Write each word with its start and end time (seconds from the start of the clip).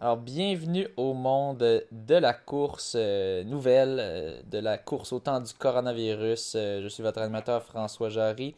Alors, 0.00 0.16
bienvenue 0.16 0.86
au 0.96 1.12
monde 1.12 1.82
de 1.90 2.14
la 2.14 2.32
course 2.32 2.94
euh, 2.96 3.42
nouvelle, 3.42 3.96
euh, 3.98 4.40
de 4.48 4.58
la 4.58 4.78
course 4.78 5.12
au 5.12 5.18
temps 5.18 5.40
du 5.40 5.52
coronavirus. 5.52 6.54
Euh, 6.54 6.82
je 6.84 6.86
suis 6.86 7.02
votre 7.02 7.20
animateur 7.20 7.64
François 7.64 8.08
Jarry 8.08 8.54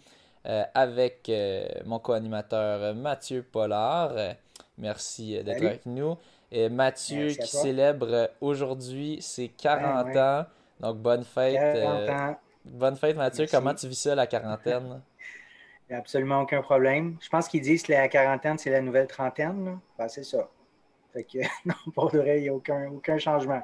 avec 0.75 1.31
mon 1.85 1.99
co-animateur 1.99 2.95
Mathieu 2.95 3.43
Pollard. 3.43 4.13
merci 4.79 5.43
d'être 5.43 5.63
avec 5.63 5.85
nous. 5.85 6.17
Et 6.51 6.71
Mathieu 6.71 7.29
qui 7.29 7.47
célèbre 7.47 8.31
aujourd'hui 8.41 9.19
ses 9.21 9.49
40 9.49 10.17
ans. 10.17 10.47
Donc, 10.81 10.97
bonne 10.97 11.25
fête. 11.25 11.87
bonne 12.65 12.97
fête, 12.97 13.17
Mathieu. 13.17 13.47
Comment 13.51 13.75
tu 13.75 13.87
vis 13.87 14.01
ça, 14.01 14.15
la 14.15 14.27
quarantaine? 14.27 15.03
Absolument 15.91 16.41
aucun 16.41 16.63
problème. 16.63 17.17
Je 17.21 17.29
pense 17.29 17.49
qu'ils 17.49 17.63
disent 17.63 17.83
que 17.83 17.93
la 17.93 18.09
quarantaine, 18.09 18.57
c'est 18.57 18.71
la 18.71 18.81
nouvelle 18.81 19.09
trentaine. 19.09 19.79
Ben, 19.99 20.09
c'est 20.09 20.25
ça. 20.25 20.49
Fait 21.13 21.25
que, 21.25 21.39
non, 21.65 21.75
pour 21.95 22.11
de 22.11 22.19
vrai, 22.19 22.39
il 22.39 22.43
n'y 22.43 22.49
a 22.49 22.55
aucun, 22.55 22.89
aucun 22.91 23.19
changement. 23.19 23.63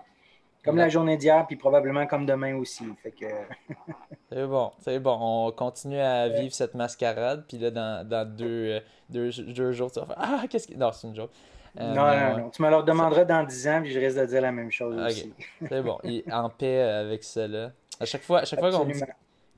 Comme 0.64 0.78
la 0.78 0.88
journée 0.88 1.16
d'hier, 1.16 1.46
puis 1.46 1.54
probablement 1.54 2.08
comme 2.08 2.26
demain 2.26 2.56
aussi. 2.56 2.84
Fait 3.00 3.12
que... 3.12 3.26
c'est 4.32 4.46
bon, 4.46 4.72
c'est 4.80 4.98
bon. 4.98 5.16
On 5.20 5.52
continue 5.52 6.00
à 6.00 6.28
vivre 6.28 6.52
cette 6.52 6.74
mascarade, 6.74 7.44
puis 7.46 7.56
là, 7.56 7.70
dans, 7.70 8.08
dans 8.08 8.28
deux, 8.28 8.80
deux, 9.08 9.30
deux, 9.30 9.70
jours, 9.70 9.92
tu 9.92 10.00
vas 10.00 10.06
faire 10.06 10.16
Ah, 10.18 10.42
qu'est-ce 10.50 10.66
que. 10.66 10.74
Non, 10.74 10.90
c'est 10.90 11.06
une 11.06 11.14
joke. 11.14 11.30
Euh, 11.78 11.94
non, 11.94 12.06
non, 12.06 12.38
non. 12.44 12.50
Tu 12.50 12.62
me 12.62 12.70
le 12.70 12.82
demanderas 12.82 13.24
dans 13.24 13.44
dix 13.44 13.68
ans, 13.68 13.80
puis 13.80 13.92
je 13.92 14.00
risque 14.00 14.18
de 14.18 14.26
dire 14.26 14.40
la 14.40 14.50
même 14.50 14.72
chose 14.72 14.98
aussi. 14.98 15.32
c'est 15.68 15.82
bon. 15.82 15.98
en 16.32 16.50
paix 16.58 16.80
avec 16.80 17.22
cela. 17.22 17.70
À 18.00 18.04
chaque 18.04 18.22
fois, 18.22 18.40
à 18.40 18.44
chaque 18.44 18.58
fois 18.58 18.72
qu'on. 18.72 18.88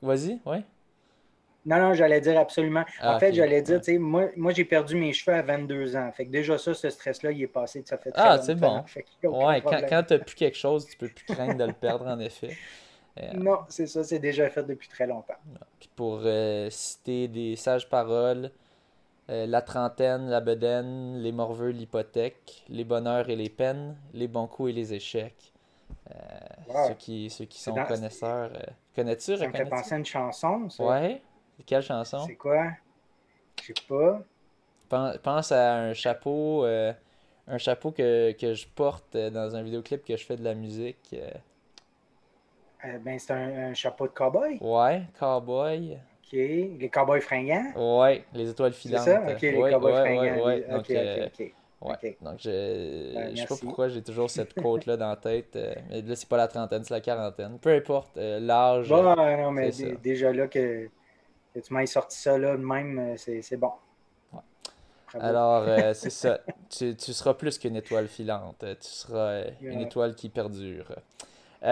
Vas-y, 0.03 0.39
oui. 0.45 0.59
Non, 1.67 1.79
non, 1.79 1.95
j'allais 1.95 2.21
dire 2.21 2.39
absolument. 2.39 2.81
en 2.81 2.85
ah, 3.01 3.19
fait, 3.19 3.33
j'allais 3.33 3.61
dire, 3.63 3.79
tu 3.81 3.93
sais, 3.93 3.99
moi, 3.99 4.27
moi 4.37 4.53
j'ai 4.53 4.65
perdu 4.65 4.97
mes 4.97 5.13
cheveux 5.13 5.37
à 5.37 5.43
22 5.43 5.97
ans. 5.97 6.11
Fait 6.13 6.25
que 6.25 6.31
déjà, 6.31 6.57
ça, 6.57 6.73
ce 6.73 6.89
stress-là, 6.89 7.33
il 7.33 7.43
est 7.43 7.47
passé. 7.47 7.83
Ça 7.85 7.99
fait 7.99 8.11
Ah, 8.15 8.39
c'est 8.39 8.55
bon. 8.55 8.85
Ouais, 9.25 9.61
quand, 9.61 9.81
quand 9.89 10.03
tu 10.05 10.15
n'as 10.15 10.21
plus 10.21 10.35
quelque 10.35 10.57
chose, 10.57 10.87
tu 10.87 10.97
peux 10.97 11.09
plus 11.09 11.27
craindre 11.27 11.57
de 11.57 11.65
le 11.65 11.73
perdre, 11.81 12.07
en 12.07 12.19
effet. 12.21 12.57
Euh, 13.21 13.33
non, 13.35 13.59
c'est 13.69 13.87
ça, 13.87 14.05
c'est 14.05 14.19
déjà 14.19 14.49
fait 14.49 14.63
depuis 14.63 14.89
très 14.89 15.07
longtemps. 15.07 15.35
Puis 15.81 15.91
pour 15.97 16.21
euh, 16.25 16.69
citer 16.71 17.27
des 17.29 17.57
sages 17.57 17.89
paroles, 17.89 18.51
euh, 19.29 19.47
la 19.47 19.61
trentaine, 19.61 20.29
la 20.29 20.41
bedaine, 20.41 21.19
les 21.19 21.33
morveux, 21.33 21.71
l'hypothèque, 21.71 22.65
les 22.69 22.85
bonheurs 22.85 23.29
et 23.29 23.37
les 23.37 23.51
peines, 23.51 23.97
les 24.15 24.29
bons 24.29 24.47
coups 24.47 24.71
et 24.71 24.73
les 24.73 24.95
échecs. 24.95 25.53
ceux, 26.87 26.95
qui, 26.95 27.29
ceux 27.29 27.45
qui 27.45 27.61
sont 27.61 27.75
connaisseurs. 27.75 28.53
Connais-tu? 28.95 29.37
Ça 29.37 29.49
me 29.49 29.53
fait 29.53 29.67
penser 29.67 29.95
à 29.95 29.99
une 29.99 30.07
chanson, 30.07 30.71
ça. 30.71 30.85
Ouais. 30.85 31.21
Quelle 31.67 31.83
chanson? 31.83 32.21
C'est 32.27 32.37
quoi? 32.37 32.69
Je 33.61 33.67
sais 33.67 33.75
pas. 33.89 34.23
Pense 35.23 35.53
à 35.53 35.77
un 35.77 35.93
chapeau, 35.93 36.65
euh, 36.65 36.93
un 37.47 37.59
chapeau 37.59 37.91
que, 37.91 38.35
je 38.41 38.67
porte 38.75 39.15
euh, 39.15 39.31
dans 39.31 39.55
un 39.55 39.63
vidéoclip 39.63 40.05
que 40.05 40.17
je 40.17 40.25
fais 40.25 40.37
de 40.37 40.45
la 40.45 40.55
musique. 40.55 41.15
Euh. 41.15 42.99
ben, 42.99 43.19
c'est 43.19 43.33
un, 43.33 43.75
chapeau 43.75 44.07
de 44.07 44.13
cowboy? 44.13 44.59
Ouais, 44.61 45.03
cowboy. 45.19 45.99
OK. 46.25 46.33
Les 46.33 46.91
cowboys 46.93 47.21
fringants? 47.21 47.73
Ouais, 48.01 48.25
les 48.33 48.51
étoiles 48.51 48.73
filantes. 48.73 49.05
C'est 49.05 49.15
ça? 49.15 49.23
OK, 49.23 49.43
les 49.43 49.71
cowboys 49.71 49.95
fringants. 49.95 50.47
Ouais, 50.47 50.61
Donc, 50.63 50.81
OK, 50.81 51.41
OK, 51.41 51.55
Ouais. 51.81 52.17
Donc, 52.21 52.41
je 52.41 53.15
ben, 53.15 53.37
je 53.37 53.41
sais 53.41 53.47
pas 53.47 53.55
pourquoi 53.61 53.89
j'ai 53.89 54.03
toujours 54.03 54.29
cette 54.29 54.53
quote-là 54.61 54.97
dans 54.97 55.11
la 55.11 55.17
tête. 55.17 55.57
mais 55.89 56.03
là, 56.03 56.17
c'est 56.17 56.29
pas 56.29 56.37
la 56.37 56.49
trentaine, 56.49 56.83
c'est 56.83 56.93
la 56.93 57.01
quarantaine. 57.01 57.57
Peu 57.61 57.71
importe 57.71 58.17
l'âge. 58.17 58.89
Bon, 58.89 59.03
non, 59.03 59.53
mais 59.53 59.71
déjà 60.03 60.33
là 60.33 60.49
que 60.49 60.89
que 61.61 61.67
tu 61.67 61.75
m'aies 61.75 61.87
sorti 61.87 62.19
ça 62.19 62.39
là 62.39 62.57
de 62.57 62.65
même, 62.65 62.99
euh, 62.99 63.17
c'est 63.17 63.57
bon. 63.57 63.73
Alors, 65.15 65.65
euh, 65.67 65.93
c'est 65.95 66.11
ça. 66.11 66.41
Tu, 66.69 66.95
tu, 66.97 67.13
seras 67.13 67.35
plus 67.35 67.59
qu'une 67.59 67.77
étoile 67.77 68.09
filante. 68.09 68.59
Tu 68.61 68.89
seras 68.89 69.31
euh, 69.31 69.51
une 69.61 69.81
étoile 69.81 70.15
qui 70.15 70.29
perdure. 70.29 70.95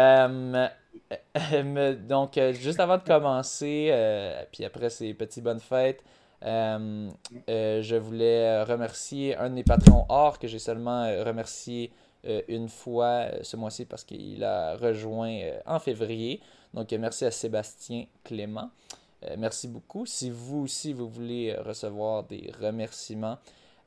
donc, 2.09 2.41
juste 2.53 2.81
avant 2.81 2.98
de 2.98 3.05
commencer, 3.05 4.47
puis 4.51 4.64
après 4.64 4.91
ces 4.91 5.14
petites 5.14 5.45
bonnes 5.45 5.61
fêtes, 5.61 6.03
je 6.42 7.97
voulais 7.97 8.64
remercier 8.64 9.36
un 9.36 9.48
de 9.51 9.55
mes 9.55 9.63
patrons 9.63 10.07
or 10.08 10.41
que 10.41 10.48
j'ai 10.48 10.58
seulement 10.58 11.05
remercié 11.24 11.92
une 12.48 12.68
fois 12.68 13.27
ce 13.42 13.57
mois-ci 13.57 13.85
parce 13.85 14.03
qu'il 14.03 14.42
a 14.42 14.74
rejoint 14.77 15.39
en 15.67 15.79
février. 15.79 16.41
Donc, 16.74 16.91
merci 16.92 17.24
à 17.24 17.30
Sébastien 17.30 18.07
Clément. 18.24 18.70
Euh, 19.29 19.37
merci 19.39 19.69
beaucoup. 19.69 20.07
Si 20.07 20.31
vous 20.31 20.63
aussi, 20.63 20.92
vous 20.92 21.09
voulez 21.09 21.51
euh, 21.51 21.63
recevoir 21.63 22.25
des 22.25 22.53
remerciements 22.61 23.39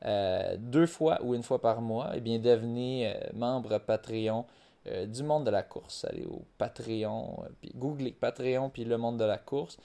euh, 0.05 0.55
deux 0.57 0.85
fois 0.85 1.19
ou 1.23 1.35
une 1.35 1.43
fois 1.43 1.59
par 1.61 1.81
mois, 1.81 2.11
eh 2.15 2.21
bien, 2.21 2.39
devenez 2.39 3.13
membre 3.33 3.79
Patreon 3.79 4.45
du 5.07 5.23
monde 5.23 5.45
de 5.45 5.51
la 5.51 5.61
course. 5.61 6.05
Allez 6.05 6.25
au 6.25 6.41
Patreon, 6.57 7.43
puis 7.61 7.71
googlez 7.75 8.11
Patreon, 8.13 8.69
puis 8.69 8.85
le 8.85 8.97
monde 8.97 9.17
de 9.17 9.25
la 9.25 9.37
course. 9.37 9.77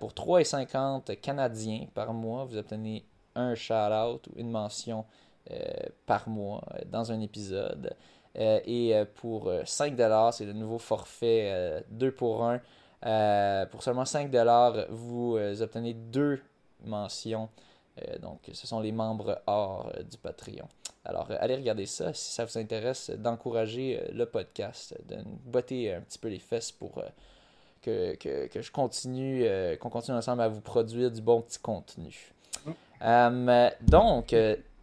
pour 0.00 0.10
3,50 0.12 1.18
Canadiens 1.20 1.86
par 1.94 2.12
mois, 2.12 2.44
vous 2.44 2.58
obtenez 2.58 3.06
un 3.36 3.54
shout-out 3.54 4.26
ou 4.26 4.32
une 4.36 4.50
mention 4.50 5.06
par 6.04 6.28
mois 6.28 6.62
dans 6.86 7.12
un 7.12 7.20
épisode. 7.20 7.94
et 8.34 8.92
pour 9.14 9.50
5$, 9.50 10.32
c'est 10.32 10.46
le 10.46 10.52
nouveau 10.52 10.78
forfait 10.78 11.84
2 11.90 12.10
pour 12.10 12.44
1 12.44 12.60
euh, 13.04 13.66
pour 13.66 13.82
seulement 13.82 14.04
5$, 14.04 14.86
vous 14.90 15.36
euh, 15.36 15.60
obtenez 15.60 15.94
deux 15.94 16.40
mentions. 16.84 17.48
Euh, 18.02 18.18
donc, 18.18 18.50
ce 18.52 18.66
sont 18.66 18.80
les 18.80 18.92
membres 18.92 19.40
hors 19.46 19.92
du 20.10 20.16
Patreon. 20.16 20.68
Alors, 21.04 21.30
allez 21.38 21.56
regarder 21.56 21.86
ça 21.86 22.14
si 22.14 22.32
ça 22.32 22.44
vous 22.44 22.58
intéresse 22.58 23.10
d'encourager 23.10 24.02
le 24.12 24.24
podcast, 24.24 24.96
de 25.06 25.18
botter 25.44 25.92
un 25.92 26.00
petit 26.00 26.18
peu 26.18 26.28
les 26.28 26.38
fesses 26.38 26.72
pour 26.72 27.02
que, 27.82 28.14
que, 28.14 28.62
je 28.62 28.72
continue, 28.72 29.46
qu'on 29.80 29.90
continue 29.90 30.16
ensemble 30.16 30.40
à 30.40 30.48
vous 30.48 30.62
produire 30.62 31.10
du 31.10 31.20
bon 31.20 31.42
petit 31.42 31.58
contenu. 31.58 32.32
donc, 33.82 34.34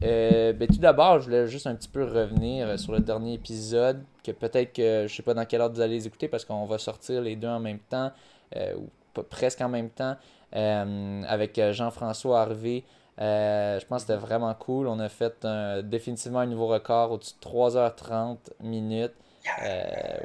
ben, 0.02 0.68
tout 0.68 0.80
d'abord, 0.80 1.20
je 1.20 1.26
voulais 1.26 1.48
juste 1.48 1.68
un 1.68 1.76
petit 1.76 1.90
peu 1.90 2.04
revenir 2.04 2.80
sur 2.80 2.92
le 2.92 3.00
dernier 3.00 3.34
épisode 3.34 4.04
que 4.24 4.32
peut-être 4.32 4.74
que 4.74 5.06
je 5.08 5.16
sais 5.16 5.24
pas 5.24 5.34
dans 5.34 5.46
quelle 5.46 5.62
ordre 5.62 5.76
vous 5.76 5.82
allez 5.82 5.96
les 5.96 6.08
écouter 6.08 6.28
parce 6.28 6.46
qu'on 6.46 6.66
va 6.66 6.78
sortir 6.78 7.22
les 7.22 7.36
deux 7.36 7.48
en 7.48 7.60
même 7.60 7.80
temps 7.80 8.12
euh, 8.56 8.76
ou 8.76 9.22
presque 9.24 9.62
en 9.62 9.70
même 9.70 9.90
temps 9.90 10.16
euh, 10.56 11.24
avec 11.28 11.58
euh, 11.58 11.74
Jean-François 11.74 12.42
Harvey. 12.42 12.84
je 13.18 13.86
pense 13.86 14.04
que 14.04 14.08
c'était 14.08 14.20
vraiment 14.20 14.54
cool. 14.54 14.88
On 14.88 15.00
a 15.00 15.10
fait 15.10 15.46
définitivement 15.84 16.40
un 16.40 16.46
nouveau 16.46 16.68
record 16.68 17.12
au-dessus 17.12 17.34
de 17.42 17.50
3h30 17.50 18.38
minutes. 18.62 19.14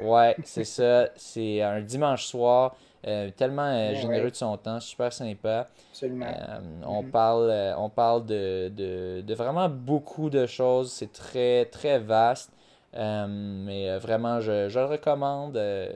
ouais, 0.01 0.35
c'est 0.43 0.63
ça. 0.63 1.09
C'est 1.15 1.61
un 1.61 1.81
dimanche 1.81 2.25
soir. 2.25 2.75
Tellement 3.03 3.93
généreux 3.93 4.31
de 4.31 4.35
son 4.35 4.57
temps, 4.57 4.79
super 4.79 5.13
sympa. 5.13 5.67
on, 6.01 6.05
mm-hmm. 6.05 7.09
parle, 7.11 7.75
on 7.77 7.89
parle 7.89 8.25
de, 8.25 8.69
de, 8.69 9.21
de, 9.21 9.33
vraiment 9.33 9.69
beaucoup 9.69 10.29
de 10.29 10.45
choses. 10.45 10.91
C'est 10.91 11.11
très, 11.11 11.65
très 11.65 11.99
vaste. 11.99 12.51
Euh, 12.95 13.27
mais 13.27 13.89
euh, 13.89 13.99
vraiment, 13.99 14.39
je, 14.39 14.69
je, 14.69 14.79
le 14.79 14.85
recommande. 14.85 15.57
Euh, 15.57 15.91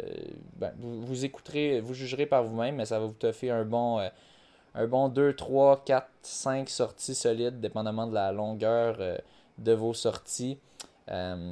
ben, 0.57 0.71
vous, 0.79 1.25
écouterez, 1.25 1.79
vous 1.81 1.93
jugerez 1.93 2.25
par 2.25 2.43
vous-même, 2.43 2.75
mais 2.75 2.85
ça 2.85 2.99
va 2.99 3.05
vous 3.05 3.13
toffer 3.13 3.49
un 3.49 3.65
bon, 3.65 3.99
un 4.75 4.87
bon 4.87 5.09
2, 5.09 5.33
3, 5.35 5.83
4, 5.85 6.07
5 6.21 6.69
sorties 6.69 7.15
solides, 7.15 7.59
dépendamment 7.59 8.07
de 8.07 8.13
la 8.13 8.31
longueur 8.31 8.97
de 9.57 9.71
vos 9.73 9.93
sorties. 9.93 10.59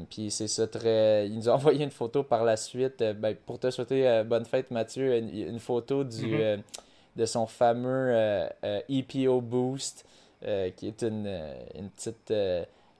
Puis 0.10 0.32
c'est 0.32 0.48
ça 0.48 0.68
très. 0.68 1.28
Il 1.28 1.36
nous 1.36 1.50
a 1.50 1.54
envoyé 1.56 1.84
une 1.84 1.92
photo 1.92 2.24
par 2.24 2.44
la 2.44 2.58
suite. 2.58 3.04
Ben, 3.20 3.36
pour 3.36 3.60
te 3.60 3.70
souhaiter 3.70 4.24
bonne 4.26 4.46
fête, 4.46 4.72
Mathieu, 4.72 5.18
une, 5.18 5.60
photo 5.60 6.04
du, 6.04 6.36
mm-hmm. 6.36 6.62
de 7.16 7.26
son 7.26 7.46
fameux 7.46 8.48
EPO 8.90 9.42
Boost, 9.42 10.06
qui 10.42 10.88
est 10.88 11.02
une, 11.04 11.28
une 11.76 11.90
petite 11.90 12.34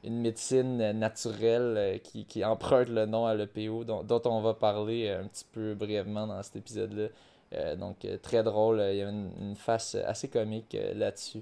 une 0.04 0.22
médecine 0.22 0.92
naturelle 0.92 1.76
euh, 1.78 1.98
qui, 1.98 2.26
qui, 2.26 2.44
emprunte 2.46 2.90
le 2.90 3.06
nom 3.06 3.26
à 3.26 3.36
l'EPO, 3.36 3.84
dont, 3.84 4.04
dont, 4.04 4.22
on 4.26 4.42
va 4.42 4.54
parler 4.54 5.08
euh, 5.08 5.22
un 5.22 5.28
petit 5.28 5.46
peu 5.52 5.74
brièvement 5.76 6.28
dans 6.28 6.42
cet 6.42 6.56
épisode-là. 6.56 7.08
Euh, 7.54 7.76
donc, 7.76 8.08
très 8.22 8.44
drôle. 8.44 8.82
Il 8.92 8.98
y 8.98 9.02
a 9.02 9.10
une, 9.10 9.56
face 9.56 9.96
assez 9.96 10.30
comique 10.30 10.78
là-dessus. 10.96 11.42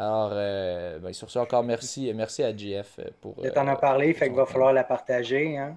Alors, 0.00 0.30
ben, 0.30 1.12
sur 1.12 1.28
ce, 1.28 1.40
encore 1.40 1.64
merci. 1.64 2.12
Merci 2.14 2.44
à 2.44 2.56
JF 2.56 3.00
pour. 3.20 3.34
Tu 3.42 3.58
en 3.58 3.66
as 3.66 3.76
parlé, 3.76 4.14
fait 4.14 4.28
qu'il 4.28 4.36
va 4.36 4.46
falloir 4.46 4.72
la 4.72 4.84
partager. 4.84 5.58
Hein? 5.58 5.76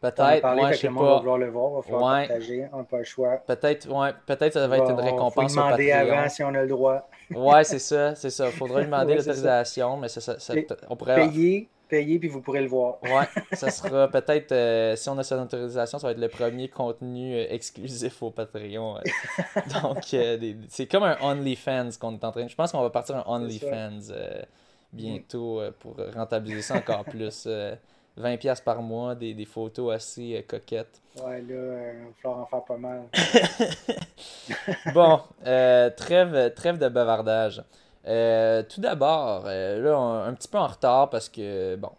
Peut-être, 0.00 0.54
moi, 0.54 0.70
je 0.72 0.76
sais 0.76 0.88
pas. 0.88 1.02
Va 1.02 1.18
vouloir 1.18 1.38
le 1.38 1.48
voir, 1.48 1.70
va 1.70 1.82
falloir 1.82 2.14
ouais. 2.14 2.28
partager, 2.28 2.68
on 2.72 2.78
n'a 2.78 2.84
pas 2.84 2.98
le 2.98 3.04
choix. 3.04 3.36
Peut-être, 3.38 3.88
ouais, 3.88 4.12
peut-être 4.26 4.52
ça 4.52 4.68
va 4.68 4.76
être 4.76 4.90
une 4.90 5.00
récompense 5.00 5.54
faut 5.54 5.60
demander 5.60 5.90
avant 5.90 6.28
si 6.28 6.44
on 6.44 6.54
a 6.54 6.62
le 6.62 6.68
droit. 6.68 7.08
ouais, 7.34 7.64
c'est 7.64 7.80
ça, 7.80 8.14
c'est 8.14 8.30
ça. 8.30 8.46
Il 8.46 8.52
faudrait 8.52 8.84
demander 8.86 9.16
l'autorisation, 9.16 9.96
mais 9.96 10.08
ça, 10.08 10.38
ça, 10.38 10.54
on 10.88 10.94
pourrait... 10.94 11.16
Payer, 11.16 11.68
payer, 11.88 12.18
puis 12.18 12.28
vous 12.28 12.40
pourrez 12.40 12.60
le 12.60 12.68
voir. 12.68 13.02
ouais, 13.02 13.26
ça 13.52 13.70
sera 13.70 14.08
peut-être, 14.10 14.52
euh, 14.52 14.96
si 14.96 15.08
on 15.08 15.18
a 15.18 15.22
cette 15.24 15.40
autorisation, 15.40 15.98
ça 15.98 16.06
va 16.06 16.12
être 16.12 16.20
le 16.20 16.28
premier 16.28 16.68
contenu 16.68 17.34
euh, 17.34 17.46
exclusif 17.50 18.22
au 18.22 18.30
Patreon. 18.30 18.98
Euh. 19.56 19.80
Donc, 19.82 20.04
c'est 20.68 20.86
comme 20.86 21.02
un 21.02 21.16
OnlyFans 21.20 21.90
qu'on 22.00 22.14
est 22.14 22.24
en 22.24 22.32
train... 22.32 22.46
Je 22.46 22.54
pense 22.54 22.72
qu'on 22.72 22.82
va 22.82 22.90
partir 22.90 23.16
un 23.16 23.24
OnlyFans 23.26 24.12
bientôt 24.92 25.60
pour 25.80 25.96
rentabiliser 26.14 26.62
ça 26.62 26.76
encore 26.76 27.04
plus. 27.04 27.46
20$ 28.18 28.62
par 28.62 28.82
mois, 28.82 29.14
des, 29.14 29.34
des 29.34 29.44
photos 29.44 29.94
assez 29.94 30.44
coquettes. 30.48 31.00
Ouais, 31.24 31.40
là, 31.40 31.92
il 31.92 32.04
va 32.04 32.12
falloir 32.22 32.40
en 32.40 32.46
faire 32.46 32.64
pas 32.64 32.76
mal. 32.76 33.02
bon, 34.94 35.20
trêve, 35.96 36.54
trêve 36.54 36.78
de 36.78 36.88
bavardage. 36.88 37.62
Tout 38.08 38.80
d'abord, 38.80 39.44
là, 39.44 39.96
un 40.26 40.34
petit 40.34 40.48
peu 40.48 40.58
en 40.58 40.66
retard 40.66 41.10
parce 41.10 41.28
que, 41.28 41.76
bon, 41.76 41.90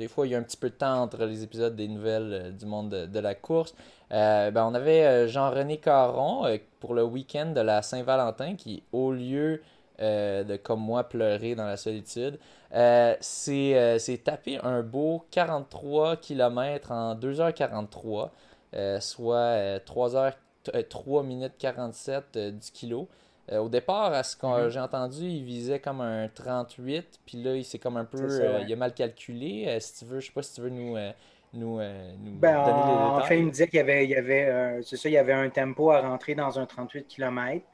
des 0.00 0.08
fois, 0.08 0.26
il 0.26 0.30
y 0.30 0.34
a 0.34 0.38
un 0.38 0.42
petit 0.42 0.56
peu 0.56 0.70
de 0.70 0.74
temps 0.74 1.02
entre 1.02 1.26
les 1.26 1.42
épisodes 1.42 1.76
des 1.76 1.86
nouvelles 1.86 2.56
du 2.58 2.64
monde 2.64 2.88
de, 2.88 3.20
la 3.20 3.34
course. 3.34 3.74
Euh, 4.12 4.50
ben, 4.50 4.64
on 4.64 4.74
avait 4.74 5.04
euh, 5.04 5.28
Jean-René 5.28 5.76
Caron 5.76 6.46
euh, 6.46 6.56
pour 6.80 6.94
le 6.94 7.04
week-end 7.04 7.52
de 7.52 7.60
la 7.60 7.82
Saint-Valentin 7.82 8.56
qui, 8.56 8.82
au 8.92 9.12
lieu 9.12 9.62
de, 9.98 10.56
comme 10.56 10.80
moi, 10.80 11.04
pleurer 11.04 11.54
dans 11.54 11.66
la 11.66 11.76
solitude, 11.76 12.38
s'est 13.20 14.20
tapé 14.24 14.58
un 14.62 14.80
beau 14.82 15.26
43 15.30 16.16
km 16.16 16.90
en 16.90 17.14
2h43, 17.16 18.30
soit 19.00 19.78
3h, 19.84 20.32
3 20.88 21.22
minutes 21.22 21.52
47 21.58 22.38
du 22.38 22.70
kilo. 22.72 23.08
Au 23.52 23.68
départ, 23.68 24.12
à 24.12 24.22
ce 24.22 24.36
que 24.36 24.46
mm-hmm. 24.46 24.68
j'ai 24.68 24.80
entendu, 24.80 25.24
il 25.24 25.44
visait 25.44 25.80
comme 25.80 26.00
un 26.00 26.28
38, 26.28 27.20
puis 27.26 27.42
là, 27.42 27.54
il 27.54 27.64
s'est 27.64 27.78
comme 27.78 27.96
un 27.96 28.04
peu. 28.04 28.62
il 28.66 28.72
a 28.72 28.76
mal 28.76 28.94
calculé. 28.94 29.78
si 29.80 29.98
tu 29.98 30.04
veux, 30.04 30.20
je 30.20 30.26
sais 30.26 30.32
pas 30.32 30.42
si 30.42 30.54
tu 30.54 30.60
veux 30.60 30.70
nous, 30.70 30.96
nous, 31.52 31.80
euh, 31.80 32.14
ben, 32.18 32.58
En 32.58 33.20
fait, 33.22 33.38
il 33.38 33.46
me 33.46 33.50
disait 33.50 33.66
qu'il 33.66 33.78
y 33.78 33.80
avait, 33.80 34.04
il 34.04 34.10
y 34.10 34.14
avait 34.14 34.46
euh, 34.46 34.82
ça, 34.82 35.08
il 35.08 35.12
y 35.12 35.18
avait 35.18 35.32
un 35.32 35.50
tempo 35.50 35.90
à 35.90 36.00
rentrer 36.00 36.34
dans 36.34 36.58
un 36.58 36.66
38 36.66 37.08
km, 37.08 37.64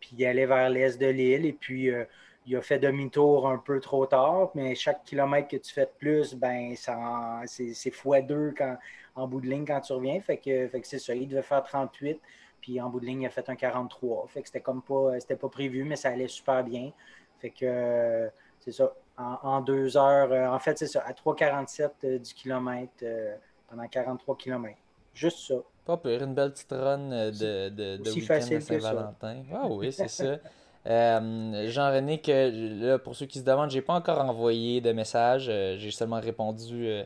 puis 0.00 0.10
il 0.18 0.26
allait 0.26 0.46
vers 0.46 0.70
l'est 0.70 0.98
de 0.98 1.06
l'île, 1.06 1.44
et 1.44 1.52
puis 1.52 1.90
euh, 1.90 2.04
il 2.46 2.56
a 2.56 2.62
fait 2.62 2.78
demi-tour 2.78 3.46
un 3.48 3.58
peu 3.58 3.80
trop 3.80 4.06
tard, 4.06 4.50
mais 4.54 4.74
chaque 4.74 5.04
kilomètre 5.04 5.48
que 5.48 5.56
tu 5.56 5.72
fais 5.72 5.84
de 5.84 5.90
plus, 5.98 6.34
ben, 6.34 6.74
c'est, 6.76 7.74
c'est 7.74 7.90
x2 7.90 8.54
quand, 8.56 8.78
en 9.16 9.28
bout 9.28 9.40
de 9.42 9.48
ligne 9.48 9.66
quand 9.66 9.80
tu 9.80 9.92
reviens. 9.92 10.20
Fait 10.20 10.38
que, 10.38 10.68
fait 10.68 10.80
que 10.80 10.86
c'est 10.86 10.98
ça, 10.98 11.14
il 11.14 11.28
devait 11.28 11.42
faire 11.42 11.62
38, 11.62 12.18
puis 12.66 12.80
en 12.80 12.90
bout 12.90 12.98
de 12.98 13.06
ligne, 13.06 13.22
il 13.22 13.26
a 13.26 13.30
fait 13.30 13.48
un 13.48 13.54
43. 13.54 14.26
Fait 14.26 14.42
que 14.42 14.48
c'était 14.48 14.60
comme 14.60 14.82
pas, 14.82 15.20
c'était 15.20 15.36
pas 15.36 15.48
prévu, 15.48 15.84
mais 15.84 15.94
ça 15.94 16.08
allait 16.08 16.26
super 16.26 16.64
bien. 16.64 16.90
Fait 17.38 17.50
que 17.50 18.28
c'est 18.58 18.72
ça 18.72 18.92
en, 19.16 19.60
deux 19.60 19.96
heures. 19.96 20.32
Euh, 20.32 20.48
en 20.48 20.58
fait, 20.58 20.76
c'est 20.76 20.88
ça, 20.88 21.00
à 21.06 21.12
3,47 21.12 21.90
euh, 22.02 22.18
du 22.18 22.34
kilomètre 22.34 22.92
euh, 23.04 23.36
pendant 23.70 23.86
43 23.86 24.36
kilomètres. 24.36 24.80
Juste 25.14 25.46
ça. 25.46 25.54
Pas 25.84 25.96
pire, 25.96 26.24
une 26.24 26.34
belle 26.34 26.50
petite 26.50 26.72
run 26.72 27.08
de, 27.08 27.68
de, 27.68 27.96
de 27.98 28.10
week-end 28.10 28.60
Saint-Valentin. 28.60 29.44
Ah 29.54 29.68
oui, 29.68 29.92
c'est 29.92 30.08
ça. 30.08 30.38
Jean-René, 30.88 32.20
que 32.20 32.96
pour 32.96 33.14
ceux 33.14 33.26
qui 33.26 33.38
se 33.38 33.44
demandent, 33.44 33.70
j'ai 33.70 33.80
pas 33.80 33.94
encore 33.94 34.20
envoyé 34.20 34.80
de 34.80 34.90
message. 34.90 35.44
j'ai 35.44 35.90
seulement 35.92 36.20
répondu 36.20 37.04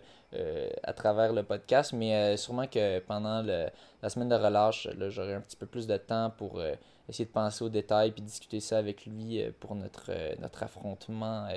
à 0.82 0.93
travers 0.93 1.32
le 1.32 1.43
podcast, 1.43 1.93
mais 1.93 2.37
sûrement 2.37 2.67
que 2.67 3.00
pendant 3.00 3.43
la 3.43 4.09
semaine 4.09 4.29
de 4.29 4.37
relâche, 4.37 4.88
j'aurai 5.09 5.35
un 5.35 5.41
petit 5.41 5.56
peu 5.56 5.67
plus 5.67 5.87
de 5.87 5.97
temps 5.97 6.31
pour 6.37 6.62
essayer 7.09 7.25
de 7.25 7.31
penser 7.31 7.65
aux 7.65 7.69
détails 7.69 8.12
puis 8.12 8.23
discuter 8.23 8.61
ça 8.61 8.79
avec 8.79 9.06
lui 9.06 9.43
pour 9.59 9.75
notre, 9.75 10.12
notre 10.41 10.62
affrontement 10.62 11.49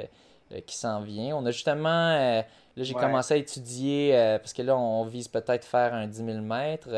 euh, 0.53 0.59
qui 0.65 0.75
s'en 0.75 1.01
vient. 1.01 1.35
On 1.35 1.45
a 1.45 1.51
justement, 1.51 2.09
euh, 2.09 2.41
là 2.41 2.83
j'ai 2.83 2.93
commencé 2.93 3.33
à 3.33 3.37
étudier, 3.37 4.15
euh, 4.15 4.37
parce 4.39 4.53
que 4.53 4.61
là 4.61 4.77
on 4.77 5.05
vise 5.05 5.27
peut-être 5.27 5.65
faire 5.65 5.93
un 5.93 6.07
10 6.07 6.25
000 6.25 6.41
mètres. 6.41 6.89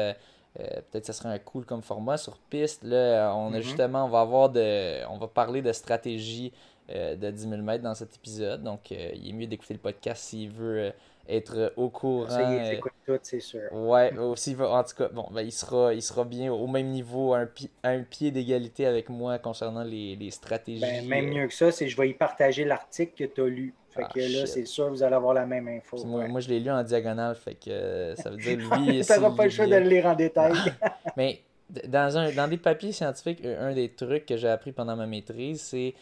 peut-être 0.53 1.01
que 1.01 1.05
ça 1.05 1.13
serait 1.13 1.29
un 1.29 1.39
cool 1.39 1.65
comme 1.65 1.81
format 1.81 2.17
sur 2.17 2.37
piste. 2.49 2.83
Là, 2.83 3.33
on 3.35 3.53
a 3.53 3.57
mm-hmm. 3.57 3.61
justement, 3.61 4.05
on 4.05 4.09
va 4.09 4.21
avoir 4.21 4.49
de, 4.49 5.05
on 5.07 5.17
va 5.17 5.27
parler 5.27 5.61
de 5.61 5.71
stratégie 5.73 6.51
de 6.89 7.31
10 7.31 7.49
000 7.49 7.61
mètres 7.61 7.83
dans 7.83 7.95
cet 7.95 8.15
épisode. 8.15 8.63
Donc, 8.63 8.91
il 8.91 9.29
est 9.29 9.33
mieux 9.33 9.47
d'écouter 9.47 9.73
le 9.73 9.79
podcast 9.79 10.23
s'il 10.23 10.49
veut 10.49 10.93
être 11.27 11.73
au 11.75 11.89
courant. 11.89 12.29
Ça 12.29 12.53
est, 12.53 12.79
tout, 13.05 13.19
c'est 13.21 13.39
sûr. 13.39 13.61
Ouais, 13.71 14.15
aussi, 14.17 14.55
en 14.59 14.83
tout 14.83 14.95
cas, 14.95 15.09
bon, 15.09 15.27
ben, 15.31 15.41
il, 15.41 15.51
sera, 15.51 15.93
il 15.93 16.01
sera 16.01 16.23
bien 16.23 16.51
au 16.51 16.67
même 16.67 16.87
niveau, 16.87 17.33
à 17.33 17.39
un, 17.39 17.49
un 17.83 18.01
pied 18.01 18.31
d'égalité 18.31 18.85
avec 18.85 19.09
moi 19.09 19.37
concernant 19.39 19.83
les, 19.83 20.15
les 20.15 20.31
stratégies. 20.31 20.81
Ben, 20.81 21.07
même 21.07 21.29
mieux 21.29 21.47
que 21.47 21.53
ça, 21.53 21.71
c'est 21.71 21.87
je 21.87 21.97
vais 21.97 22.09
y 22.09 22.13
partager 22.13 22.65
l'article 22.65 23.13
que 23.15 23.23
tu 23.23 23.41
as 23.41 23.47
lu. 23.47 23.73
Fait 23.95 24.03
ah, 24.03 24.11
que 24.13 24.19
là, 24.19 24.45
c'est 24.45 24.65
sûr, 24.65 24.89
vous 24.89 25.03
allez 25.03 25.15
avoir 25.15 25.33
la 25.33 25.45
même 25.45 25.69
info. 25.69 26.03
Moi, 26.05 26.27
moi, 26.27 26.41
je 26.41 26.49
l'ai 26.49 26.59
lu 26.59 26.69
en 26.69 26.83
diagonale, 26.83 27.35
fait 27.35 27.55
que 27.55 27.69
euh, 27.69 28.15
ça 28.15 28.29
veut 28.29 28.37
dire 28.37 28.57
lui. 28.57 29.01
tu 29.05 29.13
n'auras 29.13 29.35
pas 29.35 29.45
le 29.45 29.49
choix 29.49 29.67
de 29.67 29.75
le 29.75 29.87
lire 29.87 30.05
en 30.05 30.15
détail. 30.15 30.53
Mais 31.17 31.39
dans, 31.87 32.17
un, 32.17 32.31
dans 32.31 32.49
des 32.49 32.57
papiers 32.57 32.91
scientifiques, 32.91 33.43
un 33.45 33.73
des 33.73 33.89
trucs 33.89 34.25
que 34.25 34.35
j'ai 34.35 34.49
appris 34.49 34.73
pendant 34.73 34.97
ma 34.97 35.07
maîtrise, 35.07 35.61
c'est 35.61 35.93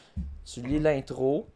tu 0.43 0.61
lis 0.61 0.79
l'intro, 0.79 1.47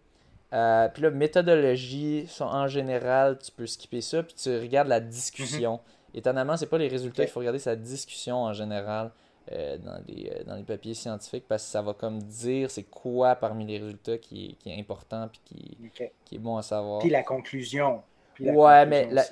euh, 0.54 0.88
puis 0.90 1.04
là, 1.04 1.12
méthodologie, 1.12 2.28
en 2.40 2.68
général, 2.68 3.38
tu 3.40 3.52
peux 3.52 3.68
skipper 3.68 4.02
ça, 4.02 4.24
puis 4.24 4.34
tu 4.34 4.50
regardes 4.58 4.88
la 4.88 5.00
discussion. 5.00 5.74
Mm 5.74 5.78
-hmm. 5.78 6.18
Étonnamment, 6.20 6.58
c'est 6.58 6.70
pas 6.70 6.78
les 6.78 6.88
résultats, 6.88 7.24
il 7.24 7.30
faut 7.30 7.40
regarder 7.40 7.60
sa 7.60 7.76
discussion 7.76 8.38
en 8.38 8.54
général 8.54 9.12
euh, 9.52 9.78
dans, 9.78 10.02
les, 10.08 10.30
euh, 10.30 10.44
dans 10.46 10.56
les 10.56 10.64
papiers 10.64 10.94
scientifiques 10.94 11.46
parce 11.48 11.64
que 11.64 11.70
ça 11.70 11.82
va 11.82 11.94
comme 11.94 12.22
dire 12.22 12.72
c'est 12.72 12.90
quoi 12.90 13.36
parmi 13.36 13.66
les 13.66 13.78
résultats 13.78 14.18
qui 14.18 14.46
est, 14.46 14.54
qui 14.54 14.70
est 14.70 14.80
important 14.80 15.28
puis 15.32 15.42
qui, 15.46 15.78
qui 16.26 16.36
est 16.36 16.40
bon 16.40 16.58
à 16.58 16.62
savoir. 16.62 17.00
Puis 17.00 17.10
la 17.10 17.24
conclusion. 17.24 18.02
ouais, 18.40 18.86
mais 18.86 19.10
la... 19.12 19.24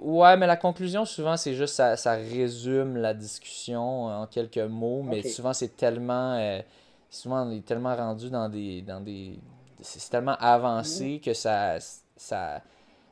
ouais, 0.00 0.36
mais 0.36 0.46
la 0.46 0.56
conclusion, 0.56 1.04
souvent, 1.04 1.36
c'est 1.36 1.54
juste 1.54 1.74
ça, 1.74 1.96
ça 1.96 2.12
résume 2.14 2.96
la 2.96 3.14
discussion 3.14 4.06
en 4.06 4.26
quelques 4.26 4.58
mots, 4.58 5.02
mais 5.02 5.22
souvent, 5.22 5.52
c'est 5.52 5.76
tellement. 5.76 6.62
souvent, 7.10 7.46
on 7.46 7.50
est 7.50 7.64
tellement 7.64 7.96
rendu 7.96 8.30
dans 8.30 8.48
des, 8.48 8.82
dans 8.82 9.00
des, 9.00 9.38
c'est 9.80 10.10
tellement 10.10 10.36
avancé 10.38 11.20
que 11.24 11.34
ça, 11.34 11.78
ça, 12.16 12.62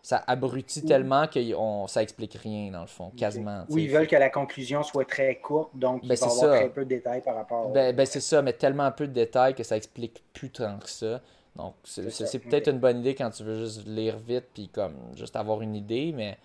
ça 0.02 0.22
abrutit 0.26 0.84
tellement 0.84 1.26
que 1.26 1.54
on, 1.54 1.86
ça 1.86 2.02
explique 2.02 2.34
rien, 2.34 2.70
dans 2.70 2.80
le 2.80 2.86
fond, 2.86 3.10
quasiment. 3.16 3.64
Oui, 3.68 3.84
ils 3.84 3.90
veulent 3.90 4.06
que 4.06 4.16
la 4.16 4.30
conclusion 4.30 4.82
soit 4.82 5.04
très 5.04 5.36
courte, 5.36 5.70
donc 5.74 6.06
ben, 6.06 6.14
il 6.14 6.18
va 6.18 6.26
avoir 6.26 6.56
très 6.56 6.68
peu 6.70 6.84
de 6.84 6.90
détails 6.90 7.22
par 7.22 7.34
rapport 7.34 7.68
ben, 7.70 7.94
ben, 7.94 8.06
c'est 8.06 8.20
ça, 8.20 8.42
mais 8.42 8.52
tellement 8.52 8.90
peu 8.92 9.06
de 9.06 9.12
détails 9.12 9.54
que 9.54 9.62
ça 9.62 9.76
explique 9.76 10.22
plus 10.32 10.50
tant 10.50 10.78
que 10.78 10.88
ça. 10.88 11.20
Donc, 11.56 11.74
c'est 11.84 12.38
peut-être 12.38 12.68
une 12.68 12.78
bonne 12.78 13.00
idée 13.00 13.14
quand 13.14 13.30
tu 13.30 13.42
veux 13.42 13.64
juste 13.64 13.86
lire 13.86 14.18
vite, 14.18 14.46
puis 14.54 14.68
comme 14.68 14.94
juste 15.16 15.36
avoir 15.36 15.60
une 15.62 15.74
idée, 15.74 16.12
mais 16.14 16.38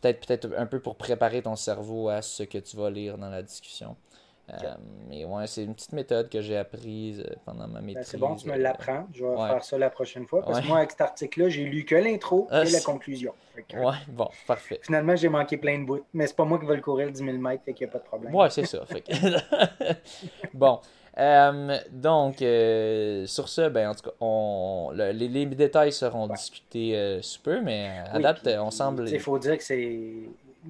peut-être 0.00 0.26
peut-être 0.26 0.48
un 0.56 0.66
peu 0.66 0.80
pour 0.80 0.96
préparer 0.96 1.42
ton 1.42 1.56
cerveau 1.56 2.08
à 2.08 2.22
ce 2.22 2.44
que 2.44 2.58
tu 2.58 2.76
vas 2.76 2.88
lire 2.90 3.18
dans 3.18 3.30
la 3.30 3.42
discussion. 3.42 3.96
Euh, 4.50 4.74
mais 5.08 5.24
ouais, 5.24 5.46
c'est 5.46 5.64
une 5.64 5.74
petite 5.74 5.92
méthode 5.92 6.30
que 6.30 6.40
j'ai 6.40 6.56
apprise 6.56 7.20
euh, 7.20 7.34
pendant 7.44 7.68
ma 7.68 7.80
ben, 7.80 7.86
maîtrise. 7.86 8.06
c'est 8.06 8.16
bon, 8.16 8.34
tu 8.34 8.48
me 8.48 8.54
euh, 8.54 8.56
l'apprends. 8.56 9.06
Je 9.12 9.24
vais 9.24 9.36
faire 9.36 9.64
ça 9.64 9.78
la 9.78 9.90
prochaine 9.90 10.26
fois. 10.26 10.42
Parce 10.42 10.60
que 10.60 10.66
moi, 10.66 10.78
avec 10.78 10.92
cet 10.92 11.02
article-là, 11.02 11.48
j'ai 11.48 11.64
lu 11.64 11.84
que 11.84 11.94
l'intro 11.94 12.48
ah, 12.50 12.64
et 12.64 12.70
la 12.70 12.80
conclusion. 12.80 13.34
ouais, 13.56 13.94
bon, 14.08 14.28
parfait. 14.46 14.80
Finalement, 14.82 15.16
j'ai 15.16 15.28
manqué 15.28 15.56
plein 15.56 15.78
de 15.78 15.84
bouts. 15.84 16.04
Mais 16.14 16.26
c'est 16.26 16.36
pas 16.36 16.44
moi 16.44 16.58
qui 16.58 16.66
vais 16.66 16.76
le 16.76 16.82
courir 16.82 17.06
le 17.06 17.12
10 17.12 17.24
000 17.24 17.36
mètres, 17.38 17.62
fait 17.64 17.74
qu'il 17.74 17.86
n'y 17.86 17.90
a 17.90 17.92
pas 17.92 17.98
de 17.98 18.04
problème. 18.04 18.34
Ouais, 18.34 18.48
c'est 18.50 18.64
ça. 18.64 18.84
bon. 20.54 20.80
donc, 21.92 22.36
sur 22.38 23.48
ce, 23.48 23.68
ben, 23.68 23.90
en 23.90 23.94
tout 23.94 24.08
cas, 24.08 24.16
on, 24.20 24.92
les, 24.94 25.46
détails 25.46 25.92
seront 25.92 26.26
discutés 26.26 27.18
sous 27.20 27.42
peu, 27.42 27.60
mais 27.60 27.90
à 28.10 28.18
date, 28.18 28.48
on 28.58 28.70
semble. 28.70 29.08
Il 29.08 29.20
faut 29.20 29.38
dire 29.38 29.58
que 29.58 29.64
c'est 29.64 30.14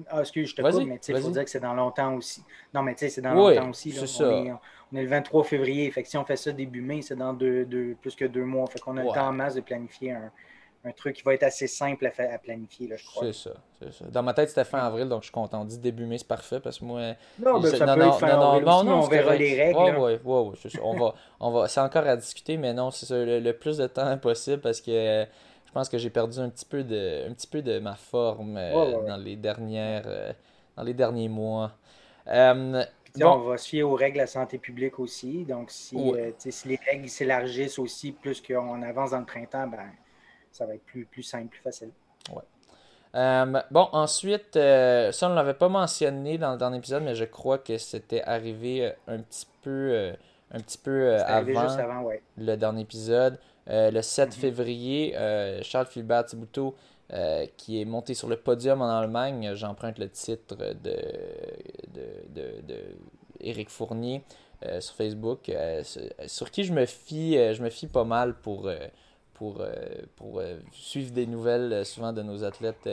ah, 0.09 0.21
excuse, 0.21 0.49
je 0.49 0.55
te 0.55 0.61
coupe, 0.61 0.85
mais 0.85 0.99
il 1.07 1.21
faut 1.21 1.29
dire 1.29 1.43
que 1.43 1.49
c'est 1.49 1.59
dans 1.59 1.73
longtemps 1.73 2.15
aussi. 2.15 2.43
Non, 2.73 2.81
mais 2.81 2.93
tu 2.93 2.99
sais, 2.99 3.09
c'est 3.09 3.21
dans 3.21 3.33
longtemps 3.33 3.69
aussi. 3.69 3.91
Là. 3.91 4.01
On, 4.01 4.45
est, 4.45 4.51
on, 4.91 4.97
est, 4.97 5.03
le 5.03 5.09
23 5.09 5.43
février. 5.43 5.89
Fait 5.91 6.03
que 6.03 6.09
si 6.09 6.17
on 6.17 6.25
fait 6.25 6.35
ça 6.35 6.51
début 6.51 6.81
mai, 6.81 7.01
c'est 7.01 7.15
dans 7.15 7.33
deux, 7.33 7.65
deux, 7.65 7.95
plus 8.01 8.15
que 8.15 8.25
deux 8.25 8.45
mois. 8.45 8.67
Fait 8.67 8.79
qu'on 8.79 8.97
a 8.97 9.03
le 9.03 9.09
temps 9.09 9.27
en 9.27 9.33
masse 9.33 9.55
de 9.55 9.61
planifier 9.61 10.11
un, 10.13 10.31
un, 10.85 10.91
truc 10.91 11.17
qui 11.17 11.23
va 11.23 11.33
être 11.33 11.43
assez 11.43 11.67
simple 11.67 12.07
à, 12.07 12.33
à 12.33 12.37
planifier, 12.37 12.87
là, 12.87 12.95
je 12.97 13.05
crois. 13.05 13.25
C'est 13.27 13.49
ça, 13.49 13.91
ça, 13.91 14.05
Dans 14.05 14.23
ma 14.23 14.33
tête, 14.33 14.49
c'était 14.49 14.65
fin 14.65 14.79
avril, 14.79 15.07
donc 15.09 15.21
je 15.21 15.25
suis 15.25 15.33
content. 15.33 15.61
On 15.61 15.65
dit 15.65 15.77
début 15.77 16.05
mai, 16.05 16.17
c'est 16.17 16.27
parfait 16.27 16.59
parce 16.59 16.79
que 16.79 16.85
moi. 16.85 17.01
Non, 17.39 17.59
ben, 17.59 17.69
ça 17.69 17.85
non, 17.85 17.93
peut 17.93 17.99
non, 17.99 18.07
être 18.07 18.19
fin 18.19 18.35
non, 18.35 18.41
avril 18.41 18.65
non, 18.65 18.77
aussi, 18.77 18.85
non, 18.85 18.99
on 18.99 19.07
verra 19.07 19.35
les 19.35 19.61
règles. 19.61 19.79
Oui, 19.79 20.13
oui, 20.23 20.41
oui. 20.49 20.59
c'est 20.61 20.69
ça. 20.69 20.79
on 20.83 20.97
va, 20.97 21.13
on 21.39 21.51
va, 21.51 21.67
c'est 21.67 21.81
encore 21.81 22.07
à 22.07 22.15
discuter, 22.15 22.57
mais 22.57 22.73
non, 22.73 22.91
c'est 22.91 23.05
ça, 23.05 23.15
le, 23.15 23.39
le, 23.39 23.53
plus 23.53 23.77
de 23.77 23.87
temps 23.87 24.17
possible 24.17 24.61
parce 24.61 24.81
que 24.81 25.25
je 25.69 25.73
pense 25.75 25.87
que 25.87 25.99
j'ai 25.99 26.09
perdu 26.09 26.39
un 26.39 26.49
petit 26.49 26.65
peu 26.65 26.83
de, 26.83 27.29
un 27.29 27.33
petit 27.35 27.45
peu 27.45 27.61
de 27.61 27.77
ma 27.77 27.93
forme 27.93 28.57
euh, 28.57 29.05
dans 29.05 29.17
les 29.17 29.35
dernières, 29.35 30.01
euh, 30.07 30.33
dans 30.75 30.81
les 30.81 30.95
derniers 30.95 31.29
mois. 31.29 31.73
Euh, 32.25 32.83
on 33.21 33.37
va 33.37 33.57
se 33.59 33.69
fier 33.69 33.83
aux 33.83 33.93
règles 33.93 34.15
de 34.15 34.21
la 34.21 34.27
santé 34.27 34.57
publique 34.57 34.97
aussi. 34.97 35.45
Donc, 35.45 35.69
si, 35.69 36.11
si 36.39 36.67
les 36.67 36.79
règles 36.87 37.07
s'élargissent 37.07 37.77
aussi 37.77 38.13
plus 38.13 38.41
qu'on 38.41 38.81
avance 38.81 39.11
dans 39.11 39.19
le 39.19 39.25
printemps, 39.25 39.67
ben, 39.67 39.91
ça 40.51 40.65
va 40.65 40.73
être 40.73 40.85
plus, 40.85 41.05
plus 41.05 41.21
simple, 41.21 41.49
plus 41.49 41.61
facile. 41.61 41.91
Ouais. 42.33 43.61
bon, 43.69 43.89
ensuite, 43.91 44.55
ça, 44.55 45.27
on 45.27 45.29
ne 45.29 45.35
l'avait 45.35 45.53
pas 45.53 45.69
mentionné 45.69 46.39
dans 46.39 46.53
le 46.53 46.57
dernier 46.57 46.79
épisode, 46.79 47.03
mais 47.03 47.13
je 47.13 47.25
crois 47.25 47.59
que 47.59 47.77
c'était 47.77 48.23
arrivé 48.23 48.91
un 49.05 49.19
petit 49.19 49.45
peu, 49.61 50.13
un 50.49 50.59
petit 50.61 50.79
peu 50.79 51.15
avant, 51.15 52.09
le 52.37 52.55
dernier 52.55 52.81
épisode. 52.81 53.37
Euh, 53.69 53.91
le 53.91 54.01
7 54.01 54.29
mhm. 54.29 54.33
février, 54.33 55.13
euh, 55.15 55.61
Charles 55.63 55.87
Philbert 55.87 56.25
Thibouteau, 56.25 56.75
euh, 57.13 57.45
qui 57.57 57.81
est 57.81 57.85
monté 57.85 58.13
sur 58.13 58.27
le 58.27 58.37
podium 58.37 58.81
en 58.81 58.89
Allemagne, 58.89 59.53
j'emprunte 59.55 59.99
le 59.99 60.09
titre 60.09 60.55
de, 60.55 60.95
de, 62.33 63.65
Fournier 63.67 64.23
sur 64.79 64.93
Facebook, 64.93 65.51
sur, 66.27 66.51
qui 66.51 66.63
je 66.63 66.73
me 66.73 66.85
fie, 66.85 67.33
je 67.53 67.63
me 67.63 67.69
fie 67.69 67.87
pas 67.87 68.03
mal 68.03 68.35
pour, 68.35 68.69
pour, 69.33 69.63
pour 70.17 70.41
suivre 70.71 71.11
des 71.11 71.25
nouvelles 71.25 71.85
souvent 71.85 72.13
de 72.13 72.21
nos 72.21 72.43
athlètes 72.43 72.89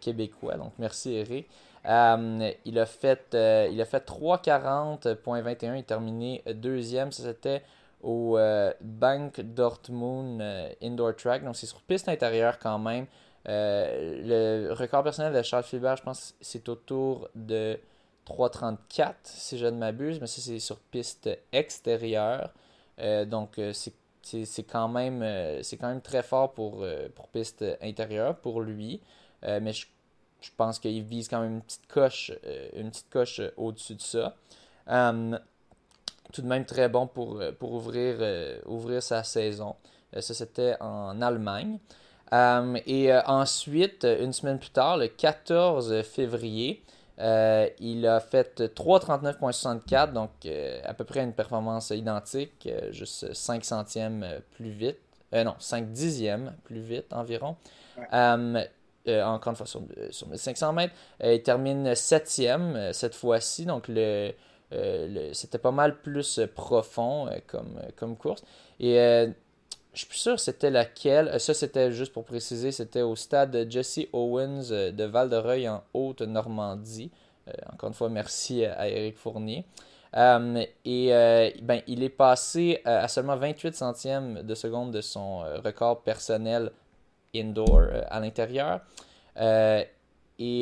québécois. 0.00 0.56
Donc, 0.56 0.72
merci 0.78 1.14
Eric. 1.14 1.48
il 1.84 2.78
a 2.78 2.86
fait, 2.86 3.34
il 3.72 3.80
a 3.80 3.84
fait 3.86 4.06
3.40.21. 4.06 5.74
Il 5.74 5.78
a 5.78 5.82
terminé 5.82 6.42
deuxième. 6.54 7.10
Ça, 7.10 7.22
c'était 7.22 7.62
au 8.02 8.38
Bank 8.80 9.40
Dortmund 9.40 10.42
Indoor 10.82 11.14
Track. 11.16 11.44
Donc, 11.44 11.56
c'est 11.56 11.66
sur 11.66 11.80
piste 11.82 12.08
intérieure 12.08 12.58
quand 12.58 12.78
même. 12.78 13.06
le 13.46 14.72
record 14.72 15.02
personnel 15.02 15.32
de 15.32 15.42
Charles 15.42 15.64
Philbert, 15.64 15.96
je 15.96 16.02
pense, 16.02 16.34
c'est 16.40 16.68
autour 16.68 17.28
de 17.34 17.78
3.34 18.26 19.14
si 19.24 19.58
je 19.58 19.66
ne 19.66 19.76
m'abuse, 19.78 20.20
mais 20.20 20.26
ça 20.26 20.40
c'est 20.40 20.58
sur 20.58 20.78
piste 20.78 21.28
extérieure. 21.52 22.50
Euh, 22.98 23.24
donc 23.24 23.58
euh, 23.58 23.72
c'est 23.72 24.62
quand, 24.64 24.88
même, 24.88 25.22
euh, 25.22 25.62
quand 25.80 25.88
même 25.88 26.00
très 26.00 26.22
fort 26.22 26.52
pour, 26.52 26.86
pour 27.14 27.28
piste 27.28 27.64
intérieure 27.80 28.36
pour 28.36 28.60
lui. 28.60 29.00
mais 29.42 29.72
je, 29.72 29.86
pense 30.56 30.78
qu'il 30.78 31.02
vise 31.02 31.28
quand 31.28 31.40
même 31.40 31.54
une 31.54 31.62
petite 31.62 31.86
coche, 31.86 32.32
une 32.74 32.90
petite 32.90 33.10
coche 33.10 33.40
au-dessus 33.56 33.94
de 33.94 34.00
ça. 34.00 34.36
Tout 36.32 36.42
de 36.42 36.46
même 36.46 36.64
très 36.64 36.88
bon 36.88 37.06
pour, 37.06 37.42
pour 37.58 37.72
ouvrir, 37.72 38.16
ouvrir 38.66 39.02
sa 39.02 39.22
saison. 39.22 39.76
ça 40.18 40.34
c'était 40.34 40.74
en 40.80 41.20
Allemagne. 41.20 41.78
et 42.86 43.12
ensuite, 43.26 44.04
une 44.04 44.32
semaine 44.32 44.58
plus 44.58 44.70
tard, 44.70 44.96
le 44.96 45.08
14 45.08 46.02
février, 46.02 46.82
euh, 47.18 47.68
il 47.78 48.06
a 48.06 48.20
fait 48.20 48.60
3.39.64, 48.60 50.12
donc 50.12 50.30
euh, 50.46 50.80
à 50.84 50.94
peu 50.94 51.04
près 51.04 51.22
une 51.22 51.32
performance 51.32 51.90
identique, 51.90 52.66
euh, 52.66 52.90
juste 52.90 53.32
5 53.32 53.64
centièmes 53.64 54.26
plus 54.52 54.70
vite. 54.70 54.98
non, 55.32 55.54
5 55.58 55.92
dixièmes 55.92 56.54
plus 56.64 56.80
vite 56.80 57.12
environ. 57.12 57.56
encore 58.10 59.50
une 59.50 59.56
fois 59.56 59.66
sur, 59.66 59.82
sur 60.10 60.28
1500 60.28 60.72
mètres. 60.72 60.94
il 61.22 61.42
termine 61.42 61.94
7 61.94 62.28
cette 62.92 63.14
fois-ci, 63.14 63.66
donc 63.66 63.88
le, 63.88 64.32
c'était 65.32 65.58
pas 65.58 65.70
mal 65.70 66.00
plus 66.00 66.40
profond 66.54 67.28
comme, 67.46 67.80
comme 67.96 68.16
course. 68.16 68.42
Et 68.80 68.98
je 69.92 69.98
suis 69.98 70.06
plus 70.06 70.18
sûr 70.18 70.40
c'était 70.40 70.70
laquelle. 70.70 71.28
Euh, 71.28 71.38
ça, 71.38 71.54
c'était 71.54 71.92
juste 71.92 72.12
pour 72.12 72.24
préciser, 72.24 72.72
c'était 72.72 73.02
au 73.02 73.16
stade 73.16 73.66
Jesse 73.70 74.00
Owens 74.12 74.70
euh, 74.70 74.90
de 74.90 75.04
Val-de-Reuil 75.04 75.68
en 75.68 75.82
Haute-Normandie. 75.92 77.10
Euh, 77.48 77.52
encore 77.72 77.88
une 77.88 77.94
fois, 77.94 78.08
merci 78.08 78.64
à 78.64 78.88
Eric 78.88 79.16
Fournier. 79.18 79.64
et 80.14 81.08
ben, 81.62 81.82
il 81.86 82.02
est 82.02 82.14
passé 82.16 82.80
à 82.84 83.08
seulement 83.08 83.36
28 83.36 83.74
centièmes 83.74 84.42
de 84.42 84.54
seconde 84.54 84.92
de 84.92 85.00
son 85.00 85.40
record 85.64 86.02
personnel 86.02 86.70
indoor 87.34 87.82
à 88.08 88.20
l'intérieur. 88.20 88.80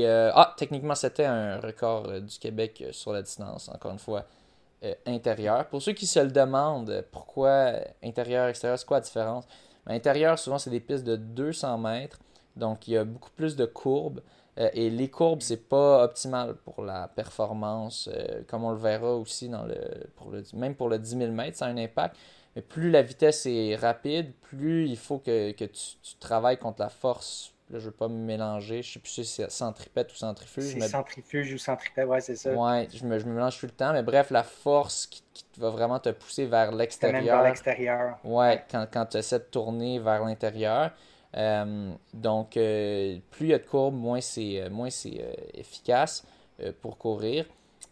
Et 0.00 0.06
ah, 0.06 0.54
techniquement, 0.56 0.94
c'était 0.94 1.24
un 1.24 1.60
record 1.60 2.20
du 2.20 2.38
Québec 2.38 2.84
sur 2.92 3.12
la 3.12 3.22
distance, 3.22 3.68
encore 3.68 3.92
une 3.92 3.98
fois. 3.98 4.26
Euh, 4.82 4.94
intérieur. 5.04 5.68
Pour 5.68 5.82
ceux 5.82 5.92
qui 5.92 6.06
se 6.06 6.18
le 6.20 6.30
demandent, 6.30 7.04
pourquoi 7.12 7.72
intérieur, 8.02 8.48
extérieur, 8.48 8.78
c'est 8.78 8.86
quoi 8.86 8.96
la 8.96 9.02
différence? 9.02 9.44
Ben, 9.84 9.92
intérieur, 9.92 10.38
souvent, 10.38 10.56
c'est 10.56 10.70
des 10.70 10.80
pistes 10.80 11.04
de 11.04 11.16
200 11.16 11.76
mètres, 11.76 12.18
donc 12.56 12.88
il 12.88 12.94
y 12.94 12.96
a 12.96 13.04
beaucoup 13.04 13.28
plus 13.36 13.56
de 13.56 13.66
courbes. 13.66 14.22
Euh, 14.58 14.70
et 14.72 14.88
les 14.88 15.10
courbes, 15.10 15.42
c'est 15.42 15.68
pas 15.68 16.04
optimal 16.04 16.54
pour 16.54 16.82
la 16.82 17.08
performance, 17.08 18.08
euh, 18.10 18.42
comme 18.48 18.64
on 18.64 18.70
le 18.70 18.78
verra 18.78 19.14
aussi 19.16 19.50
dans 19.50 19.64
le, 19.64 19.76
pour 20.16 20.30
le, 20.30 20.42
même 20.54 20.74
pour 20.74 20.88
le 20.88 20.98
10 20.98 21.18
000 21.18 21.30
mètres, 21.32 21.58
ça 21.58 21.66
a 21.66 21.68
un 21.68 21.76
impact. 21.76 22.16
Mais 22.56 22.62
plus 22.62 22.90
la 22.90 23.02
vitesse 23.02 23.44
est 23.44 23.76
rapide, 23.76 24.32
plus 24.40 24.88
il 24.88 24.96
faut 24.96 25.18
que, 25.18 25.52
tu, 25.52 25.66
travailles 26.20 26.58
contre 26.58 26.80
la 26.80 26.88
force 26.88 27.52
Là, 27.70 27.78
je 27.78 27.84
ne 27.84 27.90
veux 27.90 27.96
pas 27.96 28.08
me 28.08 28.18
mélanger. 28.18 28.82
Je 28.82 28.94
sais 28.94 28.98
plus 28.98 29.10
si 29.10 29.24
c'est 29.24 29.50
centripète 29.50 30.12
ou 30.12 30.16
centrifuge. 30.16 30.72
C'est 30.72 30.88
centrifuge 30.88 31.54
ou 31.54 31.58
centripète, 31.58 32.06
ouais, 32.06 32.20
c'est 32.20 32.36
ça. 32.36 32.52
Ouais, 32.52 32.88
je 32.92 33.04
me, 33.04 33.18
je 33.18 33.26
me, 33.26 33.34
mélange 33.34 33.58
tout 33.58 33.66
le 33.66 33.72
temps. 33.72 33.92
Mais 33.92 34.02
bref, 34.02 34.30
la 34.30 34.42
force 34.42 35.06
qui, 35.06 35.22
va 35.58 35.70
vraiment 35.70 35.98
te 35.98 36.08
pousser 36.08 36.46
vers 36.46 36.72
l'extérieur. 36.72 37.22
vers 37.22 37.42
l'extérieur. 37.42 38.18
Ouais, 38.24 38.64
quand, 38.70 38.86
quand 38.90 39.06
tu 39.06 39.18
essaies 39.18 39.38
de 39.38 39.44
tourner 39.44 39.98
vers 39.98 40.24
l'intérieur. 40.24 40.90
Euh, 41.36 41.92
donc, 42.12 42.56
euh, 42.56 43.18
plus 43.30 43.46
il 43.46 43.50
y 43.50 43.54
a 43.54 43.58
de 43.58 43.66
courbes, 43.66 43.94
moins 43.94 44.20
c'est 44.20 44.60
euh, 44.60 45.32
efficace 45.54 46.24
pour 46.82 46.98
courir. 46.98 47.46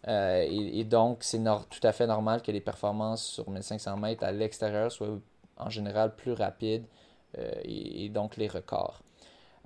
Et, 0.06 0.84
donc, 0.84 1.18
c'est 1.20 1.42
tout 1.70 1.80
à 1.82 1.92
fait 1.92 2.06
normal 2.06 2.42
que 2.42 2.50
les 2.50 2.60
performances 2.60 3.24
sur 3.24 3.50
1500 3.50 3.96
mètres 3.96 4.24
à 4.24 4.32
l'extérieur 4.32 4.92
soient 4.92 5.18
en 5.56 5.70
général 5.70 6.14
plus 6.14 6.32
rapides 6.32 6.84
et, 7.64 8.08
donc 8.10 8.36
les 8.36 8.48
records. 8.48 9.02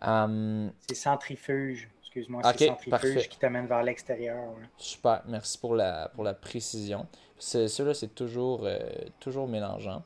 Euh, 0.07 0.69
c'est 0.87 0.95
centrifuge. 0.95 1.89
Excuse-moi, 2.01 2.43
c'est 2.57 2.67
centrifuge 2.67 3.29
qui 3.29 3.39
t'amène 3.39 3.67
vers 3.67 3.83
l'extérieur. 3.83 4.55
Super, 4.77 5.23
merci 5.27 5.59
pour 5.59 5.75
la, 5.75 6.11
pour 6.15 6.25
la 6.25 6.35
précision. 6.35 7.07
Cela, 7.39 7.95
c'est 7.95 8.15
toujours, 8.15 8.63
euh, 8.65 8.79
toujours 9.19 9.49
mélangeant. 9.49 10.03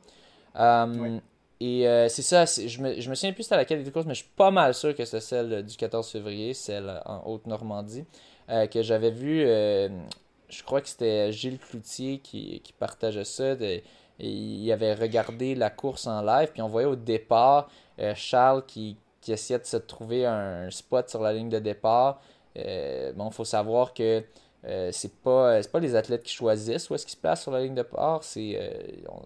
Euh, 0.56 1.18
et 1.60 1.82
c'est 2.08 2.22
ça, 2.22 2.44
je 2.44 2.80
me, 2.80 3.00
je 3.00 3.10
me 3.10 3.14
souviens 3.14 3.32
plus 3.32 3.44
c'était 3.44 3.56
laquelle 3.56 3.82
des 3.82 3.90
courses, 3.90 4.06
mais 4.06 4.14
je 4.14 4.22
suis 4.22 4.32
pas 4.36 4.50
mal 4.50 4.74
sûr 4.74 4.94
que 4.94 5.04
c'est 5.04 5.20
celle 5.20 5.64
du 5.64 5.76
14 5.76 6.10
février, 6.10 6.54
celle 6.54 7.00
en 7.06 7.22
Haute-Normandie, 7.26 8.04
que 8.48 8.82
j'avais 8.82 9.10
vu. 9.10 9.40
je 9.40 10.62
crois 10.64 10.82
que 10.82 10.88
c'était 10.88 11.32
Gilles 11.32 11.58
Cloutier 11.58 12.18
qui, 12.18 12.60
qui 12.60 12.72
partageait 12.74 13.24
ça. 13.24 13.52
et 13.52 13.82
il 14.18 14.70
avait 14.70 14.94
regardé 14.94 15.54
la 15.54 15.70
course 15.70 16.06
en 16.06 16.22
live, 16.22 16.50
puis 16.52 16.60
on 16.60 16.68
voyait 16.68 16.88
au 16.88 16.96
départ 16.96 17.70
Charles 18.14 18.64
qui, 18.66 18.98
qui 19.26 19.32
essayait 19.32 19.58
de 19.58 19.64
se 19.64 19.76
trouver 19.76 20.24
un 20.24 20.70
spot 20.70 21.10
sur 21.10 21.20
la 21.20 21.32
ligne 21.32 21.48
de 21.48 21.58
départ. 21.58 22.20
Euh, 22.56 23.12
bon, 23.12 23.26
il 23.26 23.34
faut 23.34 23.44
savoir 23.44 23.92
que 23.92 24.22
euh, 24.64 24.90
c'est 24.92 25.12
pas 25.16 25.60
pas 25.64 25.80
les 25.80 25.96
athlètes 25.96 26.22
qui 26.22 26.32
choisissent 26.32 26.88
où 26.88 26.94
est-ce 26.94 27.04
qu'ils 27.04 27.16
se 27.16 27.20
placent 27.20 27.42
sur 27.42 27.50
la 27.50 27.60
ligne 27.60 27.74
de 27.74 27.82
départ, 27.82 28.22
c'est 28.22 28.56
euh, 28.56 28.70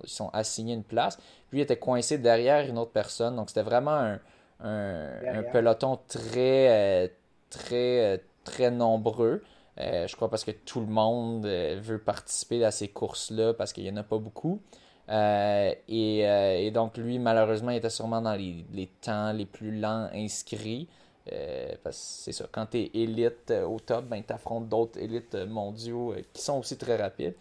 ils 0.02 0.08
sont 0.08 0.30
assignés 0.30 0.72
une 0.72 0.84
place. 0.84 1.18
Lui 1.52 1.58
il 1.58 1.62
était 1.62 1.76
coincé 1.76 2.16
derrière 2.16 2.66
une 2.66 2.78
autre 2.78 2.92
personne, 2.92 3.36
donc 3.36 3.50
c'était 3.50 3.62
vraiment 3.62 4.16
un, 4.60 5.42
peloton 5.52 5.98
très 6.08 7.12
très 7.50 8.22
très 8.44 8.70
nombreux. 8.70 9.42
je 9.76 10.16
crois 10.16 10.30
parce 10.30 10.44
que 10.44 10.52
tout 10.52 10.80
le 10.80 10.86
monde 10.86 11.44
veut 11.44 11.98
participer 11.98 12.64
à 12.64 12.70
ces 12.70 12.88
courses-là 12.88 13.52
parce 13.52 13.74
qu'il 13.74 13.84
n'y 13.84 13.90
en 13.90 13.98
a 13.98 14.02
pas 14.02 14.18
beaucoup. 14.18 14.62
Euh, 15.10 15.74
euh, 15.90 16.54
et, 16.58 16.70
donc, 16.70 16.96
lui, 16.96 17.18
malheureusement, 17.18 17.70
il 17.70 17.78
était 17.78 17.90
sûrement 17.90 18.22
dans 18.22 18.34
les, 18.34 18.90
temps 19.00 19.32
les 19.32 19.46
plus 19.46 19.78
lents 19.78 20.08
inscrits. 20.14 20.88
Euh, 21.32 21.74
parce 21.84 21.96
que 21.96 22.24
c'est 22.24 22.32
ça, 22.32 22.46
quand 22.50 22.66
tu 22.66 22.78
es 22.78 22.90
élite 22.94 23.52
au 23.66 23.78
top, 23.78 24.06
ben, 24.06 24.22
tu 24.26 24.32
affrontes 24.32 24.68
d'autres 24.68 24.98
élites 24.98 25.34
mondiaux 25.34 26.14
qui 26.32 26.42
sont 26.42 26.58
aussi 26.58 26.76
très 26.76 26.96
rapides. 26.96 27.34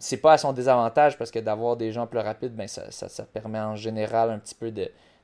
c'est 0.00 0.18
pas 0.18 0.34
à 0.34 0.38
son 0.38 0.52
désavantage 0.52 1.16
parce 1.16 1.30
que 1.30 1.38
d'avoir 1.38 1.76
des 1.76 1.92
gens 1.92 2.06
plus 2.06 2.18
rapides, 2.18 2.54
ben, 2.54 2.68
ça, 2.68 2.90
ça, 2.90 3.24
permet 3.24 3.60
en 3.60 3.76
général 3.76 4.30
un 4.30 4.38
petit 4.38 4.54
peu 4.54 4.72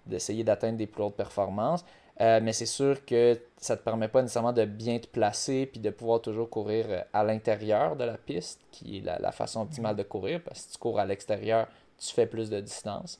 d'essayer 0.06 0.44
d'atteindre 0.44 0.78
des 0.78 0.86
plus 0.86 1.02
hautes 1.02 1.16
performances. 1.16 1.84
Euh, 2.20 2.40
mais 2.42 2.52
c'est 2.52 2.66
sûr 2.66 3.04
que 3.04 3.38
ça 3.56 3.74
ne 3.74 3.78
te 3.78 3.84
permet 3.84 4.08
pas 4.08 4.20
nécessairement 4.20 4.52
de 4.52 4.64
bien 4.64 4.98
te 4.98 5.06
placer 5.06 5.66
puis 5.66 5.80
de 5.80 5.90
pouvoir 5.90 6.20
toujours 6.20 6.50
courir 6.50 6.86
euh, 6.88 7.00
à 7.12 7.24
l'intérieur 7.24 7.96
de 7.96 8.04
la 8.04 8.18
piste, 8.18 8.60
qui 8.70 8.98
est 8.98 9.00
la, 9.00 9.32
façon 9.32 9.62
optimale 9.62 9.96
de 9.96 10.02
courir, 10.02 10.40
parce 10.44 10.60
que 10.60 10.66
si 10.66 10.72
tu 10.72 10.78
cours 10.78 11.00
à 11.00 11.06
l'extérieur, 11.06 11.66
tu 11.98 12.12
fais 12.12 12.26
plus 12.26 12.50
de 12.50 12.60
distance. 12.60 13.18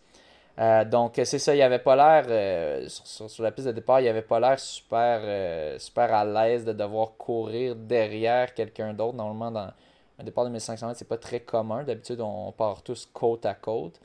Euh, 0.59 0.85
donc 0.85 1.13
c'est 1.25 1.39
ça, 1.39 1.55
il 1.55 1.63
avait 1.63 1.79
pas 1.79 1.97
l'air, 1.97 2.87
sur, 2.89 3.43
la 3.43 3.51
piste 3.51 3.69
de 3.69 3.73
départ, 3.73 4.01
il 4.03 4.09
avait 4.09 4.21
pas 4.21 4.39
l'air 4.39 4.59
super, 4.61 5.81
super 5.81 6.13
à 6.13 6.25
l'aise 6.25 6.65
de 6.67 6.75
devoir 6.75 7.13
courir 7.17 7.75
derrière 7.75 8.53
quelqu'un 8.53 8.93
d'autre. 8.93 9.17
Normalement, 9.17 9.51
dans 9.51 9.73
un 10.19 10.25
départ 10.25 10.45
de 10.45 10.51
1500 10.51 10.87
mètres, 10.87 10.99
c'est 10.99 11.09
pas 11.09 11.17
très 11.17 11.41
commun. 11.41 11.85
D'habitude, 11.85 12.21
on 12.21 12.53
part 12.53 12.83
tous 12.83 13.07
côte 13.07 13.47
à 13.47 13.55
côte. 13.55 13.99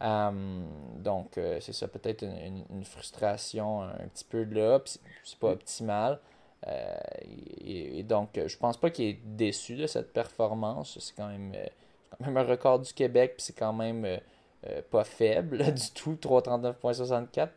Euh, 0.00 0.30
donc, 0.96 1.38
euh, 1.38 1.58
c'est 1.60 1.72
ça, 1.72 1.88
peut-être 1.88 2.22
une, 2.22 2.84
frustration 2.84 3.82
un 3.82 4.06
petit 4.12 4.24
peu 4.24 4.44
là, 4.44 4.78
puis 4.78 4.98
c'est 5.24 5.38
pas 5.38 5.50
optimal. 5.50 6.20
Euh, 6.66 6.96
et, 7.64 8.02
donc, 8.02 8.40
je 8.46 8.56
pense 8.56 8.76
pas 8.76 8.90
qu'il 8.90 9.06
est 9.06 9.20
déçu 9.24 9.76
de 9.76 9.86
cette 9.86 10.12
performance. 10.12 10.98
C'est 11.00 11.14
quand 11.14 11.28
même, 11.28 11.52
quand 12.10 12.26
même 12.26 12.36
un 12.36 12.44
record 12.44 12.80
du 12.80 12.92
Québec, 12.92 13.34
puis 13.36 13.46
c'est 13.46 13.58
quand 13.58 13.72
même 13.72 14.06
pas 14.90 15.04
faible 15.04 15.58
du 15.72 15.90
tout. 15.94 16.14
339.64, 16.14 17.48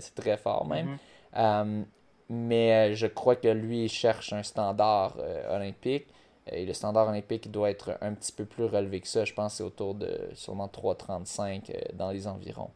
c'est 0.00 0.14
très 0.14 0.36
fort 0.36 0.66
même. 0.66 0.98
Mm-hmm. 1.34 1.84
mais 2.28 2.94
je 2.94 3.06
crois 3.06 3.36
que 3.36 3.48
lui, 3.48 3.84
il 3.84 3.88
cherche 3.88 4.32
un 4.32 4.42
standard 4.42 5.16
olympique. 5.50 6.06
Et 6.52 6.66
le 6.66 6.72
standard 6.72 7.08
olympique 7.08 7.50
doit 7.50 7.70
être 7.70 7.98
un 8.00 8.14
petit 8.14 8.32
peu 8.32 8.44
plus 8.44 8.64
relevé 8.64 9.00
que 9.00 9.08
ça. 9.08 9.24
Je 9.24 9.32
pense 9.34 9.52
que 9.52 9.56
c'est 9.58 9.64
autour 9.64 9.94
de 9.94 10.30
sûrement 10.34 10.68
3,35 10.68 11.70
euh, 11.70 11.80
dans 11.94 12.10
les 12.10 12.26
environs. 12.26 12.70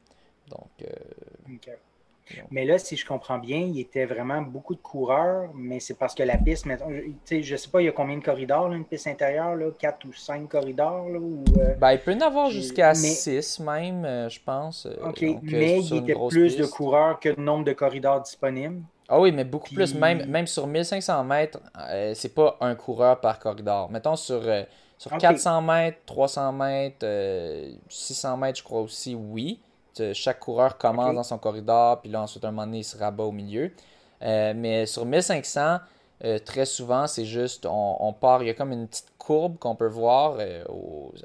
Donc, 0.48 0.68
euh, 0.82 0.86
Mais 2.50 2.64
là, 2.64 2.78
si 2.78 2.96
je 2.96 3.06
comprends 3.06 3.38
bien, 3.38 3.58
il 3.58 3.78
était 3.78 4.04
vraiment 4.04 4.42
beaucoup 4.42 4.74
de 4.74 4.80
coureurs, 4.80 5.50
mais 5.54 5.80
c'est 5.80 5.94
parce 5.94 6.14
que 6.14 6.22
la 6.22 6.36
piste, 6.36 6.66
je 6.66 7.52
ne 7.52 7.56
sais 7.56 7.68
pas, 7.68 7.80
il 7.80 7.86
y 7.86 7.88
a 7.88 7.92
combien 7.92 8.16
de 8.16 8.24
corridors, 8.24 8.68
là, 8.68 8.76
une 8.76 8.84
piste 8.84 9.06
intérieure, 9.06 9.54
là, 9.54 9.70
4 9.78 10.06
ou 10.06 10.12
5 10.12 10.48
corridors? 10.48 11.08
Là, 11.08 11.18
euh, 11.18 11.74
ben, 11.74 11.92
il 11.92 11.98
peut 11.98 12.12
y 12.12 12.16
en 12.16 12.26
avoir 12.26 12.50
jusqu'à 12.50 12.94
6 12.94 13.60
même, 13.60 14.04
euh, 14.04 14.28
je 14.28 14.40
pense. 14.44 14.86
Euh, 14.86 15.08
OK, 15.08 15.22
mais 15.42 15.80
il 15.80 15.94
y 15.94 15.98
était 15.98 16.14
plus 16.28 16.56
de 16.56 16.66
coureurs 16.66 17.18
que 17.20 17.30
de 17.30 17.40
nombre 17.40 17.64
de 17.64 17.72
corridors 17.72 18.20
disponibles. 18.20 18.82
Ah 19.14 19.20
oui, 19.20 19.30
mais 19.30 19.44
beaucoup 19.44 19.74
plus. 19.74 19.94
Même, 19.94 20.24
même 20.26 20.46
sur 20.46 20.66
1500 20.66 21.24
mètres, 21.24 21.60
c'est 22.14 22.34
pas 22.34 22.56
un 22.60 22.74
coureur 22.74 23.20
par 23.20 23.38
corridor. 23.38 23.90
Mettons 23.90 24.16
sur, 24.16 24.42
sur 24.96 25.16
400 25.18 25.60
mètres, 25.60 25.98
300 26.06 26.52
mètres, 26.52 27.06
600 27.88 28.36
mètres, 28.38 28.58
je 28.58 28.64
crois 28.64 28.80
aussi, 28.80 29.14
oui. 29.14 29.60
Chaque 30.14 30.40
coureur 30.40 30.78
commence 30.78 31.14
dans 31.14 31.22
son 31.22 31.36
corridor, 31.36 32.00
puis 32.00 32.10
là, 32.10 32.22
ensuite, 32.22 32.44
un 32.44 32.50
moment 32.50 32.64
donné, 32.64 32.78
il 32.78 32.84
se 32.84 32.96
rabat 32.96 33.24
au 33.24 33.32
milieu. 33.32 33.70
Euh, 34.22 34.52
mais 34.56 34.86
sur 34.86 35.04
1500, 35.04 35.78
euh, 36.24 36.38
très 36.38 36.64
souvent, 36.64 37.06
c'est 37.06 37.24
juste, 37.24 37.66
on, 37.68 38.14
part, 38.18 38.42
il 38.42 38.46
y 38.46 38.50
a 38.50 38.54
comme 38.54 38.72
une 38.72 38.86
petite 38.86 39.12
courbe 39.18 39.58
qu'on 39.58 39.74
peut 39.74 39.88
voir 39.88 40.36
euh, 40.38 40.64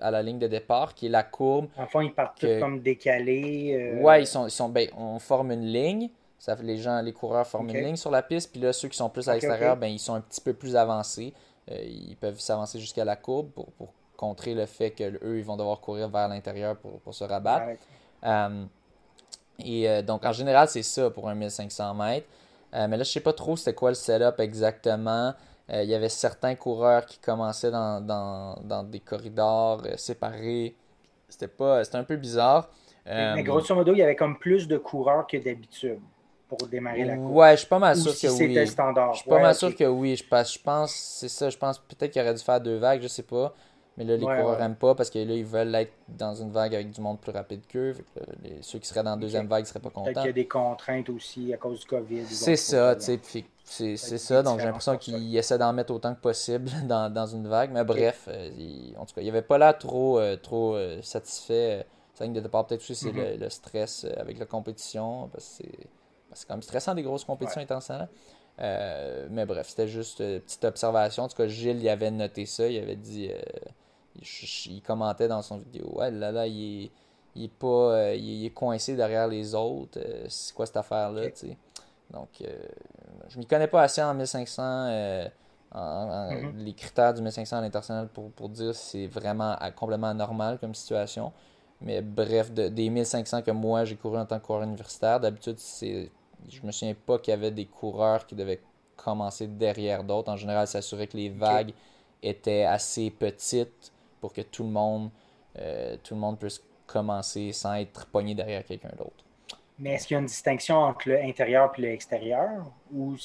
à 0.01 0.12
la 0.12 0.24
ligne 0.24 0.39
de 0.39 0.48
départ, 0.48 0.96
qui 0.96 1.06
est 1.06 1.10
la 1.10 1.24
courbe. 1.24 1.67
En 1.77 1.86
fond, 1.86 2.01
ils 2.01 2.13
partent 2.13 2.46
comme 2.60 2.79
décalés. 2.79 4.00
Ouais, 4.01 4.24
ils 4.24 4.27
sont, 4.27 4.48
ils 4.48 4.51
sont 4.51 4.70
ben, 4.70 4.89
on 4.98 5.20
forme 5.20 5.51
une 5.51 5.65
ligne. 5.65 6.10
Ça, 6.39 6.56
les 6.56 6.77
gens, 6.77 7.01
les 7.01 7.13
coureurs 7.13 7.48
forment 7.48 7.70
une 7.70 7.84
ligne 7.84 7.96
sur 7.96 8.12
la 8.12 8.22
piste, 8.22 8.51
puis 8.51 8.62
là, 8.62 8.72
ceux 8.72 8.88
qui 8.88 8.98
sont 8.98 9.10
plus 9.10 9.27
à 9.27 9.34
l'extérieur, 9.34 9.75
ben, 9.75 9.88
ils 9.88 10.00
sont 10.00 10.13
un 10.13 10.22
petit 10.22 10.41
peu 10.41 10.53
plus 10.53 10.75
avancés. 10.75 11.34
ils 11.70 12.15
peuvent 12.20 12.39
s'avancer 12.39 12.79
jusqu'à 12.79 13.06
la 13.06 13.15
courbe 13.15 13.50
pour, 13.51 13.67
contrer 14.17 14.56
le 14.56 14.65
fait 14.65 14.91
qu'eux, 14.91 15.38
ils 15.38 15.44
vont 15.44 15.56
devoir 15.56 15.79
courir 15.79 16.10
vers 16.10 16.27
l'intérieur 16.27 16.75
pour, 16.75 17.00
pour, 17.00 17.13
se 17.13 17.24
rabattre. 17.24 17.77
Euh, 18.25 18.65
et 19.60 19.88
euh, 19.88 20.01
donc, 20.01 20.25
en 20.25 20.34
général, 20.34 20.67
c'est 20.67 20.84
ça 20.84 21.10
pour 21.10 21.29
un 21.29 21.36
1500 21.36 21.94
mètres. 21.94 22.27
Euh, 22.74 22.88
mais 22.89 22.98
là, 22.98 23.03
je 23.03 23.12
sais 23.12 23.22
pas 23.22 23.32
trop 23.32 23.56
c'était 23.56 23.74
quoi 23.74 23.89
le 23.89 23.96
setup 23.96 24.39
exactement. 24.39 25.34
Il 25.70 25.84
y 25.84 25.94
avait 25.94 26.10
certains 26.10 26.56
coureurs 26.56 27.06
qui 27.06 27.20
commençaient 27.20 27.72
dans, 27.72 28.00
dans, 28.00 28.84
des 28.84 29.01
corridors 29.01 29.84
séparés. 29.98 30.75
C'était 31.27 31.50
pas 31.50 31.84
c'était 31.84 31.98
un 31.98 32.06
peu 32.06 32.15
bizarre. 32.15 32.70
mais 33.06 33.44
grosso 33.44 33.75
modo, 33.75 33.91
il 33.91 33.98
y 33.98 34.01
avait 34.01 34.15
comme 34.15 34.39
plus 34.39 34.65
de 34.70 34.77
coureurs 34.77 35.27
que 35.27 35.36
d'habitude 35.36 36.00
pour 36.48 36.68
démarrer 36.68 37.04
la 37.04 37.16
course. 37.16 37.32
Ouais, 37.34 37.51
je 37.51 37.58
suis 37.58 37.68
pas 37.68 37.80
mal 37.80 37.96
sûr 37.96 38.12
que 38.13 38.27
oui. 38.27 38.68
standard. 38.68 39.13
Je 39.13 39.20
suis 39.22 39.30
pas 39.30 39.39
mal 39.39 39.56
sûr 39.56 39.75
que 39.75 39.84
oui. 39.84 40.16
Je 40.16 40.27
pense, 40.27 40.54
je 40.54 40.60
pense 40.60 40.94
c'est 40.94 41.30
ça. 41.30 41.50
Je 41.50 41.58
pense 41.58 41.80
peut-être 41.80 42.12
qu'il 42.12 42.22
aurait 42.22 42.34
dû 42.34 42.44
faire 42.44 42.62
deux 42.62 42.77
vagues, 42.77 43.01
je 43.01 43.08
sais 43.08 43.24
pas. 43.24 43.54
Mais 43.98 44.04
là, 44.04 44.16
les 44.16 44.25
coureurs 44.25 44.60
n'aiment 44.60 44.75
pas 44.75 44.94
parce 44.94 45.10
que 45.10 45.18
là, 45.18 45.34
ils 45.34 45.44
veulent 45.44 45.74
être 45.74 45.92
dans 46.08 46.36
une 46.36 46.51
vague 46.51 46.75
avec 46.75 46.92
du 46.92 47.01
monde 47.01 47.20
plus 47.20 47.32
rapide 47.32 47.62
qu'eux. 47.68 47.96
ceux 48.62 48.77
qui 48.77 48.88
seraient 48.88 49.01
dans 49.01 49.16
la 49.16 49.18
deuxième 49.18 49.48
vague 49.48 49.63
ne 49.63 49.68
seraient 49.68 49.80
pas 49.80 49.89
contents. 49.89 50.04
Peut-être 50.06 50.20
qu'il 50.20 50.27
y 50.27 50.30
a 50.30 50.34
des 50.34 50.48
contraintes 50.48 51.10
aussi 51.10 51.51
à 51.51 51.58
cause 51.58 51.80
du 51.80 51.88
COVID. 51.88 52.25
C'est 52.27 52.56
ça, 52.56 52.96
tu 52.96 53.20
sais. 53.20 53.46
C'est 53.63 53.98
ça. 53.98 54.44
Donc, 54.44 54.60
j'ai 54.60 54.66
l'impression 54.66 54.98
qu'ils 54.98 55.36
essaient 55.36 55.58
d'en 55.58 55.74
mettre 55.74 55.92
autant 55.92 56.13
que 56.13 56.22
possible 56.22 56.70
dans, 56.84 57.12
dans 57.12 57.25
une 57.25 57.48
vague. 57.48 57.72
Mais 57.72 57.84
bref, 57.84 58.27
euh, 58.27 58.50
en 58.98 59.06
tout 59.06 59.16
cas, 59.16 59.22
il 59.22 59.30
avait 59.30 59.42
pas 59.42 59.58
là 59.58 59.74
trop, 59.74 60.20
euh, 60.20 60.38
trop 60.38 60.75
euh, 60.75 61.01
satisfait. 61.01 61.86
Ça 62.13 62.24
ligne 62.24 62.34
de 62.34 62.39
départ, 62.39 62.66
peut-être 62.68 62.82
aussi, 62.82 62.96
c'est 62.96 63.12
mm-hmm. 63.12 63.39
le, 63.39 63.50
stress 63.50 64.06
avec 64.16 64.38
la 64.38 64.46
compétition. 64.46 65.27
Parce 65.32 65.60
que 65.60 65.68
c'est 66.34 66.48
quand 66.48 66.55
même 66.55 66.62
stressant 66.62 66.93
des 66.93 67.03
grosses 67.03 67.25
compétitions 67.25 67.62
ouais. 67.62 69.27
mais 69.29 69.46
bref, 69.46 69.69
c'était 69.69 69.88
juste 69.88 70.19
une 70.19 70.39
petite 70.41 70.65
observation. 70.65 71.24
En 71.24 71.27
tout 71.27 71.38
cas, 71.38 71.48
Gilles, 71.48 71.81
il 71.81 71.89
avait 71.89 72.12
noté 72.12 72.46
ça. 72.46 72.67
Il 72.67 72.77
avait 72.81 72.96
dit 72.96 73.31
il, 74.69 74.81
commentait 74.81 75.27
dans 75.27 75.41
son 75.41 75.57
vidéo 75.57 75.91
Ouais, 75.93 76.12
là, 76.12 76.31
là, 76.31 76.48
il 76.48 76.86
est, 76.86 76.91
il 77.36 77.43
est 77.46 77.48
pas. 77.48 77.67
Euh, 77.67 78.15
il, 78.15 78.46
est 78.46 78.50
coincé 78.50 78.96
derrière 78.96 79.27
les 79.27 79.53
autres. 79.55 80.00
Euh, 80.00 80.25
c'est 80.29 80.53
quoi 80.53 80.65
cette 80.65 80.77
affaire-là, 80.77 81.29
tu 81.31 81.48
sais? 81.48 81.57
Donc, 82.12 82.29
euh, 82.41 82.48
je 83.29 83.38
m'y 83.38 83.46
connais 83.46 83.67
pas 83.67 83.84
assez 83.84 84.01
en 84.01 84.13
1500. 84.13 85.31
Mm-hmm. 85.74 86.57
Les 86.57 86.74
critères 86.74 87.13
du 87.13 87.22
1500 87.22 87.57
à 87.57 87.62
l'international 87.62 88.07
pour, 88.07 88.31
pour 88.31 88.50
dire 88.50 88.74
si 88.74 88.89
c'est 88.89 89.07
vraiment 89.07 89.55
complètement 89.75 90.13
normal 90.13 90.57
comme 90.60 90.74
situation. 90.74 91.31
Mais 91.81 92.01
bref, 92.01 92.51
des 92.51 92.89
1500 92.89 93.43
que 93.43 93.51
moi 93.51 93.86
j'ai 93.86 93.96
couru 93.96 94.17
en 94.17 94.25
tant 94.25 94.39
que 94.39 94.46
coureur 94.46 94.63
universitaire, 94.63 95.19
d'habitude, 95.19 95.60
c'est 95.60 96.10
je 96.50 96.62
me 96.65 96.72
souviens 96.72 96.93
pas 96.93 97.19
qu'il 97.19 97.31
y 97.31 97.34
avait 97.34 97.51
des 97.51 97.65
coureurs 97.65 98.25
qui 98.25 98.36
devaient 98.36 98.62
commencer 98.96 99.48
derrière 99.48 100.03
d'autres. 100.03 100.31
En 100.31 100.38
général, 100.38 100.67
s'assurer 100.67 101.07
que 101.07 101.18
les 101.18 101.29
vagues 101.29 101.72
étaient 102.22 102.63
assez 102.63 103.11
petites 103.11 103.92
pour 104.22 104.33
que 104.33 104.42
tout 104.42 104.63
le 104.63 104.70
monde, 104.70 105.09
euh, 105.59 105.98
tout 106.03 106.16
le 106.16 106.20
monde 106.20 106.40
puisse 106.40 106.61
commencer 106.85 107.51
sans 107.51 107.75
être 107.75 108.05
pogné 108.07 108.33
derrière 108.33 108.63
quelqu'un 108.63 108.92
d'autre. 108.98 109.24
Mais 109.79 109.92
est-ce 109.92 110.07
qu'il 110.07 110.16
y 110.16 110.18
a 110.18 110.22
une 110.22 110.27
distinction 110.27 110.77
entre 110.77 111.09
l'intérieur 111.09 111.72
et 111.77 111.81
l'extérieur 111.81 112.72
ou 112.92 113.16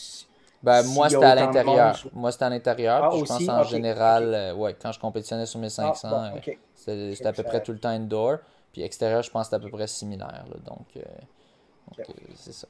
ben, 0.63 0.83
moi, 0.85 1.09
c'était 1.09 1.25
à 1.25 1.35
l'intérieur. 1.35 1.97
Moi, 2.13 2.33
c'était 2.33 2.45
à 2.45 2.51
l'intérieur. 2.51 3.05
Ah, 3.05 3.17
je 3.17 3.25
pense 3.25 3.49
en 3.49 3.63
général, 3.65 4.35
euh, 4.35 4.55
ouais, 4.55 4.77
quand 4.81 4.93
je 4.93 5.01
compétitionnais 5.01 5.47
sur 5.47 5.59
1500, 5.61 6.09
ah, 6.11 6.33
euh, 6.89 7.15
c'était 7.15 7.27
à 7.27 7.33
peu 7.33 7.43
près 7.43 7.63
tout 7.63 7.73
le 7.73 7.79
temps 7.79 7.89
indoor. 7.89 8.39
Puis 8.73 8.83
extérieur, 8.83 9.23
je 9.23 9.31
pense 9.31 9.49
que 9.49 9.57
c'était 9.57 9.67
à 9.67 9.69
peu 9.69 9.77
près 9.77 9.87
similaire. 9.87 10.45
donc 10.65 10.87
c'est 12.37 12.53
ça. 12.53 12.69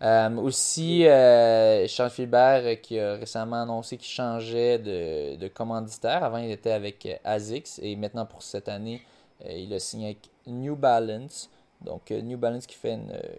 Euh, 0.00 0.36
aussi, 0.36 1.06
euh, 1.06 1.86
Charles 1.88 2.10
Philbert 2.10 2.62
euh, 2.64 2.74
qui 2.76 3.00
a 3.00 3.14
récemment 3.14 3.62
annoncé 3.62 3.96
qu'il 3.96 4.08
changeait 4.08 4.78
de, 4.78 5.36
de, 5.36 5.48
commanditaire. 5.48 6.22
Avant, 6.22 6.38
il 6.38 6.50
était 6.52 6.70
avec 6.70 7.20
ASICS 7.24 7.80
et 7.82 7.96
maintenant 7.96 8.24
pour 8.24 8.42
cette 8.42 8.68
année, 8.68 9.02
il 9.44 9.72
a 9.72 9.78
signé 9.78 10.06
avec 10.06 10.30
New 10.46 10.76
Balance. 10.76 11.50
Donc, 11.80 12.10
New 12.10 12.38
Balance 12.38 12.66
qui 12.66 12.76
fait 12.76 12.94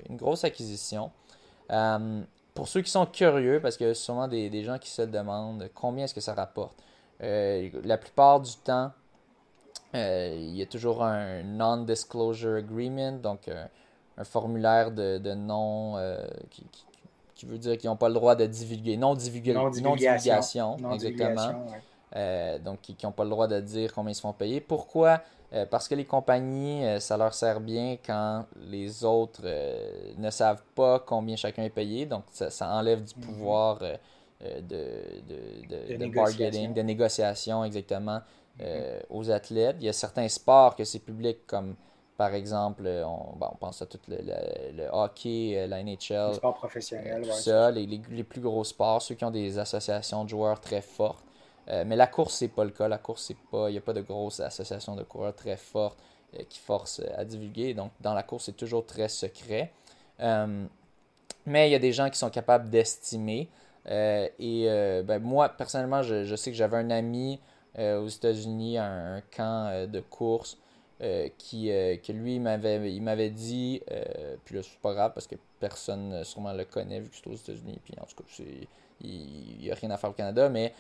une, 0.10 0.18
grosse 0.18 0.44
acquisition. 0.44 1.12
Pour 2.60 2.68
ceux 2.68 2.82
qui 2.82 2.92
sont 2.92 3.06
curieux, 3.06 3.62
parce 3.62 3.78
qu'il 3.78 3.88
y 3.88 3.90
a 3.90 3.94
sûrement 3.94 4.28
des, 4.28 4.50
des, 4.50 4.66
gens 4.66 4.78
qui 4.78 4.90
se 4.90 5.02
demandent 5.02 5.70
combien 5.74 6.04
est-ce 6.04 6.14
que 6.14 6.20
ça 6.20 6.34
rapporte. 6.34 6.78
la 7.22 7.98
plupart 7.98 8.42
du 8.42 8.52
temps, 8.58 8.92
il 9.94 10.56
y 10.56 10.62
a 10.62 10.66
toujours 10.66 11.02
un 11.04 11.42
non-disclosure 11.42 12.58
agreement, 12.58 13.14
donc 13.14 13.50
un 14.20 14.24
formulaire 14.26 14.92
de, 14.92 15.18
de 15.18 15.34
non 15.34 15.94
euh, 15.96 16.28
qui, 16.50 16.66
qui, 17.34 17.46
veut 17.46 17.58
dire 17.58 17.78
qu'ils 17.78 17.90
n'ont 17.90 17.96
pas 17.96 18.10
le 18.10 18.14
droit 18.14 18.36
de 18.36 18.46
divulguer. 18.46 18.98
Non, 18.98 19.16
divulgation. 19.16 20.76
exactement. 20.92 21.66
Euh, 22.16 22.60
donc, 22.60 22.82
qui 22.82 22.98
n'ont 23.04 23.14
pas 23.14 23.24
le 23.24 23.30
droit 23.30 23.48
de 23.48 23.62
dire 23.62 23.94
combien 23.94 24.12
ils 24.12 24.16
se 24.16 24.22
font 24.22 24.34
payer. 24.34 24.60
Pourquoi 24.60 25.22
euh, 25.54 25.66
Parce 25.66 25.88
que 25.88 25.96
les 25.96 26.06
compagnies, 26.06 26.84
ça 27.00 27.18
leur 27.18 27.34
sert 27.34 27.60
bien 27.60 27.98
quand 28.06 28.46
les 28.68 29.04
autres 29.04 29.44
ne 30.18 30.30
savent 30.30 30.64
pas 30.76 31.00
combien 31.00 31.36
chacun 31.36 31.64
est 31.64 31.70
payé. 31.70 32.06
Donc, 32.06 32.24
ça, 32.32 32.70
enlève 32.72 33.04
du 33.04 33.14
mhm. 33.18 33.26
pouvoir 33.26 33.80
de, 33.80 34.62
de, 34.62 35.98
de, 35.98 36.14
bargaining, 36.14 36.74
de 36.74 36.82
négociation, 36.82 37.64
exactement, 37.64 38.22
mhm. 38.60 38.66
aux 39.10 39.30
athlètes. 39.32 39.78
Il 39.80 39.86
y 39.86 39.90
a 39.90 39.94
certains 39.94 40.28
sports 40.28 40.76
que 40.76 40.84
c'est 40.84 41.00
public, 41.00 41.46
comme 41.48 41.76
par 42.20 42.34
exemple, 42.34 42.84
euh, 42.86 43.06
on, 43.06 43.38
on 43.40 43.56
pense 43.56 43.82
à 43.82 43.86
tout 43.86 43.98
le, 44.10 44.90
hockey, 44.92 45.54
euh, 45.56 45.68
la 45.68 45.82
NHL. 45.82 46.32
Les 46.32 46.34
sports 46.34 46.54
professionnels, 46.54 47.26
ça, 47.32 47.72
les, 47.72 47.86
les, 47.88 48.24
plus 48.26 48.42
gros 48.42 48.66
sports, 48.66 49.02
ceux 49.02 49.16
qui 49.16 49.24
ont 49.24 49.32
des 49.32 49.58
associations 49.58 50.26
de 50.26 50.30
joueurs 50.30 50.60
très 50.60 50.82
fortes. 50.82 51.24
Euh, 51.70 51.84
mais 51.86 51.96
la 51.96 52.08
course, 52.08 52.36
c'est 52.36 52.48
pas 52.48 52.64
le 52.64 52.72
cas. 52.72 52.88
La 52.88 52.98
course, 52.98 53.24
c'est 53.28 53.38
pas. 53.52 53.70
Il 53.70 53.74
n'y 53.74 53.78
a 53.78 53.82
pas 53.82 53.94
de 53.94 54.02
grosses 54.02 54.40
associations 54.40 54.96
de 54.96 55.04
coureurs 55.04 55.36
très 55.36 55.58
fortes 55.58 56.00
qui 56.48 56.60
forcent 56.60 57.02
à 57.18 57.26
divulguer. 57.26 57.74
Donc, 57.74 57.92
dans 58.02 58.14
la 58.14 58.22
course, 58.22 58.46
c'est 58.46 58.58
toujours 58.58 58.86
très 58.86 59.10
secret. 59.10 59.72
mais 60.20 61.70
il 61.70 61.72
y 61.72 61.76
a 61.76 61.80
des 61.80 61.92
gens 61.92 62.10
qui 62.10 62.20
sont 62.20 62.30
capables 62.30 62.70
d'estimer. 62.70 63.50
et 63.88 65.02
ben, 65.06 65.20
moi, 65.20 65.50
personnellement, 65.50 66.04
je, 66.04 66.36
sais 66.36 66.52
que 66.52 66.58
j'avais 66.58 66.78
un 66.78 66.92
ami 66.92 67.40
aux 67.80 68.08
États-Unis 68.08 68.78
un 68.78 69.24
camp 69.36 69.88
de 69.90 70.00
course 70.02 70.60
euh, 71.02 71.30
qui, 71.38 71.72
euh, 71.72 71.96
que 71.96 72.12
lui, 72.12 72.40
m'avait, 72.40 72.94
il 72.94 73.02
m'avait 73.02 73.30
dit, 73.30 73.82
euh, 73.90 74.36
puis 74.44 74.56
là, 74.56 74.62
c'est 74.64 74.82
pas 74.82 74.94
grave 74.94 75.14
parce 75.14 75.28
que 75.28 75.36
personne 75.58 76.26
sûrement 76.26 76.52
le 76.52 76.66
connaît 76.66 77.00
vu 77.00 77.10
que 77.10 77.16
c'est 77.16 77.28
aux 77.28 77.36
États-Unis, 77.36 77.80
puis 77.86 77.94
en 78.02 78.06
tout 78.06 78.22
cas, 78.22 78.44
il 79.00 79.58
n'y 79.62 79.72
a 79.72 79.76
rien 79.76 79.92
à 79.92 79.98
faire 79.98 80.10
au 80.10 80.14
Canada, 80.14 80.50
mais, 80.50 80.74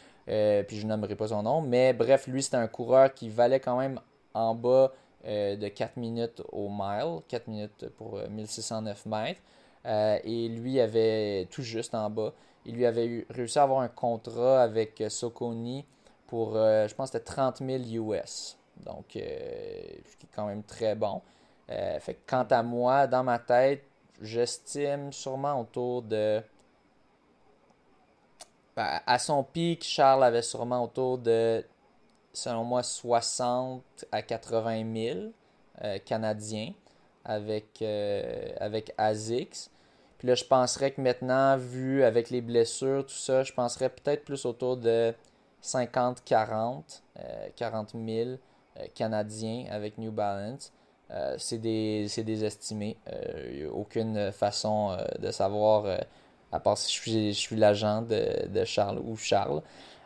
puis 0.67 0.79
je 0.79 0.85
nommerai 0.87 1.15
pas 1.15 1.29
son 1.29 1.43
nom, 1.43 1.61
mais 1.61 1.93
bref, 1.93 2.27
lui, 2.27 2.43
c'était 2.43 2.57
un 2.57 2.67
coureur 2.67 3.13
qui 3.13 3.29
valait 3.29 3.59
quand 3.59 3.77
même 3.77 3.99
en 4.33 4.53
bas 4.55 4.93
de 5.25 5.67
4 5.67 5.97
minutes 5.97 6.41
au 6.51 6.69
mile, 6.69 7.21
4 7.27 7.47
minutes 7.47 7.89
pour 7.97 8.19
1609 8.29 9.05
mètres, 9.07 9.41
et 9.85 10.47
lui 10.49 10.79
avait 10.79 11.47
tout 11.49 11.63
juste 11.63 11.95
en 11.95 12.09
bas, 12.09 12.33
il 12.65 12.75
lui 12.75 12.85
avait 12.85 13.25
réussi 13.29 13.57
à 13.57 13.63
avoir 13.63 13.81
un 13.81 13.87
contrat 13.87 14.61
avec 14.61 15.03
Soconi 15.09 15.83
pour, 16.27 16.53
je 16.53 16.93
pense, 16.93 17.11
c'était 17.11 17.25
30 17.25 17.57
000 17.57 18.11
US. 18.13 18.59
Donc, 18.85 19.15
euh, 19.15 19.21
ce 20.05 20.17
qui 20.17 20.25
est 20.25 20.35
quand 20.35 20.47
même 20.47 20.63
très 20.63 20.95
bon. 20.95 21.21
Euh, 21.69 21.99
fait 21.99 22.19
quant 22.25 22.47
à 22.49 22.63
moi, 22.63 23.07
dans 23.07 23.23
ma 23.23 23.39
tête, 23.39 23.83
j'estime 24.21 25.11
sûrement 25.11 25.59
autour 25.61 26.01
de. 26.01 26.41
À 28.79 29.19
son 29.19 29.43
pic, 29.43 29.83
Charles 29.83 30.23
avait 30.23 30.41
sûrement 30.41 30.83
autour 30.83 31.17
de, 31.17 31.63
selon 32.33 32.63
moi, 32.63 32.83
60 32.83 33.83
à 34.11 34.21
80 34.21 34.93
000 34.93 35.19
euh, 35.83 35.97
Canadiens 36.05 36.73
avec, 37.25 37.83
avec 38.59 38.93
ASICS. 38.97 39.69
Puis 40.17 40.27
là, 40.27 40.35
je 40.35 40.43
penserais 40.45 40.91
que 40.91 41.01
maintenant, 41.01 41.57
vu 41.57 42.03
avec 42.03 42.29
les 42.29 42.41
blessures, 42.41 43.05
tout 43.05 43.13
ça, 43.13 43.43
je 43.43 43.53
penserais 43.53 43.89
peut-être 43.89 44.25
plus 44.25 44.45
autour 44.45 44.77
de 44.77 45.13
50-40, 45.63 47.01
40 47.55 47.89
000 47.93 48.29
canadiens 48.95 49.65
avec 49.69 49.97
New 49.97 50.11
Balance. 50.11 50.71
Euh, 51.11 51.35
c'est 51.37 51.57
des, 51.57 52.07
des, 52.17 52.45
estimés. 52.45 52.97
A 53.07 53.71
aucune 53.71 54.31
façon 54.31 54.95
de 55.19 55.31
savoir, 55.31 55.85
à 56.51 56.59
part 56.59 56.77
si 56.77 56.91
je 56.91 57.31
suis, 57.31 57.55
l'agent 57.55 58.01
de, 58.01 58.47
de, 58.47 58.65
Charles 58.65 58.99
ou 58.99 59.15
Charles. 59.17 59.61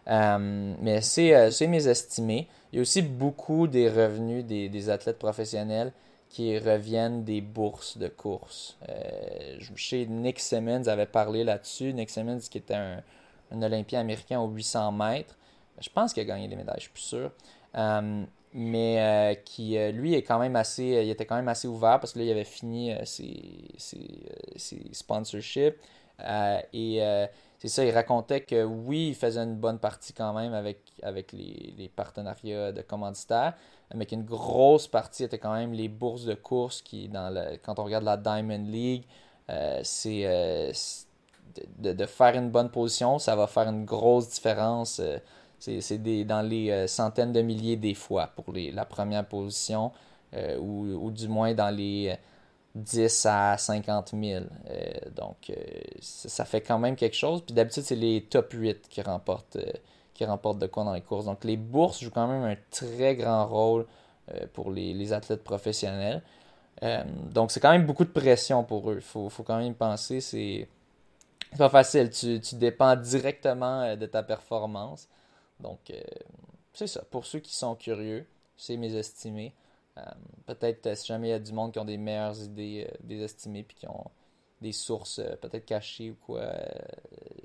mais 0.08 1.02
c'est 1.02 1.68
mes 1.68 1.88
estimés. 1.88 2.48
Il 2.72 2.78
y 2.78 2.80
a 2.80 2.82
aussi 2.82 3.02
beaucoup 3.02 3.68
des 3.68 3.90
revenus 3.90 4.44
des, 4.46 4.70
des 4.70 4.90
athlètes 4.90 5.20
professionnels 5.20 5.94
qui 6.34 6.58
reviennent 6.58 7.24
des 7.24 7.42
bourses 7.42 8.00
de 8.00 8.08
course. 8.08 8.76
Euh, 8.90 9.60
chez 9.76 10.08
Nick 10.08 10.40
Simmons 10.40 10.88
avait 10.88 11.06
parlé 11.06 11.44
là-dessus. 11.44 11.94
Nick 11.94 12.10
Simmons, 12.10 12.40
qui 12.50 12.58
était 12.58 12.74
un, 12.74 13.04
Olympien 13.52 14.00
américain 14.00 14.40
aux 14.40 14.50
800 14.50 14.92
mètres, 14.94 15.38
je 15.80 15.90
pense 15.90 16.12
qu'il 16.12 16.24
a 16.24 16.26
gagné 16.26 16.48
des 16.48 16.56
médailles, 16.56 16.78
je 16.78 16.84
suis 16.86 16.92
plus 16.92 17.02
sûr. 17.04 17.32
Euh, 17.76 18.24
mais 18.52 19.00
euh, 19.00 19.36
qui, 19.46 19.78
lui, 19.92 20.16
est 20.16 20.24
quand 20.24 20.40
même 20.40 20.56
assez, 20.56 20.84
il 21.04 21.10
était 21.12 21.28
quand 21.28 21.36
même 21.36 21.48
assez 21.48 21.68
ouvert 21.68 22.00
parce 22.00 22.14
que 22.14 22.20
là, 22.20 22.26
il 22.26 22.32
avait 22.32 22.44
fini 22.44 22.96
ses, 23.06 23.70
ses, 23.78 24.82
sponsorships. 24.92 25.76
Et 26.20 27.28
c'est 27.64 27.70
ça, 27.70 27.86
il 27.86 27.92
racontait 27.92 28.42
que 28.42 28.62
oui, 28.66 29.08
il 29.10 29.16
faisait 29.16 29.40
une 29.40 29.56
bonne 29.56 29.80
partie 29.80 30.12
quand 30.12 30.34
même 30.34 30.54
avec, 30.54 30.80
avec 31.02 31.32
les, 31.32 31.90
partenariats 31.96 32.74
de 32.74 32.82
commanditaires, 32.82 33.54
mais 33.96 34.06
qu'une 34.06 34.26
grosse 34.26 34.88
partie 34.88 35.24
était 35.24 35.38
quand 35.38 35.54
même 35.54 35.72
les 35.72 35.88
bourses 35.88 36.26
de 36.26 36.34
course 36.34 36.82
qui, 36.82 37.08
dans 37.08 37.34
le, 37.34 37.58
quand 37.64 37.80
on 37.80 37.86
regarde 37.86 38.04
la 38.04 38.18
Diamond 38.18 38.66
League, 38.68 39.06
euh, 39.50 39.80
c'est 39.84 40.24
euh, 40.26 40.74
de, 41.78 42.06
faire 42.06 42.36
une 42.36 42.50
bonne 42.50 42.70
position, 42.70 43.18
ça 43.18 43.34
va 43.38 43.48
faire 43.48 43.70
une 43.70 43.86
grosse 43.86 44.30
différence. 44.30 45.00
Euh, 45.00 45.20
c'est 45.60 45.98
dans 46.26 46.42
les 46.42 46.86
centaines 46.90 47.32
de 47.32 47.42
milliers 47.42 47.78
des 47.78 47.94
fois 47.94 48.28
pour 48.36 48.54
la 48.54 48.84
première 48.84 49.26
position, 49.26 49.94
ou, 50.60 51.10
du 51.12 51.30
moins 51.30 51.54
dans 51.54 51.74
les 51.74 52.18
10 52.76 53.26
à 53.28 53.58
50 53.58 54.14
000. 54.20 54.46
donc, 55.16 55.52
ça 56.02 56.46
fait 56.46 56.62
quand 56.62 56.80
même 56.80 56.96
quelque 56.96 57.16
chose. 57.16 57.42
Puis 57.46 57.54
d'habitude, 57.54 57.84
c'est 57.84 57.96
les 57.96 58.24
top 58.24 58.52
8 58.54 58.88
qui 58.90 59.02
remportent 59.02 59.58
qui 60.14 60.26
remportent 60.26 60.60
de 60.60 60.68
quoi 60.68 60.84
dans 60.84 60.94
les 60.94 61.02
courses. 61.02 61.26
Donc 61.26 61.44
les 61.44 61.58
bourses 61.58 62.02
jouent 62.02 62.12
quand 62.12 62.28
même 62.28 62.44
un 62.44 62.58
très 62.70 63.16
grand 63.16 63.48
rôle 63.48 63.86
euh, 64.32 64.46
pour 64.54 64.72
les, 64.72 65.14
athlètes 65.14 65.44
professionnels. 65.44 66.22
Euh, 66.84 67.04
donc 67.32 67.52
c'est 67.52 67.60
quand 67.60 67.72
même 67.72 67.86
beaucoup 67.86 68.06
de 68.06 68.10
pression 68.10 68.64
pour 68.64 68.92
eux. 68.92 68.96
Il 68.98 69.02
faut, 69.02 69.30
quand 69.46 69.58
même 69.58 69.76
penser, 69.76 70.22
c'est 70.22 70.68
pas 71.58 71.70
facile. 71.70 72.10
Tu, 72.10 72.40
dépends 72.56 72.96
directement 72.96 73.82
euh, 73.82 73.96
de 73.96 74.06
ta 74.06 74.24
performance. 74.24 75.08
Donc 75.60 75.92
c'est 76.74 76.88
ça. 76.88 77.04
Pour 77.10 77.26
ceux 77.26 77.40
qui 77.40 77.56
sont 77.56 77.76
curieux, 77.76 78.26
c'est 78.58 78.76
mes 78.78 78.96
estimés. 78.96 79.54
Peut-être 80.46 80.98
si 80.98 81.08
jamais 81.08 81.28
il 81.28 81.32
y 81.32 81.36
a 81.36 81.40
du 81.40 81.54
monde 81.54 81.72
qui 81.72 81.80
ont 81.80 81.86
des 81.86 81.98
meilleures 81.98 82.42
idées 82.42 82.90
des 83.02 83.22
estimés 83.22 83.64
puis 83.64 83.78
qui 83.78 83.88
ont 83.88 84.06
des 84.62 84.72
sources 84.72 85.22
peut-être 85.42 85.66
cachées 85.66 86.12
ou 86.12 86.16
quoi, 86.26 86.52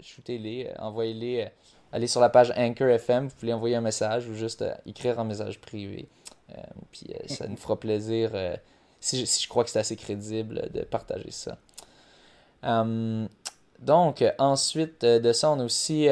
shootez-les, 0.00 0.72
envoyez-les 0.78 1.50
allez 1.92 2.06
sur 2.06 2.20
la 2.20 2.28
page 2.28 2.52
Anchor 2.56 2.88
FM, 2.88 3.28
vous 3.28 3.34
pouvez 3.34 3.52
envoyer 3.52 3.76
un 3.76 3.80
message 3.80 4.28
ou 4.28 4.34
juste 4.34 4.62
euh, 4.62 4.74
écrire 4.86 5.18
un 5.18 5.24
message 5.24 5.60
privé. 5.60 6.08
Euh, 6.50 6.62
puis 6.90 7.06
euh, 7.10 7.18
ça 7.26 7.46
nous 7.46 7.56
fera 7.56 7.78
plaisir, 7.78 8.32
si, 9.00 9.24
je, 9.24 9.48
crois 9.48 9.64
que 9.64 9.70
c'est 9.70 9.78
assez 9.78 9.96
crédible, 9.96 10.70
de 10.72 10.82
partager 10.82 11.30
ça. 11.30 11.58
donc, 12.62 14.24
ensuite 14.38 15.04
de 15.04 15.32
ça, 15.32 15.50
on 15.50 15.60
a 15.60 15.64
aussi 15.64 16.06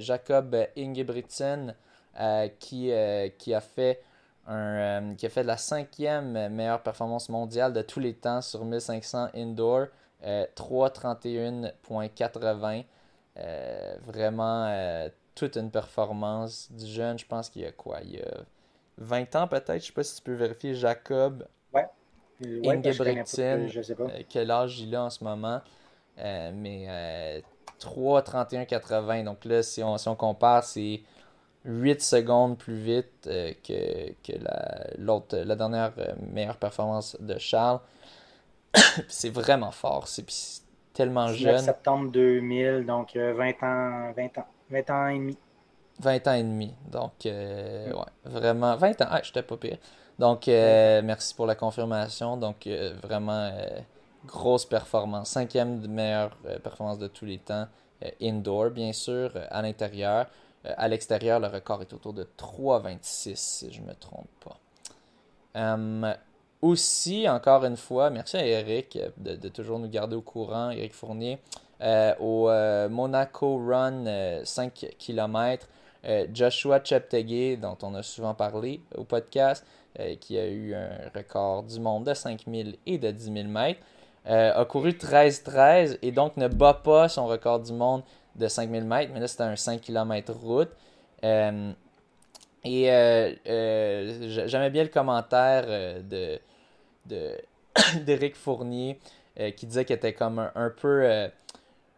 Jacob 0.00 0.56
Ingebrigtsen 0.76 1.74
qui, 2.58 2.90
qui, 3.38 3.54
a 3.54 3.60
fait 3.60 4.02
un, 4.46 5.14
qui 5.14 5.26
a 5.26 5.30
fait 5.30 5.44
la 5.44 5.56
cinquième 5.56 6.48
meilleure 6.48 6.82
performance 6.82 7.28
mondiale 7.28 7.72
de 7.72 7.82
tous 7.82 8.00
les 8.00 8.14
temps 8.14 8.40
sur 8.40 8.64
1500 8.64 9.28
indoor, 9.34 9.86
331.80. 10.24 12.84
Euh, 13.38 13.96
vraiment 14.04 14.66
euh, 14.68 15.08
toute 15.34 15.56
une 15.56 15.70
performance 15.70 16.70
du 16.70 16.86
jeune. 16.86 17.18
Je 17.18 17.26
pense 17.26 17.48
qu'il 17.48 17.62
y 17.62 17.66
a 17.66 17.72
quoi? 17.72 18.00
Il 18.02 18.16
y 18.16 18.20
a 18.20 18.44
20 18.98 19.36
ans 19.36 19.48
peut-être? 19.48 19.80
Je 19.80 19.86
sais 19.86 19.92
pas 19.92 20.04
si 20.04 20.16
tu 20.16 20.22
peux 20.22 20.34
vérifier. 20.34 20.74
Jacob 20.74 21.46
ouais. 21.72 21.86
Ingebrigtsen. 22.42 23.70
Euh, 24.00 24.22
quel 24.28 24.50
âge 24.50 24.80
il 24.80 24.94
a 24.94 25.04
en 25.04 25.10
ce 25.10 25.24
moment? 25.24 25.60
Mais 26.18 27.42
3, 27.78 28.22
31, 28.22 28.64
80. 28.66 29.24
Donc 29.24 29.44
là, 29.44 29.62
si 29.62 29.82
on, 29.82 29.96
si 29.96 30.08
on 30.08 30.16
compare, 30.16 30.64
c'est 30.64 31.00
8 31.64 32.02
secondes 32.02 32.58
plus 32.58 32.76
vite 32.76 33.22
que, 33.22 34.12
que 34.22 34.38
la, 34.40 34.86
l'autre, 34.98 35.36
la 35.36 35.56
dernière 35.56 35.92
meilleure 36.32 36.56
performance 36.56 37.16
de 37.20 37.38
Charles. 37.38 37.80
c'est 39.08 39.30
vraiment 39.30 39.70
fort. 39.70 40.08
C'est, 40.08 40.24
tellement 40.92 41.28
jeune. 41.28 41.58
septembre 41.58 42.10
2000, 42.10 42.84
donc 42.86 43.16
20 43.16 43.20
euh, 43.20 43.32
ans, 43.62 44.12
20 44.16 44.38
ans, 44.38 44.46
20 44.70 44.90
ans 44.90 45.08
et 45.08 45.18
demi. 45.18 45.38
20 46.00 46.28
ans 46.28 46.32
et 46.32 46.42
demi, 46.42 46.74
donc 46.90 47.26
euh, 47.26 47.90
mm. 47.90 47.94
ouais, 47.94 48.30
vraiment, 48.30 48.76
20 48.76 49.02
ans, 49.02 49.06
ah, 49.10 49.20
j'étais 49.22 49.42
pas 49.42 49.56
pire. 49.56 49.78
Donc, 50.18 50.46
euh, 50.46 51.00
merci 51.02 51.34
pour 51.34 51.46
la 51.46 51.54
confirmation. 51.54 52.36
Donc, 52.36 52.68
vraiment, 53.02 53.50
grosse 54.26 54.66
performance. 54.66 55.30
Cinquième 55.30 55.84
meilleure 55.88 56.36
performance 56.62 56.98
de 56.98 57.08
tous 57.08 57.24
les 57.24 57.38
temps. 57.38 57.66
indoor, 58.20 58.70
bien 58.70 58.92
sûr, 58.92 59.32
à 59.50 59.62
l'intérieur. 59.62 60.26
À 60.64 60.88
l'extérieur, 60.88 61.40
le 61.40 61.48
record 61.48 61.82
est 61.82 61.92
autour 61.92 62.12
de 62.12 62.26
3,26, 62.38 63.36
si 63.36 63.72
je 63.72 63.80
ne 63.80 63.86
me 63.86 63.94
trompe 63.94 64.28
pas. 64.44 64.58
Hum, 65.54 66.14
aussi, 66.62 67.28
encore 67.28 67.64
une 67.64 67.76
fois, 67.76 68.08
merci 68.10 68.36
à 68.36 68.46
Eric 68.46 68.96
de, 69.16 69.48
toujours 69.48 69.80
nous 69.80 69.88
garder 69.88 70.14
au 70.14 70.20
courant, 70.22 70.70
Eric 70.70 70.94
Fournier, 70.94 71.40
euh, 71.80 72.14
au 72.20 72.48
euh, 72.48 72.88
Monaco 72.88 73.56
Run 73.56 74.04
5 74.44 74.84
euh, 74.84 74.88
km. 74.98 75.68
Joshua 76.32 76.82
Cheptegei, 76.82 77.56
dont 77.56 77.78
on 77.82 77.94
a 77.94 78.02
souvent 78.02 78.34
parlé 78.34 78.80
au 78.96 79.04
podcast, 79.04 79.64
qui 80.18 80.36
a 80.36 80.48
eu 80.48 80.74
un 80.74 80.88
record 81.14 81.62
du 81.62 81.78
monde 81.78 82.08
de 82.08 82.12
5000 82.12 82.76
et 82.86 82.98
de 82.98 83.12
10 83.12 83.32
000 83.32 83.46
mètres, 83.46 83.78
a 84.24 84.64
couru 84.64 84.90
13-13 84.90 85.98
et 86.02 86.10
donc 86.10 86.36
ne 86.36 86.48
bat 86.48 86.74
pas 86.74 87.08
son 87.08 87.26
record 87.26 87.60
du 87.60 87.72
monde 87.72 88.02
de 88.36 88.48
5000 88.48 88.84
mètres, 88.84 89.10
mais 89.14 89.20
là 89.20 89.28
c'était 89.28 89.44
un 89.44 89.56
5 89.56 89.80
km 89.80 90.32
route. 90.32 90.70
et 91.22 92.84
j'aimais 94.46 94.70
bien 94.70 94.82
le 94.82 94.88
commentaire 94.88 95.66
de 96.02 96.40
d'Éric 98.04 98.36
Fournier 98.36 98.98
euh, 99.40 99.50
qui 99.50 99.66
disait 99.66 99.84
qu'il 99.84 99.96
était 99.96 100.12
comme 100.12 100.50
un, 100.54 100.70
peu 100.70 101.04
euh, 101.04 101.28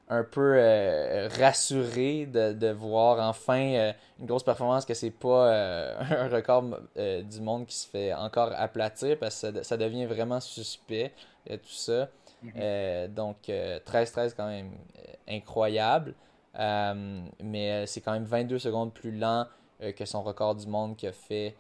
un 0.09 0.23
peu 0.23 0.55
euh, 0.57 1.29
rassuré 1.39 2.27
de, 2.27 2.71
voir 2.71 3.19
enfin 3.29 3.93
une 4.21 4.27
grosse 4.27 4.45
performance 4.45 4.85
que 4.85 4.95
c'est 4.95 5.11
pas 5.11 5.51
un 5.99 6.29
record 6.29 6.65
du 6.97 7.41
monde 7.41 7.67
qui 7.67 7.77
se 7.77 7.89
fait 7.89 8.13
encore 8.15 8.53
aplatir 8.55 9.19
parce 9.19 9.43
que 9.43 9.63
ça, 9.63 9.77
devient 9.77 10.07
vraiment 10.07 10.41
suspect 10.41 11.13
et 11.47 11.59
tout 11.59 11.69
ça. 11.69 12.09
Mhm. 12.45 13.15
donc 13.15 13.37
13-13 13.49 14.35
quand 14.37 14.47
même 14.47 14.73
incroyable. 15.29 16.15
mais 16.55 17.87
c'est 17.87 18.01
quand 18.01 18.13
même 18.13 18.25
22 18.25 18.59
secondes 18.59 18.93
plus 18.93 19.17
lent 19.17 19.47
que 19.97 20.05
son 20.05 20.23
record 20.23 20.55
du 20.55 20.67
monde 20.67 20.97
qui 20.97 21.07
a 21.07 21.13
fait 21.13 21.57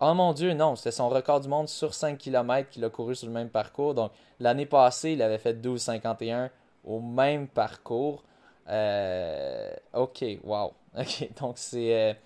Oh 0.00 0.12
mon 0.12 0.32
Dieu, 0.32 0.52
non, 0.52 0.76
c'était 0.76 0.90
son 0.90 1.08
record 1.08 1.40
du 1.40 1.48
monde 1.48 1.68
sur 1.68 1.94
5 1.94 2.18
km 2.18 2.68
qu'il 2.68 2.84
a 2.84 2.90
couru 2.90 3.14
sur 3.14 3.26
le 3.28 3.32
même 3.32 3.48
parcours. 3.48 3.94
Donc 3.94 4.10
l'année 4.40 4.66
passée, 4.66 5.12
il 5.12 5.22
avait 5.22 5.38
fait 5.38 5.54
12,51 5.54 6.50
au 6.84 7.00
même 7.00 7.48
parcours. 7.48 8.22
Euh, 8.68 9.72
ok, 9.92 10.24
wow. 10.44 10.72
Ok, 10.98 11.28
donc 11.40 11.54
c'est. 11.56 12.16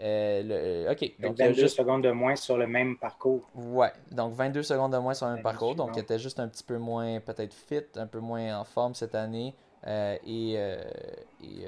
Euh, 0.00 0.42
euh, 0.88 0.92
ok. 0.92 1.12
Donc, 1.20 1.38
22 1.38 1.68
secondes 1.68 2.02
de 2.02 2.10
moins 2.10 2.36
sur 2.36 2.56
le 2.56 2.66
même 2.66 2.96
parcours. 2.96 3.42
Ouais, 3.54 3.92
donc 4.10 4.34
22 4.34 4.62
secondes 4.62 4.92
de 4.92 4.98
moins 4.98 5.14
sur 5.14 5.26
le 5.26 5.34
même 5.34 5.42
parcours. 5.42 5.74
Donc 5.74 5.90
il 5.94 6.00
était 6.00 6.18
juste 6.18 6.40
un 6.40 6.48
petit 6.48 6.64
peu 6.64 6.78
moins, 6.78 7.20
peut-être 7.20 7.54
fit, 7.54 7.84
un 7.96 8.06
peu 8.06 8.18
moins 8.18 8.58
en 8.58 8.64
forme 8.64 8.94
cette 8.94 9.14
année. 9.14 9.54
et. 9.86 10.54
et 10.54 11.66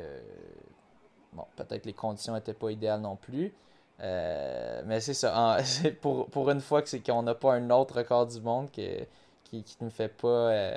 bon, 1.32 1.44
peut-être 1.56 1.86
les 1.86 1.92
conditions 1.92 2.34
n'étaient 2.34 2.54
pas 2.54 2.70
idéales 2.70 3.00
non 3.00 3.16
plus. 3.16 3.52
Euh, 4.00 4.82
mais 4.86 5.00
c'est 5.00 5.14
ça. 5.14 5.58
pour, 6.00 6.28
pour 6.30 6.50
une 6.50 6.60
fois 6.60 6.82
que 6.82 6.88
c'est 6.88 7.00
qu'on 7.00 7.22
n'a 7.22 7.34
pas 7.34 7.54
un 7.54 7.70
autre 7.70 7.96
record 7.98 8.26
du 8.26 8.40
monde 8.40 8.70
que, 8.70 9.04
qui, 9.44 9.62
qui 9.62 9.76
ne 9.80 9.86
me 9.86 9.90
fait 9.90 10.08
pas 10.08 10.28
euh, 10.28 10.76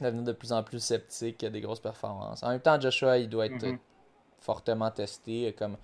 devenir 0.00 0.24
de 0.24 0.32
plus 0.32 0.52
en 0.52 0.62
plus 0.62 0.80
sceptique 0.80 1.44
des 1.44 1.60
grosses 1.60 1.80
performances. 1.80 2.42
En 2.42 2.50
même 2.50 2.60
temps, 2.60 2.80
Joshua, 2.80 3.18
il 3.18 3.28
doit 3.28 3.46
être 3.46 3.66
mhm. 3.66 3.78
fortement 4.40 4.90
testé, 4.90 5.54
comme, 5.58 5.76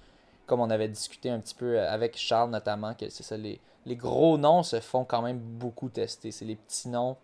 comme 0.47 0.61
on 0.61 0.71
avait 0.71 0.89
discuté 0.89 1.31
un 1.31 1.41
petit 1.41 1.55
peu 1.55 1.81
avec 1.81 2.17
Charles 2.17 2.51
notamment, 2.51 2.95
que 2.95 3.09
c'est 3.11 3.23
ça, 3.23 3.37
les, 3.37 3.61
les 3.85 3.97
gros 3.97 4.39
noms 4.39 4.63
se 4.63 4.81
font 4.81 5.05
quand 5.05 5.23
même 5.23 5.39
beaucoup 5.39 5.89
tester. 5.89 6.31
C'est 6.31 6.45
les 6.45 6.57
petits 6.57 6.89
noms 6.89 7.17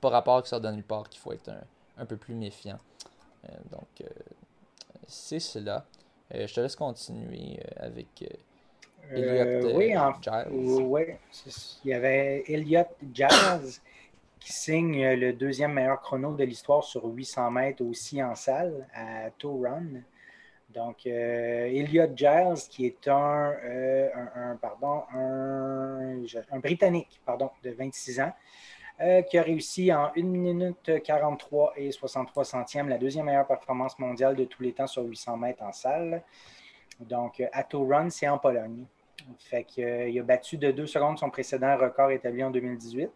pas 0.00 0.08
rapport 0.08 0.42
qui 0.42 0.48
sort 0.48 0.60
de 0.60 0.70
nulle 0.70 0.84
part 0.84 1.08
qu'il 1.08 1.20
faut 1.20 1.32
être 1.32 1.50
un, 1.98 2.06
peu 2.06 2.16
plus 2.16 2.34
méfiant. 2.34 2.78
donc, 3.70 4.02
c'est 5.06 5.40
cela. 5.40 5.84
je 6.30 6.52
te 6.52 6.60
laisse 6.60 6.76
continuer 6.76 7.60
avec 7.76 8.24
Elliot 9.10 9.76
oui, 9.76 9.94
Giles. 10.22 10.82
Oui, 10.82 11.02
il 11.84 11.90
y 11.90 11.94
avait 11.94 12.44
Elliot 12.46 12.84
Giles 13.12 13.80
qui 14.38 14.52
signe 14.52 15.14
le 15.14 15.32
deuxième 15.32 15.74
meilleur 15.74 16.00
chrono 16.00 16.34
de 16.34 16.44
l'histoire 16.44 16.82
sur 16.82 17.04
800 17.04 17.50
mètres 17.50 17.84
aussi 17.84 18.22
en 18.22 18.34
salle 18.34 18.86
à 18.94 19.30
Tour 19.36 19.64
Run. 19.64 20.02
Donc, 20.74 21.06
euh, 21.06 21.68
Giles, 22.14 22.68
qui 22.68 22.86
est 22.86 23.08
un, 23.08 23.52
euh, 23.64 24.08
Britannique 26.62 27.20
de 27.62 27.70
26 27.70 28.20
ans, 28.20 28.32
euh, 29.00 29.22
qui 29.22 29.38
a 29.38 29.42
réussi 29.42 29.92
en 29.92 30.12
1 30.16 30.22
minute 30.22 31.02
43 31.02 31.72
et 31.76 31.90
63 31.90 32.44
centièmes 32.44 32.88
la 32.88 32.98
deuxième 32.98 33.26
meilleure 33.26 33.46
performance 33.46 33.98
mondiale 33.98 34.36
de 34.36 34.44
tous 34.44 34.62
les 34.62 34.72
temps 34.72 34.86
sur 34.86 35.02
800 35.02 35.36
mètres 35.38 35.62
en 35.62 35.72
salle. 35.72 36.22
Donc, 37.00 37.42
à 37.52 37.64
Tour 37.64 37.88
Run, 37.88 38.10
c'est 38.10 38.28
en 38.28 38.38
Pologne. 38.38 38.84
Fait 39.38 39.64
qu'il 39.64 40.18
a 40.18 40.22
battu 40.22 40.56
de 40.56 40.70
2 40.70 40.86
secondes 40.86 41.18
son 41.18 41.30
précédent 41.30 41.76
record 41.76 42.10
établi 42.10 42.44
en 42.44 42.50
2018. 42.50 43.10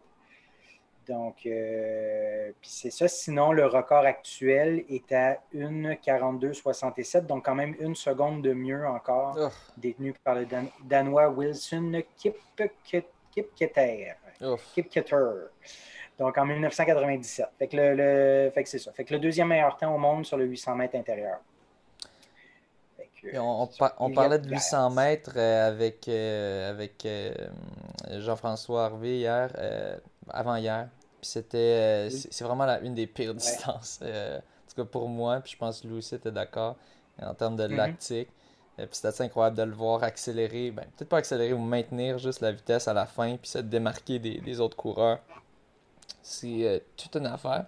Donc, 1.07 1.45
euh, 1.45 2.51
puis 2.59 2.69
c'est 2.69 2.89
ça. 2.89 3.07
Sinon, 3.07 3.51
le 3.51 3.65
record 3.67 4.05
actuel 4.05 4.85
est 4.89 5.11
à 5.11 5.37
1,42,67, 5.53 7.25
donc 7.25 7.45
quand 7.45 7.55
même 7.55 7.75
une 7.79 7.95
seconde 7.95 8.41
de 8.41 8.53
mieux 8.53 8.87
encore, 8.87 9.37
détenu 9.77 10.13
par 10.23 10.35
le 10.35 10.47
Danois 10.83 11.29
Wilson 11.29 12.01
Kipketer. 12.17 13.05
Kipketer. 13.31 14.15
Donc 16.17 16.37
en 16.37 16.45
1997. 16.45 17.47
Fait 17.59 17.67
que, 17.67 17.75
le, 17.75 18.49
fait 18.51 18.63
que 18.63 18.69
c'est 18.69 18.79
ça. 18.79 18.91
Fait 18.93 19.03
que 19.03 19.13
le 19.13 19.19
deuxième 19.19 19.49
meilleur 19.49 19.75
temps 19.77 19.93
au 19.93 19.97
monde 19.97 20.25
sur 20.25 20.37
le 20.37 20.45
800 20.45 20.75
mètres 20.75 20.95
intérieur. 20.95 21.39
on, 23.33 23.69
on, 23.99 24.11
parlait 24.11 24.39
de 24.39 24.49
800 24.49 24.91
mètres 24.91 25.33
euh, 25.35 25.67
avec, 25.67 26.07
euh, 26.07 26.69
avec 26.69 27.05
Jean-François 28.19 28.85
Harvey 28.85 29.17
hier 29.17 29.51
avant-hier. 30.29 30.89
Puis 31.21 31.29
c'était. 31.31 31.57
Euh, 31.57 32.09
c'est 32.09 32.43
vraiment 32.43 32.65
la, 32.65 32.79
une 32.79 32.93
des 32.93 33.07
pires 33.07 33.33
distances. 33.35 33.99
Euh, 34.01 34.37
en 34.37 34.69
tout 34.69 34.83
cas 34.83 34.85
pour 34.85 35.07
moi, 35.07 35.39
puis 35.39 35.53
je 35.53 35.57
pense 35.57 35.81
que 35.81 35.87
Louis 35.87 35.99
aussi 35.99 36.15
était 36.15 36.31
d'accord 36.31 36.75
en 37.21 37.33
termes 37.33 37.55
de 37.55 37.67
mm-hmm. 37.67 37.75
lactique. 37.75 38.29
Euh, 38.77 38.85
puis 38.85 38.95
c'était 38.95 39.07
assez 39.07 39.23
incroyable 39.23 39.57
de 39.57 39.63
le 39.63 39.71
voir 39.71 40.03
accélérer, 40.03 40.71
ben, 40.71 40.83
peut-être 40.97 41.09
pas 41.09 41.17
accélérer 41.17 41.53
ou 41.53 41.59
maintenir 41.59 42.17
juste 42.17 42.41
la 42.41 42.51
vitesse 42.51 42.87
à 42.87 42.93
la 42.93 43.05
fin, 43.05 43.37
puis 43.37 43.49
se 43.49 43.59
démarquer 43.59 44.19
des, 44.19 44.59
autres 44.59 44.75
coureurs. 44.75 45.19
C'est 46.21 46.83
toute 46.97 47.15
une 47.15 47.27
affaire. 47.27 47.65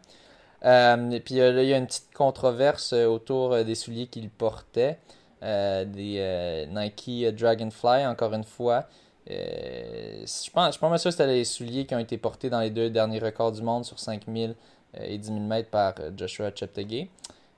et 0.64 1.20
puis 1.22 1.36
là, 1.36 1.64
il 1.64 1.70
y 1.70 1.74
a 1.74 1.78
une 1.78 1.88
petite 1.88 2.14
controverse 2.14 2.92
autour 2.92 3.64
des 3.64 3.76
souliers 3.76 4.08
qu'il 4.08 4.30
portait, 4.30 4.98
des 5.42 6.68
Nike 6.70 7.34
Dragonfly, 7.36 8.06
encore 8.06 8.34
une 8.34 8.44
fois. 8.44 8.88
Euh, 9.30 10.26
je 10.26 10.52
pense, 10.52 10.76
je 10.76 10.80
pense 10.80 11.04
que 11.04 11.12
c'était 11.12 11.28
les 11.28 11.44
souliers 11.44 11.86
qui 11.86 11.96
ont 11.96 12.00
été 12.00 12.18
portés 12.18 12.50
dans 12.50 12.62
les 12.62 12.70
deux 12.70 12.90
derniers 12.90 13.20
records 13.20 13.52
du 13.52 13.62
monde 13.62 13.84
sur 13.84 14.00
5000 14.00 14.56
euh, 14.96 15.04
et 15.04 15.18
10 15.18 15.28
000 15.28 15.40
mètres 15.40 15.70
par 15.70 15.96
euh, 16.00 16.12
Joshua 16.16 16.52
Cheptegei. 16.56 17.10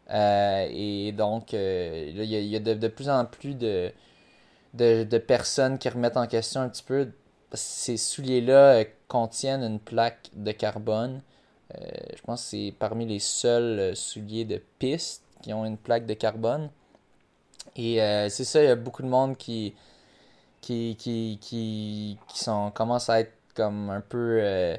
et 0.10 1.12
donc, 1.12 1.54
il 1.54 2.26
y, 2.26 2.56
a, 2.56 2.60
de, 2.60 2.88
plus 2.88 3.10
en 3.10 3.26
plus 3.26 3.54
de, 3.54 3.92
de, 4.74 5.18
personnes 5.20 5.78
qui 5.78 5.90
remettent 5.90 6.18
en 6.18 6.28
question 6.28 6.62
un 6.62 6.70
petit 6.70 6.84
peu. 6.84 7.12
Ces 7.54 7.98
souliers-là 7.98 8.84
contiennent 9.08 9.64
une 9.64 9.80
plaque 9.80 10.30
de 10.36 10.52
carbone. 10.52 11.22
je 11.74 12.22
pense 12.24 12.44
que 12.44 12.50
c'est 12.50 12.74
parmi 12.78 13.06
les 13.06 13.20
seuls 13.20 13.96
souliers 13.96 14.46
de 14.46 14.62
piste 14.80 15.24
qui 15.42 15.54
ont 15.54 15.66
une 15.66 15.78
plaque 15.78 16.06
de 16.06 16.14
carbone. 16.14 16.70
Et 17.76 17.98
c'est 18.30 18.44
ça, 18.44 18.64
il 18.64 18.68
y 18.68 18.72
a 18.72 18.76
beaucoup 18.76 19.04
de 19.04 19.08
monde 19.08 19.38
qui, 19.38 19.76
qui, 20.62 20.96
qui, 20.98 21.38
qui, 21.42 22.18
qui 22.28 22.40
sont, 22.40 22.72
commencent 22.72 23.10
à 23.10 23.22
être 23.22 23.34
comme 23.56 23.90
un 23.90 24.02
peu. 24.02 24.40
Euh, 24.42 24.78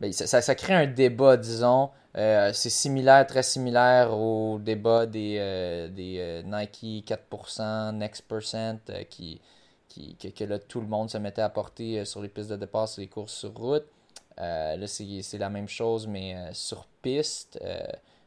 ben, 0.00 0.12
ça, 0.12 0.40
ça, 0.40 0.54
crée 0.54 0.74
un 0.74 0.86
débat, 0.86 1.36
disons. 1.36 1.90
Euh, 2.16 2.52
c'est 2.52 2.70
similaire, 2.70 3.26
très 3.26 3.42
similaire 3.42 4.16
au 4.16 4.58
débat 4.58 5.06
des, 5.06 5.36
euh, 5.38 5.88
des 5.88 6.42
Nike 6.44 7.06
4%, 7.06 7.94
Next 7.96 8.22
Percent, 8.22 8.78
qui, 9.08 9.40
qui, 9.88 10.16
que, 10.16 10.44
là, 10.44 10.58
tout 10.58 10.80
le 10.80 10.86
monde 10.86 11.10
se 11.10 11.18
mettait 11.18 11.42
à 11.42 11.48
porter 11.48 12.04
sur 12.04 12.22
les 12.22 12.28
pistes 12.28 12.50
de 12.50 12.56
départ, 12.56 12.88
sur 12.88 13.00
les 13.00 13.08
courses 13.08 13.34
sur 13.34 13.54
route. 13.54 13.86
là, 14.38 14.86
c'est 14.86 15.38
la 15.38 15.50
même 15.50 15.68
chose, 15.68 16.06
mais 16.06 16.36
sur 16.52 16.86
piste. 17.02 17.60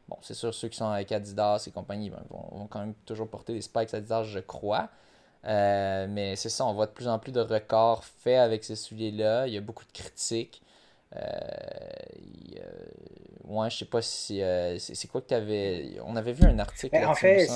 bon, 0.08 0.16
c'est 0.22 0.34
sûr, 0.34 0.54
ceux 0.54 0.68
qui 0.68 0.78
sont 0.78 0.88
avec 0.88 1.12
Adidas 1.12 1.64
et 1.66 1.70
compagnie 1.70 2.08
ben, 2.08 2.22
vont, 2.30 2.58
vont, 2.58 2.66
quand 2.66 2.80
même 2.80 2.94
toujours 3.04 3.28
porter 3.28 3.52
des 3.52 3.62
spikes 3.62 3.92
Adidas, 3.92 4.22
je 4.22 4.38
crois. 4.38 4.88
Euh, 5.46 6.06
mais 6.08 6.36
c'est 6.36 6.48
ça, 6.48 6.64
on 6.64 6.72
voit 6.72 6.86
de 6.86 6.92
plus 6.92 7.08
en 7.08 7.18
plus 7.18 7.32
de 7.32 7.40
records 7.40 8.04
faits 8.04 8.38
avec 8.38 8.64
ces 8.64 8.76
souliers-là. 8.76 9.46
Il 9.46 9.54
y 9.54 9.58
a 9.58 9.60
beaucoup 9.60 9.84
de 9.84 9.92
critiques. 9.92 10.62
Euh, 11.14 11.20
ouais, 13.44 13.70
je 13.70 13.78
sais 13.78 13.84
pas 13.84 14.02
si. 14.02 14.42
Euh, 14.42 14.78
c'est 14.78 15.08
quoi 15.08 15.20
que 15.20 15.28
tu 15.28 15.34
avais. 15.34 15.96
On 16.04 16.16
avait 16.16 16.32
vu 16.32 16.44
un 16.44 16.58
article. 16.58 16.96
Ben, 16.96 17.08
en 17.08 17.14
fait, 17.14 17.48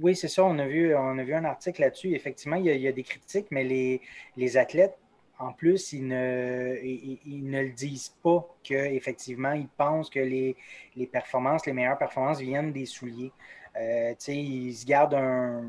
oui, 0.00 0.16
c'est 0.16 0.28
ça. 0.28 0.44
On 0.44 0.58
a, 0.58 0.66
vu, 0.66 0.94
on 0.96 1.18
a 1.18 1.22
vu 1.22 1.34
un 1.34 1.44
article 1.44 1.82
là-dessus. 1.82 2.14
Effectivement, 2.14 2.56
il 2.56 2.66
y, 2.66 2.88
a, 2.88 2.92
des 2.92 3.02
critiques, 3.02 3.48
mais 3.50 3.64
les, 3.64 4.00
les 4.36 4.56
athlètes, 4.56 4.96
en 5.38 5.52
plus, 5.52 5.92
ils 5.92 6.06
ne, 6.06 6.78
ils, 6.82 7.44
ne 7.44 7.60
le 7.60 7.72
disent 7.72 8.14
pas 8.22 8.48
qu'effectivement, 8.62 9.52
ils 9.52 9.68
pensent 9.68 10.08
que 10.08 10.20
les, 10.20 10.56
les, 10.96 11.06
performances, 11.06 11.66
les 11.66 11.72
meilleures 11.72 11.98
performances 11.98 12.40
viennent 12.40 12.72
des 12.72 12.86
souliers. 12.86 13.32
ils 13.76 14.74
se 14.74 14.86
gardent 14.86 15.14
un 15.14 15.64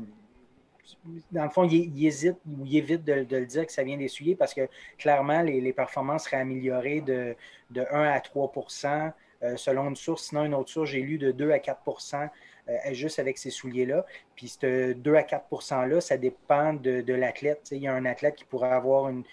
dans 1.32 1.44
le 1.44 1.50
fond, 1.50 1.64
il, 1.64 2.06
hésite 2.06 2.36
ou 2.46 2.64
il 2.64 2.76
évite 2.76 3.04
de, 3.04 3.12
le 3.36 3.46
dire 3.46 3.66
que 3.66 3.72
ça 3.72 3.82
vient 3.82 3.96
d'essuyer 3.96 4.34
parce 4.34 4.54
que 4.54 4.68
clairement, 4.98 5.42
les, 5.42 5.72
performances 5.72 6.24
seraient 6.24 6.38
améliorées 6.38 7.00
de, 7.00 7.36
de 7.70 7.84
1 7.90 8.02
à 8.02 8.18
3% 8.18 9.12
euh, 9.42 9.56
selon 9.56 9.88
une 9.88 9.96
source. 9.96 10.24
Sinon, 10.28 10.44
une 10.44 10.54
autre 10.54 10.70
source, 10.70 10.90
j'ai 10.90 11.02
lu 11.02 11.18
de 11.18 11.30
2 11.30 11.50
à 11.50 11.58
4% 11.58 12.28
euh, 12.68 12.72
juste 12.92 13.18
avec 13.18 13.38
ces 13.38 13.50
souliers-là. 13.50 14.04
Puis 14.34 14.48
ce 14.48 14.92
2 14.92 15.14
à 15.14 15.22
4 15.22 15.46
%-là, 15.50 16.00
ça 16.00 16.16
dépend 16.16 16.72
de, 16.72 17.12
l'athlète. 17.12 17.68
Il 17.70 17.78
y 17.78 17.88
a 17.88 17.94
un 17.94 18.04
athlète 18.06 18.36
qui 18.36 18.44
pourrait 18.44 18.72
avoir 18.72 19.08
une, 19.08 19.24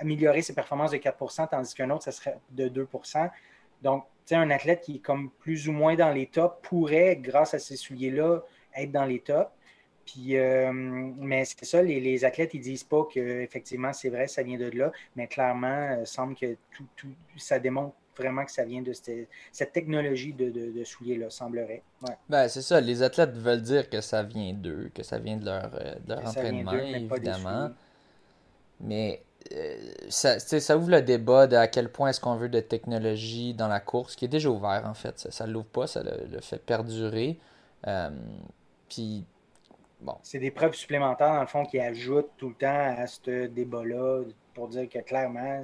améliorer 0.00 0.42
ses 0.42 0.54
performances 0.54 0.90
de 0.90 0.96
4% 0.96 1.48
tandis 1.48 1.74
qu'un 1.74 1.90
autre, 1.90 2.04
ça 2.04 2.12
serait 2.12 2.38
de 2.50 2.68
2% 2.68 3.30
Donc, 3.82 4.04
un 4.30 4.50
athlète 4.50 4.82
qui 4.82 4.96
est 4.96 5.00
comme 5.00 5.30
plus 5.30 5.68
ou 5.68 5.72
moins 5.72 5.94
dans 5.94 6.10
les 6.10 6.26
tops 6.26 6.56
pourrait, 6.62 7.16
grâce 7.16 7.54
à 7.54 7.58
ces 7.58 7.76
souliers-là, 7.76 8.42
être 8.76 8.92
dans 8.92 9.06
les 9.06 9.20
tops. 9.20 9.50
Puis, 10.08 10.38
euh, 10.38 10.72
mais 10.72 11.44
c'est 11.44 11.66
ça, 11.66 11.82
les, 11.82 12.24
athlètes, 12.24 12.54
ils 12.54 12.62
disent 12.62 12.84
pas 12.84 13.06
qu'effectivement, 13.12 13.92
c'est 13.92 14.08
vrai, 14.08 14.26
ça 14.26 14.42
vient 14.42 14.56
de 14.56 14.70
là, 14.70 14.90
mais 15.16 15.26
clairement, 15.26 15.90
il 15.90 16.00
euh, 16.00 16.04
semble 16.06 16.34
que 16.34 16.56
tout, 16.96 17.08
ça 17.36 17.58
démontre 17.58 17.94
vraiment 18.16 18.46
que 18.46 18.50
ça 18.50 18.64
vient 18.64 18.80
de 18.80 18.94
cette, 18.94 19.72
technologie 19.72 20.32
de, 20.32 20.48
de, 20.48 20.84
souliers-là, 20.84 21.28
semblerait. 21.28 21.82
Ben, 22.26 22.48
c'est 22.48 22.62
ça, 22.62 22.80
les 22.80 23.02
athlètes 23.02 23.36
veulent 23.36 23.60
dire 23.60 23.90
que 23.90 24.00
ça 24.00 24.22
vient 24.22 24.54
d'eux, 24.54 24.90
que 24.94 25.02
ça 25.02 25.18
vient 25.18 25.36
de 25.36 25.44
leur, 25.44 25.70
euh, 25.74 26.16
entraînement, 26.24 26.72
évidemment. 26.72 27.70
Mais 28.80 29.20
ça, 30.08 30.38
ça, 30.38 30.78
ouvre 30.78 30.90
le 30.90 31.02
débat 31.02 31.46
de 31.46 31.56
à 31.56 31.68
quel 31.68 31.92
point 31.92 32.08
est-ce 32.08 32.20
qu'on 32.20 32.36
veut 32.36 32.48
de 32.48 32.60
technologie 32.60 33.52
dans 33.52 33.68
la 33.68 33.80
course, 33.80 34.16
qui 34.16 34.24
est 34.24 34.28
déjà 34.28 34.48
ouvert 34.48 34.84
en 34.86 34.94
fait. 34.94 35.18
Ça 35.30 35.46
ne 35.46 35.52
l'ouvre 35.52 35.66
pas, 35.66 35.86
ça 35.86 36.02
le, 36.02 36.40
fait 36.40 36.64
perdurer. 36.64 37.38
puis 38.88 39.26
c'est 40.22 40.38
des 40.38 40.50
preuves 40.50 40.74
supplémentaires, 40.74 41.34
dans 41.34 41.40
le 41.40 41.46
fond, 41.46 41.64
qui 41.64 41.78
ajoutent 41.78 42.30
tout 42.36 42.50
le 42.50 42.54
temps 42.54 42.94
à 42.96 43.06
ce 43.06 43.46
débat-là 43.46 44.22
pour 44.54 44.68
dire 44.68 44.88
que 44.88 44.98
clairement, 45.00 45.62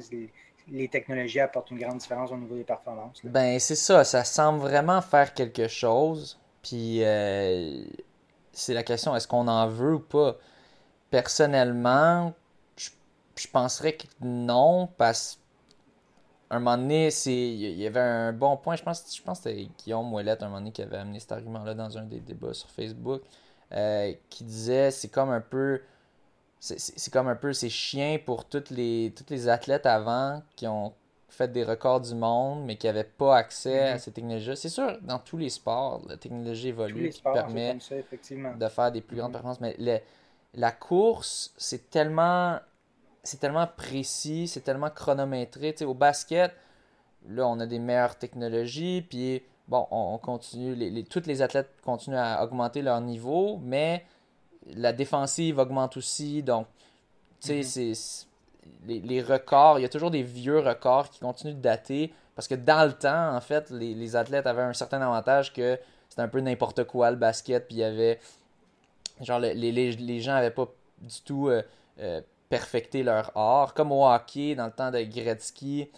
les 0.68 0.88
technologies 0.88 1.40
apportent 1.40 1.70
une 1.70 1.78
grande 1.78 1.98
différence 1.98 2.30
au 2.32 2.36
niveau 2.36 2.56
des 2.56 2.64
performances. 2.64 3.20
Ben, 3.24 3.58
c'est 3.58 3.74
ça. 3.74 4.04
Ça 4.04 4.24
semble 4.24 4.60
vraiment 4.60 5.00
faire 5.00 5.34
quelque 5.34 5.68
chose. 5.68 6.38
Puis, 6.62 7.04
euh, 7.04 7.84
c'est 8.52 8.74
la 8.74 8.82
question 8.82 9.14
est-ce 9.14 9.28
qu'on 9.28 9.48
en 9.48 9.68
veut 9.68 9.94
ou 9.94 10.00
pas? 10.00 10.36
Personnellement, 11.10 12.32
je, 12.76 12.90
je 13.36 13.48
penserais 13.48 13.92
que 13.92 14.06
non, 14.20 14.88
parce 14.96 15.38
un 16.50 16.60
moment 16.60 16.76
donné, 16.76 17.08
il 17.26 17.78
y 17.78 17.86
avait 17.86 18.00
un 18.00 18.32
bon 18.32 18.56
point. 18.56 18.76
Je 18.76 18.82
pense, 18.82 19.04
je 19.16 19.22
pense 19.22 19.40
que 19.40 19.50
c'était 19.50 19.68
Guillaume 19.78 20.12
Ouellette, 20.12 20.42
un 20.42 20.46
moment 20.46 20.58
donné, 20.58 20.72
qui 20.72 20.82
avait 20.82 20.98
amené 20.98 21.18
cet 21.18 21.32
argument-là 21.32 21.74
dans 21.74 21.98
un 21.98 22.04
des 22.04 22.20
débats 22.20 22.54
sur 22.54 22.70
Facebook. 22.70 23.22
Euh, 23.72 24.12
qui 24.30 24.44
disait 24.44 24.90
c'est 24.90 25.08
comme 25.08 25.30
un 25.30 25.40
peu 25.40 25.80
c'est 26.60 27.12
comme 27.12 27.28
un 27.28 27.34
peu 27.34 27.52
c'est 27.52 27.70
chien 27.70 28.18
pour 28.24 28.44
toutes 28.44 28.70
les 28.70 29.12
toutes 29.16 29.30
les 29.30 29.48
athlètes 29.48 29.86
avant 29.86 30.42
qui 30.54 30.66
ont 30.66 30.92
fait 31.28 31.50
des 31.50 31.64
records 31.64 32.00
du 32.00 32.14
monde 32.14 32.64
mais 32.64 32.76
qui 32.76 32.86
n'avaient 32.86 33.04
pas 33.04 33.36
accès 33.36 33.80
à 33.80 33.94
mm-hmm. 33.94 33.98
ces 33.98 34.12
technologies. 34.12 34.56
C'est 34.56 34.68
sûr 34.68 34.98
dans 35.02 35.18
tous 35.18 35.36
les 35.36 35.48
sports, 35.48 36.02
la 36.08 36.16
technologie 36.16 36.68
évolue 36.68 37.10
qui 37.10 37.22
permet 37.22 37.74
de 37.74 38.68
faire 38.68 38.92
des 38.92 39.00
plus 39.00 39.16
grandes 39.16 39.30
mm-hmm. 39.30 39.32
performances 39.32 39.60
mais 39.60 40.02
la 40.54 40.70
course, 40.70 41.52
c'est 41.56 41.90
tellement 41.90 42.58
c'est 43.22 43.40
tellement 43.40 43.66
précis, 43.66 44.46
c'est 44.46 44.60
tellement 44.60 44.90
chronométré, 44.90 45.74
au 45.84 45.94
basket 45.94 46.52
là, 47.28 47.46
on 47.46 47.58
a 47.60 47.66
des 47.66 47.78
meilleures 47.78 48.16
technologies, 48.16 49.02
puis 49.08 49.42
bon, 49.68 49.86
on, 49.90 50.18
continue, 50.18 50.74
les, 50.74 50.90
les, 50.90 51.04
tous 51.04 51.26
les 51.26 51.42
athlètes 51.42 51.70
continuent 51.82 52.18
à 52.18 52.42
augmenter 52.42 52.82
leur 52.82 53.00
niveau, 53.00 53.58
mais 53.62 54.04
la 54.74 54.92
défensive 54.92 55.58
augmente 55.58 55.96
aussi, 55.96 56.42
donc, 56.42 56.66
tu 57.40 57.48
sais, 57.48 57.60
mm-hmm. 57.60 57.94
c'est 57.94 58.26
les, 58.86 59.00
les, 59.00 59.22
records, 59.22 59.78
il 59.78 59.82
y 59.82 59.84
a 59.84 59.88
toujours 59.88 60.10
des 60.10 60.22
vieux 60.22 60.58
records 60.58 61.10
qui 61.10 61.20
continuent 61.20 61.54
de 61.54 61.60
dater, 61.60 62.12
parce 62.34 62.48
que 62.48 62.54
dans 62.54 62.86
le 62.86 62.92
temps, 62.92 63.34
en 63.34 63.40
fait, 63.40 63.70
les, 63.70 63.94
les 63.94 64.16
athlètes 64.16 64.46
avaient 64.46 64.62
un 64.62 64.72
certain 64.72 65.00
avantage 65.02 65.52
que 65.52 65.78
c'était 66.08 66.22
un 66.22 66.28
peu 66.28 66.40
n'importe 66.40 66.84
quoi 66.84 67.10
le 67.10 67.16
basket, 67.16 67.66
puis 67.66 67.76
il 67.76 67.80
y 67.80 67.84
avait, 67.84 68.18
genre, 69.20 69.38
les, 69.38 69.54
les, 69.54 69.92
les 69.92 70.20
gens 70.20 70.32
n'avaient 70.32 70.50
pas 70.50 70.68
du 71.00 71.20
tout 71.22 71.48
euh, 71.48 71.62
euh, 72.00 72.20
perfecté 72.48 73.02
leur 73.02 73.36
art, 73.36 73.74
comme 73.74 73.92
au 73.92 74.06
hockey, 74.06 74.54
dans 74.54 74.66
le 74.66 74.72
temps 74.72 74.90
de 74.90 75.02
Gretzky, 75.02 75.90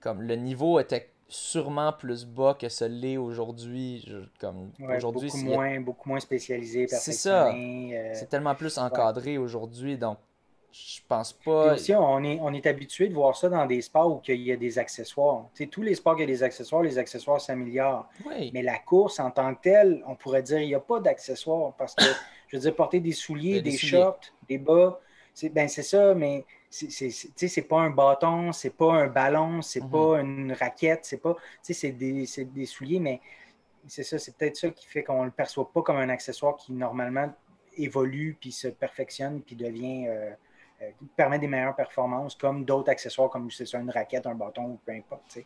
comme 0.00 0.22
le 0.22 0.36
niveau 0.36 0.78
était 0.78 1.10
sûrement 1.28 1.92
plus 1.92 2.24
bas 2.24 2.56
que 2.58 2.68
ce 2.68 2.84
l'est 2.84 3.16
aujourd'hui. 3.16 4.10
Comme 4.40 4.70
aujourd'hui, 4.96 5.30
beaucoup 5.30 5.44
moins, 5.44 5.80
beaucoup 5.80 6.08
moins 6.08 6.20
spécialisé. 6.20 6.86
C'est 6.88 7.12
ça. 7.12 7.52
Euh, 7.52 8.10
c'est 8.14 8.28
tellement 8.28 8.54
plus 8.54 8.78
encadré 8.78 9.38
aujourd'hui, 9.38 9.96
donc 9.96 10.18
je 10.70 11.00
pense 11.08 11.32
pas. 11.32 11.74
aussi, 11.74 11.94
on 11.94 12.22
est, 12.22 12.38
on 12.40 12.52
est 12.52 12.66
habitué 12.66 13.08
de 13.08 13.14
voir 13.14 13.36
ça 13.36 13.48
dans 13.48 13.64
des 13.66 13.80
sports 13.80 14.10
où 14.10 14.22
il 14.28 14.42
y 14.42 14.52
a 14.52 14.56
des 14.56 14.78
accessoires. 14.78 15.46
Tu 15.54 15.64
sais, 15.64 15.68
tous 15.68 15.82
les 15.82 15.94
sports 15.94 16.16
qui 16.16 16.22
ont 16.22 16.26
des 16.26 16.42
accessoires, 16.42 16.82
les 16.82 16.98
accessoires 16.98 17.40
s'améliorent. 17.40 18.08
Mais 18.52 18.62
la 18.62 18.78
course 18.78 19.18
en 19.18 19.30
tant 19.30 19.54
que 19.54 19.62
telle, 19.62 20.02
on 20.06 20.14
pourrait 20.14 20.42
dire 20.42 20.58
qu'il 20.58 20.68
n'y 20.68 20.74
a 20.74 20.80
pas 20.80 21.00
d'accessoires 21.00 21.72
parce 21.76 21.94
que, 21.94 22.04
je 22.48 22.56
veux 22.56 22.62
dire, 22.62 22.74
porter 22.74 23.00
des 23.00 23.12
souliers, 23.12 23.60
des, 23.62 23.76
shorts, 23.76 24.20
des 24.48 24.58
bas, 24.58 25.00
c'est 25.34 25.48
ben, 25.48 25.68
ça, 25.68 26.14
mais 26.14 26.44
c'est 26.70 27.68
pas 27.68 27.80
un 27.80 27.90
bâton, 27.90 28.52
c'est 28.52 28.76
pas 28.76 28.92
un 28.92 29.06
ballon, 29.06 29.62
c'est 29.62 29.80
mm-hmm. 29.80 29.90
pas 29.90 30.20
une 30.20 30.52
raquette, 30.52 31.04
c'est 31.04 31.18
pas. 31.18 31.36
C'est 31.62 31.92
des, 31.92 32.26
des 32.44 32.66
souliers, 32.66 33.00
mais 33.00 33.20
c'est 33.86 34.04
ça, 34.04 34.18
c'est 34.18 34.36
peut-être 34.36 34.56
ça 34.56 34.70
qui 34.70 34.86
fait 34.86 35.02
qu'on 35.02 35.20
ne 35.20 35.26
le 35.26 35.30
perçoit 35.30 35.70
pas 35.72 35.82
comme 35.82 35.96
un 35.96 36.08
accessoire 36.08 36.56
qui 36.56 36.72
normalement 36.72 37.32
évolue, 37.76 38.36
puis 38.40 38.52
se 38.52 38.68
perfectionne, 38.68 39.42
puis 39.42 39.56
devient. 39.56 40.08
Euh, 40.08 40.30
euh, 40.80 40.90
permet 41.16 41.40
des 41.40 41.48
meilleures 41.48 41.74
performances, 41.74 42.36
comme 42.36 42.64
d'autres 42.64 42.90
accessoires, 42.90 43.28
comme 43.30 43.50
c'est 43.50 43.74
une 43.74 43.90
raquette, 43.90 44.28
un 44.28 44.36
bâton 44.36 44.64
ou 44.64 44.80
peu 44.86 44.92
importe. 44.92 45.38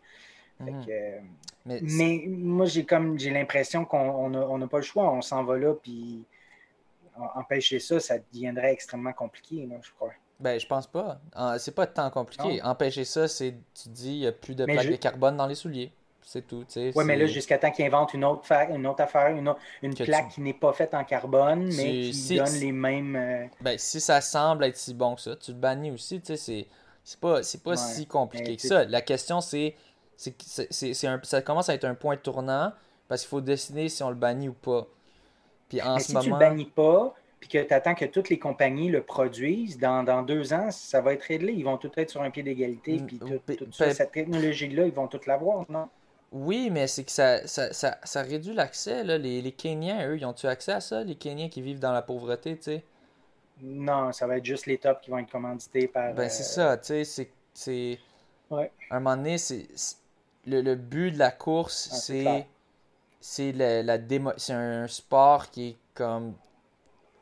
Mhm. 0.61 0.85
Euh, 0.90 1.20
mais, 1.64 2.24
moi, 2.28 2.66
j'ai 2.66 2.85
comme 2.85 3.18
j'ai 3.18 3.30
l'impression 3.30 3.87
qu'on 3.87 4.28
n'a 4.28 4.66
pas 4.66 4.76
le 4.76 4.82
choix. 4.82 5.11
On 5.11 5.22
s'en 5.22 5.42
va 5.42 5.56
là, 5.56 5.74
puis 5.74 6.26
empêcher 7.35 7.78
ça, 7.78 7.98
ça 7.98 8.18
deviendrait 8.18 8.72
extrêmement 8.72 9.12
compliqué, 9.14 9.66
je 9.80 9.90
crois. 9.92 10.12
Ben, 10.42 10.59
je 10.59 10.66
pense 10.66 10.88
pas. 10.88 11.20
C'est 11.59 11.74
pas 11.74 11.87
tant 11.87 12.11
compliqué. 12.11 12.61
Empêcher 12.62 13.05
ça, 13.05 13.28
c'est, 13.28 13.55
tu 13.81 13.88
dis, 13.88 14.14
il 14.14 14.20
n'y 14.20 14.26
a 14.26 14.33
plus 14.33 14.55
de 14.55 14.64
plaques 14.64 14.90
de 14.90 14.96
carbone 14.96 15.37
dans 15.37 15.46
les 15.46 15.55
souliers. 15.55 15.92
C'est 16.24 16.46
tout. 16.46 16.64
Oui, 16.76 17.05
mais 17.05 17.16
là, 17.16 17.26
jusqu'à 17.26 17.59
temps 17.59 17.70
qu'ils 17.70 17.85
inventent 17.85 18.14
une 18.14 18.24
autre, 18.24 18.50
une 18.70 18.87
autre 18.87 19.02
affaire, 19.02 19.37
une, 19.37 19.55
une 19.83 19.94
plaque 19.94 20.31
qui 20.31 20.40
n'est 20.40 20.55
pas 20.55 20.72
faite 20.72 20.94
en 20.94 21.05
carbone, 21.05 21.70
mais 21.76 22.11
qui 22.11 22.37
donne 22.37 22.55
les 22.55 22.72
mêmes. 22.72 23.16
Euh, 23.16 23.46
ben, 23.61 23.76
si 23.78 24.00
ça 24.00 24.20
semble 24.20 24.64
être 24.64 24.76
si 24.76 24.94
bon 24.94 25.14
que 25.14 25.20
ça, 25.20 25.37
tu 25.37 25.52
le 25.52 25.59
bannis 25.59 25.90
aussi. 25.90 26.20
Tu 26.20 26.37
sais, 26.37 26.66
c'est 27.05 27.20
pas, 27.20 27.40
pas 27.64 27.76
si 27.76 28.07
compliqué 28.07 28.57
que 28.57 28.62
ça. 28.62 28.85
La 28.85 29.02
question, 29.02 29.40
c'est. 29.40 29.74
c'est 30.16 31.07
un, 31.07 31.20
ça 31.22 31.42
commence 31.42 31.68
à 31.68 31.74
être 31.74 31.85
un 31.85 31.94
point 31.94 32.16
tournant 32.16 32.72
parce 33.09 33.22
qu'il 33.22 33.28
faut 33.28 33.40
décider 33.40 33.88
si 33.88 34.02
on 34.02 34.09
le 34.09 34.16
bannit 34.16 34.48
ou 34.48 34.55
pas. 34.55 34.87
Puis 35.68 35.83
en 35.83 35.98
ce 35.98 36.07
si 36.07 36.12
moment... 36.12 36.24
tu 36.24 36.31
le 36.31 36.38
bannis 36.38 36.64
pas, 36.64 37.14
puis 37.42 37.48
que 37.48 37.59
tu 37.59 37.74
attends 37.74 37.96
que 37.96 38.05
toutes 38.05 38.28
les 38.28 38.38
compagnies 38.38 38.88
le 38.88 39.02
produisent, 39.02 39.76
dans, 39.76 40.05
dans, 40.05 40.22
deux 40.22 40.52
ans, 40.52 40.70
ça 40.70 41.00
va 41.00 41.12
être 41.12 41.24
réglé. 41.24 41.52
Ils 41.52 41.64
vont 41.64 41.76
tout 41.76 41.90
être 41.96 42.09
sur 42.09 42.22
un 42.22 42.31
pied 42.31 42.44
d'égalité. 42.44 43.00
Mm, 43.00 43.07
puis 43.07 43.57
toute 43.57 43.74
cette 43.74 44.12
technologie-là, 44.12 44.87
ils 44.87 44.92
vont 44.92 45.09
tout 45.09 45.18
l'avoir, 45.26 45.68
non? 45.68 45.88
Oui, 46.31 46.70
mais 46.70 46.87
c'est 46.87 47.02
que 47.02 47.11
ça, 47.11 47.44
ça, 47.48 47.72
ça, 47.72 47.98
ça 48.05 48.22
réduit 48.22 48.55
l'accès. 48.55 49.02
Les, 49.02 49.42
les 49.42 49.50
Kenyans, 49.50 50.07
eux, 50.07 50.16
ils 50.16 50.24
ont-tu 50.24 50.46
accès 50.46 50.70
à 50.70 50.81
ça, 50.81 51.02
les 51.02 51.16
Kenyans 51.16 51.48
qui 51.48 51.62
vivent 51.62 51.81
dans 51.81 51.90
la 51.90 52.00
pauvreté, 52.00 52.57
tu 52.57 52.62
sais? 52.62 52.85
Non, 53.61 54.12
ça 54.12 54.28
va 54.28 54.37
être 54.37 54.44
juste 54.44 54.66
les 54.66 54.78
tops 54.78 55.00
qui 55.00 55.11
vont 55.11 55.18
être 55.18 55.31
commandités 55.31 55.88
par. 55.88 56.14
Ben, 56.14 56.28
c'est 56.28 56.61
euh, 56.61 56.76
ça, 56.76 56.76
tu 56.76 57.05
sais, 57.05 57.28
c'est. 57.52 57.98
Ouais. 58.50 58.70
À 58.88 58.98
un 58.98 59.00
moment 59.00 59.16
donné, 59.16 59.37
c'est. 59.37 59.66
Le, 60.46 60.61
le, 60.61 60.76
but 60.76 61.11
de 61.11 61.18
la 61.18 61.33
course, 61.33 61.88
ah, 61.90 61.96
c'est. 61.96 62.46
C'est 63.24 63.52
la, 63.52 63.83
la 63.85 63.98
démo... 63.98 64.33
C'est 64.37 64.52
un 64.52 64.87
sport 64.87 65.50
qui 65.50 65.70
est 65.70 65.76
comme. 65.94 66.35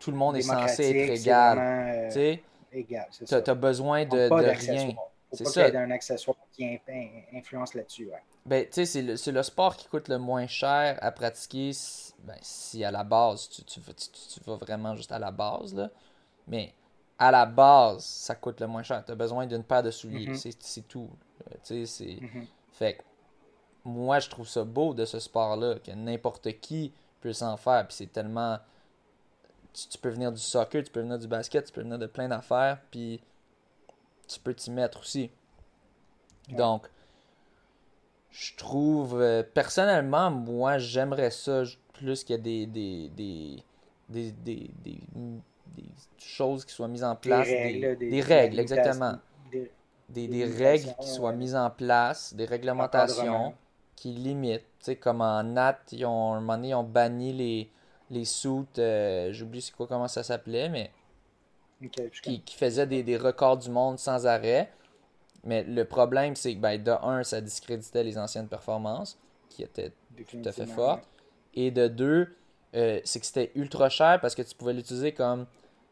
Tout 0.00 0.10
le 0.10 0.16
monde 0.16 0.36
est 0.36 0.42
censé 0.42 0.90
être 0.90 1.20
égal. 1.20 1.58
Euh, 1.58 2.06
tu 2.08 2.14
sais? 2.14 2.42
Égal. 2.72 3.06
Tu 3.10 3.34
as 3.34 3.54
besoin 3.54 4.04
de, 4.04 4.28
de 4.28 4.34
rien. 4.34 4.94
C'est 5.32 5.46
ça. 5.46 5.64
qu'il 5.64 5.74
y 5.74 5.76
ait 5.76 5.80
un 5.80 5.90
accessoire 5.92 6.36
qui 6.50 6.80
influence 7.32 7.74
là-dessus, 7.74 8.06
ouais. 8.06 8.22
Ben, 8.46 8.64
tu 8.64 8.84
sais, 8.84 9.16
c'est 9.16 9.32
le, 9.32 9.42
sport 9.42 9.76
qui 9.76 9.86
coûte 9.86 10.08
le 10.08 10.18
moins 10.18 10.46
cher 10.46 10.98
à 11.00 11.12
pratiquer 11.12 11.70
ben, 12.24 12.36
si 12.40 12.82
à 12.84 12.90
la 12.90 13.04
base, 13.04 13.48
tu, 13.48 13.62
tu, 13.64 13.80
tu, 13.80 14.40
vas 14.46 14.56
vraiment 14.56 14.96
juste 14.96 15.12
à 15.12 15.18
la 15.18 15.30
base, 15.30 15.74
là. 15.74 15.90
Mais 16.48 16.74
à 17.18 17.30
la 17.30 17.46
base, 17.46 18.04
ça 18.04 18.34
coûte 18.34 18.60
le 18.60 18.66
moins 18.66 18.82
cher. 18.82 19.04
Tu 19.04 19.12
as 19.12 19.14
besoin 19.14 19.46
d'une 19.46 19.62
paire 19.62 19.82
de 19.82 19.90
souliers. 19.90 20.32
Mm-hmm. 20.32 20.56
C'est 20.58 20.88
tout. 20.88 21.10
Tu 21.64 21.86
sais, 21.86 21.86
c'est... 21.86 22.04
Mm-hmm. 22.04 22.46
Fait 22.72 22.94
que 22.94 23.02
moi, 23.84 24.18
je 24.18 24.30
trouve 24.30 24.48
ça 24.48 24.64
beau 24.64 24.94
de 24.94 25.04
ce 25.04 25.20
sport-là, 25.20 25.76
que 25.78 25.92
n'importe 25.92 26.60
qui 26.60 26.92
peut 27.20 27.32
s'en 27.32 27.56
faire. 27.56 27.86
Puis 27.86 27.96
c'est 27.98 28.12
tellement... 28.12 28.58
Tu, 29.72 29.98
peux 29.98 30.08
venir 30.08 30.32
du 30.32 30.40
soccer, 30.40 30.82
tu 30.82 30.90
peux 30.90 31.00
venir 31.00 31.18
du 31.18 31.28
basket, 31.28 31.66
tu 31.66 31.72
peux 31.72 31.82
venir 31.82 31.98
de 31.98 32.06
plein 32.06 32.28
d'affaires, 32.28 32.78
puis 32.90 33.20
tu 34.26 34.40
peux 34.40 34.54
t'y 34.54 34.70
mettre 34.70 35.00
aussi. 35.00 35.30
Donc, 36.48 36.88
je 38.30 38.54
trouve, 38.56 39.20
euh, 39.20 39.42
personnellement, 39.42 40.30
moi, 40.30 40.78
j'aimerais 40.78 41.30
ça 41.30 41.62
plus 41.92 42.24
qu'il 42.24 42.36
y 42.36 42.38
ait 42.38 42.66
des, 42.66 43.08
des, 43.08 43.62
des, 44.08 44.32
des, 44.32 44.70
des, 44.84 45.00
choses 46.18 46.64
qui 46.64 46.72
soient 46.72 46.88
mises 46.88 47.04
en 47.04 47.16
place. 47.16 47.48
Des 47.48 48.20
règles, 48.20 48.58
exactement. 48.60 49.14
Des, 50.08 50.44
règles 50.44 50.94
qui 51.00 51.08
soient 51.08 51.32
mises 51.32 51.54
en 51.54 51.70
place, 51.70 52.34
des 52.34 52.44
réglementations 52.44 53.54
qui 53.94 54.12
limitent. 54.12 54.66
Tu 54.78 54.86
sais, 54.86 54.96
comme 54.96 55.20
en 55.20 55.42
NAT, 55.42 55.78
ils 55.92 56.04
ont, 56.06 56.34
un 56.34 56.40
moment 56.40 56.56
donné, 56.56 56.68
ils 56.70 56.74
ont 56.74 56.82
banni 56.82 57.32
les, 57.32 57.70
les 58.10 58.24
soutes, 58.24 58.78
euh, 58.78 59.32
j'oublie 59.32 59.62
c'est 59.62 59.72
quoi, 59.72 59.86
comment 59.86 60.08
ça 60.08 60.22
s'appelait, 60.22 60.68
mais 60.68 60.90
qui, 62.22 62.42
qui 62.42 62.56
faisaient 62.56 62.86
des, 62.86 63.02
des 63.02 63.16
records 63.16 63.58
du 63.58 63.70
monde 63.70 63.98
sans 63.98 64.26
arrêt. 64.26 64.70
Mais 65.44 65.62
le 65.62 65.84
problème, 65.84 66.36
c'est 66.36 66.54
que 66.54 66.60
ben, 66.60 66.82
de 66.82 66.90
un, 66.90 67.22
ça 67.22 67.40
discréditait 67.40 68.04
les 68.04 68.18
anciennes 68.18 68.48
performances, 68.48 69.18
qui 69.48 69.62
étaient 69.62 69.92
tout 70.28 70.42
à 70.44 70.52
fait 70.52 70.66
fortes. 70.66 71.04
Et 71.54 71.70
de 71.70 71.88
deux, 71.88 72.36
euh, 72.74 73.00
c'est 73.04 73.20
que 73.20 73.26
c'était 73.26 73.50
ultra 73.54 73.88
cher 73.88 74.20
parce 74.20 74.34
que 74.34 74.42
tu 74.42 74.54
pouvais 74.54 74.72
l'utiliser 74.72 75.12
comme 75.12 75.46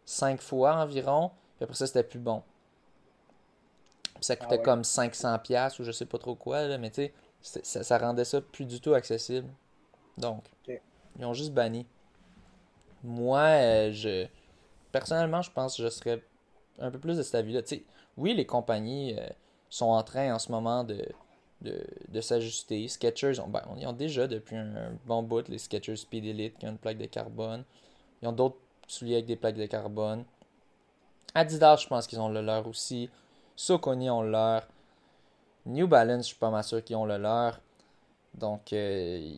5 0.05 0.41
fois 0.41 0.75
environ, 0.77 1.31
puis 1.57 1.65
après 1.65 1.75
ça, 1.75 1.87
c'était 1.87 2.05
plus 2.05 2.19
bon. 2.19 2.43
ça 4.21 4.35
ah 4.35 4.37
coûtait 4.37 4.63
comme 4.63 4.83
500$ 4.83 5.81
ou 5.81 5.85
je 5.85 5.93
sais 5.93 6.07
pas 6.07 6.19
trop 6.19 6.35
quoi, 6.35 6.77
mais 6.79 6.91
tu 6.91 7.11
sais, 7.41 7.63
ça, 7.63 7.83
ça, 7.83 7.99
rendait 7.99 8.25
ça 8.25 8.41
plus 8.41 8.65
du 8.65 8.81
tout 8.81 8.95
accessible. 8.95 9.49
Donc, 10.19 10.45
ils 10.67 11.25
ont 11.25 11.35
juste 11.35 11.53
banni. 11.53 11.87
Moi, 13.05 13.41
euh, 13.41 13.93
je 13.93 14.27
personnellement, 14.93 15.43
je 15.43 15.51
pense 15.51 15.77
que 15.77 15.83
je 15.83 15.89
serais 15.89 16.23
un 16.79 16.91
peu 16.91 16.99
plus 16.99 17.17
de 17.17 17.23
cet 17.23 17.35
avis-là. 17.37 17.61
Oui, 18.17 18.35
les 18.35 18.47
compagnies 18.47 19.17
euh, 19.19 19.29
sont 19.69 19.87
en 19.87 20.03
train 20.03 20.35
en 20.35 20.39
ce 20.39 20.51
moment 20.51 20.85
de, 20.85 21.05
de, 21.61 22.21
s'ajuster. 22.21 22.89
Sketchers, 22.89 23.41
ont, 23.41 23.49
ben, 23.49 23.63
ils 23.77 23.87
ont 23.87 23.93
déjà 23.93 24.27
depuis 24.27 24.57
un, 24.57 24.93
bon 25.07 25.23
bout 25.23 25.49
les 25.49 25.59
Sketchers 25.59 25.97
Speed 25.97 26.25
Elite 26.25 26.59
qui 26.59 26.67
ont 26.67 26.71
une 26.71 26.79
plaque 26.79 26.99
de 26.99 27.07
carbone. 27.07 27.65
Ils 28.23 28.29
ont 28.29 28.33
d'autres 28.33 28.59
souliers 28.87 29.15
avec 29.15 29.27
des 29.27 29.37
plaques 29.37 29.57
de 29.57 29.67
carbone. 29.67 30.25
Adidas, 31.35 31.77
je 31.77 31.89
pense 31.89 32.07
qu'ils 32.07 32.21
ont 32.21 32.29
le 32.29 32.41
leur 32.41 32.67
aussi. 32.67 33.11
Soconi 33.55 34.11
ont 34.11 34.23
le 34.23 34.31
leur. 34.31 34.67
New 35.67 35.87
Balance, 35.87 36.23
je 36.23 36.29
suis 36.29 36.37
pas 36.37 36.51
mal 36.51 36.65
sûr 36.65 36.83
qu'ils 36.83 36.97
ont 36.97 37.05
le 37.05 37.19
leur. 37.19 37.61
Donc, 38.35 38.73
euh, 38.73 39.33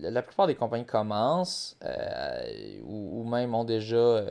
la 0.00 0.22
plupart 0.22 0.46
des 0.46 0.54
compagnies 0.54 0.86
commencent 0.86 1.76
euh, 1.84 2.80
ou, 2.84 3.24
même 3.24 3.54
ont 3.54 3.64
déjà 3.64 4.24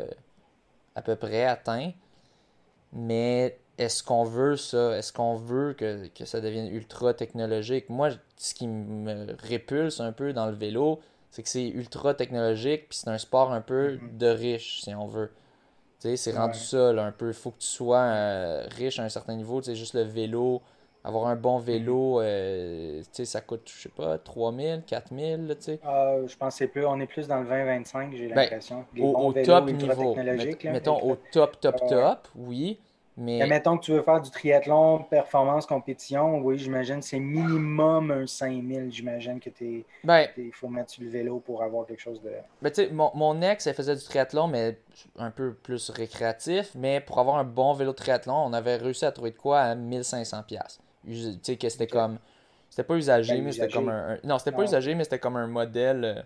à 0.95 1.01
peu 1.01 1.15
près 1.15 1.45
atteint. 1.45 1.91
Mais 2.91 3.59
est-ce 3.77 4.03
qu'on 4.03 4.23
veut 4.23 4.55
ça? 4.55 4.97
Est-ce 4.97 5.11
qu'on 5.11 5.35
veut 5.35 5.73
que, 5.73 6.09
ça 6.25 6.41
devienne 6.41 6.67
ultra 6.67 7.13
technologique? 7.13 7.89
Moi, 7.89 8.09
ce 8.37 8.53
qui 8.53 8.67
me 8.67 9.35
répulse 9.39 9.99
un 9.99 10.11
peu 10.11 10.33
dans 10.33 10.45
le 10.45 10.53
vélo, 10.53 11.01
c'est 11.31 11.41
que 11.41 11.49
c'est 11.49 11.67
ultra 11.67 12.13
technologique, 12.13 12.89
puis 12.89 12.99
c'est 12.99 13.09
un 13.09 13.17
sport 13.17 13.51
un 13.51 13.61
peu 13.61 13.95
mm-hmm. 13.95 14.17
de 14.17 14.27
riche, 14.27 14.81
si 14.81 14.93
on 14.93 15.07
veut. 15.07 15.31
Tu 15.99 16.09
sais, 16.09 16.17
c'est 16.17 16.37
rendu 16.37 16.59
ça, 16.59 16.89
un 16.89 17.11
peu. 17.11 17.29
Il 17.29 17.33
faut 17.33 17.51
que 17.51 17.59
tu 17.59 17.67
sois 17.67 18.01
euh, 18.01 18.67
riche 18.75 18.99
à 18.99 19.03
un 19.03 19.09
certain 19.09 19.35
niveau. 19.35 19.61
Tu 19.61 19.67
sais, 19.67 19.75
juste 19.75 19.95
le 19.95 20.01
vélo, 20.01 20.61
avoir 21.03 21.27
un 21.27 21.35
bon 21.35 21.59
vélo, 21.59 22.21
euh, 22.21 23.01
tu 23.01 23.07
sais, 23.11 23.25
ça 23.25 23.41
coûte, 23.41 23.69
je 23.75 23.83
sais 23.83 23.89
pas, 23.89 24.17
3000, 24.17 24.83
4000, 24.87 25.55
tu 25.57 25.63
sais. 25.63 25.79
Ah, 25.83 26.15
je 26.25 26.35
pense 26.37 26.57
que 26.57 26.65
plus, 26.65 26.85
on 26.85 26.99
est 26.99 27.07
plus 27.07 27.27
dans 27.27 27.41
le 27.41 27.47
20-25, 27.47 28.15
j'ai 28.15 28.27
ben, 28.27 28.35
l'impression. 28.35 28.85
au, 28.99 29.33
top 29.33 29.69
niveau. 29.69 30.15
mettons, 30.15 31.01
au 31.03 31.17
top, 31.31 31.59
top, 31.59 31.75
top, 31.89 32.27
oui. 32.35 32.79
Mais... 33.15 33.45
mettons 33.45 33.77
que 33.77 33.83
tu 33.83 33.91
veux 33.91 34.01
faire 34.01 34.19
du 34.21 34.31
triathlon, 34.31 35.03
performance, 35.03 35.67
compétition, 35.67 36.39
oui, 36.39 36.57
j'imagine 36.57 36.99
c'est 37.03 37.19
minimum 37.19 38.09
un 38.09 38.25
5000. 38.25 38.91
J'imagine 38.91 39.39
que 39.39 39.51
tu 39.51 39.85
ben, 40.03 40.27
il 40.35 40.51
faut 40.51 40.67
mettre 40.67 40.89
sur 40.89 41.03
le 41.03 41.09
vélo 41.09 41.39
pour 41.39 41.61
avoir 41.61 41.85
quelque 41.85 42.01
chose 42.01 42.19
de. 42.23 42.31
Ben, 42.61 42.71
tu 42.71 42.83
sais, 42.83 42.89
mon, 42.91 43.11
mon, 43.13 43.39
ex, 43.43 43.67
elle 43.67 43.75
faisait 43.75 43.95
du 43.95 44.03
triathlon, 44.03 44.47
mais 44.47 44.79
un 45.19 45.29
peu 45.29 45.53
plus 45.53 45.91
récréatif. 45.91 46.71
Mais 46.73 47.01
pour 47.01 47.19
avoir 47.19 47.37
un 47.37 47.43
bon 47.43 47.73
vélo 47.73 47.91
de 47.91 47.97
triathlon, 47.97 48.33
on 48.33 48.53
avait 48.53 48.77
réussi 48.77 49.05
à 49.05 49.11
trouver 49.11 49.29
de 49.29 49.37
quoi 49.37 49.59
à 49.59 49.75
1500$. 49.75 50.79
Tu 51.05 51.37
sais, 51.41 51.57
que 51.57 51.69
c'était 51.69 51.87
comme. 51.87 52.17
C'était 52.69 52.83
pas 52.83 52.95
usagé, 52.95 53.39
mais 53.41 53.51
c'était 53.51 53.69
comme 53.69 53.89
un, 53.89 54.17
Non, 54.23 54.39
c'était 54.39 54.51
pas 54.51 54.63
usagé, 54.63 54.95
mais 54.95 55.03
c'était 55.03 55.19
comme 55.19 55.35
un 55.35 55.47
modèle. 55.47 56.03
Euh, 56.05 56.21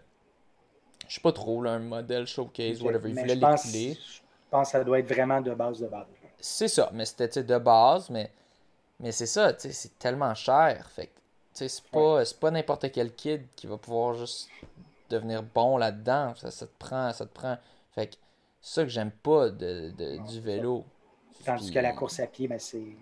je 1.08 1.16
sais 1.16 1.22
pas 1.22 1.32
trop, 1.32 1.62
là, 1.62 1.72
un 1.72 1.80
modèle 1.80 2.26
showcase, 2.26 2.82
whatever. 2.82 3.10
Il 3.10 3.16
fallait 3.16 3.36
l'écouler. 3.36 3.98
Je 4.00 4.52
pense 4.52 4.68
que 4.68 4.72
ça 4.72 4.84
doit 4.84 5.00
être 5.00 5.14
vraiment 5.14 5.42
de 5.42 5.54
base 5.54 5.80
de 5.80 5.88
base. 5.88 6.06
C'est 6.40 6.68
ça, 6.68 6.90
mais 6.94 7.06
c'était 7.06 7.44
de 7.44 7.58
base, 7.58 8.10
mais, 8.10 8.32
mais 9.00 9.12
c'est 9.12 9.26
ça, 9.26 9.54
c'est 9.58 9.98
tellement 10.00 10.34
cher. 10.36 10.90
Fait 10.92 11.10
c'est 11.52 11.82
pas, 11.92 12.22
pas 12.40 12.52
n'importe 12.52 12.92
quel 12.92 13.14
kid 13.14 13.42
qui 13.56 13.66
va 13.68 13.78
pouvoir 13.78 14.14
juste 14.14 14.48
devenir 15.10 15.44
bon 15.44 15.78
là-dedans. 15.78 16.36
Ça, 16.36 16.52
ça, 16.52 16.68
te 16.68 16.78
prend, 16.78 17.12
ça 17.14 17.26
te 17.26 17.34
prend. 17.34 17.58
Fait 17.94 18.08
que 18.08 18.16
c'est 18.62 18.76
ça 18.76 18.84
que 18.84 18.90
j'aime 18.90 19.12
pas 19.12 19.50
de, 19.50 19.92
de 19.92 20.28
du 20.28 20.40
vélo. 20.40 20.86
Tandis 21.44 21.72
que 21.72 21.80
la 21.80 21.94
course 21.94 22.20
à 22.20 22.28
pied, 22.28 22.48
ben 22.48 22.60
c'est. 22.60 22.96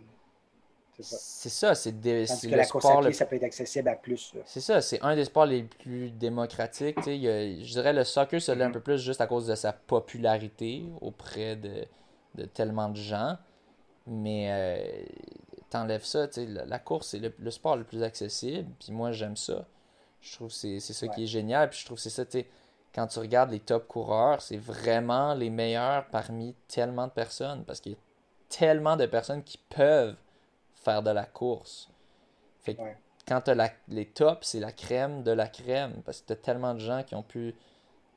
C'est 1.00 1.50
ça, 1.50 1.76
c'est 1.76 1.92
Tandis 1.92 2.50
que 2.50 2.56
la 2.56 2.66
course 2.66 2.86
à 2.86 3.00
pied, 3.02 3.14
ça 3.14 3.26
peut 3.26 3.36
être 3.36 3.44
accessible 3.44 3.90
à 3.90 3.96
plus. 3.96 4.34
C'est 4.46 4.62
ça, 4.62 4.82
c'est 4.82 5.02
un 5.02 5.16
des 5.16 5.26
sports 5.26 5.46
les 5.46 5.64
plus 5.64 6.10
démocratiques. 6.12 6.98
je 7.06 7.72
dirais 7.72 7.94
le 7.94 8.04
soccer 8.04 8.42
se 8.42 8.52
l'est 8.52 8.64
un 8.64 8.70
mm-hmm. 8.70 8.74
peu 8.74 8.80
plus 8.80 9.02
juste 9.02 9.20
à 9.20 9.28
cause 9.28 9.48
de 9.48 9.56
sa 9.56 9.74
popularité 9.74 10.86
auprès 11.02 11.56
de, 11.58 11.86
de 12.36 12.46
tellement 12.46 12.90
de 12.90 12.98
gens. 12.98 13.38
Mais 14.08 14.48
euh, 14.52 15.06
t'enlèves 15.70 16.06
ça, 16.06 16.28
tu 16.28 16.46
sais, 16.46 16.66
la, 16.66 16.80
course, 16.80 17.10
c'est 17.10 17.20
le, 17.20 17.52
sport 17.52 17.76
le 17.76 17.84
plus 17.84 18.04
accessible. 18.04 18.70
Puis 18.80 18.92
moi, 18.92 19.12
j'aime 19.12 19.36
ça. 19.36 19.66
Je 20.22 20.34
trouve 20.36 20.50
que 20.50 20.54
c'est 20.56 20.80
ça 20.80 21.08
qui 21.08 21.24
est 21.24 21.28
génial. 21.28 21.70
Puis 21.70 21.80
je 21.80 21.86
trouve 21.86 21.98
que 21.98 22.04
c'est 22.04 22.10
ça, 22.10 22.26
tu 22.26 22.46
quand 22.94 23.08
tu 23.08 23.20
regardes 23.20 23.52
les 23.52 23.60
top 23.60 23.90
coureurs, 23.90 24.42
c'est 24.42 24.56
vraiment 24.56 25.34
les 25.34 25.50
meilleurs 25.50 26.06
parmi 26.12 26.56
tellement 26.70 27.08
de 27.08 27.12
personnes. 27.12 27.66
Parce 27.66 27.82
qu'il 27.82 27.92
y 27.92 27.96
a 27.96 27.98
tellement 28.48 28.96
de 28.96 29.06
personnes 29.06 29.44
qui 29.44 29.58
peuvent 29.58 30.16
faire 30.86 31.04
de 31.04 31.10
la 31.10 31.26
course. 31.26 31.90
Fait 32.62 32.76
que 32.76 32.82
quand 33.28 33.42
tu 33.42 33.52
as 33.52 33.74
les 33.90 34.06
tops, 34.06 34.48
c'est 34.48 34.60
la 34.60 34.72
crème 34.72 35.24
de 35.24 35.32
la 35.32 35.48
crème. 35.48 36.02
Parce 36.06 36.22
que 36.22 36.28
tu 36.28 36.34
as 36.34 36.38
tellement 36.38 36.74
de 36.74 36.80
gens 36.80 37.04
qui 37.04 37.16
ont 37.16 37.24
pu 37.24 37.56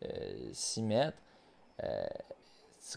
euh, 0.05 0.51
s'y 0.53 0.83
mettre. 0.83 1.19
Euh, 1.83 2.07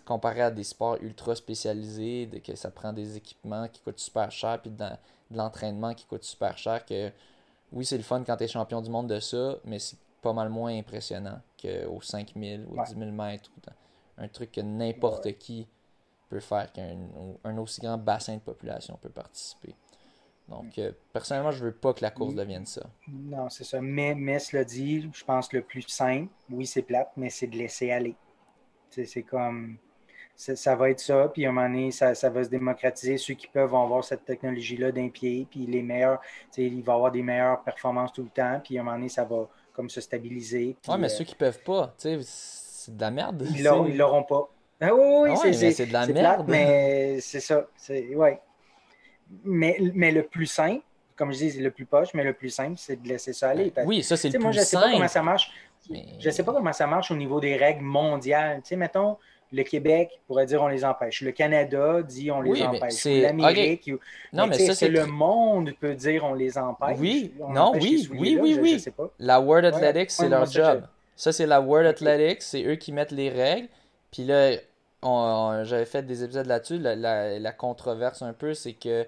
comparé 0.06 0.42
à 0.42 0.52
des 0.52 0.64
sports 0.64 0.98
ultra 1.02 1.36
spécialisés, 1.36 2.26
de, 2.26 2.40
que 2.40 2.56
ça 2.56 2.72
prend 2.72 2.94
des 2.94 3.18
équipements 3.18 3.68
qui 3.68 3.82
coûtent 3.82 4.00
super 4.00 4.32
cher, 4.32 4.62
puis 4.62 4.72
de, 4.72 4.86
l'entraînement 5.32 5.94
qui 5.94 6.06
coûte 6.06 6.24
super 6.24 6.58
cher, 6.58 6.86
que 6.86 7.12
oui, 7.72 7.86
c'est 7.86 7.98
le 7.98 8.04
fun 8.04 8.24
quand 8.26 8.38
tu 8.38 8.44
es 8.44 8.48
champion 8.48 8.82
du 8.82 8.90
monde 8.90 9.08
de 9.08 9.20
ça, 9.20 9.56
mais 9.66 9.80
c'est 9.80 9.98
pas 10.22 10.34
mal 10.34 10.50
moins 10.50 10.78
impressionnant 10.78 11.42
qu'aux 11.62 12.02
5000 12.02 12.68
ou 12.70 12.84
10 12.84 12.96
000 12.98 13.12
mètres. 13.12 13.50
un 14.18 14.28
truc 14.28 14.52
que 14.52 14.62
n'importe 14.62 15.38
qui 15.38 15.68
peut 16.32 16.40
faire, 16.40 16.72
qu'un 16.72 16.98
un 17.44 17.58
aussi 17.58 17.82
grand 17.82 17.98
bassin 17.98 18.36
de 18.36 18.40
population 18.40 18.98
peut 19.02 19.10
participer. 19.10 19.76
Donc, 20.48 20.78
euh, 20.80 20.92
personnellement, 21.14 21.52
je 21.52 21.64
veux 21.64 21.74
pas 21.74 21.94
que 21.94 22.02
la 22.02 22.12
course 22.12 22.36
devienne 22.36 22.66
ça. 22.66 22.82
Non, 23.08 23.50
c'est 23.50 23.64
ça. 23.64 23.80
Mais, 23.82 24.16
mais 24.16 24.40
cela 24.40 24.64
dit, 24.64 25.10
je 25.14 25.24
pense 25.24 25.48
que 25.48 25.58
le 25.58 25.64
plus 25.64 25.84
simple, 25.88 26.32
oui, 26.50 26.66
c'est 26.66 26.82
plate, 26.82 27.12
mais 27.16 27.30
c'est 27.30 27.48
de 27.48 27.58
laisser 27.58 27.92
aller. 27.92 28.16
C'est 28.90 29.24
comme. 29.24 29.78
Ça 30.36 30.76
va 30.76 30.90
être 30.90 31.00
ça, 31.00 31.30
puis 31.32 31.46
à 31.46 31.50
un 31.50 31.52
moment 31.52 31.70
donné, 31.70 31.92
ça, 31.92 32.14
va 32.30 32.44
se 32.44 32.50
démocratiser. 32.50 33.18
Ceux 33.18 33.36
qui 33.36 33.48
peuvent 33.48 33.70
vont 33.70 33.84
avoir 33.84 34.04
cette 34.04 34.26
technologie-là 34.26 34.92
d'un 34.92 35.10
pied, 35.10 35.46
puis 35.50 35.68
les 35.68 35.84
meilleurs, 35.84 36.20
il 36.58 36.82
va 36.82 36.94
avoir 36.94 37.12
des 37.12 37.22
meilleures 37.22 37.62
performances 37.62 38.12
tout 38.12 38.24
le 38.24 38.30
temps, 38.30 38.60
puis 38.64 38.78
à 38.78 38.82
un 38.82 38.84
moment 38.84 38.98
donné, 38.98 39.10
ça 39.10 39.24
va 39.24 39.48
comme 39.72 39.90
se 39.90 40.02
stabiliser. 40.02 40.76
Oui, 40.88 40.96
mais 40.98 41.06
euh, 41.06 41.10
ceux 41.10 41.26
qui 41.26 41.36
peuvent 41.36 41.62
pas, 41.62 41.94
c'est 41.98 42.96
de 42.96 43.02
la 43.02 43.12
merde. 43.12 43.48
Ils 43.56 43.64
l'auront 43.64 44.24
pas. 44.24 44.50
Ah 44.82 44.94
oui, 44.94 45.30
oui, 45.30 45.30
ah 45.32 45.54
c'est 45.54 45.86
de 45.86 45.94
la 45.94 46.08
merde. 46.08 46.46
mais 46.48 47.20
c'est 47.22 47.40
ça. 47.40 47.68
Ouais. 48.16 48.40
Mais, 49.44 49.78
mais 49.94 50.12
le 50.12 50.24
plus 50.24 50.48
simple, 50.48 50.84
comme 51.16 51.32
je 51.32 51.38
dis, 51.38 51.52
c'est 51.52 51.62
le 51.62 51.72
plus 51.72 51.86
poche, 51.86 52.10
mais 52.14 52.24
le 52.24 52.34
plus 52.34 52.50
simple, 52.50 52.76
c'est 52.78 53.02
de 53.02 53.08
laisser 53.08 53.32
ça 53.32 53.50
aller. 53.50 53.72
oui, 53.86 54.04
ça, 54.04 54.18
c'est 54.18 54.30
le 54.30 54.34
plus 54.34 54.44
moi, 54.44 54.52
je 54.52 54.62
sais 54.62 54.76
pas 54.76 54.92
comment 54.92 55.08
ça 55.08 55.22
marche. 55.22 55.52
Je 55.90 56.28
ne 56.28 56.32
sais 56.32 56.44
pas 56.44 56.54
comment 56.54 56.74
ça 56.74 56.88
marche 56.88 57.12
au 57.12 57.16
niveau 57.16 57.40
des 57.40 57.56
règles 57.56 57.84
mondiales. 57.84 58.58
Tu 58.64 58.70
sais, 58.70 58.76
mettons, 58.76 59.18
le 59.52 59.64
Québec 59.64 60.20
pourrait 60.28 60.46
dire 60.46 60.62
on 60.62 60.68
les 60.68 60.84
empêche. 60.84 61.22
Le 61.22 61.32
Canada 61.32 62.02
dit 62.02 62.32
on 62.32 62.42
les 62.42 62.64
empêche. 62.64 63.06
L'Amérique. 63.06 63.92
Non, 64.34 64.48
mais, 64.48 64.58
ça, 64.58 64.74
c'est 64.74 64.90
le 64.90 65.06
monde 65.06 65.74
peut 65.80 65.94
dire 65.94 66.24
on 66.24 66.34
les 66.34 66.58
empêche? 66.58 66.98
Oui, 67.00 67.34
non, 67.50 67.74
oui, 67.76 68.10
oui, 68.12 68.38
oui, 68.42 68.58
oui. 68.60 68.84
La 69.20 69.40
World 69.40 69.66
Athletics, 69.66 70.12
c'est 70.12 70.30
leur 70.30 70.46
job. 70.50 70.84
Ça, 71.16 71.32
c'est 71.32 71.46
la 71.46 71.62
World 71.62 71.88
Athletics, 71.88 72.42
c'est 72.42 72.64
eux 72.64 72.76
qui 72.76 72.92
mettent 72.92 73.12
les 73.12 73.30
règles. 73.30 73.68
Puis 74.12 74.24
là, 74.24 74.52
j'avais 75.04 75.86
fait 75.86 76.04
des 76.04 76.24
épisodes 76.24 76.46
là-dessus. 76.46 76.78
La, 76.78 77.52
controverse 77.52 78.22
un 78.22 78.34
peu, 78.34 78.54
c'est 78.54 78.74
que 78.74 79.08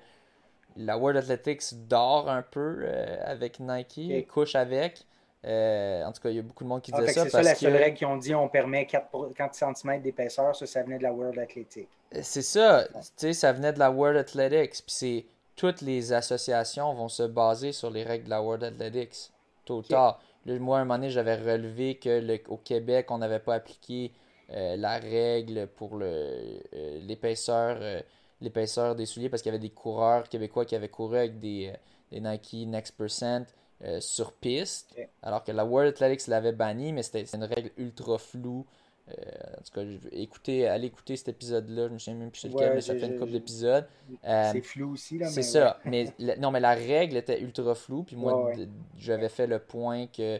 la 0.75 0.97
World 0.97 1.17
Athletics 1.17 1.87
dort 1.87 2.29
un 2.29 2.41
peu 2.41 2.79
euh, 2.81 3.17
avec 3.25 3.59
Nike, 3.59 4.27
couche 4.27 4.55
avec. 4.55 5.05
Euh, 5.45 6.03
en 6.05 6.11
tout 6.11 6.21
cas, 6.21 6.29
il 6.29 6.37
y 6.37 6.39
a 6.39 6.41
beaucoup 6.41 6.63
de 6.63 6.69
monde 6.69 6.81
qui 6.81 6.91
ah, 6.93 7.01
disait 7.01 7.13
ça. 7.13 7.23
C'est 7.25 7.29
ça 7.29 7.41
la 7.43 7.55
seule 7.55 7.75
règle 7.75 7.97
qu'ils 7.97 8.07
ont 8.07 8.17
dit 8.17 8.33
on 8.33 8.47
permet 8.47 8.85
4, 8.85 9.33
4 9.35 9.75
cm 9.75 10.01
d'épaisseur. 10.01 10.55
Ça, 10.55 10.65
ça 10.65 10.83
venait 10.83 10.97
de 10.97 11.03
la 11.03 11.11
World 11.11 11.37
Athletics. 11.37 11.87
Euh, 12.15 12.19
c'est 12.21 12.41
ça. 12.41 12.85
Tu 12.87 13.01
sais, 13.17 13.33
ça 13.33 13.51
venait 13.51 13.73
de 13.73 13.79
la 13.79 13.91
World 13.91 14.17
Athletics. 14.17 14.71
Puis 14.71 14.83
c'est 14.87 15.25
toutes 15.55 15.81
les 15.81 16.13
associations 16.13 16.93
vont 16.93 17.09
se 17.09 17.23
baser 17.23 17.71
sur 17.71 17.91
les 17.91 18.03
règles 18.03 18.25
de 18.25 18.29
la 18.29 18.41
World 18.41 18.63
Athletics. 18.63 19.31
Tôt 19.65 19.77
ou 19.77 19.81
tard. 19.81 20.19
moi, 20.45 20.79
à 20.79 20.81
un 20.81 20.85
moment 20.85 20.95
donné, 20.95 21.09
j'avais 21.09 21.35
relevé 21.35 21.99
qu'au 21.99 22.57
Québec, 22.57 23.11
on 23.11 23.17
n'avait 23.17 23.39
pas 23.39 23.55
appliqué 23.55 24.11
euh, 24.53 24.75
la 24.77 24.97
règle 24.97 25.67
pour 25.67 25.97
l'épaisseur 25.97 28.03
l'épaisseur 28.41 28.95
des 28.95 29.05
souliers 29.05 29.29
parce 29.29 29.41
qu'il 29.41 29.51
y 29.51 29.55
avait 29.55 29.61
des 29.61 29.73
coureurs 29.73 30.27
québécois 30.27 30.65
qui 30.65 30.75
avaient 30.75 30.89
couru 30.89 31.17
avec 31.17 31.39
des, 31.39 31.71
des 32.11 32.19
Nike 32.19 32.67
Next 32.67 32.97
Percent 32.97 33.45
euh, 33.85 33.99
sur 33.99 34.31
piste, 34.31 34.95
alors 35.21 35.43
que 35.43 35.51
la 35.51 35.65
World 35.65 35.89
Athletics 35.89 36.27
l'avait 36.27 36.53
banni, 36.53 36.93
mais 36.93 37.03
c'était 37.03 37.25
une 37.35 37.43
règle 37.43 37.69
ultra 37.77 38.17
floue. 38.17 38.65
Euh, 39.09 39.13
en 39.59 39.61
tout 39.61 39.73
cas, 39.73 39.81
écoutez, 40.13 40.67
allez 40.67 40.87
écouter 40.87 41.17
cet 41.17 41.27
épisode-là, 41.27 41.89
je 41.89 41.93
me 41.93 41.99
souviens 41.99 42.17
même 42.17 42.31
plus 42.31 42.45
lequel, 42.45 42.75
mais 42.75 42.81
ça 42.81 42.95
fait 42.95 43.07
une 43.07 43.19
couple 43.19 43.33
d'épisodes. 43.33 43.85
Euh, 44.23 44.49
c'est 44.53 44.61
flou 44.61 44.93
aussi, 44.93 45.17
là. 45.17 45.27
C'est 45.27 45.41
ça. 45.41 45.81
mais 45.83 46.13
non, 46.39 46.51
mais 46.51 46.61
la 46.61 46.75
règle 46.75 47.17
était 47.17 47.41
ultra 47.41 47.75
floue, 47.75 48.03
puis 48.03 48.15
moi, 48.15 48.53
j'avais 48.97 49.27
fait 49.27 49.47
le 49.47 49.59
point 49.59 50.07
que, 50.07 50.39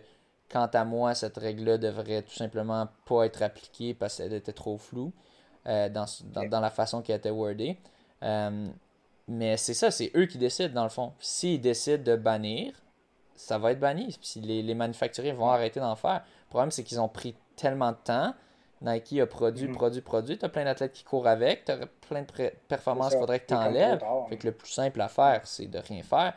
quant 0.54 0.70
à 0.72 0.86
moi, 0.86 1.16
cette 1.16 1.38
règle-là 1.38 1.80
devrait 1.80 2.22
tout 2.22 2.36
simplement 2.36 2.88
pas 3.06 3.26
être 3.26 3.42
appliquée 3.42 3.96
parce 3.96 4.18
qu'elle 4.18 4.34
était 4.34 4.54
trop 4.54 4.78
floue 4.78 5.12
dans, 5.66 6.06
dans, 6.50 6.60
la 6.60 6.70
façon 6.70 7.02
qu'elle 7.02 7.18
était 7.18 7.32
wordée. 7.32 7.78
mais 9.28 9.58
c'est 9.58 9.74
ça, 9.74 9.90
c'est 9.90 10.12
eux 10.16 10.28
qui 10.28 10.38
décident, 10.38 10.74
dans 10.74 10.84
le 10.84 10.90
fond. 10.90 11.14
S'ils 11.20 11.60
décident 11.60 12.04
de 12.04 12.16
bannir, 12.16 12.74
ça 13.36 13.58
va 13.58 13.72
être 13.72 13.80
banni. 13.80 14.18
Puis 14.22 14.42
les, 14.42 14.62
les 14.62 14.76
manufacturiers 14.76 15.34
vont 15.34 15.50
arrêter 15.50 15.80
d'en 15.80 15.96
faire. 15.96 16.24
Le 16.46 16.50
problème, 16.50 16.72
c'est 16.72 16.84
qu'ils 16.84 17.00
ont 17.00 17.10
pris 17.10 17.36
tellement 17.56 17.92
de 17.92 17.98
temps. 18.04 18.34
Nike 18.82 19.20
a 19.20 19.26
produit, 19.26 19.68
mm. 19.68 19.74
produit, 19.74 20.02
produit. 20.02 20.38
Tu 20.38 20.46
as 20.46 20.50
plein 20.50 20.66
d'athlètes 20.66 20.94
qui 20.94 21.04
courent 21.04 21.28
avec. 21.28 21.66
Tu 21.66 21.72
as 21.72 21.80
plein 22.08 22.22
de 22.22 22.52
performances 22.68 23.14
il 23.14 23.20
faudrait 23.20 23.40
que 23.40 23.48
tu 23.48 23.54
enlèves. 23.54 24.04
Fait 24.30 24.38
que 24.38 24.48
le 24.48 24.54
plus 24.54 24.70
simple 24.70 25.02
à 25.02 25.08
faire, 25.08 25.42
c'est 25.46 25.68
de 25.68 25.80
rien 25.80 26.04
faire. 26.04 26.34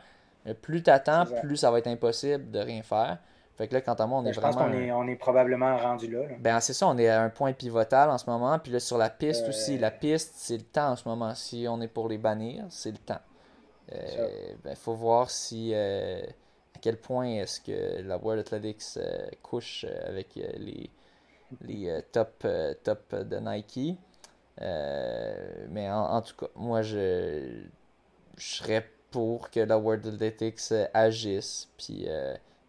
plus 0.61 0.81
tu 0.81 0.89
attends, 0.89 1.25
plus 1.41 1.57
ça 1.57 1.71
va 1.71 1.79
être 1.79 1.87
impossible 1.87 2.49
de 2.51 2.59
rien 2.59 2.81
faire. 2.83 3.17
Fait 3.57 3.67
que 3.67 3.73
là, 3.73 3.81
quant 3.81 3.95
à 3.95 4.05
moi, 4.05 4.19
on 4.19 4.21
ben, 4.21 4.29
est 4.29 4.33
je 4.33 4.39
vraiment. 4.39 4.55
Pense 4.55 4.71
qu'on 4.71 4.73
est, 4.73 4.91
on 4.91 5.07
est 5.07 5.15
probablement 5.15 5.75
rendu 5.77 6.07
là. 6.11 6.19
Ben, 6.39 6.59
c'est 6.59 6.73
ça, 6.73 6.87
on 6.87 6.97
est 6.97 7.09
à 7.09 7.23
un 7.23 7.29
point 7.29 7.53
pivotal 7.53 8.11
en 8.11 8.17
ce 8.19 8.29
moment. 8.29 8.59
Puis 8.59 8.71
là, 8.71 8.79
sur 8.79 8.99
la 8.99 9.09
piste 9.09 9.45
euh, 9.45 9.49
aussi, 9.49 9.79
la 9.79 9.89
piste, 9.89 10.33
c'est 10.35 10.57
le 10.57 10.63
temps 10.63 10.91
en 10.91 10.95
ce 10.95 11.09
moment. 11.09 11.33
Si 11.33 11.65
on 11.67 11.81
est 11.81 11.87
pour 11.87 12.07
les 12.07 12.19
bannir, 12.19 12.65
c'est 12.69 12.91
le 12.91 12.99
temps. 12.99 13.19
Il 13.91 13.97
euh, 13.97 14.53
ben, 14.63 14.75
faut 14.75 14.93
voir 14.93 15.31
si. 15.31 15.71
Euh, 15.73 16.21
à 16.75 16.79
quel 16.79 16.97
point 16.97 17.25
est-ce 17.25 17.59
que 17.59 18.03
la 18.03 18.17
World 18.17 18.41
Athletics 18.41 18.99
couche 19.41 19.83
avec 20.05 20.35
les, 20.35 20.91
les 21.61 22.01
top, 22.11 22.45
top 22.83 23.15
de 23.15 23.37
Nike. 23.37 23.97
mais 25.71 25.89
en, 25.89 26.21
tout 26.21 26.35
cas, 26.35 26.51
moi, 26.55 26.83
je, 26.83 27.63
je 28.37 28.45
serais 28.45 28.87
pour 29.09 29.49
que 29.49 29.59
la 29.59 29.79
World 29.79 30.05
Athletics 30.05 30.71
agisse, 30.93 31.67
puis 31.79 32.07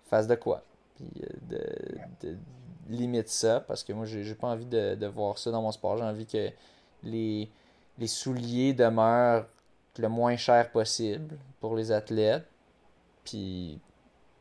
fasse 0.06 0.26
de 0.26 0.36
quoi. 0.36 0.62
Puis 0.98 1.22
de, 1.48 1.58
de, 2.22 2.36
limite 2.88 3.28
ça, 3.28 3.60
parce 3.60 3.84
que 3.84 3.92
moi, 3.92 4.06
j'ai 4.06 4.34
pas 4.34 4.48
envie 4.48 4.66
de, 4.66 4.94
de, 4.94 5.06
voir 5.06 5.38
ça 5.38 5.50
dans 5.50 5.62
mon 5.62 5.72
sport. 5.72 5.96
J'ai 5.96 6.04
envie 6.04 6.26
que 6.26 6.50
les, 7.04 7.48
les 7.98 8.06
souliers 8.06 8.72
demeurent 8.72 9.46
le 9.98 10.08
moins 10.08 10.36
cher 10.36 10.70
possible 10.70 11.36
pour 11.60 11.76
les 11.76 11.92
athlètes. 11.92 12.46
Puis 13.24 13.78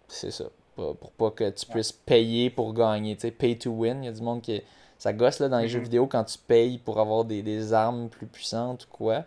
c'est 0.07 0.31
ça. 0.31 0.45
Pour, 0.75 0.95
pas 1.11 1.31
que 1.31 1.49
tu 1.49 1.65
puisses 1.65 1.91
payer 1.91 2.49
pour 2.49 2.73
gagner. 2.73 3.15
Tu 3.15 3.21
sais, 3.21 3.31
pay 3.31 3.57
to 3.57 3.71
win. 3.71 4.03
Il 4.03 4.05
y 4.05 4.09
a 4.09 4.11
du 4.11 4.21
monde 4.21 4.41
qui. 4.41 4.61
Ça 4.99 5.13
gosse 5.13 5.39
là, 5.39 5.49
dans 5.49 5.59
les 5.59 5.67
jeux 5.67 5.79
mm-hmm. 5.79 5.83
vidéo 5.83 6.07
quand 6.07 6.23
tu 6.23 6.39
payes 6.39 6.79
pour 6.79 6.99
avoir 6.99 7.23
des, 7.23 7.73
armes 7.73 8.09
plus 8.09 8.25
puissantes 8.25 8.85
ou 8.85 8.89
quoi. 8.89 9.25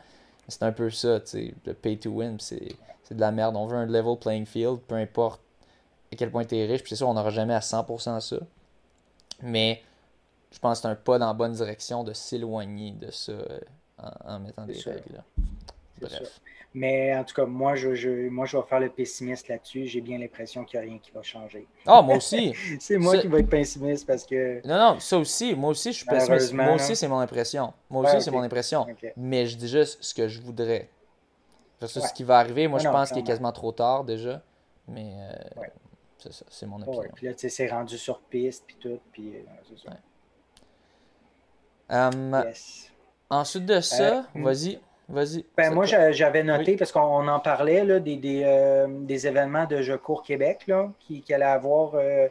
C'est 0.48 0.64
un 0.64 0.72
peu 0.72 0.90
ça, 0.90 1.20
tu 1.20 1.26
sais. 1.26 1.54
Le 1.64 1.74
pay 1.74 1.96
to 1.96 2.10
win, 2.10 2.38
c'est 2.40 2.74
de 3.10 3.20
la 3.20 3.30
merde. 3.30 3.54
On 3.56 3.66
veut 3.66 3.76
un 3.76 3.86
level 3.86 4.16
playing 4.18 4.46
field, 4.46 4.80
peu 4.88 4.96
importe 4.96 5.40
à 6.12 6.16
quel 6.16 6.30
point 6.30 6.44
tu 6.44 6.56
es 6.56 6.66
riche. 6.66 6.82
Puis 6.82 6.90
c'est 6.90 6.96
sûr, 6.96 7.08
on 7.08 7.14
n'aura 7.14 7.30
jamais 7.30 7.54
à 7.54 7.60
100% 7.60 8.20
ça. 8.20 8.36
Mais 9.42 9.82
je 10.52 10.58
pense 10.58 10.78
que 10.78 10.82
c'est 10.82 10.88
un 10.88 10.94
pas 10.94 11.18
dans 11.18 11.28
la 11.28 11.34
bonne 11.34 11.52
direction 11.52 12.04
de 12.04 12.12
s'éloigner 12.12 12.92
de 12.92 13.10
ça 13.10 13.32
euh, 13.32 13.60
en, 14.24 14.40
mettant 14.40 14.66
des 14.66 14.78
règles. 14.78 15.14
Là. 15.14 15.24
Bref. 16.00 16.40
Mais 16.72 17.16
en 17.16 17.24
tout 17.24 17.34
cas, 17.34 17.46
moi, 17.46 17.74
je, 17.74 17.94
je, 17.94 18.28
moi, 18.28 18.46
je 18.46 18.56
vais 18.56 18.62
faire 18.62 18.78
le 18.78 18.90
pessimiste 18.90 19.48
là-dessus. 19.48 19.86
J'ai 19.86 20.00
bien 20.00 20.18
l'impression 20.18 20.64
qu'il 20.64 20.78
n'y 20.78 20.86
a 20.86 20.88
rien 20.88 20.98
qui 21.00 21.10
va 21.10 21.20
changer. 21.22 21.66
Ah, 21.84 22.00
moi 22.00 22.16
aussi. 22.16 22.54
c'est 22.80 22.96
moi 22.96 23.18
qui 23.18 23.26
vais 23.26 23.40
être 23.40 23.50
pessimiste 23.50 24.06
parce 24.06 24.24
que. 24.24 24.64
Non, 24.66 24.92
non, 24.92 25.00
ça 25.00 25.18
aussi. 25.18 25.54
Moi 25.56 25.70
aussi, 25.70 25.92
je 25.92 25.98
suis 25.98 26.06
pessimiste. 26.06 26.52
Moi 26.52 26.74
aussi, 26.74 26.94
c'est 26.94 27.08
mon 27.08 27.18
impression. 27.18 27.72
Moi 27.88 28.04
aussi, 28.04 28.22
c'est 28.22 28.30
mon 28.30 28.42
impression. 28.42 28.86
Mais 29.16 29.46
je 29.46 29.56
dis 29.56 29.68
juste 29.68 29.98
ce 30.00 30.14
que 30.14 30.28
je 30.28 30.40
voudrais. 30.40 30.88
ce 31.82 32.12
qui 32.12 32.22
va 32.22 32.38
arriver, 32.38 32.68
moi, 32.68 32.78
je 32.78 32.88
pense 32.88 33.10
qu'il 33.10 33.18
est 33.18 33.26
quasiment 33.26 33.52
trop 33.52 33.72
tard 33.72 34.04
déjà. 34.04 34.42
Mais 34.86 35.12
euh, 35.14 35.62
c'est 36.22 36.32
ça, 36.32 36.44
c'est 36.48 36.66
mon 36.66 36.80
opinion. 36.80 37.10
puis 37.14 37.26
là, 37.26 37.34
tu 37.34 37.40
sais, 37.40 37.48
c'est 37.48 37.68
rendu 37.68 37.98
sur 37.98 38.20
piste, 38.20 38.64
puis 38.66 38.76
tout. 38.78 39.00
Puis, 39.12 39.36
euh, 39.36 39.42
c'est 39.68 39.88
ça. 39.88 39.96
Um, 41.88 42.44
Ensuite 43.28 43.66
de 43.66 43.80
ça, 43.80 44.18
euh, 44.18 44.22
vas-y. 44.34 44.80
Vas-y. 45.10 45.44
Ben, 45.56 45.74
moi, 45.74 45.84
j'avais 45.86 46.44
noté, 46.44 46.76
parce 46.76 46.92
qu'on 46.92 47.26
en 47.26 47.40
parlait, 47.40 47.84
là, 47.84 47.98
des, 47.98 48.16
des, 48.16 48.42
euh, 48.44 48.86
des, 48.88 49.26
événements 49.26 49.66
de 49.66 49.82
Je 49.82 49.94
cours 49.94 50.22
Québec 50.22 50.66
là, 50.68 50.92
qui, 51.00 51.20
qui 51.20 51.34
allaient 51.34 51.44
avoir 51.44 51.94
euh, 51.94 52.28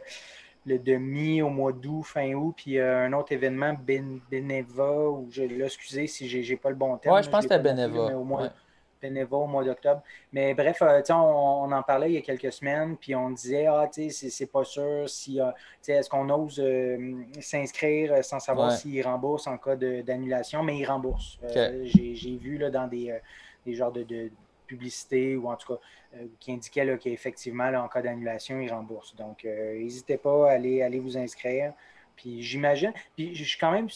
le 0.64 0.78
demi 0.78 1.42
au 1.42 1.50
mois 1.50 1.72
d'août, 1.72 2.02
fin 2.02 2.32
août, 2.32 2.54
puis 2.56 2.78
euh, 2.78 3.06
un 3.06 3.12
autre 3.12 3.32
événement, 3.32 3.76
ben, 3.86 4.20
Beneva, 4.30 5.10
ou 5.10 5.28
je, 5.30 5.42
là, 5.42 5.66
excusez 5.66 6.06
si 6.06 6.26
j'ai 6.28 6.56
pas 6.56 6.70
le 6.70 6.76
bon 6.76 6.96
terme. 6.96 7.16
Oui, 7.16 7.22
je 7.22 7.28
pense 7.28 7.46
que 7.46 7.54
c'était 7.54 7.62
Beneva 7.62 8.16
au 8.16 8.24
mois 9.46 9.64
d'octobre. 9.64 10.02
Mais 10.32 10.54
bref, 10.54 10.82
euh, 10.82 11.02
on, 11.10 11.14
on, 11.14 11.72
en 11.72 11.82
parlait 11.82 12.10
il 12.10 12.14
y 12.14 12.18
a 12.18 12.20
quelques 12.20 12.52
semaines, 12.52 12.96
puis 12.96 13.14
on 13.14 13.30
disait, 13.30 13.66
ah, 13.66 13.88
tu 13.92 14.10
sais, 14.10 14.30
c'est 14.30 14.46
pas 14.46 14.64
sûr 14.64 15.08
si, 15.08 15.40
euh, 15.40 15.50
est-ce 15.86 16.08
qu'on 16.08 16.28
ose 16.30 16.60
euh, 16.60 17.22
s'inscrire 17.40 18.24
sans 18.24 18.40
savoir 18.40 18.72
s'il 18.72 19.02
rembourse 19.06 19.46
en 19.46 19.58
cas 19.58 19.76
d'annulation, 19.76 20.62
mais 20.62 20.78
il 20.78 20.84
rembourse. 20.84 21.38
J'ai 21.84 22.36
vu 22.36 22.58
là, 22.58 22.70
dans 22.70 22.86
des, 22.86 23.18
des 23.64 23.74
genres 23.74 23.92
de, 23.92 24.02
de 24.02 24.30
publicités 24.66 25.36
ou 25.36 25.48
en 25.48 25.56
tout 25.56 25.74
cas 25.74 25.80
qui 26.40 26.52
indiquaient 26.52 26.98
qu'effectivement, 26.98 27.68
en 27.68 27.88
cas 27.88 28.02
d'annulation, 28.02 28.60
il 28.60 28.72
rembourse. 28.72 29.14
Donc, 29.14 29.44
n'hésitez 29.44 30.16
pas 30.16 30.50
à 30.50 30.54
aller, 30.54 30.82
aller 30.82 30.98
vous 30.98 31.16
inscrire. 31.16 31.72
Puis 32.16 32.42
j'imagine, 32.42 32.92
puis 33.16 33.34
je 33.34 33.44
suis 33.44 33.58
quand 33.58 33.70
même 33.70 33.88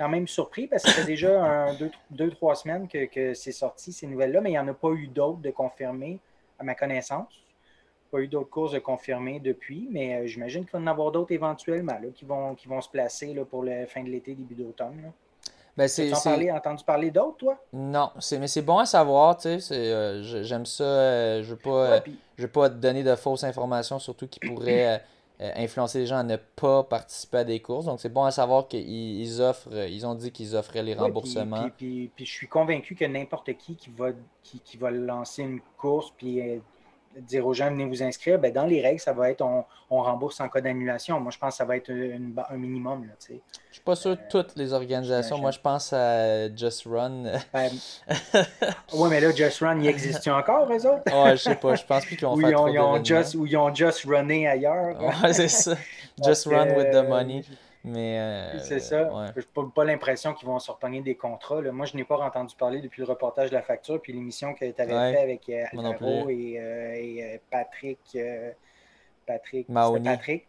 quand 0.00 0.08
même 0.08 0.26
surpris 0.26 0.66
parce 0.66 0.82
que 0.82 0.88
ça 0.88 1.02
fait 1.02 1.06
déjà 1.06 1.44
un, 1.68 1.76
deux, 2.10 2.30
trois 2.30 2.54
semaines 2.54 2.88
que, 2.88 3.34
c'est 3.34 3.52
sorti, 3.52 3.92
ces 3.92 4.06
nouvelles-là, 4.06 4.40
mais 4.40 4.48
il 4.48 4.54
n'y 4.54 4.58
en 4.58 4.68
a 4.68 4.72
pas 4.72 4.90
eu 4.92 5.08
d'autres 5.08 5.40
de 5.40 5.50
confirmés, 5.50 6.18
à 6.58 6.64
ma 6.64 6.74
connaissance. 6.74 7.28
Pas 8.10 8.20
eu 8.20 8.26
d'autres 8.26 8.48
courses 8.48 8.72
de 8.72 8.78
confirmés 8.78 9.40
depuis, 9.40 9.88
mais 9.90 10.14
euh, 10.14 10.26
j'imagine 10.26 10.64
qu'il 10.64 10.72
va 10.72 10.78
y 10.80 10.82
en 10.82 10.86
avoir 10.86 11.12
d'autres 11.12 11.32
éventuellement 11.32 12.00
qui, 12.14 12.24
vont, 12.24 12.54
qui 12.54 12.66
vont 12.66 12.80
se 12.80 12.88
placer 12.88 13.34
là, 13.34 13.44
pour 13.44 13.62
la 13.62 13.86
fin 13.86 14.02
de 14.02 14.08
l'été, 14.08 14.34
début 14.34 14.54
d'automne. 14.54 15.12
Ben 15.76 15.86
c'est, 15.86 16.10
as 16.12 16.56
entendu 16.56 16.82
parler 16.82 17.10
d'autres, 17.10 17.36
toi? 17.36 17.56
Non, 17.72 18.10
mais 18.16 18.48
c'est 18.48 18.62
bon 18.62 18.78
à 18.78 18.86
savoir, 18.86 19.36
tu 19.36 19.60
sais. 19.60 19.74
Euh, 19.74 20.42
j'aime 20.42 20.66
ça. 20.66 20.82
Euh, 20.82 21.42
je 21.44 21.52
ne 21.52 22.02
veux, 22.38 22.48
pas 22.48 22.68
te 22.70 22.74
donner 22.74 23.04
de 23.04 23.14
fausses 23.14 23.44
informations, 23.44 23.98
surtout 23.98 24.26
qui 24.26 24.40
pourraient 24.40 25.00
euh, 25.40 25.50
influencer 25.56 26.00
les 26.00 26.06
gens 26.06 26.18
à 26.18 26.22
ne 26.22 26.36
pas 26.36 26.84
participer 26.84 27.38
à 27.38 27.44
des 27.44 27.60
courses. 27.60 27.86
Donc, 27.86 27.98
c'est 27.98 28.12
bon 28.12 28.24
à 28.24 28.30
savoir 28.30 28.68
qu'ils 28.68 29.40
offrent, 29.40 29.70
euh, 29.72 29.88
ils 29.88 30.06
ont 30.06 30.14
dit 30.14 30.32
qu'ils 30.32 30.54
offraient 30.54 30.82
les 30.82 30.94
remboursements. 30.94 31.70
puis, 31.78 32.10
puis, 32.14 32.26
je 32.26 32.30
suis 32.30 32.46
convaincu 32.46 32.94
que 32.94 33.06
n'importe 33.06 33.56
qui 33.56 33.74
qui 33.74 33.88
va, 33.90 34.10
qui, 34.42 34.60
qui, 34.60 34.76
va 34.76 34.90
lancer 34.90 35.42
une 35.42 35.60
course 35.78 36.12
puis 36.16 36.42
euh, 36.42 36.58
dire 37.18 37.46
aux 37.46 37.54
gens 37.54 37.70
venez 37.70 37.84
vous 37.84 38.02
inscrire, 38.02 38.38
ben, 38.38 38.52
dans 38.52 38.66
les 38.66 38.80
règles, 38.80 39.00
ça 39.00 39.12
va 39.12 39.30
être 39.30 39.42
on, 39.42 39.64
rembourse 39.90 40.40
en 40.40 40.48
cas 40.48 40.60
d'annulation. 40.60 41.18
Moi, 41.18 41.32
je 41.32 41.38
pense 41.38 41.54
que 41.54 41.58
ça 41.58 41.64
va 41.64 41.76
être 41.76 41.90
un 41.90 42.56
minimum. 42.56 43.06
Là, 43.06 43.14
je 43.20 43.34
suis 43.72 43.82
pas 43.84 43.96
sûr 43.96 44.12
de 44.12 44.20
toutes 44.30 44.56
les 44.56 44.72
organisations. 44.72 45.38
Moi, 45.38 45.50
je 45.50 45.58
pense 45.58 45.92
à 45.92 46.54
Just 46.54 46.86
Run. 46.86 47.24
Ben, 47.52 47.70
oui, 48.94 49.08
mais 49.10 49.20
là, 49.20 49.32
Just 49.34 49.60
Run, 49.60 49.80
il 49.80 49.88
existe 49.88 50.28
encore, 50.28 50.70
eux 50.72 50.86
autres? 50.86 51.24
ouais, 51.24 51.36
je 51.36 51.42
sais 51.42 51.56
pas. 51.56 51.74
Je 51.74 51.84
pense 51.84 52.04
plus 52.06 52.16
qu'ils 52.16 52.26
ont 52.26 52.36
fait 52.36 52.52
trop 52.52 52.68
ont 52.68 53.04
just, 53.04 53.34
Ou 53.34 53.46
ils 53.46 53.56
ont 53.56 53.74
just 53.74 54.04
runné 54.04 54.46
ailleurs. 54.46 55.00
ouais, 55.00 55.32
c'est 55.32 55.48
ça. 55.48 55.74
Just 56.22 56.46
run 56.46 56.74
with 56.76 56.90
the 56.90 57.08
money. 57.08 57.44
Mais. 57.84 58.18
Euh, 58.18 58.58
c'est 58.58 58.80
ça. 58.80 59.32
Je 59.34 59.40
n'ai 59.40 59.68
pas, 59.74 59.84
l'impression 59.84 60.34
qu'ils 60.34 60.46
vont 60.48 60.58
sortir 60.58 60.90
des 61.02 61.14
contrats. 61.14 61.62
Moi, 61.62 61.86
je 61.86 61.96
n'ai 61.96 62.04
pas 62.04 62.18
entendu 62.18 62.54
parler 62.56 62.80
depuis 62.80 63.00
le 63.00 63.08
reportage 63.08 63.50
de 63.50 63.54
la 63.54 63.62
facture 63.62 64.00
puis 64.00 64.12
l'émission 64.12 64.54
que 64.54 64.70
tu 64.70 64.82
avais 64.82 65.12
fait 65.12 65.22
avec 65.22 65.48
euh, 65.48 65.64
Alvaro 65.72 66.28
et, 66.28 66.56
euh, 66.58 67.38
Patrick. 67.50 68.18
Patrick. 69.26 69.66
Patrick? 69.72 70.46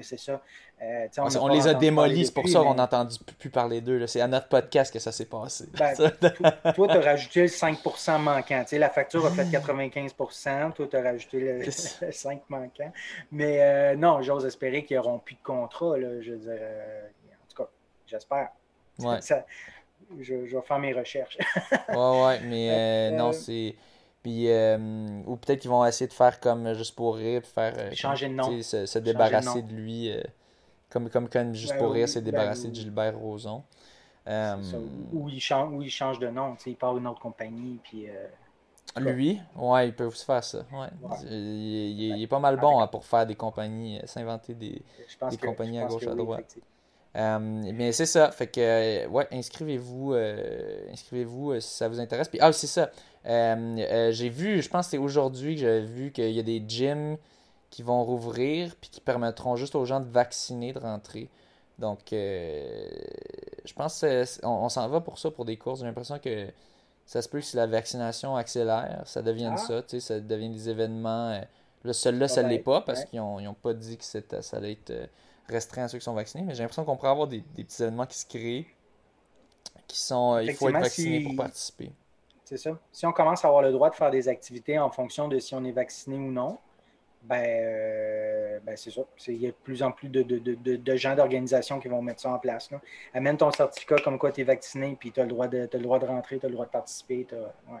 C'est 0.00 0.18
ça. 0.18 0.42
Euh, 0.82 1.08
on, 1.40 1.48
les 1.48 1.68
a 1.68 1.74
démolis, 1.74 2.26
c'est 2.26 2.34
pour 2.34 2.48
ça 2.48 2.60
qu'on 2.60 2.74
n'a 2.74 2.84
entendu 2.84 3.16
plus 3.38 3.50
parler 3.50 3.80
d'eux. 3.80 4.06
C'est 4.06 4.20
à 4.20 4.26
notre 4.26 4.48
podcast 4.48 4.92
que 4.92 4.98
ça 4.98 5.12
s'est 5.12 5.26
passé. 5.26 5.66
Ben, 5.78 5.94
toi, 6.74 6.88
tu 6.88 6.96
as 6.96 7.00
rajouté 7.00 7.42
le 7.42 7.46
5% 7.46 8.20
manquant. 8.20 8.64
la 8.72 8.90
facture 8.90 9.24
a 9.24 9.30
fait 9.30 9.44
95%, 9.44 10.72
toi, 10.72 10.86
tu 10.86 10.96
as 10.96 11.02
rajouté 11.02 11.40
le, 11.40 11.60
5% 11.62 12.40
manquant. 12.48 12.92
Mais 13.30 13.62
euh, 13.62 13.96
non, 13.96 14.22
j'ose 14.22 14.44
espérer 14.44 14.84
qu'ils 14.84 14.96
n'auront 14.96 15.18
plus 15.18 15.36
de 15.36 15.42
contrat. 15.42 15.96
Là, 15.96 16.20
je 16.20 16.32
veux 16.32 16.38
dire, 16.38 16.58
euh, 16.58 17.06
en 17.06 17.48
tout 17.48 17.62
cas, 17.62 17.70
j'espère. 18.06 18.48
Ouais. 18.98 19.18
je, 20.20 20.34
vais 20.34 20.62
faire 20.62 20.78
mes 20.78 20.92
recherches. 20.92 21.38
ouais, 21.88 22.24
ouais, 22.24 22.40
mais 22.40 23.10
non, 23.16 23.32
c'est. 23.32 23.76
Puis, 24.22 24.46
ou 25.26 25.36
peut-être 25.36 25.60
qu'ils 25.60 25.70
vont 25.70 25.84
essayer 25.84 26.06
de 26.06 26.12
faire 26.12 26.38
comme 26.38 26.74
juste 26.74 26.94
pour 26.94 27.16
rire, 27.16 27.42
faire. 27.44 27.74
Changer 27.94 28.28
de 28.28 28.34
nom. 28.34 28.62
Se, 28.62 28.98
débarrasser 28.98 29.62
de, 29.62 29.72
lui. 29.72 30.10
Comme, 30.90 31.08
comme 31.08 31.28
quand 31.28 31.54
Juste 31.54 31.72
ben 31.72 31.78
pour 31.78 31.92
rire 31.92 32.08
s'est 32.08 32.20
ben 32.20 32.26
débarrassé 32.32 32.68
de 32.68 32.74
Gilbert 32.74 33.18
Rozon. 33.18 33.64
Euh, 34.28 34.56
ou, 35.12 35.28
il 35.28 35.40
change, 35.40 35.72
ou 35.72 35.82
il 35.82 35.90
change 35.90 36.18
de 36.18 36.28
nom, 36.28 36.56
il 36.66 36.76
part 36.76 36.96
une 36.96 37.06
autre 37.06 37.20
compagnie. 37.20 37.80
Puis, 37.82 38.08
euh, 38.08 39.00
Lui, 39.00 39.40
ouais, 39.56 39.88
il 39.88 39.94
peut 39.94 40.04
aussi 40.04 40.24
faire 40.24 40.44
ça. 40.44 40.64
Ouais. 40.72 40.88
Il, 41.28 42.22
est 42.22 42.26
pas 42.26 42.38
mal 42.38 42.58
bon 42.58 42.80
hein, 42.80 42.86
pour 42.86 43.04
faire 43.04 43.26
des 43.26 43.34
compagnies, 43.34 43.98
euh, 43.98 44.06
s'inventer 44.06 44.54
des, 44.54 44.82
des 45.30 45.36
compagnies 45.38 45.80
à 45.80 45.86
gauche, 45.86 46.06
à 46.06 46.14
droite. 46.14 46.56
Mais 47.14 47.92
c'est 47.92 48.06
ça, 48.06 48.30
fait 48.30 48.46
que 48.46 49.06
ouais, 49.08 49.28
inscrivez-vous, 49.32 50.14
inscrivez-vous 50.92 51.60
si 51.60 51.68
ça 51.68 51.88
vous 51.88 52.00
intéresse. 52.00 52.28
Puis 52.28 52.38
ah 52.40 52.52
c'est 52.52 52.66
ça, 52.66 52.90
j'ai 53.24 54.28
vu, 54.28 54.62
je 54.62 54.68
pense 54.68 54.86
que 54.86 54.90
c'est 54.92 54.98
aujourd'hui 54.98 55.54
que 55.54 55.60
j'ai 55.60 55.80
vu 55.80 56.12
qu'il 56.12 56.30
y 56.30 56.40
a 56.40 56.42
des 56.42 56.62
gyms 56.66 57.16
qui 57.72 57.82
vont 57.82 58.04
rouvrir 58.04 58.76
puis 58.80 58.90
qui 58.90 59.00
permettront 59.00 59.56
juste 59.56 59.74
aux 59.74 59.86
gens 59.86 59.98
de 59.98 60.08
vacciner 60.08 60.72
de 60.72 60.78
rentrer. 60.78 61.30
Donc, 61.78 62.12
euh, 62.12 62.88
je 63.64 63.72
pense 63.72 64.04
qu'on 64.42 64.68
s'en 64.68 64.88
va 64.88 65.00
pour 65.00 65.18
ça, 65.18 65.30
pour 65.30 65.44
des 65.44 65.56
courses. 65.56 65.80
J'ai 65.80 65.86
l'impression 65.86 66.18
que 66.18 66.48
ça 67.06 67.22
se 67.22 67.28
peut 67.28 67.40
que 67.40 67.44
si 67.44 67.56
la 67.56 67.66
vaccination 67.66 68.36
accélère, 68.36 69.02
ça 69.06 69.22
devienne 69.22 69.54
ah. 69.54 69.56
ça, 69.56 69.82
tu 69.82 69.88
sais, 69.88 70.00
ça 70.00 70.20
devient 70.20 70.50
des 70.50 70.68
événements. 70.68 71.30
Euh, 71.30 71.40
le 71.82 71.92
seul 71.94 72.18
là, 72.18 72.28
ça 72.28 72.42
ne 72.42 72.50
l'est 72.50 72.58
pas 72.58 72.82
parce 72.82 73.04
qu'ils 73.06 73.20
n'ont 73.20 73.56
pas 73.60 73.74
dit 73.74 73.96
que 73.96 74.04
ça 74.04 74.20
allait 74.56 74.72
être 74.72 74.90
euh, 74.90 75.06
restreint 75.48 75.84
à 75.84 75.88
ceux 75.88 75.98
qui 75.98 76.04
sont 76.04 76.14
vaccinés, 76.14 76.44
mais 76.44 76.54
j'ai 76.54 76.62
l'impression 76.62 76.84
qu'on 76.84 76.96
pourrait 76.96 77.10
avoir 77.10 77.28
des, 77.28 77.40
petits 77.40 77.82
événements 77.82 78.06
qui 78.06 78.18
se 78.18 78.26
créent, 78.26 78.66
qui 79.86 79.98
sont. 79.98 80.38
il 80.38 80.54
faut 80.54 80.68
être 80.68 80.80
vacciné 80.80 81.22
pour 81.22 81.36
participer. 81.36 81.92
C'est 82.44 82.56
ça. 82.56 82.78
Si 82.92 83.06
on 83.06 83.12
commence 83.12 83.44
à 83.44 83.48
avoir 83.48 83.62
le 83.62 83.72
droit 83.72 83.88
de 83.88 83.94
faire 83.94 84.10
des 84.10 84.28
activités 84.28 84.78
en 84.78 84.90
fonction 84.90 85.28
de 85.28 85.38
si 85.38 85.54
on 85.54 85.64
est 85.64 85.72
vacciné 85.72 86.16
ou 86.16 86.30
non, 86.30 86.58
ben, 87.22 87.42
euh, 87.44 88.58
ben 88.64 88.76
c'est 88.76 88.90
ça. 88.90 89.02
Il 89.28 89.40
y 89.40 89.46
a 89.46 89.50
de 89.50 89.56
plus 89.62 89.82
en 89.82 89.92
plus 89.92 90.08
de, 90.08 90.22
de, 90.22 90.38
de, 90.38 90.76
de 90.76 90.96
gens 90.96 91.14
d'organisation 91.14 91.78
qui 91.78 91.88
vont 91.88 92.02
mettre 92.02 92.20
ça 92.20 92.30
en 92.30 92.38
place. 92.38 92.70
Là. 92.70 92.80
Amène 93.14 93.36
ton 93.36 93.50
certificat 93.52 93.96
comme 94.02 94.18
quoi 94.18 94.32
tu 94.32 94.40
es 94.40 94.44
vacciné, 94.44 94.96
puis 94.98 95.12
tu 95.12 95.20
as, 95.20 95.22
le 95.22 95.30
droit 95.30 95.46
de, 95.46 95.68
le 95.72 95.78
droit 95.78 95.98
de 95.98 96.06
rentrer, 96.06 96.38
tu 96.38 96.46
as 96.46 96.48
le 96.48 96.54
droit 96.54 96.66
de 96.66 96.70
participer. 96.70 97.26
Ouais. 97.68 97.80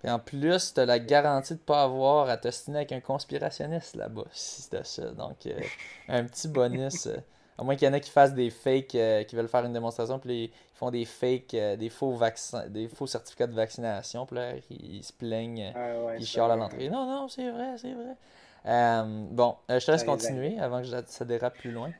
Puis 0.00 0.10
en 0.10 0.18
plus, 0.18 0.74
tu 0.74 0.80
as 0.80 0.86
la 0.86 0.98
garantie 0.98 1.54
de 1.54 1.58
ne 1.58 1.64
pas 1.64 1.82
avoir 1.82 2.28
à 2.28 2.36
t'ostiner 2.36 2.78
avec 2.78 2.92
un 2.92 3.00
conspirationniste 3.00 3.96
là-bas, 3.96 4.24
si 4.32 4.62
c'est 4.62 4.86
ça. 4.86 5.10
Donc, 5.12 5.46
euh, 5.46 5.58
un 6.08 6.24
petit 6.24 6.48
bonus. 6.48 7.06
Euh, 7.06 7.16
à 7.58 7.64
moins 7.64 7.74
qu'il 7.74 7.88
y 7.88 7.90
en 7.90 7.94
ait 7.94 8.00
qui 8.02 8.10
fassent 8.10 8.34
des 8.34 8.50
fakes, 8.50 8.88
qui 8.88 9.34
veulent 9.34 9.48
faire 9.48 9.64
une 9.64 9.72
démonstration, 9.72 10.18
puis 10.18 10.44
ils 10.44 10.50
font 10.74 10.90
des 10.90 11.06
fakes, 11.06 11.56
des 11.56 11.88
faux 11.88 12.12
vaccins, 12.12 12.66
des 12.68 12.86
faux 12.86 13.06
certificats 13.06 13.46
de 13.46 13.54
vaccination, 13.54 14.26
puis 14.26 14.36
là, 14.36 14.52
ils, 14.68 15.02
se 15.02 15.10
plaignent, 15.10 15.72
ah 15.74 16.14
ils 16.18 16.26
chialent 16.26 16.50
à 16.50 16.56
l'entrée. 16.56 16.90
Non, 16.90 17.06
non, 17.06 17.28
c'est 17.28 17.50
vrai, 17.50 17.78
c'est 17.78 17.94
vrai. 17.94 18.14
Euh, 18.66 19.26
bon, 19.30 19.56
euh, 19.70 19.78
je 19.78 19.86
te 19.86 19.92
laisse 19.92 20.04
continuer 20.04 20.58
avant 20.58 20.82
que 20.82 20.88
ça 21.06 21.24
dérape 21.24 21.56
plus 21.56 21.70
loin. 21.70 21.90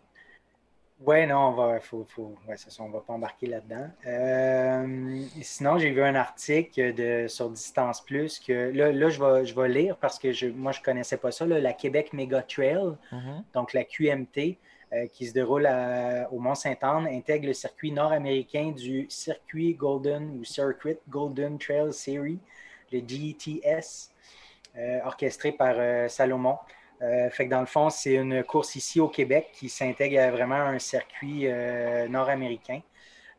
Oui, 1.01 1.27
non, 1.27 1.49
on 1.49 1.53
va, 1.53 1.81
faut, 1.81 2.07
faut, 2.09 2.35
on 2.79 2.89
va 2.89 3.01
pas 3.01 3.13
embarquer 3.13 3.47
là-dedans. 3.47 3.91
Euh, 4.07 5.23
sinon, 5.43 5.77
j'ai 5.77 5.91
vu 5.91 6.03
un 6.03 6.15
article 6.15 6.95
de, 6.95 7.27
sur 7.29 7.51
Distance 7.51 8.01
Plus 8.01 8.39
que 8.39 8.71
là, 8.71 8.91
là 8.93 9.11
je, 9.11 9.23
vais, 9.23 9.45
je 9.45 9.55
vais 9.55 9.69
lire 9.69 9.99
parce 9.99 10.19
que 10.19 10.33
je, 10.33 10.47
moi, 10.47 10.73
je 10.73 10.81
ne 10.81 10.85
connaissais 10.85 11.19
pas 11.19 11.31
ça, 11.33 11.45
la 11.45 11.73
Québec 11.75 12.15
Mega 12.15 12.41
Trail, 12.41 12.95
mm-hmm. 13.13 13.43
donc 13.53 13.75
la 13.75 13.85
QMT. 13.85 14.59
qui 15.13 15.27
se 15.27 15.35
déroule 15.35 15.69
au 16.31 16.39
Mont-Saint-Anne 16.39 17.09
intègre 17.09 17.49
le 17.49 17.53
circuit 17.53 17.93
nord-américain 17.93 18.71
du 18.71 19.07
Circuit 19.11 19.75
Golden 19.75 20.39
ou 20.39 20.45
Circuit 20.45 20.99
Golden 21.09 21.59
Trail 21.59 21.93
Series, 21.93 22.39
le 22.91 23.01
GTS, 23.01 24.11
orchestré 25.05 25.53
par 25.53 25.75
Salomon. 26.09 26.57
Fait 26.99 27.47
que 27.47 27.51
dans 27.51 27.61
le 27.61 27.67
fond, 27.67 27.91
c'est 27.91 28.15
une 28.15 28.43
course 28.43 28.77
ici 28.77 29.01
au 29.01 29.09
Québec 29.09 29.51
qui 29.53 29.69
s'intègre 29.69 30.21
à 30.21 30.31
vraiment 30.31 30.57
un 30.57 30.79
circuit 30.79 31.47
nord-américain. 32.09 32.81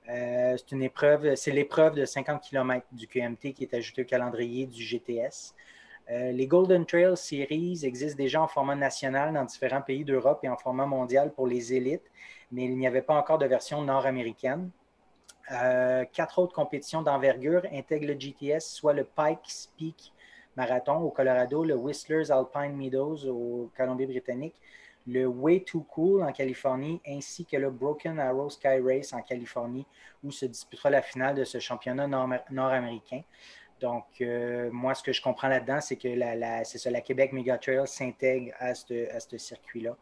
c'est 0.05 0.71
une 0.71 0.83
épreuve, 0.83 1.35
c'est 1.35 1.51
l'épreuve 1.51 1.95
de 1.95 2.05
50 2.05 2.41
km 2.41 2.85
du 2.91 3.07
QMT 3.07 3.53
qui 3.53 3.63
est 3.63 3.73
ajoutée 3.73 4.03
au 4.03 4.05
calendrier 4.05 4.67
du 4.67 4.83
GTS. 4.83 5.55
Euh, 6.09 6.31
les 6.31 6.47
Golden 6.47 6.85
Trail 6.85 7.17
Series 7.17 7.81
existent 7.83 8.17
déjà 8.17 8.41
en 8.41 8.47
format 8.47 8.75
national 8.75 9.33
dans 9.33 9.43
différents 9.43 9.81
pays 9.81 10.05
d'Europe 10.05 10.39
et 10.43 10.49
en 10.49 10.55
format 10.55 10.85
mondial 10.85 11.33
pour 11.33 11.47
les 11.47 11.73
élites, 11.73 12.09
mais 12.51 12.63
il 12.65 12.77
n'y 12.77 12.87
avait 12.87 13.01
pas 13.01 13.15
encore 13.15 13.37
de 13.37 13.45
version 13.45 13.81
nord-américaine. 13.81 14.69
Euh, 15.51 16.05
quatre 16.13 16.39
autres 16.39 16.53
compétitions 16.53 17.01
d'envergure 17.01 17.63
intègrent 17.73 18.07
le 18.07 18.19
GTS, 18.19 18.61
soit 18.61 18.93
le 18.93 19.03
Pikes 19.03 19.69
Peak 19.77 20.13
Marathon 20.57 20.97
au 20.97 21.11
Colorado, 21.11 21.63
le 21.63 21.75
Whistler's 21.75 22.31
Alpine 22.31 22.75
Meadows 22.75 23.25
au 23.27 23.71
Colombie-Britannique, 23.77 24.55
le 25.05 25.25
Way 25.25 25.61
Too 25.61 25.81
Cool 25.83 26.23
en 26.23 26.33
Californie, 26.33 26.99
ainsi 27.07 27.45
que 27.45 27.55
le 27.55 27.69
Broken 27.69 28.19
Arrow 28.19 28.49
Sky 28.49 28.79
Race 28.83 29.13
en 29.13 29.21
Californie, 29.21 29.85
où 30.23 30.31
se 30.31 30.45
disputera 30.45 30.89
la 30.89 31.01
finale 31.01 31.35
de 31.35 31.45
ce 31.45 31.59
championnat 31.59 32.07
nord-américain. 32.51 33.21
Donc, 33.79 34.05
euh, 34.21 34.69
moi, 34.71 34.95
ce 34.95 35.03
que 35.03 35.13
je 35.13 35.21
comprends 35.21 35.47
là-dedans, 35.47 35.79
c'est 35.79 35.95
que 35.95 36.07
la, 36.07 36.35
la 36.35 37.01
Québec 37.01 37.31
Mega 37.31 37.57
Trail 37.57 37.87
s'intègre 37.87 38.53
à 38.59 38.73
ce 38.73 39.37
circuit-là. 39.37 39.95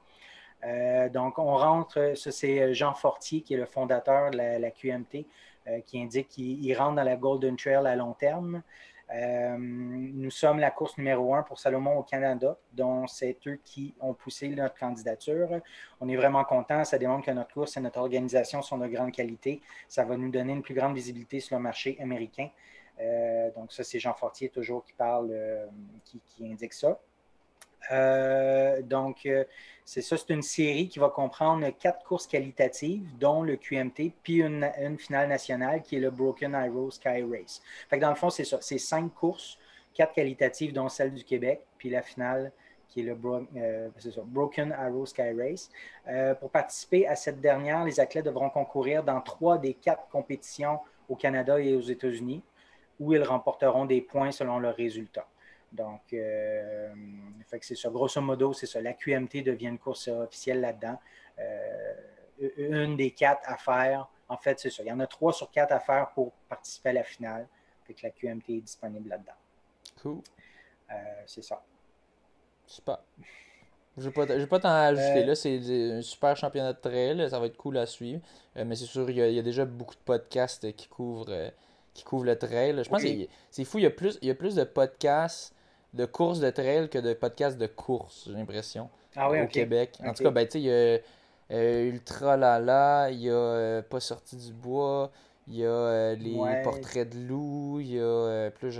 Euh, 0.64 1.10
donc, 1.10 1.38
on 1.38 1.56
rentre, 1.58 2.14
ça 2.16 2.32
c'est 2.32 2.74
Jean 2.74 2.93
Fortier 2.93 3.41
qui 3.41 3.53
est 3.53 3.58
le 3.58 3.66
fondateur 3.66 4.32
de 4.32 4.38
la, 4.38 4.72
QMT, 4.72 5.26
euh, 5.68 5.80
qui 5.86 6.01
indique 6.01 6.30
qu'il 6.30 6.78
rentre 6.78 6.95
dans 6.95 7.03
la 7.03 7.16
Golden 7.16 7.56
Trail 7.58 7.86
à 7.86 7.95
long 7.95 8.14
terme. 8.14 8.64
Nous 9.14 10.32
sommes 10.32 10.60
la 10.60 10.72
course 10.72 10.97
numéro 10.97 11.36
un 11.36 11.43
pour 11.43 11.60
Salomon 11.60 11.97
au 11.97 12.03
Canada, 12.03 12.58
dont 12.74 13.08
c'est 13.08 13.38
eux 13.47 13.60
qui 13.64 13.93
ont 13.99 14.14
poussé 14.14 14.49
notre 14.49 14.76
candidature. 14.76 15.62
On 16.01 16.10
est 16.10 16.16
vraiment 16.16 16.43
content. 16.43 16.84
Ça 16.84 16.97
démontre 16.97 17.26
que 17.26 17.32
notre 17.32 17.53
course 17.53 17.78
et 17.78 17.82
notre 17.82 17.99
organisation 17.99 18.62
sont 18.62 18.78
de 18.78 18.88
grande 18.88 19.12
qualité. 19.12 19.62
Ça 19.88 20.03
va 20.03 20.18
nous 20.18 20.32
donner 20.32 20.53
une 20.53 20.64
plus 20.64 20.74
grande 20.74 20.95
visibilité 20.95 21.39
sur 21.39 21.56
le 21.58 21.62
marché 21.62 21.97
américain. 22.01 22.49
Euh, 22.99 23.51
donc, 23.51 23.72
ça, 23.72 23.84
c'est 23.84 23.99
Jean 23.99 24.14
Fortier 24.14 24.49
toujours 24.49 24.84
qui 24.84 24.93
parle, 24.93 25.30
euh, 25.32 25.66
qui, 26.03 26.22
indique 26.41 26.74
ça. 26.74 26.99
Euh, 27.91 28.81
donc, 28.81 29.27
c'est 29.83 30.01
ça, 30.01 30.17
c'est 30.17 30.33
une 30.33 30.41
série 30.41 30.89
qui 30.89 30.99
va 30.99 31.09
comprendre 31.09 31.67
quatre 31.77 32.03
courses 32.03 32.27
qualitatives, 32.27 33.05
dont 33.19 33.43
le 33.43 33.55
QMT, 33.55 34.13
puis 34.23 34.41
une, 34.41 34.69
finale 34.97 35.29
nationale 35.29 35.81
qui 35.81 35.97
est 35.97 35.99
le 35.99 36.11
Broken 36.11 36.55
Arrow 36.55 36.91
Sky 36.91 37.23
Race. 37.23 37.61
Fait 37.89 37.97
que 37.97 38.01
dans 38.01 38.09
le 38.09 38.15
fond, 38.15 38.29
c'est 38.29 38.45
ça, 38.45 38.57
c'est 38.61 38.77
cinq 38.77 39.13
courses, 39.13 39.57
quatre 39.93 40.13
qualitatives, 40.13 40.73
dont 40.73 40.89
celle 40.89 41.13
du 41.13 41.23
Québec, 41.23 41.61
puis 41.77 41.89
la 41.89 42.01
finale 42.01 42.51
qui 42.88 43.01
est 43.01 43.03
le 43.03 43.15
Broken 43.15 44.71
Arrow 44.71 45.05
Sky 45.05 45.33
Race. 45.38 45.69
pour 46.39 46.49
participer 46.49 47.05
à 47.07 47.15
cette 47.15 47.41
dernière, 47.41 47.83
les 47.83 47.99
athlètes 47.99 48.25
devront 48.25 48.49
concourir 48.49 49.03
dans 49.03 49.19
trois 49.19 49.57
des 49.57 49.73
quatre 49.73 50.07
compétitions 50.07 50.79
au 51.09 51.15
Canada 51.15 51.59
et 51.59 51.75
aux 51.75 51.81
États-Unis 51.81 52.41
où 52.99 53.13
ils 53.13 53.23
remporteront 53.23 53.86
des 53.86 54.01
points 54.01 54.31
selon 54.31 54.59
leurs 54.59 54.75
résultats. 54.75 55.27
Donc, 55.76 56.13
euh, 56.13 56.93
c'est 57.61 57.76
ça. 57.76 57.89
Grosso 57.89 58.21
modo, 58.21 58.53
c'est 58.53 58.65
ça. 58.65 58.82
La 58.82 58.93
QMT 58.93 59.43
devient 59.43 59.67
une 59.67 59.80
course 59.80 60.07
officielle 60.07 60.61
là-dedans. 60.61 60.99
Euh, 61.39 61.93
une 62.57 62.95
des 62.95 63.11
quatre 63.11 63.41
à 63.49 63.57
faire. 63.57 64.07
En 64.28 64.38
fait, 64.38 64.59
c'est 64.59 64.69
ça. 64.69 64.84
Il 64.84 64.88
y 64.88 64.91
en 64.91 64.99
a 64.99 65.07
trois 65.07 65.34
sur 65.34 65.51
quatre 65.51 65.71
à 65.71 65.80
faire 65.80 66.11
pour 66.13 66.32
participer 66.49 66.89
à 66.89 66.93
la 66.93 67.03
finale. 67.03 67.47
Fait 67.84 67.93
que 67.93 68.01
la 68.03 68.09
QMT 68.09 68.49
est 68.49 68.61
disponible 68.61 69.09
là-dedans. 69.09 69.34
Cool. 70.01 70.21
Euh, 70.91 70.95
c'est 71.26 71.43
ça. 71.43 71.63
Super. 72.65 72.99
Je 73.97 74.09
vais 74.09 74.47
pas, 74.47 74.59
t'en 74.59 74.69
ajouter. 74.69 75.23
Là, 75.23 75.36
c'est 75.36 75.57
un 75.91 76.01
super 76.01 76.36
championnat 76.36 76.73
de 76.73 76.80
trail. 76.80 77.30
Ça 77.30 77.39
va 77.39 77.45
être 77.45 77.55
cool 77.55 77.78
à 77.78 77.86
suivre. 77.86 78.21
mais 78.55 78.76
c'est 78.76 78.86
sûr, 78.86 79.09
il 79.09 79.17
y, 79.17 79.39
a, 79.39 79.41
déjà 79.41 79.63
beaucoup 79.65 79.95
de 79.95 80.01
podcasts 80.01 80.73
qui 80.76 80.88
couvrent 80.88 81.51
qui 81.95 82.03
couvre 82.03 82.26
le 82.26 82.38
trail. 82.38 82.84
Je 82.84 82.89
pense 82.89 83.01
que 83.01 83.28
c'est 83.49 83.63
fou, 83.63 83.80
il 83.80 83.84
y, 83.84 83.88
a 83.88 83.89
plus, 83.89 84.19
il 84.21 84.28
y 84.28 84.32
a 84.32 84.36
plus 84.36 84.53
de 84.53 84.63
podcasts 84.65 85.55
de 85.95 86.05
courses 86.05 86.39
de 86.39 86.49
trail 86.49 86.89
que 86.89 86.99
de 86.99 87.13
podcasts 87.13 87.57
de 87.57 87.67
courses, 87.67 88.25
j'ai 88.27 88.33
l'impression, 88.33 88.89
ah 89.15 89.29
au 89.29 89.47
Québec. 89.47 89.97
En 90.05 90.13
tout 90.13 90.23
cas, 90.23 90.31
ben, 90.31 90.47
il 90.53 90.61
y 90.61 90.71
a 90.71 90.99
euh, 91.51 91.89
Ultra 91.91 92.37
Lala, 92.37 93.09
il 93.11 93.21
y 93.21 93.29
a 93.29 93.33
euh, 93.33 93.81
Pas 93.81 93.99
sorti 93.99 94.35
du 94.35 94.51
bois, 94.51 95.11
il 95.47 95.57
y 95.57 95.63
a 95.63 95.69
euh, 95.69 96.15
les 96.15 96.35
portraits 96.63 97.07
de 97.07 97.27
loups, 97.27 97.79
il 97.79 97.95
y 97.95 97.99
a. 97.99 98.49
plus 98.51 98.71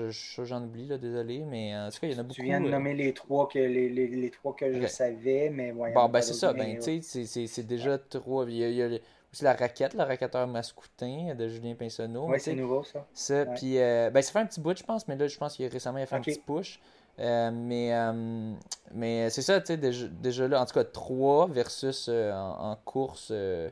j'en 0.44 0.64
oublie, 0.64 0.88
là, 0.88 0.98
désolé, 0.98 1.44
mais 1.46 1.76
en 1.76 1.90
tout 1.90 2.00
cas, 2.00 2.08
il 2.08 2.14
y 2.14 2.16
en 2.16 2.20
a 2.20 2.24
beaucoup. 2.24 2.36
Tu 2.36 2.44
viens 2.44 2.60
de 2.60 2.70
nommer 2.70 2.94
les 2.94 3.14
trois 3.14 3.48
que, 3.48 3.60
les, 3.60 3.90
les, 3.90 4.30
trois 4.32 4.56
que 4.56 4.82
je 4.82 4.88
savais, 4.88 5.50
mais 5.50 5.72
Bon, 5.72 6.10
ben 6.10 6.22
c'est 6.22 6.34
ça, 6.34 6.54
ben, 6.54 6.78
tu 6.80 7.02
sais, 7.02 7.48
c'est 7.48 7.68
déjà 7.68 7.98
trois. 7.98 8.46
Il 8.48 8.58
y 8.58 8.82
a, 8.82 8.90
c'est 9.32 9.44
la 9.44 9.54
raquette, 9.54 9.94
le 9.94 10.04
raquetteur 10.04 10.48
mascoutin 10.48 11.36
de 11.36 11.48
Julien 11.48 11.76
Pinsonneau. 11.76 12.28
Oui, 12.30 12.40
c'est 12.40 12.56
nouveau 12.56 12.84
ça. 12.84 13.06
Ça, 13.14 13.46
puis 13.46 13.76
ben, 13.76 14.22
ça 14.22 14.32
fait 14.32 14.40
un 14.40 14.46
petit 14.48 14.60
bout, 14.60 14.78
je 14.78 14.84
pense, 14.84 15.08
mais 15.08 15.16
là, 15.16 15.28
je 15.28 15.38
pense 15.38 15.56
qu'il 15.56 15.66
a 15.66 15.70
récemment 15.70 16.04
fait 16.06 16.16
un 16.16 16.22
petit 16.22 16.42
push. 16.46 16.80
Euh, 17.20 17.52
mais 17.54 17.94
euh, 17.94 18.54
mais 18.94 19.30
c'est 19.30 19.42
ça, 19.42 19.62
tu 19.62 19.68
sais, 19.68 19.78
déjà, 19.78 20.48
là, 20.48 20.62
en 20.62 20.66
tout 20.66 20.74
cas, 20.74 20.84
3 20.84 21.48
versus 21.48 22.10
en, 22.10 22.78
course. 22.84 23.28
je 23.30 23.70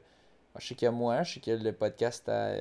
sais 0.60 0.76
qu'il 0.76 0.86
y 0.86 0.90
a 0.90 0.92
moi, 0.92 1.24
je 1.24 1.34
sais 1.34 1.40
qu'il 1.40 1.54
y 1.54 1.56
a 1.56 1.60
le 1.60 1.74
podcast 1.74 2.28
à 2.30 2.54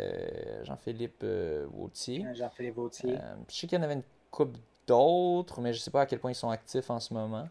Jean-Philippe 0.65 1.25
Vautier. 1.73 2.27
Jean-Philippe 2.35 2.77
Vautier. 2.77 3.17
je 3.49 3.55
sais 3.55 3.67
qu'il 3.67 3.79
y 3.79 3.81
en 3.81 3.85
avait 3.85 3.95
une 3.95 4.03
couple 4.31 4.59
d'autres, 4.87 5.61
mais 5.61 5.73
je 5.73 5.79
sais 5.79 5.91
pas 5.91 6.03
à 6.03 6.07
quel 6.07 6.19
point 6.19 6.33
ils 6.33 6.37
sont 6.37 6.51
actifs 6.51 6.91
en 6.91 7.01
ce 7.01 7.15
moment. 7.15 7.49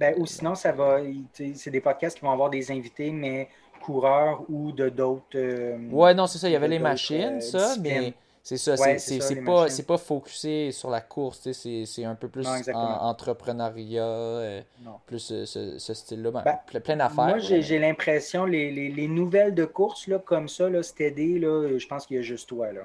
Ben, 0.00 0.14
ou 0.18 0.24
sinon, 0.24 0.54
ça 0.54 0.72
va. 0.72 1.00
C'est 1.32 1.70
des 1.70 1.80
podcasts 1.80 2.16
qui 2.16 2.24
vont 2.24 2.32
avoir 2.32 2.48
des 2.48 2.70
invités, 2.70 3.10
mais 3.10 3.48
coureurs 3.84 4.42
ou 4.48 4.72
de 4.72 4.88
d'autres. 4.88 5.36
Euh, 5.36 5.76
ouais, 5.90 6.14
non, 6.14 6.26
c'est 6.26 6.38
ça. 6.38 6.48
Il 6.48 6.52
y 6.52 6.56
avait 6.56 6.68
les 6.68 6.78
machines, 6.78 7.36
euh, 7.36 7.40
ça, 7.40 7.76
mais 7.80 8.14
c'est 8.44 8.58
ça. 8.58 8.76
c'est 8.76 9.42
pas, 9.42 9.66
pas 9.86 9.96
focusé 9.96 10.70
sur 10.70 10.90
la 10.90 11.00
course. 11.00 11.50
C'est 11.52 12.04
un 12.04 12.14
peu 12.14 12.28
plus 12.28 12.46
en, 12.46 13.08
entrepreneuriat, 13.08 14.04
euh, 14.04 14.60
plus 15.06 15.32
ce, 15.46 15.78
style-là. 15.78 16.30
Ben, 16.30 16.44
ben, 16.44 16.80
plein 16.80 16.96
d'affaires. 16.96 17.24
Moi, 17.24 17.38
j'ai 17.38 17.78
l'impression, 17.78 18.44
les, 18.44 18.70
les, 18.70 18.90
les, 18.90 19.08
nouvelles 19.08 19.54
de 19.54 19.64
course 19.64 20.08
là, 20.08 20.18
comme 20.18 20.48
ça, 20.48 20.68
là, 20.68 20.82
Steady, 20.82 21.38
là, 21.38 21.78
je 21.78 21.86
pense 21.86 22.04
qu'il 22.04 22.16
y 22.16 22.20
a 22.20 22.22
juste 22.22 22.46
toi. 22.46 22.70
Là. 22.70 22.82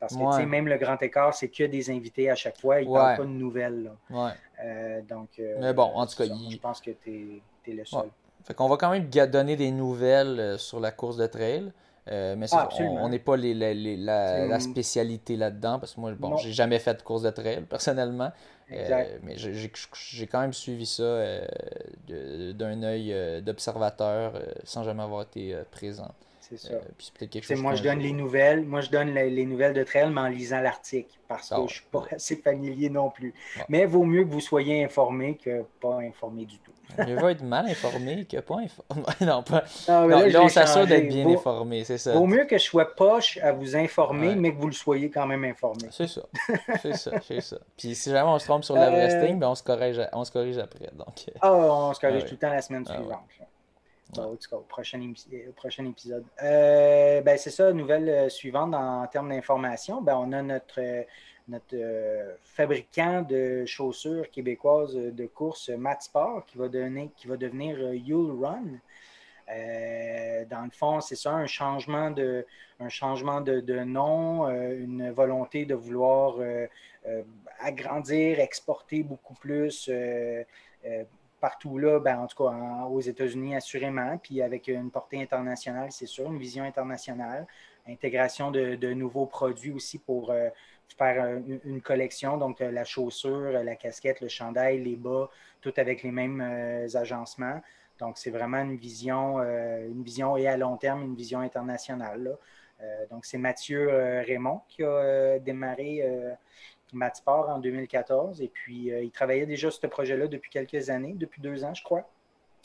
Parce 0.00 0.16
que 0.16 0.44
même 0.44 0.66
le 0.66 0.76
grand 0.76 1.00
écart, 1.00 1.32
c'est 1.34 1.48
que 1.48 1.62
des 1.62 1.88
invités 1.88 2.28
à 2.28 2.34
chaque 2.34 2.60
fois. 2.60 2.80
Ils 2.80 2.88
ne 2.88 2.92
parlent 2.94 3.16
pas 3.16 3.24
de 3.24 3.28
nouvelles. 3.28 3.90
Là. 4.10 4.34
donc, 5.08 5.40
mais 5.60 5.72
bon, 5.72 5.92
en 5.94 6.04
tout 6.06 6.16
cas, 6.16 6.24
je 6.26 6.56
pense 6.58 6.80
que 6.80 6.90
tu 6.90 7.40
es, 7.68 7.72
le 7.72 7.84
seul. 7.84 8.10
Fait 8.42 8.54
qu'on 8.54 8.68
va 8.68 8.76
quand 8.76 8.90
même 8.90 9.08
donner 9.08 9.56
des 9.56 9.72
nouvelles 9.72 10.38
euh, 10.38 10.58
sur 10.58 10.78
la 10.78 10.92
course 10.92 11.16
de 11.16 11.26
trail. 11.26 11.72
Euh, 12.08 12.36
mais 12.36 12.46
ah, 12.52 12.68
on 12.80 13.08
n'est 13.08 13.18
pas 13.18 13.36
les, 13.36 13.54
la, 13.54 14.60
spécialité 14.60 15.36
là-dedans 15.36 15.78
parce 15.78 15.94
que 15.94 16.00
moi, 16.00 16.12
bon, 16.12 16.36
j'ai 16.36 16.52
jamais 16.52 16.78
fait 16.78 16.94
de 16.94 17.02
course 17.02 17.22
de 17.22 17.30
trail 17.30 17.62
personnellement. 17.68 18.32
Euh, 18.72 19.18
mais 19.22 19.36
j'ai 19.36 20.26
quand 20.26 20.40
même 20.40 20.52
suivi 20.52 20.86
ça 20.86 21.20
d'un 22.08 22.82
œil 22.82 23.42
d'observateur 23.42 24.40
sans 24.64 24.82
jamais 24.84 25.02
avoir 25.02 25.22
été 25.22 25.56
présent. 25.70 26.12
C'est 26.48 26.58
ça. 26.58 26.74
Euh, 26.74 27.56
moi, 27.56 27.74
je 27.74 27.82
donne 27.82 27.98
les 27.98 28.12
nouvelles. 28.12 28.64
Moi, 28.64 28.80
je 28.80 28.90
donne 28.90 29.12
les, 29.14 29.46
nouvelles 29.46 29.74
de 29.74 29.82
Trail, 29.82 30.10
mais 30.12 30.20
en 30.20 30.28
lisant 30.28 30.60
l'article, 30.60 31.18
parce 31.26 31.48
que 31.48 31.54
ah 31.54 31.58
je 31.58 31.62
ne 31.62 31.68
suis 31.68 31.84
pas 31.90 32.04
assez 32.12 32.36
familier 32.36 32.88
non 32.88 33.10
plus. 33.10 33.34
Mais 33.68 33.80
il 33.80 33.88
vaut 33.88 34.04
mieux 34.04 34.24
que 34.24 34.30
vous 34.30 34.40
soyez 34.40 34.84
informé 34.84 35.36
que 35.36 35.64
pas 35.80 35.98
informé 35.98 36.44
du 36.44 36.58
tout. 36.58 36.65
Mieux 37.06 37.18
vaut 37.18 37.28
être 37.28 37.42
mal 37.42 37.66
informé 37.66 38.24
que 38.24 38.38
pas 38.38 38.56
informé. 38.56 39.02
non, 39.20 39.42
pas. 39.42 39.64
Non, 39.88 40.06
là, 40.06 40.42
on 40.42 40.48
s'assure 40.48 40.86
d'être 40.86 41.08
bien 41.08 41.28
informé, 41.28 41.84
c'est 41.84 41.98
ça. 41.98 42.12
Vaut 42.12 42.26
mieux 42.26 42.44
que 42.44 42.58
je 42.58 42.64
sois 42.64 42.94
poche 42.94 43.38
à 43.38 43.52
vous 43.52 43.76
informer, 43.76 44.34
mais 44.34 44.54
que 44.54 44.60
vous 44.60 44.68
le 44.68 44.72
soyez 44.72 45.10
quand 45.10 45.26
même 45.26 45.44
informé. 45.44 45.88
C'est 45.90 46.08
ça. 46.08 46.22
c'est 46.82 46.96
ça, 46.96 47.12
c'est 47.26 47.40
ça. 47.40 47.56
Puis 47.76 47.94
si 47.94 48.10
jamais 48.10 48.28
on 48.28 48.38
se 48.38 48.46
trompe 48.46 48.64
sur 48.64 48.74
l'Everesting, 48.74 49.36
euh... 49.36 49.38
ben 49.38 49.48
on, 49.48 49.54
se 49.54 49.62
corrige, 49.62 50.00
on 50.12 50.24
se 50.24 50.32
corrige 50.32 50.58
après. 50.58 50.90
Donc... 50.94 51.26
Ah, 51.40 51.52
on 51.52 51.94
se 51.94 52.00
corrige 52.00 52.24
tout 52.24 52.32
le 52.32 52.38
temps 52.38 52.50
la 52.50 52.62
semaine 52.62 52.84
suivante 52.84 53.24
au 54.18 54.60
prochain, 54.68 55.00
épisode. 55.00 56.24
Euh, 56.42 57.20
ben, 57.22 57.36
c'est 57.38 57.50
ça, 57.50 57.72
nouvelle 57.72 58.08
euh, 58.08 58.28
suivante 58.28 58.74
en 58.74 59.06
termes 59.06 59.30
d'information. 59.30 60.00
Ben, 60.00 60.16
on 60.16 60.32
a 60.32 60.42
notre, 60.42 60.80
euh, 60.80 61.02
notre 61.48 61.76
fabricant 62.44 63.22
de 63.22 63.64
chaussures 63.66 64.30
québécoises 64.30 64.94
de 64.94 65.26
course, 65.26 65.68
Matt 65.70 66.02
Sport, 66.02 66.44
qui 66.46 66.58
va, 66.58 66.68
donner, 66.68 67.10
qui 67.16 67.26
va 67.26 67.36
devenir 67.36 67.78
You'll 67.94 68.44
Run. 68.44 68.80
dans 70.50 70.64
le 70.64 70.70
fond, 70.72 71.00
c'est 71.00 71.16
ça, 71.16 71.32
un 71.32 71.46
changement 71.46 72.10
de, 72.10 72.46
un 72.80 72.88
changement 72.88 73.40
de, 73.40 73.60
de 73.60 73.78
nom, 73.80 74.48
une 74.48 75.12
volonté 75.12 75.66
de 75.66 75.74
vouloir 75.74 76.38
agrandir, 77.60 78.40
exporter 78.40 79.04
beaucoup 79.04 79.34
plus 79.34 79.88
partout 81.46 81.78
là, 81.78 82.00
ben, 82.00 82.18
en 82.18 82.26
tout 82.26 82.42
cas 82.42 82.50
aux 82.90 83.00
États-Unis 83.00 83.54
assurément, 83.54 84.18
puis 84.18 84.42
avec 84.42 84.66
une 84.66 84.90
portée 84.90 85.22
internationale, 85.22 85.92
c'est 85.92 86.06
sûr, 86.06 86.26
une 86.26 86.40
vision 86.40 86.64
internationale, 86.64 87.46
intégration 87.86 88.50
de, 88.50 88.92
nouveaux 88.94 89.26
produits 89.26 89.70
aussi 89.70 90.00
pour 90.00 90.32
euh, 90.32 90.48
faire 90.98 91.38
une, 91.64 91.80
collection, 91.80 92.36
donc 92.36 92.58
la 92.58 92.82
chaussure, 92.82 93.52
la 93.52 93.76
casquette, 93.76 94.20
le 94.22 94.26
chandail, 94.26 94.82
les 94.82 94.96
bas, 94.96 95.30
tout 95.60 95.72
avec 95.76 96.02
les 96.02 96.10
mêmes 96.10 96.40
agencements. 96.94 97.62
Donc, 98.00 98.18
c'est 98.18 98.32
vraiment 98.32 98.62
une 98.62 98.76
vision, 98.76 99.38
une 99.38 100.02
vision 100.02 100.36
et 100.36 100.48
à 100.48 100.56
long 100.56 100.76
terme, 100.76 101.02
une 101.02 101.14
vision 101.14 101.40
internationale. 101.40 102.36
donc, 103.10 103.24
c'est 103.24 103.38
Mathieu 103.38 103.82
Raymond 104.26 104.62
qui 104.68 104.82
a 104.82 105.38
démarré 105.38 106.02
Matsport 106.92 107.48
en 107.48 107.58
2014. 107.58 108.40
Et 108.40 108.48
puis, 108.48 108.92
euh, 108.92 109.02
il 109.02 109.10
travaillait 109.10 109.46
déjà 109.46 109.70
sur 109.70 109.80
ce 109.80 109.86
projet-là 109.86 110.28
depuis 110.28 110.50
quelques 110.50 110.90
années, 110.90 111.14
depuis 111.16 111.40
deux 111.40 111.64
ans, 111.64 111.74
je 111.74 111.82
crois. 111.82 112.08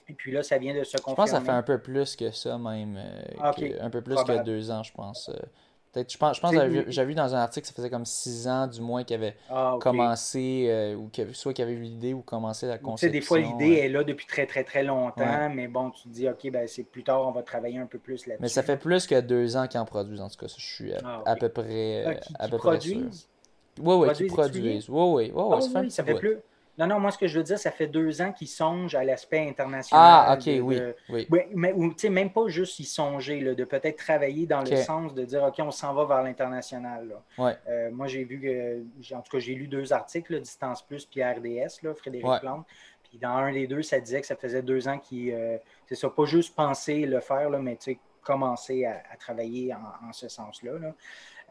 Et 0.07 0.13
puis 0.13 0.31
là, 0.31 0.43
ça 0.43 0.57
vient 0.57 0.73
de 0.73 0.83
se 0.83 0.97
confirmer. 0.97 1.13
Je 1.13 1.15
pense 1.15 1.31
que 1.31 1.37
ça 1.37 1.41
fait 1.41 1.57
un 1.57 1.63
peu 1.63 1.79
plus 1.79 2.15
que 2.15 2.31
ça, 2.31 2.57
même. 2.57 2.97
Euh, 2.97 3.21
ah, 3.39 3.53
un 3.79 3.89
peu 3.89 4.01
plus 4.01 4.15
que 4.23 4.43
deux 4.43 4.71
ans, 4.71 4.83
je 4.83 4.91
pense. 4.91 5.29
Euh. 5.29 5.37
Peut-être, 5.93 6.11
je 6.11 6.17
pense, 6.17 6.37
je 6.37 6.41
pense 6.41 6.53
j'avais 6.87 7.05
vu 7.05 7.15
dans 7.15 7.35
un 7.35 7.39
article 7.39 7.63
que 7.63 7.67
ça 7.67 7.73
faisait 7.73 7.89
comme 7.89 8.05
six 8.05 8.47
ans, 8.47 8.65
du 8.65 8.79
moins, 8.79 9.03
qu'il 9.03 9.17
avait 9.17 9.35
ah, 9.49 9.75
commencé, 9.81 10.95
ou 10.97 11.09
soit 11.33 11.53
qu'il 11.53 11.65
avait 11.65 11.73
eu 11.73 11.81
l'idée 11.81 12.13
ou 12.13 12.21
commencé 12.21 12.65
la 12.65 12.77
conception. 12.77 13.09
Tu 13.09 13.13
sais, 13.13 13.19
des 13.19 13.25
fois, 13.25 13.39
l'idée 13.39 13.79
est 13.79 13.89
là 13.89 14.05
depuis 14.05 14.25
très, 14.25 14.45
très, 14.45 14.63
très 14.63 14.83
longtemps, 14.83 15.49
mais 15.49 15.67
bon, 15.67 15.91
tu 15.91 16.03
te 16.03 16.07
dis, 16.07 16.29
OK, 16.29 16.49
ben, 16.49 16.65
c'est 16.65 16.85
plus 16.85 17.03
tard, 17.03 17.27
on 17.27 17.31
va 17.31 17.43
travailler 17.43 17.77
un 17.77 17.87
peu 17.87 17.99
plus 17.99 18.25
là-dessus. 18.25 18.41
Mais 18.41 18.47
ça 18.47 18.63
fait 18.63 18.77
plus 18.77 19.05
que 19.05 19.19
deux 19.19 19.57
ans 19.57 19.67
qu'ils 19.67 19.81
en 19.81 19.85
produisent, 19.85 20.21
en 20.21 20.29
tout 20.29 20.37
cas. 20.37 20.47
je 20.47 20.65
suis 20.65 20.93
à, 20.93 21.23
ah, 21.25 21.35
peu 21.35 21.49
près, 21.49 22.21
à 22.39 22.47
peu 22.47 22.57
près 22.57 22.79
sûr. 22.79 23.09
Oui, 23.81 23.95
oui, 23.95 24.13
qui 24.13 24.25
produisent. 24.25 24.89
Oui, 24.89 25.31
oui, 25.31 25.33
oui, 25.33 25.61
ça 25.61 25.81
fait, 25.81 25.89
ça 25.89 26.03
fait 26.03 26.15
plus. 26.15 26.37
Non, 26.77 26.87
non, 26.87 26.99
moi, 26.99 27.11
ce 27.11 27.17
que 27.17 27.27
je 27.27 27.37
veux 27.37 27.43
dire, 27.43 27.59
ça 27.59 27.69
fait 27.69 27.87
deux 27.87 28.21
ans 28.21 28.31
qu'ils 28.31 28.47
songent 28.47 28.95
à 28.95 29.03
l'aspect 29.03 29.47
international. 29.47 30.01
Ah, 30.03 30.35
OK, 30.35 30.47
oui, 30.47 30.79
oui. 31.09 31.27
mais, 31.53 31.73
tu 31.73 31.93
sais, 31.97 32.09
même 32.09 32.31
pas 32.31 32.47
juste 32.47 32.79
y 32.79 32.85
songer, 32.85 33.41
là, 33.41 33.53
de 33.53 33.63
peut-être 33.65 33.97
travailler 33.97 34.45
dans 34.45 34.61
le 34.61 34.75
sens 34.77 35.13
de 35.13 35.23
dire, 35.23 35.43
OK, 35.43 35.55
on 35.59 35.71
s'en 35.71 35.93
va 35.93 36.05
vers 36.05 36.23
l'international. 36.23 37.17
Ouais. 37.37 37.57
Euh, 37.67 37.91
moi, 37.91 38.07
j'ai 38.07 38.23
vu, 38.23 38.39
que, 38.39 39.13
en 39.13 39.21
tout 39.21 39.31
cas, 39.31 39.39
j'ai 39.39 39.53
lu 39.53 39.67
deux 39.67 39.91
articles, 39.91 40.39
Distance 40.39 40.81
Plus 40.81 41.05
puis 41.05 41.21
RDS, 41.21 41.83
là, 41.83 41.93
Frédéric 41.93 42.39
Plante. 42.41 42.65
Puis 43.03 43.19
dans 43.19 43.29
un 43.29 43.51
des 43.51 43.67
deux, 43.67 43.81
ça 43.81 43.99
disait 43.99 44.21
que 44.21 44.27
ça 44.27 44.37
faisait 44.37 44.61
deux 44.61 44.87
ans 44.87 44.97
qu'ils, 44.97 45.33
euh, 45.33 45.57
c'est 45.85 45.95
ça, 45.95 46.09
pas 46.09 46.25
juste 46.25 46.55
penser 46.55 47.05
le 47.05 47.19
faire, 47.19 47.49
là, 47.49 47.59
mais 47.59 47.75
tu 47.75 47.91
sais, 47.91 47.99
commencer 48.23 48.85
à, 48.85 49.01
travailler 49.19 49.73
en, 49.73 50.07
en 50.07 50.13
ce 50.13 50.29
sens-là. 50.29 50.79
Là. 50.79 50.93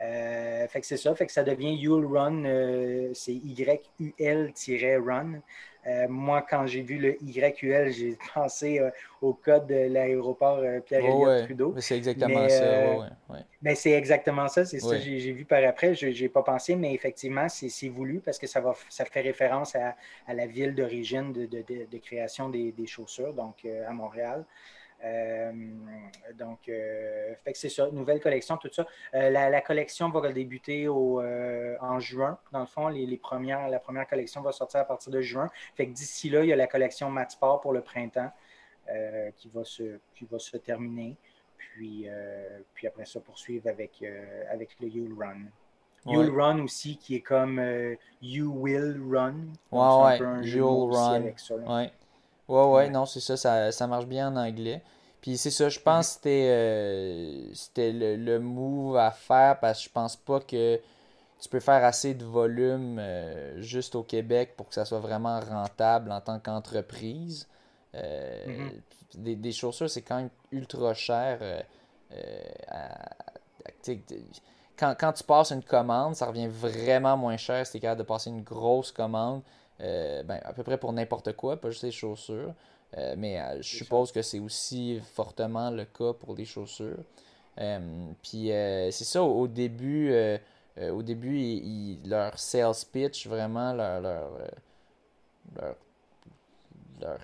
Euh, 0.02 0.66
fait 0.66 0.80
que 0.80 0.86
c'est 0.86 0.96
ça, 0.96 1.14
fait 1.14 1.26
que 1.26 1.32
ça 1.32 1.42
devient 1.42 1.74
You'll 1.74 2.06
Run, 2.06 2.44
euh, 2.46 3.10
c'est 3.12 3.34
Y-U-L-Run. 3.34 3.82
Euh, 5.86 6.08
moi, 6.08 6.42
quand 6.48 6.66
j'ai 6.66 6.82
vu 6.82 6.98
le 6.98 7.16
YUL, 7.22 7.90
j'ai 7.90 8.18
pensé 8.34 8.80
au 9.20 9.32
code 9.34 9.66
de 9.66 9.88
l'aéroport 9.88 10.62
Pierre-Éliott 10.84 11.44
Trudeau. 11.44 11.74
C'est 11.78 11.96
exactement 11.96 12.48
ça. 12.48 13.10
Ben, 13.62 13.74
c'est 13.74 13.92
exactement 13.92 14.48
ça, 14.48 14.64
c'est 14.64 14.80
ça 14.80 14.96
que 14.96 15.02
j'ai 15.02 15.32
vu 15.32 15.44
par 15.44 15.62
après. 15.64 15.94
Je 15.94 16.06
n'ai 16.06 16.28
pas 16.28 16.42
pensé, 16.42 16.76
mais 16.76 16.94
effectivement, 16.94 17.48
c'est 17.48 17.88
voulu 17.88 18.20
parce 18.20 18.38
que 18.38 18.46
ça, 18.46 18.60
va, 18.60 18.74
ça 18.88 19.04
fait 19.04 19.20
référence 19.20 19.74
à, 19.76 19.94
la 20.32 20.46
ville 20.46 20.74
d'origine 20.74 21.32
de, 21.32 21.98
création 21.98 22.48
des, 22.48 22.72
des, 22.72 22.86
chaussures, 22.86 23.34
donc 23.34 23.66
à 23.86 23.92
Montréal. 23.92 24.44
Euh, 25.04 25.52
donc, 26.34 26.68
euh, 26.68 27.34
fait 27.42 27.52
que 27.52 27.58
c'est 27.58 27.68
ça, 27.68 27.90
nouvelle 27.90 28.20
collection, 28.20 28.56
tout 28.56 28.68
ça. 28.72 28.86
Euh, 29.14 29.30
la, 29.30 29.60
collection 29.60 30.10
va 30.10 30.32
débuter 30.32 30.88
au, 30.88 31.22
en 31.22 32.00
juin. 32.00 32.38
Dans 32.52 32.60
le 32.60 32.66
fond, 32.66 32.88
les, 32.88 33.16
premières, 33.16 33.68
la 33.68 33.78
première 33.78 34.06
collection 34.06 34.42
va 34.42 34.52
sortir 34.52 34.80
à 34.80 34.84
partir 34.84 35.12
de 35.12 35.20
juin. 35.20 35.48
Fait 35.74 35.86
que 35.86 35.92
d'ici 35.92 36.30
là, 36.30 36.42
il 36.42 36.48
y 36.48 36.52
a 36.52 36.56
la 36.56 36.66
collection 36.66 37.10
Matsport 37.10 37.60
pour 37.60 37.72
le 37.72 37.80
printemps 37.80 38.30
qui, 39.36 39.48
va 39.54 39.64
se, 39.64 39.98
qui 40.14 40.24
va 40.24 40.38
se 40.38 40.56
terminer. 40.56 41.16
Puis, 41.56 42.08
puis 42.74 42.86
après 42.86 43.06
ça, 43.06 43.20
poursuivre 43.20 43.68
avec, 43.68 44.04
avec 44.50 44.76
le 44.80 44.88
You'll 44.88 45.14
Run. 45.18 45.46
You'll 46.06 46.34
Run 46.34 46.60
aussi, 46.60 46.96
qui 46.96 47.14
est 47.16 47.20
comme 47.20 47.62
You 48.20 48.52
Will 48.54 49.00
Run. 49.10 49.34
Ouais, 49.70 50.18
ouais. 50.18 50.48
You'll 50.48 50.92
Run. 50.92 51.32
Ouais. 51.66 51.92
Ouais, 52.50 52.64
ouais, 52.64 52.90
non, 52.90 53.06
c'est 53.06 53.20
ça, 53.20 53.36
ça, 53.36 53.70
ça, 53.70 53.86
marche 53.86 54.06
bien 54.06 54.28
en 54.28 54.36
anglais. 54.36 54.82
Puis 55.20 55.36
c'est 55.36 55.52
ça, 55.52 55.68
je 55.68 55.78
pense 55.78 56.08
que 56.08 56.12
c'était, 56.14 56.48
euh, 56.50 57.54
c'était 57.54 57.92
le, 57.92 58.16
le, 58.16 58.40
move 58.40 58.96
à 58.96 59.12
faire 59.12 59.60
parce 59.60 59.78
que 59.78 59.84
je 59.84 59.92
pense 59.92 60.16
pas 60.16 60.40
que 60.40 60.80
tu 61.40 61.48
peux 61.48 61.60
faire 61.60 61.84
assez 61.84 62.14
de 62.14 62.24
volume 62.24 62.98
euh, 62.98 63.60
juste 63.62 63.94
au 63.94 64.02
Québec 64.02 64.54
pour 64.56 64.68
que 64.68 64.74
ça 64.74 64.84
soit 64.84 64.98
vraiment 64.98 65.38
rentable 65.38 66.10
en 66.10 66.20
tant 66.20 66.40
qu'entreprise. 66.40 67.46
Euh, 67.94 68.70
mm-hmm. 69.14 69.40
des, 69.40 69.52
chaussures, 69.52 69.88
c'est 69.88 70.02
quand 70.02 70.16
même 70.16 70.30
ultra 70.50 70.92
cher. 70.92 71.38
quand, 74.76 74.96
quand, 74.98 75.12
tu 75.12 75.22
passes 75.22 75.52
une 75.52 75.62
commande, 75.62 76.16
ça 76.16 76.26
revient 76.26 76.48
vraiment 76.48 77.16
moins 77.16 77.36
cher 77.36 77.64
si 77.64 77.72
tu 77.72 77.78
es 77.78 77.80
capable 77.80 78.00
de 78.00 78.06
passer 78.06 78.30
une 78.30 78.42
grosse 78.42 78.90
commande. 78.90 79.42
Euh, 79.82 80.22
ben, 80.22 80.40
à 80.44 80.52
peu 80.52 80.62
près 80.62 80.76
pour 80.76 80.92
n'importe 80.92 81.32
quoi, 81.32 81.56
pas 81.56 81.70
juste 81.70 81.84
les 81.84 81.90
chaussures. 81.90 82.52
Euh, 82.98 83.14
mais 83.16 83.40
euh, 83.40 83.62
je 83.62 83.76
suppose 83.76 84.12
que 84.12 84.20
c'est 84.20 84.40
aussi 84.40 85.00
fortement 85.14 85.70
le 85.70 85.84
cas 85.84 86.12
pour 86.12 86.34
les 86.34 86.44
chaussures. 86.44 86.98
puis 88.22 88.48
c'est 88.48 89.04
ça, 89.04 89.22
au, 89.22 89.46
début, 89.46 90.12
au 90.80 91.02
début 91.02 91.98
leur 92.04 92.38
sales 92.38 92.74
pitch, 92.92 93.26
vraiment 93.26 93.72
leur, 93.72 94.00
leur, 94.00 94.30
leur, 97.00 97.18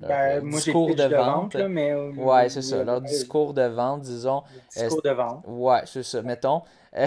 ben, 0.00 0.48
discours 0.48 0.94
de, 0.94 1.04
vente. 1.04 1.56
mais 1.56 1.94
ouais, 1.94 2.48
c'est 2.48 2.62
ça. 2.62 2.84
Leur 2.84 3.00
discours 3.00 3.52
de 3.52 3.62
vente, 3.62 4.02
disons. 4.02 4.42
Discours 4.74 5.02
de 5.02 5.10
vente. 5.10 5.44
Ouais, 5.46 5.80
c'est 5.86 6.02
ça. 6.02 6.22
Mettons, 6.22 6.62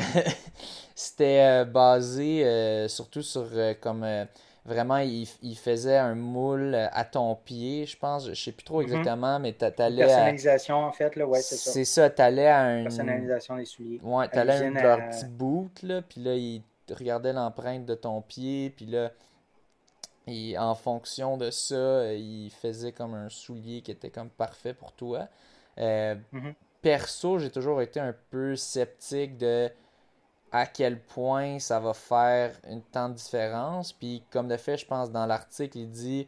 c'était 0.95 1.65
basé 1.65 2.87
surtout 2.89 3.23
sur 3.23 3.47
comme 3.79 4.05
vraiment, 4.65 4.97
il, 4.97 5.27
il, 5.41 5.57
faisait 5.57 5.97
un 5.97 6.15
moule 6.15 6.75
à 6.75 7.03
ton 7.05 7.35
pied, 7.35 7.85
je 7.85 7.97
pense. 7.97 8.27
Je 8.27 8.33
sais 8.33 8.51
plus 8.51 8.63
trop 8.63 8.77
mhm. 8.77 8.83
exactement, 8.83 9.39
mais 9.39 9.53
tu 9.53 9.65
allais. 9.65 10.05
Personnalisation, 10.05 10.75
en 10.77 10.91
fait, 10.91 11.15
là, 11.15 11.25
ouais, 11.25 11.41
c'est 11.41 11.55
ça. 11.55 11.71
C'est 11.71 11.85
ça, 11.85 12.09
tu 12.09 12.21
allais 12.21 12.47
à 12.47 12.61
un. 12.61 12.83
Personnalisation 12.83 13.55
des 13.57 13.65
souliers. 13.65 13.99
Ouais, 14.03 14.29
tu 14.29 14.37
allais 14.37 14.53
à 14.53 14.65
un 14.65 14.71
de 14.71 14.79
leurs 14.79 15.09
petits 15.09 15.25
boots, 15.25 15.83
là, 15.83 16.01
puis 16.01 16.21
là, 16.21 16.35
il 16.35 16.61
regardait 16.91 17.33
l'empreinte 17.33 17.85
de 17.85 17.95
ton 17.95 18.21
pied, 18.21 18.69
puis 18.69 18.85
là. 18.85 19.11
Et 20.27 20.57
en 20.57 20.75
fonction 20.75 21.35
de 21.35 21.49
ça, 21.49 22.13
il 22.13 22.51
faisait 22.51 22.91
comme 22.91 23.15
un 23.15 23.27
soulier 23.27 23.81
qui 23.81 23.91
était 23.91 24.11
comme 24.11 24.29
parfait 24.29 24.73
pour 24.73 24.93
toi. 24.93 25.27
Euh, 25.79 26.15
mhm. 26.31 26.53
Perso, 26.81 27.39
j'ai 27.39 27.49
toujours 27.49 27.81
été 27.81 27.99
un 27.99 28.15
peu 28.29 28.55
sceptique 28.55 29.37
de 29.37 29.69
à 30.51 30.65
quel 30.65 30.99
point 30.99 31.59
ça 31.59 31.79
va 31.79 31.93
faire 31.93 32.55
une 32.69 32.81
tant 32.81 33.09
de 33.09 33.15
différence. 33.15 33.93
Puis 33.93 34.23
comme 34.29 34.47
de 34.47 34.57
fait, 34.57 34.77
je 34.77 34.85
pense 34.85 35.11
dans 35.11 35.25
l'article, 35.25 35.77
il 35.77 35.89
dit 35.89 36.27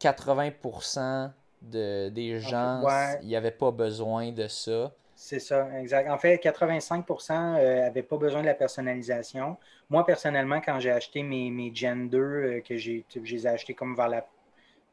80% 0.00 1.30
de, 1.62 2.08
des 2.08 2.38
gens, 2.38 2.82
il 3.22 3.28
n'y 3.28 3.36
avait 3.36 3.50
pas 3.50 3.70
besoin 3.70 4.32
de 4.32 4.48
ça. 4.48 4.92
C'est 5.20 5.40
ça, 5.40 5.68
exact. 5.80 6.08
En 6.08 6.16
fait, 6.16 6.36
85% 6.36 7.32
n'avaient 7.32 8.04
pas 8.04 8.16
besoin 8.16 8.40
de 8.40 8.46
la 8.46 8.54
personnalisation. 8.54 9.56
Moi, 9.90 10.06
personnellement, 10.06 10.60
quand 10.60 10.78
j'ai 10.78 10.92
acheté 10.92 11.24
mes, 11.24 11.50
mes 11.50 11.74
Gen 11.74 12.08
2, 12.08 12.18
euh, 12.18 12.60
que 12.60 12.76
j'ai, 12.76 13.04
achetés 13.46 13.74
comme 13.74 13.96
vers 13.96 14.08
la 14.08 14.24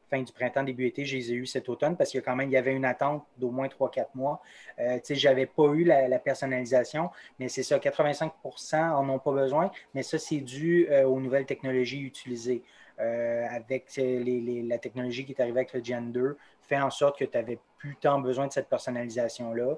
fin 0.08 0.22
du 0.22 0.32
printemps, 0.32 0.62
début 0.62 0.86
été, 0.86 1.04
je 1.04 1.16
les 1.16 1.32
ai 1.32 1.34
eus 1.34 1.46
cet 1.46 1.68
automne 1.68 1.96
parce 1.96 2.14
a 2.14 2.20
quand 2.20 2.36
même 2.36 2.48
il 2.48 2.52
y 2.52 2.56
avait 2.56 2.72
une 2.72 2.84
attente 2.84 3.24
d'au 3.38 3.50
moins 3.50 3.68
3-4 3.68 4.06
mois. 4.14 4.40
Euh, 4.78 4.98
je 5.08 5.28
n'avais 5.28 5.46
pas 5.46 5.66
eu 5.68 5.84
la, 5.84 6.18
personnalisation, 6.18 7.10
mais 7.38 7.48
c'est 7.48 7.62
ça, 7.62 7.78
85% 7.78 8.92
en 8.92 9.08
ont 9.08 9.18
pas 9.18 9.32
besoin, 9.32 9.70
mais 9.94 10.02
ça, 10.02 10.18
c'est 10.18 10.40
dû 10.40 10.88
euh, 10.90 11.04
aux 11.04 11.20
nouvelles 11.20 11.46
technologies 11.46 12.00
utilisées. 12.00 12.62
Euh, 12.98 13.44
avec 13.50 13.92
la 13.98 14.78
technologie 14.78 15.26
qui 15.26 15.32
est 15.32 15.40
arrivée 15.42 15.60
avec 15.60 15.74
le 15.74 15.84
Gen 15.84 16.12
2, 16.12 16.38
fait 16.62 16.80
en 16.80 16.90
sorte 16.90 17.18
que 17.18 17.26
tu 17.26 17.36
n'avais 17.36 17.58
plus 17.76 17.94
tant 17.96 18.20
besoin 18.20 18.46
de 18.46 18.52
cette 18.52 18.70
personnalisation-là, 18.70 19.74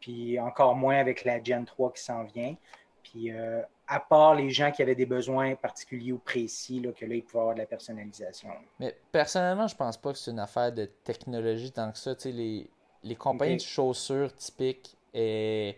puis 0.00 0.38
encore 0.38 0.76
moins 0.76 0.98
avec 0.98 1.24
la 1.24 1.42
Gen 1.42 1.64
3 1.64 1.92
qui 1.94 2.02
s'en 2.02 2.24
vient. 2.24 2.54
Puis 3.10 3.30
à 3.86 4.00
part 4.00 4.34
les 4.34 4.50
gens 4.50 4.70
qui 4.70 4.82
avaient 4.82 4.94
des 4.94 5.06
besoins 5.06 5.54
particuliers 5.54 6.12
ou 6.12 6.18
précis, 6.18 6.80
là, 6.80 6.92
que 6.92 7.04
là, 7.06 7.14
ils 7.14 7.22
pouvaient 7.22 7.40
avoir 7.40 7.54
de 7.54 7.60
la 7.60 7.66
personnalisation. 7.66 8.50
Mais 8.78 8.96
personnellement, 9.10 9.66
je 9.66 9.76
pense 9.76 9.96
pas 9.96 10.12
que 10.12 10.18
c'est 10.18 10.30
une 10.30 10.40
affaire 10.40 10.72
de 10.72 10.84
technologie 11.04 11.72
tant 11.72 11.90
que 11.90 11.98
ça. 11.98 12.14
les, 12.26 12.68
les 13.02 13.16
compagnies 13.16 13.56
de 13.56 13.62
chaussures 13.62 14.34
typiques, 14.34 14.96
elles 15.14 15.74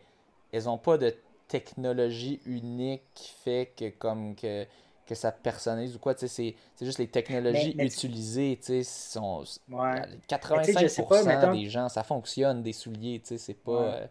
n'ont 0.65 0.79
pas 0.79 0.99
de 0.99 1.15
technologie 1.49 2.41
unique 2.47 3.03
qui 3.15 3.33
fait 3.45 3.73
que 3.77 3.91
comme 3.91 4.37
que, 4.37 4.65
que 5.07 5.15
ça 5.15 5.33
personnalise 5.33 5.97
ou 5.97 5.99
quoi. 5.99 6.15
C'est 6.17 6.55
juste 6.81 6.99
les 6.99 7.09
technologies 7.09 7.75
utilisées. 7.79 8.59
Sont, 8.85 9.45
ouais. 9.69 10.03
85% 10.29 11.53
des 11.53 11.69
gens, 11.69 11.89
ça 11.89 12.03
fonctionne, 12.03 12.63
des 12.63 12.73
souliers. 12.73 13.21
C'est 13.25 13.55
pas... 13.55 13.83
Euh, 13.83 14.07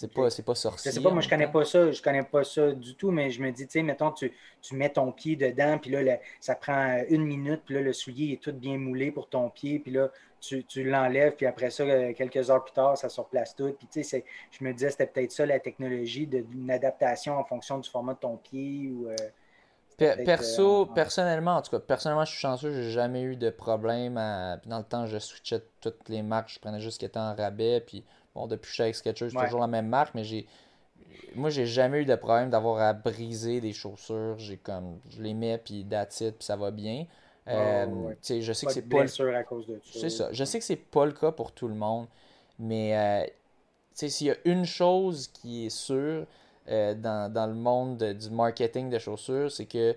C'est 0.00 0.14
pas, 0.14 0.30
c'est 0.30 0.42
pas 0.42 0.54
sorcier. 0.54 0.90
Je 0.90 0.96
sais 0.96 1.02
pas, 1.02 1.10
moi 1.10 1.20
je 1.20 1.28
connais 1.28 1.46
pas 1.46 1.62
ça, 1.62 1.92
je 1.92 2.00
connais 2.00 2.22
pas 2.22 2.42
ça 2.42 2.72
du 2.72 2.94
tout, 2.94 3.10
mais 3.10 3.30
je 3.30 3.42
me 3.42 3.50
dis, 3.52 3.66
tu 3.66 3.72
sais, 3.72 3.82
mettons, 3.82 4.10
tu, 4.10 4.32
tu 4.62 4.74
mets 4.74 4.88
ton 4.88 5.12
pied 5.12 5.36
dedans, 5.36 5.76
puis 5.76 5.90
là, 5.90 6.18
ça 6.40 6.54
prend 6.54 7.02
une 7.10 7.26
minute, 7.26 7.60
puis 7.66 7.74
là, 7.74 7.82
le 7.82 7.92
soulier 7.92 8.32
est 8.32 8.42
tout 8.42 8.54
bien 8.54 8.78
moulé 8.78 9.10
pour 9.10 9.28
ton 9.28 9.50
pied, 9.50 9.78
puis 9.78 9.92
là, 9.92 10.10
tu, 10.40 10.64
tu 10.64 10.84
l'enlèves, 10.84 11.36
puis 11.36 11.44
après 11.44 11.68
ça, 11.68 11.82
euh, 11.82 12.14
quelques 12.14 12.48
heures 12.48 12.64
plus 12.64 12.72
tard, 12.72 12.96
ça 12.96 13.10
se 13.10 13.20
replace 13.20 13.54
tout. 13.54 13.74
Puis 13.74 13.88
tu 13.92 14.02
sais, 14.02 14.24
je 14.50 14.64
me 14.64 14.72
disais, 14.72 14.88
c'était 14.88 15.06
peut-être 15.06 15.32
ça 15.32 15.44
la 15.44 15.60
technologie 15.60 16.26
d'une 16.26 16.70
adaptation 16.70 17.36
en 17.36 17.44
fonction 17.44 17.76
du 17.76 17.90
format 17.90 18.14
de 18.14 18.20
ton 18.20 18.38
pied 18.38 18.88
ou. 18.88 19.06
Euh, 19.10 19.16
perso, 20.24 20.82
euh, 20.82 20.94
personnellement, 20.94 21.56
en 21.56 21.62
tout 21.62 21.70
cas, 21.70 21.78
personnellement, 21.78 22.24
je 22.24 22.30
suis 22.30 22.40
chanceux, 22.40 22.72
j'ai 22.72 22.90
jamais 22.90 23.22
eu 23.22 23.36
de 23.36 23.50
problème. 23.50 24.14
Dans 24.66 24.78
le 24.78 24.84
temps, 24.84 25.06
je 25.06 25.18
switchais 25.18 25.62
toutes 25.80 26.08
les 26.08 26.22
marques, 26.22 26.50
je 26.50 26.58
prenais 26.58 26.80
juste 26.80 26.94
ce 26.94 26.98
qui 26.98 27.04
était 27.04 27.18
en 27.18 27.34
rabais, 27.34 27.80
puis 27.80 28.04
Bon, 28.34 28.46
depuis 28.46 28.62
que 28.62 28.68
je 28.68 28.74
suis 28.74 28.82
avec 28.82 28.94
Skechers, 28.94 29.30
c'est 29.30 29.44
toujours 29.44 29.60
la 29.60 29.66
même 29.66 29.88
marque, 29.88 30.14
mais 30.14 30.24
j'ai. 30.24 30.46
Moi, 31.34 31.50
j'ai 31.50 31.66
jamais 31.66 32.02
eu 32.02 32.04
de 32.04 32.14
problème 32.14 32.50
d'avoir 32.50 32.80
à 32.80 32.92
briser 32.92 33.60
des 33.60 33.72
chaussures. 33.72 34.38
J'ai 34.38 34.56
comme. 34.56 34.98
Je 35.10 35.22
les 35.22 35.34
mets, 35.34 35.58
puis 35.58 35.80
it, 35.80 35.88
puis 35.88 36.34
ça 36.40 36.56
va 36.56 36.70
bien. 36.70 37.06
Euh, 37.48 38.14
je 38.22 38.52
sais 38.52 38.66
que 38.66 38.72
c'est 38.72 38.82
pas. 38.82 39.02
à 39.02 39.42
cause 39.42 39.66
de 39.66 39.80
C'est 39.84 40.10
ça. 40.10 40.28
Je 40.32 40.44
sais 40.44 40.58
que 40.58 40.64
c'est 40.64 40.76
pas 40.76 41.06
le 41.06 41.12
cas 41.12 41.32
pour 41.32 41.52
tout 41.52 41.68
le 41.68 41.74
monde, 41.74 42.06
mais 42.58 42.96
euh, 42.96 43.26
s'il 43.94 44.28
y 44.28 44.30
a 44.30 44.36
une 44.44 44.64
chose 44.64 45.28
qui 45.28 45.66
est 45.66 45.70
sûre 45.70 46.26
euh, 46.70 46.94
dans, 46.94 47.32
dans, 47.32 47.46
le 47.46 47.54
monde 47.54 48.02
du 48.02 48.30
marketing 48.30 48.90
de 48.90 48.98
chaussures, 48.98 49.50
c'est 49.50 49.66
que 49.66 49.96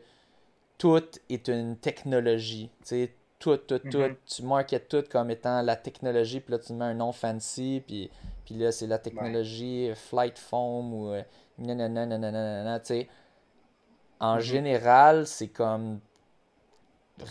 tout 0.78 1.04
est 1.30 1.48
une 1.48 1.78
technologie. 1.78 2.70
sais 2.84 3.12
tout, 3.40 3.58
tout, 3.58 3.80
tout. 3.80 3.98
Mm-hmm. 3.98 4.16
Tu 4.26 4.44
marketes 4.44 4.88
tout 4.88 5.04
comme 5.10 5.30
étant 5.30 5.62
la 5.62 5.76
technologie, 5.76 6.40
puis 6.40 6.54
là, 6.54 6.60
tu 6.60 6.72
mets 6.74 6.86
un 6.86 6.94
nom 6.94 7.12
fancy, 7.12 7.84
puis, 7.86 8.10
puis 8.46 8.56
là, 8.56 8.72
c'est 8.72 8.88
la 8.88 9.00
technologie 9.00 9.92
Flight 9.96 10.40
Foam 10.40 10.94
ou 10.94 11.10
euh, 11.12 11.22
nanana, 11.58 12.80
tu 12.80 12.86
sais. 12.86 13.10
En 14.22 14.38
mm-hmm. 14.38 14.40
général, 14.40 15.28
c'est 15.28 15.50
comme 15.50 16.00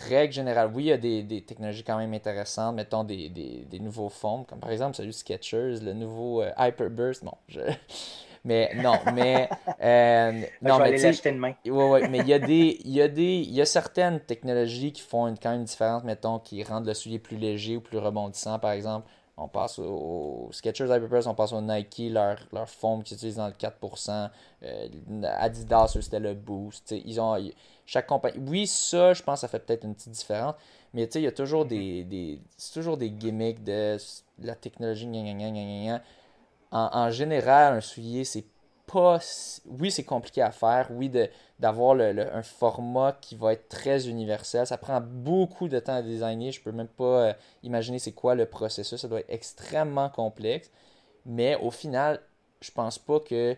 règle 0.08 0.34
générale. 0.34 0.70
Oui, 0.74 0.84
il 0.84 0.88
y 0.88 0.92
a 0.92 0.98
des, 0.98 1.22
des 1.22 1.42
technologies 1.42 1.82
quand 1.82 1.96
même 1.96 2.12
intéressantes, 2.12 2.74
mettons 2.74 3.04
des, 3.04 3.30
des, 3.30 3.64
des 3.68 3.80
nouveaux 3.80 4.10
foams, 4.10 4.44
comme 4.44 4.60
par 4.60 4.70
exemple 4.70 4.96
celui 4.96 5.14
Sketchers, 5.14 5.80
le 5.80 5.94
nouveau 5.94 6.42
euh, 6.42 6.50
Hyperburst. 6.58 7.24
Bon, 7.24 7.34
je. 7.48 7.60
Mais 8.44 8.72
non, 8.76 8.94
mais. 9.14 9.48
Euh, 9.82 10.32
non, 10.60 10.78
je 10.78 10.82
vais 10.82 10.90
mais 10.90 11.02
l'acheter 11.02 11.32
demain. 11.32 11.54
Oui, 11.64 11.70
oui, 11.72 12.08
mais 12.08 12.18
il 12.18 12.28
y 12.28 12.32
a 12.32 12.38
des. 12.38 12.80
Il 12.84 12.92
y 12.92 13.02
a 13.02 13.08
des. 13.08 13.36
Il 13.36 13.52
y 13.52 13.60
a 13.60 13.66
certaines 13.66 14.20
technologies 14.20 14.92
qui 14.92 15.02
font 15.02 15.26
une, 15.28 15.38
quand 15.38 15.50
même 15.50 15.64
différence, 15.64 16.04
mettons, 16.04 16.38
qui 16.38 16.62
rendent 16.62 16.86
le 16.86 16.94
soulier 16.94 17.18
plus 17.18 17.36
léger 17.36 17.76
ou 17.76 17.80
plus 17.80 17.98
rebondissant, 17.98 18.58
par 18.58 18.72
exemple. 18.72 19.08
On 19.36 19.48
passe 19.48 19.78
au, 19.78 20.48
Skechers 20.52 20.84
Hyperpress, 20.84 21.26
on 21.26 21.34
passe 21.34 21.52
au 21.52 21.60
Nike, 21.60 22.10
leur, 22.10 22.36
leur 22.52 22.68
foam 22.68 23.02
qu'ils 23.02 23.16
utilisent 23.16 23.36
dans 23.36 23.46
le 23.46 23.54
4%. 23.54 24.30
Euh, 24.62 24.88
Adidas, 25.38 25.96
c'était 26.00 26.20
le 26.20 26.34
Boost. 26.34 26.94
Ils 27.04 27.20
ont, 27.20 27.36
chaque 27.86 28.06
compagnie. 28.06 28.38
Oui, 28.46 28.66
ça, 28.66 29.14
je 29.14 29.22
pense, 29.22 29.40
ça 29.40 29.48
fait 29.48 29.58
peut-être 29.58 29.84
une 29.84 29.94
petite 29.94 30.12
différence. 30.12 30.54
Mais 30.94 31.06
tu 31.06 31.14
sais, 31.14 31.20
il 31.20 31.24
y 31.24 31.28
a 31.28 31.32
toujours 31.32 31.64
des, 31.64 32.04
des, 32.04 32.40
c'est 32.56 32.74
toujours 32.74 32.98
des 32.98 33.10
gimmicks 33.10 33.64
de 33.64 33.96
la 34.42 34.54
technologie. 34.54 35.06
Gna, 35.06 35.22
gna, 35.22 35.50
gna, 35.50 36.02
en, 36.72 37.10
général, 37.10 37.74
un 37.74 37.80
soulier, 37.80 38.24
c'est 38.24 38.46
pas. 38.86 39.18
Oui, 39.66 39.90
c'est 39.90 40.04
compliqué 40.04 40.42
à 40.42 40.50
faire. 40.50 40.88
Oui, 40.90 41.10
d'avoir 41.58 41.94
le, 41.94 42.34
un 42.34 42.42
format 42.42 43.12
qui 43.20 43.36
va 43.36 43.52
être 43.52 43.68
très 43.68 44.08
universel. 44.08 44.66
Ça 44.66 44.78
prend 44.78 45.00
beaucoup 45.00 45.68
de 45.68 45.78
temps 45.78 45.94
à 45.96 46.02
designer. 46.02 46.50
Je 46.50 46.60
peux 46.60 46.72
même 46.72 46.88
pas 46.88 47.28
euh, 47.28 47.32
imaginer 47.62 47.98
c'est 47.98 48.12
quoi 48.12 48.34
le 48.34 48.46
processus. 48.46 49.00
Ça 49.00 49.08
doit 49.08 49.20
être 49.20 49.30
extrêmement 49.30 50.08
complexe. 50.08 50.70
Mais 51.26 51.56
au 51.56 51.70
final, 51.70 52.20
je 52.60 52.70
pense 52.70 52.98
pas 52.98 53.20
que 53.20 53.56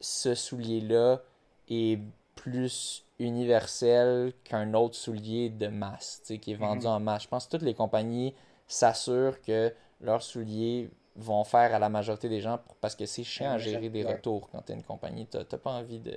ce 0.00 0.34
soulier-là 0.34 1.20
est 1.68 2.00
plus 2.36 3.04
universel 3.18 4.32
qu'un 4.44 4.72
autre 4.74 4.94
soulier 4.94 5.50
de 5.50 5.66
masse, 5.66 6.22
qui 6.40 6.52
est 6.52 6.54
vendu 6.54 6.86
mm-hmm. 6.86 6.90
en 6.90 7.00
masse. 7.00 7.24
Je 7.24 7.28
pense 7.28 7.46
que 7.46 7.52
toutes 7.52 7.62
les 7.62 7.74
compagnies 7.74 8.34
s'assurent 8.68 9.40
que 9.42 9.72
leur 10.00 10.22
soulier 10.22 10.90
vont 11.18 11.44
faire 11.44 11.74
à 11.74 11.78
la 11.78 11.88
majorité 11.88 12.28
des 12.28 12.40
gens 12.40 12.60
parce 12.80 12.94
que 12.94 13.06
c'est 13.06 13.24
chiant 13.24 13.52
à 13.52 13.58
gérer 13.58 13.88
des 13.88 14.04
retours 14.04 14.48
quand 14.50 14.60
tu 14.62 14.72
es 14.72 14.74
une 14.74 14.82
compagnie. 14.82 15.26
Tu 15.26 15.38
n'as 15.38 15.44
pas 15.44 15.70
envie 15.70 15.98
de 15.98 16.12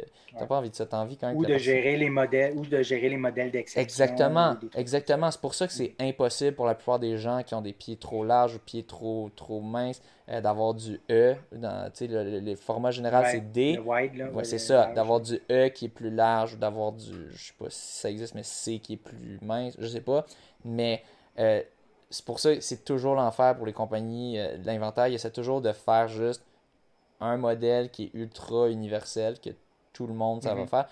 pas 0.48 0.58
envie 0.58 0.70
de 0.70 0.76
ça. 0.76 0.88
envie 0.92 1.18
quand 1.18 1.34
ou 1.34 1.46
de 1.46 1.58
gérer 1.58 1.96
les 1.98 2.10
modèles 2.10 2.54
ou 2.56 2.66
de 2.66 2.82
gérer 2.82 3.10
les 3.10 3.18
modèles 3.18 3.52
d'exception. 3.52 3.82
Exactement. 3.82 4.56
Exactement. 4.76 5.32
C'est 5.32 5.42
pour 5.42 5.54
ça 5.54 5.68
que 5.68 5.74
c'est 5.74 5.96
impossible 6.00 6.56
pour 6.56 6.66
la 6.66 6.76
plupart 6.76 7.00
des 7.00 7.18
gens 7.18 7.44
qui 7.44 7.56
ont 7.56 7.62
des 7.62 7.74
pieds 7.74 7.98
trop 7.98 8.24
larges 8.24 8.56
ou 8.56 8.60
pieds 8.60 8.84
trop, 8.84 9.30
trop 9.36 9.62
minces 9.62 10.02
euh, 10.30 10.42
d'avoir 10.42 10.74
du 10.74 11.00
E. 11.10 11.36
Dans, 11.52 11.92
le, 12.02 12.40
le, 12.40 12.56
format 12.56 12.92
général, 12.92 13.26
c'est 13.32 13.52
D. 13.52 13.80
ouais, 13.80 14.12
c'est 14.44 14.60
ça. 14.60 14.92
D'avoir 14.94 15.22
du 15.22 15.40
E 15.50 15.70
qui 15.70 15.86
est 15.86 15.90
plus 15.90 16.12
large 16.12 16.56
ou 16.56 16.58
d'avoir 16.58 16.92
du. 16.92 17.30
Je 17.32 17.48
sais 17.48 17.54
pas 17.58 17.70
si 17.70 18.00
ça 18.00 18.10
existe, 18.10 18.36
mais 18.36 18.44
C 18.44 18.80
qui 18.80 18.94
est 18.94 18.98
plus 18.98 19.40
mince. 19.42 19.76
Je 19.80 19.88
sais 19.88 20.02
pas. 20.02 20.26
Mais. 20.66 21.04
Euh, 21.38 21.62
c'est 22.10 22.26
pour 22.26 22.40
ça 22.40 22.56
que 22.56 22.62
c'est 22.62 22.84
toujours 22.84 23.16
l'enfer 23.16 23.56
pour 23.56 23.66
les 23.66 23.74
compagnies 23.74 24.40
euh, 24.40 24.58
de 24.58 24.66
l'inventaire. 24.66 25.08
Ils 25.08 25.16
essaient 25.16 25.32
toujours 25.32 25.62
de 25.62 25.72
faire 25.72 26.08
juste 26.08 26.44
un 27.20 27.38
modèle 27.38 27.92
qui 27.92 28.06
est 28.06 28.12
ultra 28.14 28.70
universel, 28.70 29.40
que 29.40 29.52
tout 29.94 30.08
le 30.08 30.14
monde 30.14 30.44
ça 30.44 30.56
va 30.56 30.62
mhm. 30.62 30.68
faire. 30.68 30.88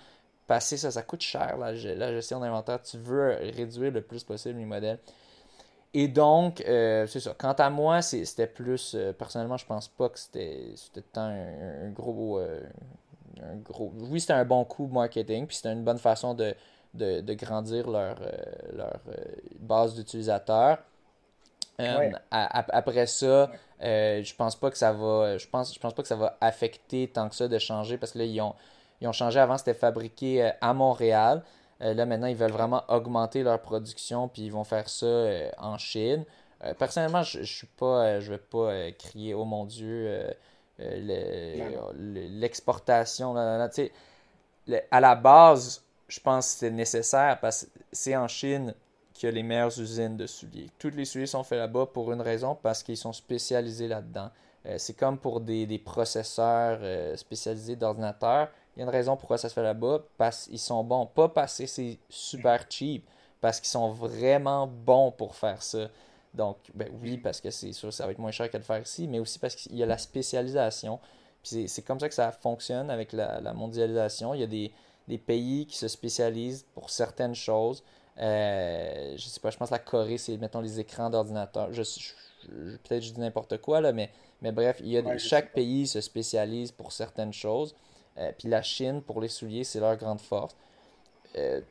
Passer 0.45 0.77
ça, 0.77 0.91
ça 0.91 1.01
coûte 1.01 1.21
cher 1.21 1.57
la, 1.57 1.73
la 1.73 2.13
gestion 2.13 2.39
d'inventaire. 2.39 2.81
Tu 2.81 2.97
veux 2.97 3.37
réduire 3.55 3.91
le 3.91 4.01
plus 4.01 4.23
possible 4.23 4.59
les 4.59 4.65
modèles. 4.65 4.99
Et 5.93 6.07
donc, 6.07 6.61
euh, 6.61 7.07
c'est 7.07 7.19
ça. 7.19 7.33
Quant 7.37 7.53
à 7.53 7.69
moi, 7.69 8.01
c'était 8.01 8.47
plus. 8.47 8.93
Euh, 8.93 9.13
personnellement, 9.13 9.57
je 9.57 9.65
pense 9.65 9.87
pas 9.87 10.09
que 10.09 10.19
c'était 10.19 10.75
un, 11.15 11.89
gros. 11.89 12.37
un 12.39 13.55
gros. 13.63 13.91
Oui, 14.09 14.21
c'était 14.21 14.33
un 14.33 14.45
bon 14.45 14.63
coup 14.63 14.87
marketing, 14.87 15.47
puis 15.47 15.55
c'était 15.55 15.73
une 15.73 15.83
bonne 15.83 15.97
façon 15.97 16.33
de, 16.33 16.53
de, 16.93 17.33
grandir 17.33 17.89
leur, 17.89 18.17
leur 18.73 18.99
base 19.59 19.95
d'utilisateurs. 19.95 20.77
Euh, 21.79 22.11
après 22.31 23.05
ça, 23.05 23.51
euh, 23.83 24.23
je 24.23 24.35
pense 24.35 24.55
pas 24.55 24.71
que 24.71 24.77
ça 24.77 24.93
va. 24.93 25.37
Je 25.37 25.47
pense, 25.47 25.73
je 25.73 25.79
pense 25.79 25.93
pas 25.93 26.01
que 26.01 26.07
ça 26.07 26.15
va 26.15 26.37
affecter 26.41 27.07
tant 27.07 27.29
que 27.29 27.35
ça 27.35 27.47
de 27.47 27.59
changer 27.59 27.97
parce 27.97 28.13
que 28.13 28.19
là, 28.19 28.25
ils 28.25 28.41
ont, 28.41 28.55
ils 29.01 29.07
ont 29.07 29.11
changé. 29.11 29.39
Avant, 29.39 29.57
c'était 29.57 29.73
fabriqué 29.73 30.43
euh, 30.43 30.51
à 30.61 30.73
Montréal. 30.73 31.43
là, 31.79 32.05
maintenant, 32.05 32.27
ils 32.27 32.35
veulent 32.35 32.51
vraiment 32.51 32.83
augmenter 32.87 33.43
leur 33.43 33.61
production 33.61 34.27
puis 34.27 34.43
ils 34.43 34.51
vont 34.51 34.63
faire 34.63 34.89
ça 34.89 35.05
en 35.59 35.77
Chine. 35.77 36.25
personnellement, 36.79 37.23
je, 37.23 37.43
je 37.43 37.53
suis 37.57 37.67
pas. 37.67 38.19
je 38.19 38.31
vais 38.31 38.37
pas 38.39 38.91
crier 38.93 39.33
Oh 39.35 39.45
mon 39.45 39.65
Dieu, 39.65 40.33
l'exportation. 40.79 43.35
à 43.35 44.99
la 44.99 45.15
base, 45.15 45.83
je 46.07 46.19
pense 46.19 46.53
que 46.53 46.59
c'est 46.59 46.71
nécessaire 46.71 47.39
parce 47.39 47.65
que 47.65 47.69
c'est 47.91 48.15
en 48.15 48.27
Chine 48.27 48.73
qui 49.17 49.27
a 49.27 49.31
les 49.31 49.43
meilleures 49.43 49.79
usines 49.79 50.15
de 50.15 50.27
souliers. 50.27 50.69
Toutes 50.77 50.95
les 50.95 51.05
souliers 51.05 51.25
sont 51.25 51.43
faits 51.43 51.57
là-bas 51.57 51.87
pour 51.87 52.11
une 52.11 52.21
raison, 52.21 52.55
parce 52.55 52.83
qu'ils 52.83 52.97
sont 52.97 53.13
spécialisés 53.13 53.87
là-dedans. 53.87 54.29
Euh, 54.65 54.75
c'est 54.77 54.93
comme 54.93 55.17
pour 55.17 55.41
des, 55.41 55.81
processeurs 55.83 56.79
euh, 56.81 57.15
spécialisés 57.15 57.75
d'ordinateurs. 57.75 58.49
Il 58.75 58.79
y 58.79 58.81
a 58.83 58.85
une 58.85 58.91
raison 58.91 59.17
pourquoi 59.17 59.37
ça 59.37 59.49
se 59.49 59.53
fait 59.53 59.63
là-bas, 59.63 60.03
parce 60.17 60.45
qu'ils 60.45 60.59
sont 60.59 60.83
bons. 60.83 61.07
Pas 61.07 61.29
parce 61.29 61.57
que 61.57 61.65
c'est 61.65 61.97
super 62.09 62.65
cheap, 62.69 63.09
parce 63.41 63.59
qu'ils 63.59 63.69
sont 63.69 63.89
vraiment 63.89 64.67
bons 64.67 65.11
pour 65.11 65.35
faire 65.35 65.63
ça. 65.63 65.89
Donc, 66.33 66.57
ben 66.75 66.89
oui, 67.01 67.17
parce 67.17 67.41
que 67.41 67.49
c'est 67.49 67.71
sûr, 67.71 67.91
ça 67.91 68.05
va 68.05 68.11
être 68.11 68.19
moins 68.19 68.31
cher 68.31 68.51
que 68.51 68.57
de 68.57 68.63
faire 68.63 68.81
ici, 68.81 69.07
mais 69.07 69.19
aussi 69.19 69.39
parce 69.39 69.55
qu'il 69.55 69.75
y 69.75 69.83
a 69.83 69.85
la 69.87 69.97
spécialisation. 69.97 70.99
C'est 71.41 71.81
comme 71.81 71.99
ça 71.99 72.09
que 72.09 72.15
ça 72.15 72.31
fonctionne 72.31 72.91
avec 72.91 73.13
la, 73.13 73.53
mondialisation. 73.53 74.33
Il 74.33 74.41
y 74.41 74.43
a 74.43 74.71
des 75.07 75.17
pays 75.17 75.65
qui 75.65 75.77
se 75.77 75.87
spécialisent 75.87 76.65
pour 76.75 76.89
certaines 76.89 77.35
choses. 77.35 77.83
Euh, 78.19 79.13
je 79.15 79.27
sais 79.27 79.39
pas, 79.39 79.49
je 79.49 79.57
pense 79.57 79.69
que 79.69 79.73
la 79.73 79.79
Corée, 79.79 80.17
c'est, 80.17 80.37
mettons, 80.37 80.61
les 80.61 80.79
écrans 80.79 81.09
d'ordinateur. 81.09 81.71
Je, 81.71 81.83
peut-être 82.83 83.03
je 83.03 83.13
dis 83.13 83.19
n'importe 83.19 83.57
quoi, 83.57 83.81
là, 83.81 83.93
mais, 83.93 84.09
mais 84.41 84.51
bref, 84.51 84.77
il 84.81 84.89
y 84.89 84.97
a 84.97 85.17
chaque 85.17 85.53
pays 85.53 85.87
se 85.87 86.01
spécialise 86.01 86.71
pour 86.71 86.91
certaines 86.91 87.33
choses. 87.33 87.75
Euh, 88.17 88.31
puis 88.37 88.47
la 88.47 88.61
Chine, 88.61 89.01
pour 89.01 89.21
les 89.21 89.27
souliers, 89.27 89.63
c'est 89.63 89.79
leur 89.79 89.95
grande 89.97 90.21
force. 90.21 90.55
Euh, 91.37 91.61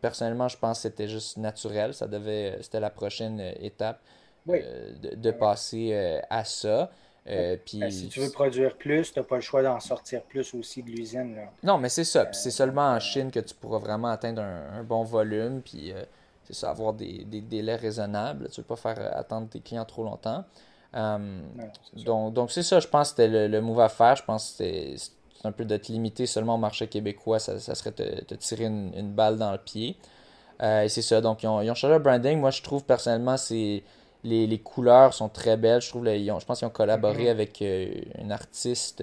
personnellement, 0.00 0.48
je 0.48 0.58
pense 0.58 0.78
que 0.78 0.82
c'était 0.82 1.08
juste 1.08 1.38
naturel. 1.38 1.94
Ça 1.94 2.06
devait, 2.06 2.58
c'était 2.60 2.80
la 2.80 2.90
prochaine 2.90 3.40
étape 3.60 4.00
de, 4.46 5.14
de, 5.14 5.30
passer 5.30 6.20
à 6.30 6.44
ça. 6.44 6.90
Euh, 7.28 7.56
ben, 7.74 7.90
si 7.90 8.08
tu 8.08 8.20
veux 8.20 8.30
produire 8.30 8.76
plus, 8.76 9.12
tu 9.12 9.18
n'as 9.18 9.24
pas 9.24 9.36
le 9.36 9.42
choix 9.42 9.62
d'en 9.62 9.80
sortir 9.80 10.22
plus 10.22 10.54
aussi 10.54 10.82
de 10.82 10.90
l'usine. 10.90 11.36
Non, 11.62 11.76
mais 11.78 11.88
c'est 11.88 12.04
ça. 12.04 12.30
c'est 12.32 12.52
seulement 12.52 12.88
en 12.88 13.00
Chine 13.00 13.30
que 13.30 13.40
tu 13.40 13.54
pourras 13.54 13.78
vraiment 13.78 14.08
atteindre 14.08 14.42
un, 14.42 14.84
bon 14.84 15.02
volume. 15.02 15.60
Puis 15.60 15.92
euh, 15.92 16.04
c'est 16.44 16.54
ça, 16.54 16.70
avoir 16.70 16.92
des, 16.92 17.24
délais 17.24 17.74
raisonnables. 17.74 18.48
Tu 18.50 18.60
ne 18.60 18.64
veux 18.64 18.68
pas 18.68 18.76
faire 18.76 19.16
attendre 19.16 19.48
tes 19.48 19.60
clients 19.60 19.84
trop 19.84 20.04
longtemps. 20.04 20.44
Hum, 20.94 21.42
donc, 22.04 22.32
donc 22.32 22.50
c'est 22.52 22.62
ça, 22.62 22.80
je 22.80 22.86
pense 22.86 23.12
que 23.12 23.22
c'était 23.22 23.48
le, 23.48 23.60
move 23.60 23.80
à 23.80 23.88
faire. 23.88 24.14
Je 24.14 24.24
pense 24.24 24.52
que 24.52 24.64
c'est 24.96 24.96
un 25.44 25.52
peu 25.52 25.64
de 25.64 25.76
te 25.76 25.90
limiter 25.90 26.26
seulement 26.26 26.54
au 26.54 26.58
marché 26.58 26.86
québécois. 26.86 27.40
Ça, 27.40 27.58
serait 27.58 27.92
te, 27.92 28.24
te 28.24 28.34
tirer 28.36 28.66
une, 28.66 29.12
balle 29.12 29.36
dans 29.36 29.50
le 29.50 29.58
pied. 29.58 29.96
Euh, 30.62 30.82
et 30.82 30.88
c'est 30.88 31.02
ça. 31.02 31.20
Donc, 31.20 31.42
ils 31.42 31.48
ont, 31.48 31.60
ils 31.60 31.70
ont 31.72 31.74
changé 31.74 31.94
le 31.94 31.98
branding. 31.98 32.38
Moi, 32.38 32.50
je 32.50 32.62
trouve 32.62 32.84
personnellement, 32.84 33.36
c'est 33.36 33.82
les, 34.24 34.46
les, 34.46 34.58
couleurs 34.58 35.14
sont 35.14 35.28
très 35.28 35.56
belles. 35.56 35.80
Je 35.80 35.88
trouve, 35.88 36.06
je 36.06 36.44
pense 36.44 36.58
qu'ils 36.58 36.68
ont 36.68 36.70
collaboré 36.70 37.24
Mm-hmm. 37.24 37.30
avec 37.30 37.62
un 37.62 38.30
artiste, 38.30 39.02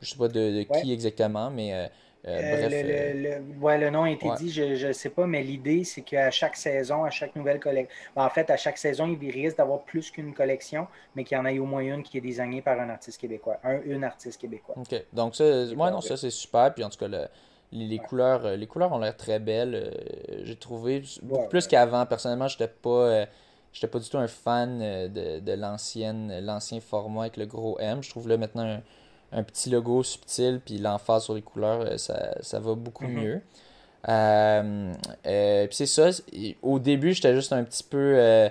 je 0.00 0.08
sais 0.10 0.16
pas 0.16 0.28
de, 0.28 0.58
de 0.58 0.62
qui 0.62 0.92
exactement, 0.92 1.50
mais 1.50 1.88
euh, 2.24 2.40
bref, 2.40 2.70
le, 2.70 2.82
le, 2.82 3.22
le, 3.22 3.60
ouais, 3.60 3.78
le, 3.78 3.90
nom 3.90 4.04
a 4.04 4.10
été 4.10 4.28
ouais. 4.28 4.36
dit, 4.36 4.50
je 4.50 4.86
ne 4.86 4.92
sais 4.92 5.10
pas, 5.10 5.26
mais 5.26 5.42
l'idée, 5.42 5.82
c'est 5.82 6.02
qu'à 6.02 6.30
chaque 6.30 6.56
saison, 6.56 7.02
à 7.02 7.10
chaque 7.10 7.34
nouvelle 7.34 7.58
collection, 7.58 7.92
ben, 8.14 8.24
en 8.24 8.30
fait, 8.30 8.48
à 8.50 8.56
chaque 8.56 8.78
saison, 8.78 9.08
il 9.20 9.30
risque 9.30 9.56
d'avoir 9.56 9.80
plus 9.80 10.10
qu'une 10.10 10.32
collection, 10.32 10.86
mais 11.16 11.24
qu'il 11.24 11.36
y 11.36 11.40
en 11.40 11.46
ait 11.46 11.58
au 11.58 11.66
moins 11.66 11.82
une 11.82 12.04
qui 12.04 12.18
est 12.18 12.20
désignée 12.20 12.62
par 12.62 12.78
un 12.78 12.90
artiste 12.90 13.20
québécois, 13.20 13.58
un, 13.64 13.80
une 13.84 14.04
artiste 14.04 14.40
québécois. 14.40 14.76
OK. 14.78 15.02
Donc, 15.12 15.34
ça, 15.34 15.44
moi, 15.74 15.90
non, 15.90 16.00
ça, 16.00 16.16
c'est 16.16 16.30
super. 16.30 16.72
Puis, 16.72 16.84
en 16.84 16.90
tout 16.90 16.98
cas, 16.98 17.08
le, 17.08 17.26
les, 17.72 17.86
les 17.86 17.98
ouais. 17.98 18.04
couleurs, 18.04 18.56
les 18.56 18.66
couleurs 18.68 18.92
ont 18.92 18.98
l'air 18.98 19.16
très 19.16 19.40
belles. 19.40 19.74
Euh, 19.74 20.42
J'ai 20.44 20.56
trouvé 20.56 21.02
beaucoup 21.22 21.48
plus 21.48 21.66
qu'avant. 21.66 22.06
Personnellement, 22.06 22.46
je 22.46 22.54
n'étais 22.54 22.72
pas. 22.72 22.90
Euh, 22.90 23.26
J'étais 23.72 23.88
pas 23.88 23.98
du 23.98 24.08
tout 24.08 24.18
un 24.18 24.28
fan 24.28 24.80
euh, 24.82 25.08
de, 25.08 25.40
de 25.40 25.52
l'ancienne 25.52 26.40
l'ancien 26.40 26.80
format 26.80 27.22
avec 27.22 27.36
le 27.36 27.46
gros 27.46 27.78
M. 27.80 28.02
Je 28.02 28.10
trouve 28.10 28.28
là 28.28 28.36
maintenant 28.36 28.64
un, 28.64 28.80
un 29.32 29.42
petit 29.42 29.70
logo 29.70 30.02
subtil, 30.02 30.60
puis 30.64 30.78
l'emphase 30.78 31.24
sur 31.24 31.34
les 31.34 31.42
couleurs, 31.42 31.98
ça, 31.98 32.34
ça 32.42 32.58
va 32.60 32.74
beaucoup 32.74 33.04
mm 33.06 33.16
-hmm. 33.16 33.22
mieux. 33.22 33.40
Euh, 34.08 34.92
euh, 35.26 35.66
puis 35.66 35.76
c'est 35.76 35.86
ça. 35.86 36.10
Au 36.62 36.78
début, 36.78 37.12
j'étais 37.14 37.34
juste 37.34 37.52
un 37.52 37.64
petit 37.64 37.84
peu. 37.84 38.14
Euh, 38.16 38.48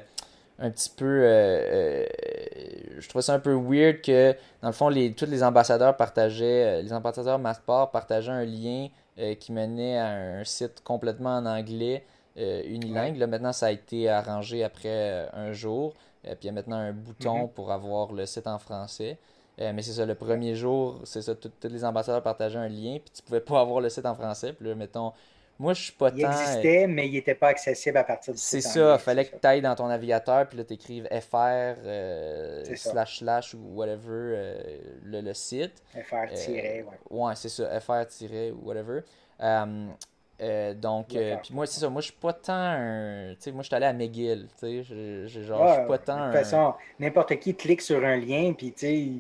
un 0.59 0.69
petit 0.69 0.91
peu. 0.95 1.05
euh, 1.24 2.05
je 2.99 3.09
trouvais 3.09 3.24
ça 3.24 3.34
un 3.34 3.39
peu 3.39 3.53
weird 3.53 4.01
que, 4.01 4.34
dans 4.61 4.67
le 4.69 4.74
fond, 4.74 4.89
les, 4.89 5.13
tous 5.13 5.26
les 5.26 5.41
ambassadeurs 5.43 5.97
partageaient. 5.97 6.82
Les 6.84 6.93
ambassadeurs 6.93 7.39
Masport 7.39 7.89
partageaient 7.91 8.32
un 8.32 8.45
lien 8.45 8.88
euh, 9.19 9.34
qui 9.36 9.51
menait 9.51 9.97
à 9.97 10.07
un 10.39 10.43
site 10.43 10.82
complètement 10.84 11.36
en 11.38 11.45
anglais, 11.45 12.03
euh, 12.38 12.61
unilingue. 12.65 13.17
Là, 13.17 13.27
maintenant, 13.27 13.53
ça 13.53 13.67
a 13.67 13.71
été 13.71 14.09
arrangé 14.09 14.63
après 14.63 14.89
euh, 14.89 15.27
un 15.34 15.51
jour. 15.51 15.93
puis 16.23 16.36
il 16.43 16.45
y 16.45 16.49
a 16.49 16.51
maintenant 16.51 16.77
un 16.77 16.91
bouton 16.93 17.43
Mhm. 17.43 17.49
pour 17.49 17.71
avoir 17.71 18.11
le 18.13 18.25
site 18.25 18.47
en 18.47 18.59
français. 18.59 19.17
Euh, 19.59 19.71
mais 19.73 19.82
c'est 19.82 19.93
ça, 19.93 20.05
le 20.05 20.15
premier 20.15 20.55
jour, 20.55 21.01
c'est 21.03 21.21
ça, 21.21 21.36
tous 21.36 21.51
les 21.63 21.84
ambassadeurs 21.84 22.23
partageaient 22.23 22.57
un 22.57 22.69
lien, 22.69 22.97
puis 23.03 23.11
tu 23.13 23.21
pouvais 23.21 23.41
pas 23.41 23.59
avoir 23.59 23.82
le 23.82 23.89
site 23.89 24.05
en 24.05 24.15
français. 24.15 24.53
Puis 24.53 24.67
là, 24.67 24.75
mettons, 24.75 25.11
moi, 25.59 25.73
je 25.73 25.84
suis 25.84 25.91
pas 25.93 26.09
il 26.15 26.23
tant. 26.23 26.32
existait, 26.32 26.88
mais 26.88 27.07
il 27.07 27.13
n'était 27.13 27.36
pas 27.36 27.49
accessible 27.49 27.97
à 27.97 28.03
partir 28.03 28.34
du 28.34 28.39
C'est 28.39 28.61
ça, 28.61 28.95
il 28.97 28.99
fallait 29.03 29.25
que 29.25 29.36
tu 29.36 29.45
ailles 29.47 29.61
dans 29.61 29.75
ton 29.75 29.88
navigateur, 29.88 30.47
puis 30.47 30.57
là, 30.57 30.63
tu 30.63 30.73
écrives 30.73 31.07
FR, 31.11 31.75
euh, 31.86 32.63
slash, 32.75 33.19
slash, 33.19 33.53
ou 33.53 33.59
whatever, 33.75 34.07
euh, 34.09 34.61
le, 35.03 35.21
le 35.21 35.34
site. 35.34 35.84
FR 35.93 36.34
tiré, 36.34 36.84
ouais. 36.84 36.99
Ouais, 37.11 37.34
c'est 37.36 37.49
ça, 37.49 37.79
FR 37.79 38.03
whatever. 38.63 39.01
Euh, 39.41 39.88
euh, 40.41 40.73
donc, 40.73 41.15
euh, 41.15 41.37
puis 41.37 41.53
moi, 41.53 41.67
c'est 41.67 41.79
ça, 41.79 41.89
moi, 41.89 42.01
je 42.01 42.07
suis 42.07 42.15
pas 42.19 42.33
tant 42.33 42.53
un. 42.55 43.35
Tu 43.35 43.41
sais, 43.43 43.51
moi, 43.51 43.61
je 43.63 43.67
suis 43.67 43.75
allé 43.75 43.85
à 43.85 43.93
McGill, 43.93 44.47
tu 44.53 44.59
sais, 44.59 44.83
je- 44.83 45.27
je- 45.27 45.41
genre, 45.43 45.67
je 45.67 45.73
Ouais, 45.73 45.73
suis 45.73 45.81
pas 45.81 45.99
tant 45.99 46.15
de 46.15 46.21
toute 46.21 46.31
façon, 46.31 46.73
n'importe 46.99 47.37
qui 47.39 47.55
clique 47.55 47.81
sur 47.81 48.03
un 48.05 48.15
lien, 48.17 48.53
puis 48.53 48.71
tu 48.73 48.79
sais, 48.79 49.11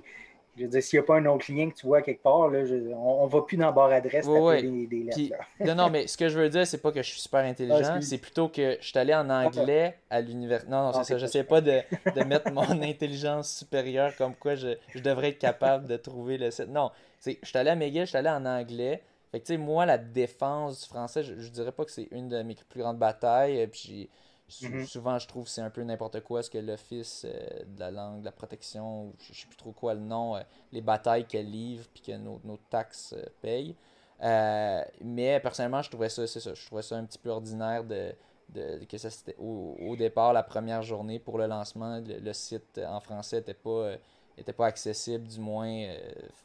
je 0.57 0.63
veux 0.63 0.69
dire, 0.69 0.83
s'il 0.83 0.99
n'y 0.99 1.03
a 1.03 1.07
pas 1.07 1.17
un 1.17 1.25
autre 1.25 1.51
lien 1.51 1.69
que 1.69 1.75
tu 1.75 1.85
vois 1.87 2.01
quelque 2.01 2.23
part, 2.23 2.49
là, 2.49 2.65
je- 2.65 2.75
on 2.93 3.25
ne 3.25 3.31
va 3.31 3.41
plus 3.41 3.57
dans 3.57 3.65
la 3.67 3.71
barre 3.73 3.91
adresse 3.91 4.29
taper 4.29 4.57
des, 4.57 4.87
des 4.87 5.03
lettres. 5.03 5.25
Puis, 5.25 5.35
non, 5.63 5.75
non, 5.75 5.89
mais 5.91 6.07
ce 6.07 6.17
que 6.17 6.29
je 6.29 6.39
veux 6.39 6.49
dire, 6.49 6.65
c'est 6.65 6.81
pas 6.81 6.91
que 6.91 7.01
je 7.03 7.09
suis 7.11 7.21
super 7.21 7.43
intelligent, 7.45 7.99
excuse. 7.99 8.01
c'est 8.01 8.17
plutôt 8.17 8.49
que 8.49 8.77
je 8.81 8.87
suis 8.87 8.97
allé 8.97 9.13
en 9.13 9.29
anglais 9.29 9.99
à 10.09 10.21
l'université. 10.21 10.71
Non, 10.71 10.83
non, 10.83 10.93
Ah, 10.93 10.93
c'est 10.93 11.03
ça. 11.03 11.17
c'est 11.17 11.29
pas 11.29 11.29
J'essaie 11.29 11.43
pas 11.43 11.61
de, 11.61 11.81
de 12.13 12.21
mettre 12.23 12.49
mon 12.49 12.63
intelligence 12.81 13.53
supérieure 13.57 14.15
comme 14.15 14.35
quoi 14.35 14.55
je, 14.55 14.77
je 14.93 15.01
devrais 15.01 15.29
être 15.29 15.39
capable 15.39 15.87
de 15.87 15.97
trouver 15.97 16.37
le 16.37 16.49
site. 16.51 16.69
Non, 16.69 16.91
c'est 17.19 17.39
je 17.43 17.49
suis 17.49 17.57
allé 17.57 17.69
à 17.69 17.75
McGill, 17.75 18.01
je 18.01 18.05
suis 18.09 18.17
allé 18.17 18.29
en 18.29 18.45
anglais. 18.45 19.03
Fait 19.31 19.39
que, 19.39 19.45
tu 19.45 19.53
sais, 19.53 19.57
moi, 19.57 19.85
la 19.85 19.97
défense 19.97 20.81
du 20.81 20.87
français, 20.87 21.23
je, 21.23 21.39
je 21.39 21.49
dirais 21.49 21.71
pas 21.71 21.85
que 21.85 21.91
c'est 21.91 22.07
une 22.11 22.27
de 22.29 22.41
mes 22.43 22.55
plus 22.55 22.81
grandes 22.81 22.99
batailles. 22.99 23.65
Puis, 23.67 23.81
j'ai- 23.87 24.09
sou- 24.47 24.73
Mhm. 24.73 24.85
souvent, 24.85 25.17
je 25.19 25.27
trouve 25.27 25.45
que 25.45 25.49
c'est 25.49 25.61
un 25.61 25.69
peu 25.69 25.81
n'importe 25.83 26.19
quoi 26.21 26.43
ce 26.43 26.49
que 26.49 26.57
l'Office 26.57 27.25
euh, 27.25 27.63
de 27.65 27.79
la 27.79 27.91
langue, 27.91 28.19
de 28.21 28.25
la 28.25 28.31
protection, 28.33 29.05
ou 29.05 29.15
je 29.19 29.33
sais 29.33 29.47
plus 29.47 29.55
trop 29.57 29.71
quoi 29.71 29.93
le 29.93 30.01
nom, 30.01 30.35
euh, 30.35 30.41
les 30.73 30.81
batailles 30.81 31.25
qu'elle 31.25 31.49
livre 31.49 31.85
puis 31.93 32.03
que 32.03 32.11
nos, 32.17 32.41
nos 32.43 32.57
taxes 32.69 33.13
euh, 33.17 33.25
payent. 33.41 33.75
Euh, 34.21 34.83
mais 35.01 35.39
personnellement, 35.39 35.81
je 35.81 35.89
trouvais 35.89 36.09
ça, 36.09 36.27
c'est 36.27 36.39
ça, 36.41 36.53
je 36.53 36.65
trouvais 36.65 36.81
ça 36.83 36.95
un 36.97 37.05
petit 37.05 37.17
peu 37.17 37.29
ordinaire 37.29 37.83
de, 37.83 38.13
de- 38.49 38.83
que 38.85 38.97
ça 38.97 39.09
c'était 39.09 39.35
au, 39.39 39.77
au 39.79 39.95
départ 39.95 40.33
la 40.33 40.43
première 40.43 40.83
journée 40.83 41.17
pour 41.19 41.37
le 41.37 41.47
lancement, 41.47 41.99
le, 41.99 42.19
le 42.19 42.33
site 42.33 42.79
en 42.85 42.99
français 42.99 43.39
était 43.39 43.53
pas 43.55 43.93
était 44.37 44.53
pas 44.53 44.67
accessible 44.67 45.27
du 45.27 45.39
moins 45.39 45.67
euh, 45.69 45.97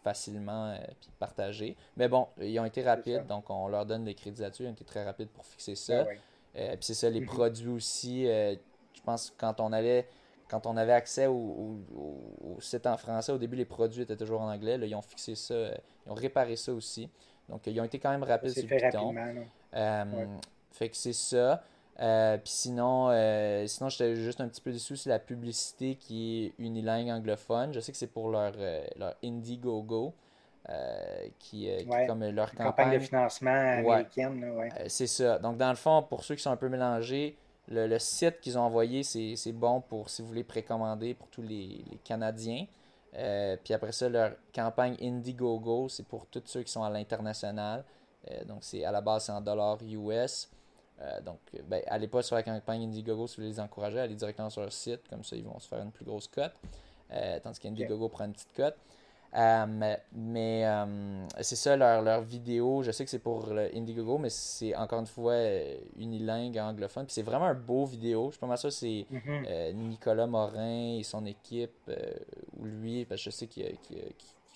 facilement 0.05 0.71
euh, 0.71 0.77
puis 1.01 1.11
partagé. 1.19 1.77
Mais 1.97 2.09
bon, 2.09 2.27
ils 2.41 2.59
ont 2.61 2.65
été 2.65 2.83
rapides, 2.83 3.27
donc 3.27 3.49
on 3.51 3.69
leur 3.69 3.87
donne 3.87 4.05
des 4.05 4.15
crédits 4.15 4.43
là-dessus, 4.43 4.65
ils 4.65 4.69
ont 4.69 4.73
été 4.73 4.85
très 4.85 5.05
rapides 5.05 5.29
pour 5.29 5.45
fixer 5.47 5.75
ça. 5.75 6.01
Ah 6.03 6.05
ouais. 6.07 6.21
Euh, 6.57 6.71
puis 6.77 6.85
c'est 6.85 6.95
ça, 6.95 7.11
les 7.11 7.21
Mhm. 7.21 7.27
produits 7.27 7.69
aussi. 7.69 8.27
euh, 8.29 8.55
je 8.95 9.01
pense 9.03 9.31
que 9.31 9.35
quand 9.39 9.61
on 9.61 9.73
allait, 9.73 10.07
quand 10.49 10.67
on 10.67 10.77
avait 10.77 10.93
accès 10.93 11.27
au, 11.27 11.35
au- 11.35 12.61
site 12.61 12.87
en 12.87 12.97
français, 12.97 13.33
au 13.33 13.39
début 13.39 13.57
les 13.57 13.65
produits 13.65 14.03
étaient 14.03 14.17
toujours 14.17 14.41
en 14.41 14.51
anglais. 14.51 14.79
Là, 14.79 14.87
ils 14.87 14.95
ont 14.95 15.03
fixé 15.03 15.35
ça, 15.35 15.55
ils 16.07 16.11
ont 16.11 16.15
réparé 16.15 16.57
ça 16.57 16.73
aussi. 16.73 17.11
Donc 17.49 17.67
ils 17.67 17.79
ont 17.81 17.85
été 17.85 17.99
quand 17.99 18.11
même 18.11 18.23
rapides 18.23 18.51
sur 18.61 18.69
fait 18.69 18.77
le 18.77 18.81
Ouais. 20.17 20.27
Fait 20.73 20.89
que 20.89 20.97
c'est 20.97 21.13
ça. 21.13 21.63
Euh, 22.01 22.37
Puis 22.37 22.53
sinon, 22.53 23.09
euh, 23.11 23.67
sinon 23.67 23.89
j'étais 23.89 24.17
juste 24.17 24.41
un 24.43 24.49
petit 24.49 24.61
peu 24.61 24.71
déçu, 24.71 24.97
c'est 24.97 25.09
la 25.09 25.19
publicité 25.19 25.95
qui 25.97 26.45
est 26.45 26.63
unilingue 26.63 27.09
anglophone. 27.11 27.73
Je 27.73 27.81
sais 27.81 27.91
que 27.93 27.97
c'est 27.99 28.07
pour 28.07 28.29
leur, 28.31 28.53
euh, 28.59 28.85
leur 28.97 29.15
Indiegogo, 29.25 30.13
euh, 30.69 31.29
qui, 31.39 31.71
euh, 31.71 31.79
qui 31.79 31.89
est 31.89 31.91
Ouais. 31.91 32.07
comme 32.07 32.25
leur 32.29 32.51
Campagne 32.51 32.67
campagne. 32.67 32.93
de 32.95 32.99
financement 32.99 33.51
Ouais. 33.51 33.79
américaine. 33.79 34.45
ouais. 34.57 34.69
Euh, 34.81 34.85
c'est 34.89 35.07
ça. 35.07 35.39
Donc, 35.39 35.57
dans 35.57 35.71
le 35.71 35.77
fond, 35.77 36.03
pour 36.03 36.23
ceux 36.25 36.35
qui 36.35 36.43
sont 36.43 36.51
un 36.51 36.57
peu 36.57 36.69
mélangés, 36.69 37.37
le, 37.69 37.87
le 37.87 37.99
site 37.99 38.41
qu'ils 38.41 38.59
ont 38.59 38.63
envoyé, 38.63 39.03
c'est 39.03 39.53
bon 39.53 39.81
pour 39.81 40.11
si 40.11 40.21
vous 40.23 40.29
voulez 40.29 40.45
précommander 40.45 41.15
pour 41.15 41.29
tous 41.29 41.43
les, 41.43 41.83
les 41.91 41.99
Canadiens. 42.05 42.67
Puis 43.65 43.73
après 43.75 43.93
ça, 43.93 44.09
leur 44.11 44.33
campagne 44.55 44.97
Indiegogo, 45.01 45.89
c'est 45.89 46.07
pour 46.07 46.27
tous 46.27 46.43
ceux 46.45 46.63
qui 46.63 46.71
sont 46.71 46.83
à 46.85 46.91
l'international. 46.91 47.85
Donc, 48.47 48.59
c'est 48.61 48.85
à 48.85 48.93
la 48.93 49.01
base, 49.01 49.25
c'est 49.25 49.33
en 49.33 49.41
dollars 49.41 49.79
US. 49.83 50.49
Euh, 51.03 51.21
donc, 51.21 51.39
ben, 51.69 51.83
allez 51.89 52.09
pas 52.09 52.23
sur 52.23 52.37
la 52.37 52.43
campagne 52.43 52.85
Indiegogo 52.85 53.27
si 53.27 53.37
vous 53.37 53.43
voulez 53.43 53.53
les 53.55 53.61
encourager, 53.61 54.01
allez 54.01 54.15
directement 54.15 54.49
sur 54.51 54.63
leur 54.63 54.73
site, 54.73 55.07
comme 55.11 55.23
ça 55.25 55.37
ils 55.37 55.45
vont 55.45 55.59
se 55.59 55.69
faire 55.69 55.81
une 55.83 55.91
plus 55.93 56.05
grosse 56.05 56.27
cote. 56.29 56.53
Euh, 57.13 57.39
tandis 57.43 57.61
qu'Indiegogo 57.61 58.09
prend 58.09 58.25
une 58.25 58.33
petite 58.33 58.53
cote. 58.55 58.75
Euh, 59.35 59.95
mais 60.15 60.65
euh, 60.65 61.27
c'est 61.43 61.57
ça, 61.57 61.77
leur, 61.77 62.01
leur 62.01 62.23
vidéo, 62.23 62.83
je 62.83 62.91
sais 62.91 63.05
que 63.05 63.11
c'est 63.11 63.19
pour 63.19 63.49
Indiegogo, 63.53 64.17
mais 64.17 64.31
c'est 64.31 64.75
encore 64.75 65.01
une 65.01 65.07
fois 65.07 65.35
unilingue 65.99 66.57
anglophone. 66.59 67.05
Puis 67.05 67.13
c'est 67.15 67.23
vraiment 67.23 67.45
un 67.47 67.55
beau 67.55 67.85
vidéo. 67.85 68.27
Je 68.29 68.33
suis 68.33 68.41
pas 68.41 68.47
mal 68.47 68.57
sûr 68.57 68.73
c'est 68.73 69.05
Mhm. 69.11 69.45
euh, 69.49 69.73
Nicolas 69.73 70.27
Morin 70.27 70.97
et 70.99 71.03
son 71.03 71.27
équipe, 71.27 71.91
ou 72.59 72.65
lui, 72.65 73.05
parce 73.05 73.21
que 73.23 73.31
je 73.31 73.37
sais 73.37 73.47
qu'il 73.47 73.77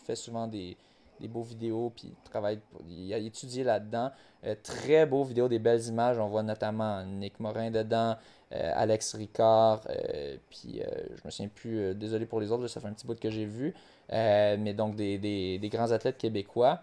fait 0.07 0.17
souvent 0.17 0.47
des, 0.47 0.77
des 1.21 1.29
beaux 1.29 1.43
vidéos, 1.43 1.93
puis 1.95 2.09
il 2.09 2.31
travaille, 2.31 2.61
il 2.89 3.13
a 3.13 3.19
étudié 3.19 3.63
là-dedans. 3.65 4.11
Euh, 4.45 4.55
très 4.63 5.05
beau 5.05 5.23
vidéo, 5.23 5.49
des 5.49 5.59
belles 5.59 5.87
images. 5.87 6.19
On 6.19 6.29
voit 6.29 6.43
notamment 6.43 7.05
Nick 7.05 7.39
Morin 7.41 7.71
dedans, 7.71 8.17
euh, 8.53 8.73
Alex 8.75 9.15
Ricard, 9.15 9.83
euh, 9.91 10.37
puis 10.49 10.83
je 11.15 11.21
me 11.25 11.31
souviens 11.31 11.51
plus, 11.55 11.95
désolé 11.95 12.27
pour 12.27 12.41
les 12.41 12.51
autres, 12.51 12.67
ça 12.69 12.81
fait 12.81 12.89
un 12.89 12.93
petit 12.93 13.07
bout 13.07 13.19
que 13.19 13.31
j'ai 13.31 13.45
vu. 13.45 13.75
Mais 14.11 14.75
donc 14.75 14.97
des, 14.97 15.61
grands 15.71 15.93
athlètes 15.93 16.19
québécois. 16.19 16.81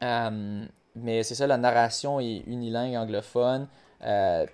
Mais 0.00 1.22
c'est 1.22 1.34
ça, 1.34 1.46
la 1.46 1.58
narration 1.58 2.20
est 2.20 2.44
unilingue 2.46 2.96
anglophone. 2.96 3.68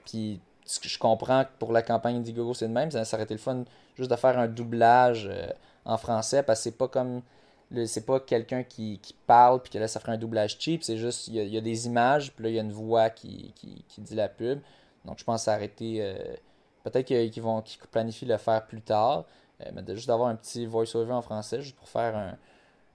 Puis 0.04 0.40
ce 0.64 0.80
que 0.80 0.88
je 0.88 0.98
comprends 0.98 1.44
pour 1.58 1.72
la 1.72 1.82
campagne 1.82 2.16
Indiegogo, 2.16 2.54
c'est 2.54 2.66
le 2.66 2.72
même. 2.72 2.90
Ça, 2.90 3.02
aurait 3.14 3.24
été 3.24 3.34
le 3.34 3.40
fun 3.40 3.64
juste 3.96 4.10
de 4.10 4.16
faire 4.16 4.38
un 4.38 4.48
doublage 4.48 5.30
en 5.84 5.96
français 5.96 6.42
parce 6.42 6.60
que 6.60 6.64
c'est 6.64 6.76
pas 6.76 6.88
comme. 6.88 7.22
C'est 7.86 8.04
pas 8.04 8.18
quelqu'un 8.18 8.64
qui, 8.64 8.98
qui 8.98 9.14
parle 9.26 9.62
puis 9.62 9.70
que 9.70 9.78
là 9.78 9.86
ça 9.86 10.00
ferait 10.00 10.12
un 10.12 10.18
doublage 10.18 10.58
cheap. 10.58 10.82
C'est 10.82 10.96
juste, 10.96 11.28
il 11.28 11.36
y, 11.36 11.56
a, 11.56 11.60
des 11.60 11.86
images 11.86 12.32
puis 12.32 12.44
là 12.44 12.50
il 12.50 12.56
y 12.56 12.58
a 12.58 12.62
une 12.62 12.72
voix 12.72 13.10
qui, 13.10 13.52
qui, 13.54 13.84
qui 13.86 14.00
dit 14.00 14.16
la 14.16 14.28
pub. 14.28 14.60
Donc 15.04 15.18
je 15.18 15.24
pense 15.24 15.46
été. 15.48 16.02
euh, 16.02 16.14
Peut-être 16.82 17.06
qu'ils 17.06 17.42
vont 17.42 17.60
qu'ils 17.60 17.78
planifient 17.90 18.24
le 18.24 18.38
faire 18.38 18.66
plus 18.66 18.80
tard. 18.80 19.24
Euh, 19.60 19.70
mais 19.74 19.82
juste 19.94 20.08
d'avoir 20.08 20.30
un 20.30 20.36
petit 20.36 20.66
voice-over 20.66 21.12
en 21.12 21.22
français, 21.22 21.60
juste 21.60 21.76
pour 21.76 21.88
faire 21.88 22.16
un, 22.16 22.38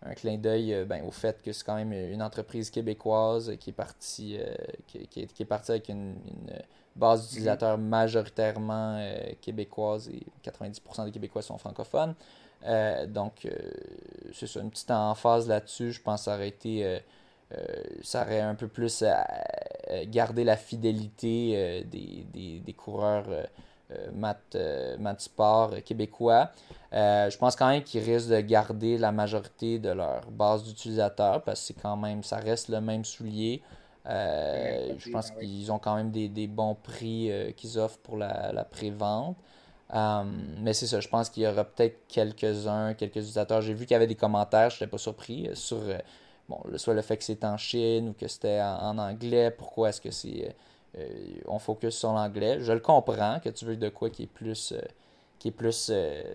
un 0.01 0.13
clin 0.15 0.37
d'œil 0.37 0.73
euh, 0.73 0.85
ben, 0.85 1.03
au 1.05 1.11
fait 1.11 1.41
que 1.41 1.53
c'est 1.53 1.63
quand 1.63 1.75
même 1.75 1.93
une 1.93 2.23
entreprise 2.23 2.71
québécoise 2.71 3.55
qui 3.59 3.69
est 3.69 3.73
partie, 3.73 4.39
qui, 4.87 5.07
qui 5.07 5.21
est, 5.21 5.45
partie 5.45 5.71
avec 5.71 5.89
une, 5.89 6.15
base 6.95 7.23
d'utilisateurs 7.23 7.77
majoritairement 7.77 9.05
québécoise 9.41 10.09
et 10.09 10.25
90% 10.43 11.05
des 11.05 11.11
Québécois 11.11 11.41
sont 11.41 11.57
francophones. 11.57 12.15
Euh, 12.63 13.05
donc, 13.05 13.45
euh, 13.45 13.51
c'est 14.33 14.47
ça, 14.47 14.59
une 14.61 14.71
petite 14.71 14.91
emphase 14.91 15.47
là-dessus. 15.47 15.91
Je 15.91 16.01
pense 16.01 16.21
que 16.21 16.25
ça 16.25 16.35
aurait 16.35 16.47
été. 16.49 16.85
euh, 16.85 16.99
ça 18.03 18.23
aurait 18.23 18.41
un 18.41 18.55
peu 18.55 18.67
plus 18.67 19.03
gardé 20.07 20.43
la 20.43 20.57
fidélité 20.57 21.83
des, 21.89 22.25
des, 22.33 22.59
des 22.59 22.73
coureurs 22.73 23.27
mat, 24.13 24.57
mat 24.99 25.21
sport 25.21 25.75
québécois. 25.85 26.51
Je 26.91 27.37
pense 27.37 27.55
quand 27.55 27.69
même 27.69 27.83
qu'ils 27.83 28.03
risquent 28.03 28.29
de 28.29 28.39
garder 28.41 28.97
la 28.97 29.11
majorité 29.11 29.79
de 29.79 29.89
leur 29.89 30.31
base 30.31 30.63
d'utilisateurs 30.63 31.43
parce 31.43 31.61
que 31.61 31.67
c'est 31.67 31.81
quand 31.81 31.97
même, 31.97 32.23
ça 32.23 32.37
reste 32.37 32.69
le 32.69 32.81
même 32.81 33.05
soulier. 33.05 33.61
Euh, 34.07 34.93
je 34.97 35.09
pense 35.09 35.31
qu'ils 35.31 35.71
ont 35.71 35.79
quand 35.79 35.95
même 35.95 36.11
des, 36.11 36.29
des 36.29 36.47
bons 36.47 36.75
prix 36.75 37.31
euh, 37.31 37.51
qu'ils 37.51 37.79
offrent 37.79 37.97
pour 37.99 38.17
la, 38.17 38.51
la 38.51 38.63
pré-vente. 38.63 39.37
Mais 39.93 40.73
c'est 40.73 40.87
ça, 40.87 40.99
je 40.99 41.07
pense 41.07 41.29
qu'il 41.29 41.43
y 41.43 41.47
aura 41.47 41.63
peut-être 41.63 41.99
quelques-uns, 42.07 42.93
quelques 42.93 43.17
utilisateurs. 43.17 43.61
J'ai 43.61 43.73
vu 43.73 43.85
qu'il 43.85 43.93
y 43.93 43.95
avait 43.95 44.07
des 44.07 44.15
commentaires, 44.15 44.69
je 44.69 44.75
n'étais 44.75 44.87
pas 44.87 44.97
surpris, 44.97 45.49
sur 45.53 45.79
bon, 46.49 46.59
soit 46.77 46.93
le 46.93 47.01
fait 47.01 47.17
que 47.17 47.23
c'est 47.23 47.43
en 47.43 47.57
Chine 47.57 48.09
ou 48.09 48.13
que 48.13 48.27
c'était 48.27 48.61
en, 48.61 48.97
anglais, 48.97 49.51
pourquoi 49.51 49.89
est-ce 49.89 50.01
que 50.01 50.11
c'est. 50.11 50.55
on 51.47 51.59
focus 51.59 51.95
sur 51.95 52.13
l'anglais. 52.13 52.57
Je 52.61 52.73
le 52.73 52.79
comprends 52.79 53.39
que 53.39 53.49
tu 53.49 53.65
veux 53.65 53.77
de 53.77 53.89
quoi 53.89 54.09
qui 54.09 54.23
est 54.23 54.27
plus 54.27 54.73
qui 55.39 55.49
est 55.49 55.51
plus 55.51 55.91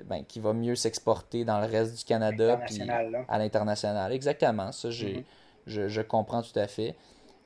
ben, 0.07 0.24
qui 0.28 0.40
va 0.40 0.53
mieux 0.53 0.76
s'exporter 0.76 1.44
dans 1.44 1.61
le 1.61 1.66
reste 1.66 1.98
du 1.98 2.05
Canada 2.05 2.61
puis 2.66 2.80
à 3.28 3.38
l'international. 3.38 4.12
Exactement, 4.12 4.72
ça 4.72 4.90
j'ai 4.90 5.18
mm-hmm 5.18 5.24
je, 5.66 6.01
comprends 6.03 6.42
tout 6.42 6.59
à 6.59 6.66
fait. 6.66 6.94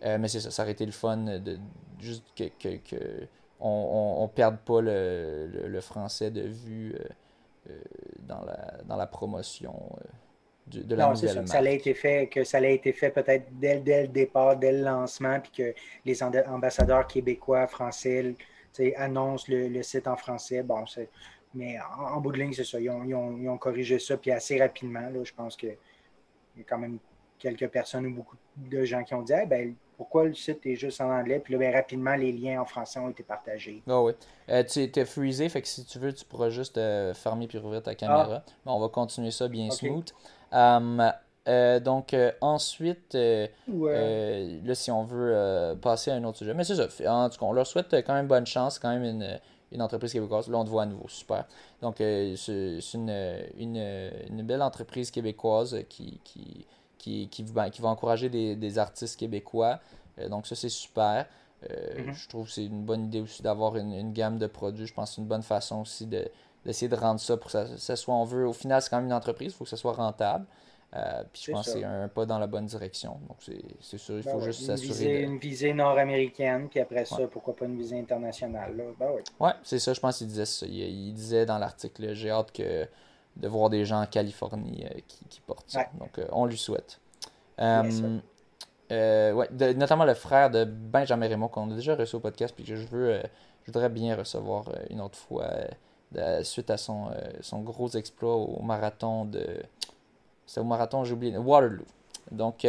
Euh, 0.04 0.18
mais 0.18 0.28
c'est 0.28 0.40
ça, 0.40 0.50
ça 0.50 0.62
aurait 0.62 0.72
été 0.72 0.84
le 0.84 0.92
fun 0.92 1.16
de 1.16 1.58
juste 2.00 2.24
que, 2.36 2.44
que, 2.44 3.26
on, 3.64 4.22
on, 4.22 4.28
perde 4.28 4.58
pas 4.58 4.80
le, 4.80 5.48
le, 5.66 5.80
français 5.80 6.30
de 6.30 6.42
vue 6.42 6.94
euh, 6.94 7.04
euh, 7.70 7.80
dans, 8.20 8.44
la, 8.44 8.78
dans 8.84 8.96
la 8.96 9.06
promotion 9.06 9.74
de, 10.66 10.82
de 10.82 10.94
la 10.94 11.08
nouvelle 11.08 11.34
marque. 11.36 11.48
Ça, 11.48 11.58
a 11.58 11.68
été 11.68 11.94
fait, 11.94 12.28
que 12.28 12.44
ça 12.44 12.58
a 12.58 12.66
été 12.66 12.92
fait 12.92 13.10
peut-être 13.10 13.46
dès, 13.52 13.80
dès, 13.80 14.02
le 14.02 14.08
départ, 14.08 14.56
dès 14.56 14.72
le 14.72 14.82
lancement, 14.82 15.40
puis 15.40 15.50
que 15.50 15.74
les 16.04 16.22
ambassadeurs 16.22 17.06
québécois, 17.06 17.66
français 17.66 18.34
annoncent 18.96 19.46
le, 19.48 19.68
le, 19.68 19.82
site 19.82 20.06
en 20.08 20.16
français. 20.16 20.62
Bon, 20.62 20.84
mais 21.54 21.76
en, 21.98 22.20
bout 22.20 22.32
de 22.32 22.38
ligne, 22.38 22.52
c'est 22.52 22.64
ça. 22.64 22.78
Ils 22.78 22.90
ont, 22.90 23.02
ils, 23.04 23.14
ont, 23.14 23.38
ils 23.38 23.48
ont, 23.48 23.58
corrigé 23.58 23.98
ça, 23.98 24.16
puis 24.18 24.30
assez 24.30 24.60
rapidement. 24.60 25.08
Là, 25.08 25.24
je 25.24 25.32
pense 25.32 25.56
qu'il 25.56 25.76
y 26.56 26.60
a 26.60 26.64
quand 26.64 26.78
même 26.78 26.98
quelques 27.38 27.68
personnes 27.68 28.06
ou 28.06 28.14
beaucoup 28.14 28.36
de 28.56 28.84
gens 28.84 29.04
qui 29.04 29.14
ont 29.14 29.22
dit 29.22 29.32
ben, 29.48 29.74
pourquoi 29.96 30.24
le 30.24 30.34
site 30.34 30.64
est 30.66 30.76
juste 30.76 31.00
en 31.00 31.10
anglais 31.10 31.38
Puis 31.38 31.54
là, 31.54 31.58
ben, 31.58 31.74
rapidement, 31.74 32.14
les 32.14 32.32
liens 32.32 32.60
en 32.60 32.64
français 32.64 32.98
ont 32.98 33.08
été 33.08 33.22
partagés. 33.22 33.82
Ah 33.88 34.02
oui. 34.02 34.12
Euh, 34.48 34.62
tu 34.64 34.80
es 34.82 35.04
freezé, 35.04 35.48
fait 35.48 35.62
que 35.62 35.68
si 35.68 35.84
tu 35.84 35.98
veux, 35.98 36.12
tu 36.12 36.24
pourras 36.24 36.50
juste 36.50 36.78
euh, 36.78 37.14
fermer 37.14 37.46
puis 37.46 37.58
rouvrir 37.58 37.82
ta 37.82 37.94
caméra. 37.94 38.42
Ah. 38.46 38.52
on 38.66 38.80
va 38.80 38.88
continuer 38.88 39.30
ça 39.30 39.48
bien 39.48 39.70
smooth. 39.70 40.10
Hum, 40.52 41.12
euh, 41.46 41.78
donc, 41.80 42.16
ensuite, 42.40 43.14
là, 43.14 44.74
si 44.74 44.90
on 44.90 45.04
veut 45.04 45.76
passer 45.80 46.10
à 46.10 46.14
un 46.14 46.24
autre 46.24 46.38
sujet, 46.38 46.54
mais 46.54 46.64
c'est 46.64 46.76
ça. 46.76 46.88
En 47.12 47.28
tout 47.28 47.38
cas, 47.38 47.46
on 47.46 47.52
leur 47.52 47.66
souhaite 47.66 47.94
quand 47.94 48.14
même 48.14 48.26
bonne 48.26 48.46
chance, 48.46 48.78
quand 48.78 48.90
même 48.90 49.04
une 49.04 49.40
une 49.72 49.82
entreprise 49.82 50.12
québécoise. 50.12 50.48
Là, 50.48 50.58
on 50.58 50.64
te 50.64 50.70
voit 50.70 50.84
à 50.84 50.86
nouveau. 50.86 51.08
Super. 51.08 51.44
Donc, 51.82 51.96
c'est 51.98 52.78
une, 52.94 53.10
une, 53.58 54.10
une, 54.30 54.42
belle 54.42 54.62
entreprise 54.62 55.10
québécoise 55.10 55.84
qui, 55.88 56.20
qui, 56.22 56.64
qui, 57.04 57.28
qui, 57.28 57.42
va, 57.42 57.68
qui 57.68 57.82
va 57.82 57.88
encourager 57.88 58.30
des, 58.30 58.56
des 58.56 58.78
artistes 58.78 59.18
québécois. 59.18 59.78
Euh, 60.18 60.28
donc 60.28 60.46
ça, 60.46 60.54
c'est 60.54 60.70
super. 60.70 61.26
Euh, 61.70 61.98
mm-hmm. 61.98 62.14
Je 62.14 62.28
trouve 62.28 62.46
que 62.46 62.52
c'est 62.52 62.64
une 62.64 62.82
bonne 62.82 63.04
idée 63.06 63.20
aussi 63.20 63.42
d'avoir 63.42 63.76
une, 63.76 63.92
une, 63.92 64.12
gamme 64.12 64.38
de 64.38 64.46
produits. 64.46 64.86
Je 64.86 64.94
pense 64.94 65.10
que 65.10 65.16
c'est 65.16 65.20
une 65.20 65.28
bonne 65.28 65.42
façon 65.42 65.82
aussi 65.82 66.06
de, 66.06 66.26
d'essayer 66.64 66.88
de 66.88 66.96
rendre 66.96 67.20
ça 67.20 67.36
pour 67.36 67.50
que 67.50 67.66
ça, 67.76 67.96
soit, 67.96 68.14
on 68.14 68.24
veut, 68.24 68.48
au 68.48 68.54
final, 68.54 68.80
c'est 68.80 68.88
quand 68.88 68.96
même 68.96 69.06
une 69.06 69.12
entreprise, 69.12 69.52
il 69.52 69.54
faut 69.54 69.64
que 69.64 69.70
ça 69.70 69.76
soit 69.76 69.92
rentable. 69.92 70.46
Euh, 70.96 71.24
puis 71.32 71.42
je 71.46 71.52
pense 71.52 71.66
que 71.66 71.72
c'est 71.72 71.84
un 71.84 72.06
pas 72.06 72.24
dans 72.24 72.38
la 72.38 72.46
bonne 72.46 72.66
direction. 72.66 73.18
Donc 73.28 73.36
c'est 73.80 73.98
sûr, 73.98 74.16
il 74.16 74.22
faut 74.22 74.38
ben 74.38 74.44
juste 74.44 74.62
s'assurer. 74.62 75.22
Une 75.22 75.38
visée 75.38 75.74
nord-américaine, 75.74 76.68
puis 76.70 76.80
après 76.80 77.04
ça, 77.04 77.26
pourquoi 77.30 77.54
pas 77.54 77.66
une 77.66 77.76
visée 77.76 77.98
internationale. 77.98 78.76
Là? 78.76 78.84
Ben 78.98 79.08
oui. 79.14 79.22
Ouais, 79.40 79.52
c'est 79.62 79.80
ça, 79.80 79.92
je 79.92 80.00
pense 80.00 80.18
qu'il 80.18 80.28
disait 80.28 80.46
ça. 80.46 80.64
Il, 80.66 81.12
disait 81.12 81.44
dans 81.44 81.58
l'article, 81.58 82.14
j'ai 82.14 82.30
hâte 82.30 82.52
que 82.52 82.86
de 83.36 83.48
voir 83.48 83.70
des 83.70 83.84
gens 83.84 84.02
en 84.02 84.06
Californie 84.06 84.84
euh, 84.84 85.00
qui, 85.06 85.24
qui, 85.28 85.40
portent 85.40 85.70
ça. 85.70 85.86
Donc, 85.98 86.18
euh, 86.18 86.26
on 86.32 86.46
lui 86.46 86.56
souhaite. 86.56 87.00
Euh, 87.60 89.32
ouais, 89.32 89.48
notamment 89.74 90.04
le 90.04 90.14
frère 90.14 90.50
de 90.50 90.64
Benjamin 90.64 91.26
Raymond 91.26 91.48
qu'on 91.48 91.70
a 91.70 91.74
déjà 91.74 91.94
reçu 91.96 92.16
au 92.16 92.20
podcast 92.20 92.54
puis 92.54 92.64
que 92.64 92.76
je 92.76 92.86
veux 92.86 93.18
je 93.62 93.72
voudrais 93.72 93.88
bien 93.88 94.14
recevoir 94.14 94.66
une 94.90 95.00
autre 95.00 95.18
fois 95.18 95.48
suite 96.42 96.68
à 96.68 96.76
son, 96.76 97.06
son 97.40 97.60
gros 97.60 97.88
exploit 97.88 98.36
au 98.36 98.60
marathon 98.60 99.24
de 99.24 99.46
c'est 100.44 100.60
au 100.60 100.64
marathon 100.64 101.02
j'ai 101.04 101.14
oublié 101.14 101.36
Waterloo 101.38 101.86
donc 102.30 102.66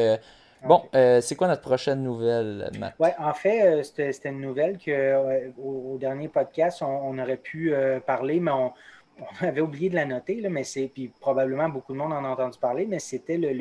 bon 0.63 0.83
c'est 0.93 1.35
quoi 1.35 1.49
notre 1.49 1.63
prochaine 1.63 2.01
nouvelle 2.01 2.71
Matt? 2.79 2.95
Ouais, 2.97 3.13
en 3.19 3.33
fait 3.33 3.83
c'était 3.83 4.29
une 4.29 4.39
nouvelle 4.39 4.77
que 4.77 5.51
au, 5.59 5.97
dernier 5.99 6.29
podcast 6.29 6.81
on, 6.81 6.85
on 6.85 7.19
aurait 7.19 7.37
pu 7.37 7.73
parler 8.05 8.39
mais 8.39 8.51
on, 8.51 8.71
on 9.19 9.45
avait 9.45 9.61
oublié 9.61 9.89
de 9.89 9.95
la 9.95 10.05
noter, 10.05 10.41
là, 10.41 10.49
mais 10.49 10.63
c'est, 10.63 10.87
puis 10.87 11.07
probablement 11.19 11.69
beaucoup 11.69 11.93
de 11.93 11.97
monde 11.97 12.13
en 12.13 12.23
a 12.23 12.29
entendu 12.29 12.59
parler, 12.59 12.85
mais 12.85 12.99
c'était 12.99 13.37
le, 13.37 13.53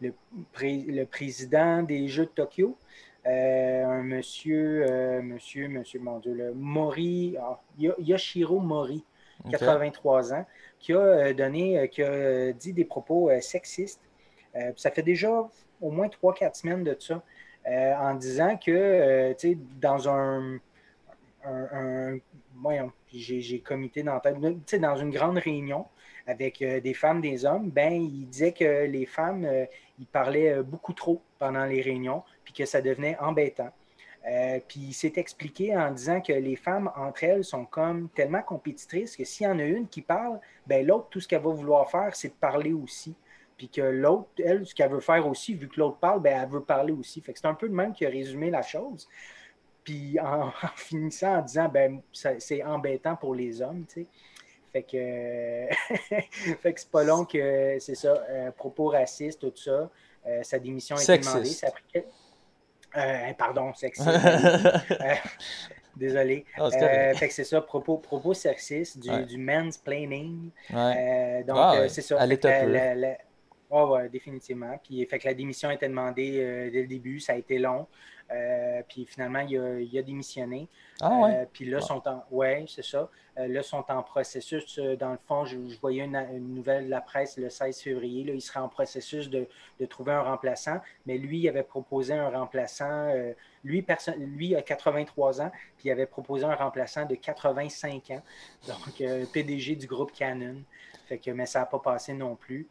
le, 0.00 0.12
le, 0.60 1.04
président 1.04 1.82
des 1.82 2.08
Jeux 2.08 2.26
de 2.26 2.30
Tokyo, 2.30 2.76
euh, 3.26 3.84
un 3.84 4.02
monsieur, 4.02 4.86
euh, 4.88 5.22
monsieur, 5.22 5.68
monsieur, 5.68 6.00
mon 6.00 6.18
Dieu, 6.18 6.32
le 6.32 6.54
Mori, 6.54 7.36
ah, 7.40 7.60
Yoshiro 7.78 8.60
Mori, 8.60 9.04
83 9.50 10.34
ans, 10.34 10.46
qui 10.78 10.92
a 10.92 10.98
euh, 10.98 11.34
donné, 11.34 11.88
qui 11.90 12.02
a 12.02 12.52
dit 12.52 12.72
des 12.72 12.84
propos 12.84 13.30
sexistes. 13.40 14.00
ça 14.76 14.90
fait 14.90 15.02
déjà 15.02 15.48
au 15.80 15.90
moins 15.90 16.08
3-4 16.08 16.54
semaines 16.54 16.84
de 16.84 16.96
ça, 16.98 17.22
en 17.66 18.14
disant 18.14 18.56
que, 18.56 19.32
tu 19.32 19.50
sais, 19.50 19.58
dans 19.80 20.08
un, 20.08 20.58
un, 21.44 22.14
un 22.64 22.90
j'ai 23.12 23.60
comité 23.60 24.02
dans 24.02 24.20
dans 24.20 24.96
une 24.96 25.10
grande 25.10 25.38
réunion 25.38 25.86
avec 26.26 26.62
euh, 26.62 26.80
des 26.80 26.94
femmes, 26.94 27.20
des 27.20 27.44
hommes, 27.44 27.70
ben, 27.70 27.92
il 27.92 28.28
disait 28.28 28.52
que 28.52 28.84
les 28.84 29.06
femmes, 29.06 29.44
euh, 29.44 29.64
ils 29.98 30.06
parlaient 30.06 30.54
euh, 30.54 30.62
beaucoup 30.62 30.92
trop 30.92 31.20
pendant 31.38 31.64
les 31.64 31.82
réunions, 31.82 32.22
puis 32.44 32.52
que 32.52 32.64
ça 32.64 32.80
devenait 32.80 33.16
embêtant. 33.18 33.70
puis 34.68 34.80
il 34.80 34.92
s'est 34.92 35.14
expliqué 35.16 35.76
en 35.76 35.90
disant 35.90 36.20
que 36.20 36.32
les 36.32 36.56
femmes, 36.56 36.90
entre 36.96 37.24
elles, 37.24 37.44
sont 37.44 37.64
comme 37.64 38.08
tellement 38.10 38.42
compétitrices 38.42 39.16
que 39.16 39.24
s'il 39.24 39.46
y 39.46 39.50
en 39.50 39.58
a 39.58 39.64
une 39.64 39.88
qui 39.88 40.02
parle, 40.02 40.38
ben, 40.66 40.86
l'autre, 40.86 41.08
tout 41.10 41.20
ce 41.20 41.28
qu'elle 41.28 41.42
va 41.42 41.50
vouloir 41.50 41.90
faire, 41.90 42.14
c'est 42.14 42.28
de 42.28 42.34
parler 42.34 42.72
aussi. 42.72 43.14
Puis 43.56 43.68
que 43.68 43.82
l'autre, 43.82 44.28
elle, 44.42 44.64
ce 44.66 44.74
qu'elle 44.74 44.90
veut 44.90 45.00
faire 45.00 45.26
aussi, 45.26 45.54
vu 45.54 45.68
que 45.68 45.78
l'autre 45.80 45.98
parle, 45.98 46.20
ben, 46.20 46.40
elle 46.42 46.48
veut 46.48 46.62
parler 46.62 46.92
aussi. 46.92 47.20
Fait 47.20 47.32
que 47.32 47.38
c'est 47.38 47.46
un 47.46 47.54
peu 47.54 47.66
le 47.66 47.74
même 47.74 47.92
qui 47.92 48.06
a 48.06 48.10
résumé 48.10 48.50
la 48.50 48.62
chose. 48.62 49.08
Puis 49.90 50.18
en, 50.22 50.52
finissant 50.76 51.38
en 51.38 51.42
disant, 51.42 51.68
ben, 51.68 52.00
c'est 52.12 52.62
embêtant 52.62 53.16
pour 53.16 53.34
les 53.34 53.60
hommes, 53.60 53.84
tu 53.86 54.02
sais. 54.02 54.06
Fait 54.72 54.82
que, 54.84 55.66
fait 56.62 56.72
que 56.72 56.80
c'est 56.80 56.90
pas 56.90 57.02
long 57.02 57.24
que, 57.24 57.76
c'est 57.80 57.96
ça, 57.96 58.14
euh, 58.30 58.52
propos 58.52 58.86
racistes, 58.86 59.40
tout 59.40 59.52
ça. 59.56 59.90
Euh, 60.26 60.42
sa 60.44 60.60
démission 60.60 60.94
a 60.94 61.02
été 61.02 61.18
demandée. 61.18 61.44
Ça 61.46 61.66
a 61.66 61.70
pris... 61.72 62.04
Euh, 62.96 63.32
pardon, 63.36 63.74
sexiste. 63.74 64.08
désolé. 65.96 66.44
Oh, 66.60 66.70
fait 66.70 67.26
que 67.26 67.34
c'est 67.34 67.42
ça, 67.42 67.60
propos, 67.60 67.96
propos 67.96 68.32
sexistes, 68.32 69.00
du, 69.00 69.10
ouais. 69.10 69.24
du 69.24 69.38
mansplaining. 69.38 70.50
donc, 70.70 71.56
ah 71.56 71.88
c'est 71.88 72.02
ça. 72.02 72.24
Oui, 73.72 73.82
ouais, 73.82 74.08
définitivement. 74.08 74.78
Puis, 74.82 75.04
fait 75.06 75.18
que 75.18 75.28
la 75.28 75.34
démission 75.34 75.68
a 75.68 75.74
été 75.74 75.88
demandée 75.88 76.70
dès 76.72 76.82
le 76.82 76.86
début. 76.86 77.18
Ça 77.18 77.32
a 77.32 77.36
été 77.36 77.58
long. 77.58 77.86
Euh, 78.32 78.82
puis 78.88 79.06
finalement, 79.06 79.40
il 79.40 79.58
a, 79.58 79.80
il 79.80 79.98
a 79.98 80.02
démissionné. 80.02 80.68
Ah 81.00 81.16
ouais? 81.16 81.34
Euh, 81.34 81.44
puis 81.52 81.64
là, 81.64 81.80
sont 81.80 82.02
en, 82.06 82.24
ouais, 82.30 82.64
c'est 82.68 82.84
ça. 82.84 83.10
Euh, 83.38 83.48
là, 83.48 83.62
sont 83.62 83.84
en 83.88 84.02
processus. 84.02 84.78
dans 84.78 85.12
le 85.12 85.18
fond, 85.26 85.44
je, 85.44 85.56
voyais 85.80 86.04
une, 86.04 86.54
nouvelle 86.54 86.84
de 86.84 86.90
la 86.90 87.00
presse 87.00 87.36
le 87.38 87.50
16 87.50 87.80
février. 87.80 88.24
Là, 88.24 88.32
il 88.34 88.40
serait 88.40 88.60
en 88.60 88.68
processus 88.68 89.30
de, 89.30 89.48
de, 89.80 89.86
trouver 89.86 90.12
un 90.12 90.22
remplaçant. 90.22 90.80
Mais 91.06 91.18
lui, 91.18 91.40
il 91.40 91.48
avait 91.48 91.64
proposé 91.64 92.14
un 92.14 92.28
remplaçant. 92.28 93.12
lui, 93.64 93.82
personne, 93.82 94.22
lui 94.36 94.54
a 94.54 94.62
83 94.62 95.42
ans, 95.42 95.50
puis 95.76 95.88
il 95.88 95.90
avait 95.90 96.06
proposé 96.06 96.44
un 96.44 96.54
remplaçant 96.54 97.06
de 97.06 97.16
85 97.16 98.10
ans. 98.10 98.22
Donc, 98.68 99.02
PDG 99.32 99.74
du 99.74 99.86
groupe 99.86 100.12
Canon. 100.12 100.62
Fait 101.06 101.18
que, 101.18 101.32
mais 101.32 101.46
ça 101.46 101.60
n'a 101.60 101.66
pas 101.66 101.80
passé 101.80 102.12
non 102.12 102.36
plus. 102.36 102.68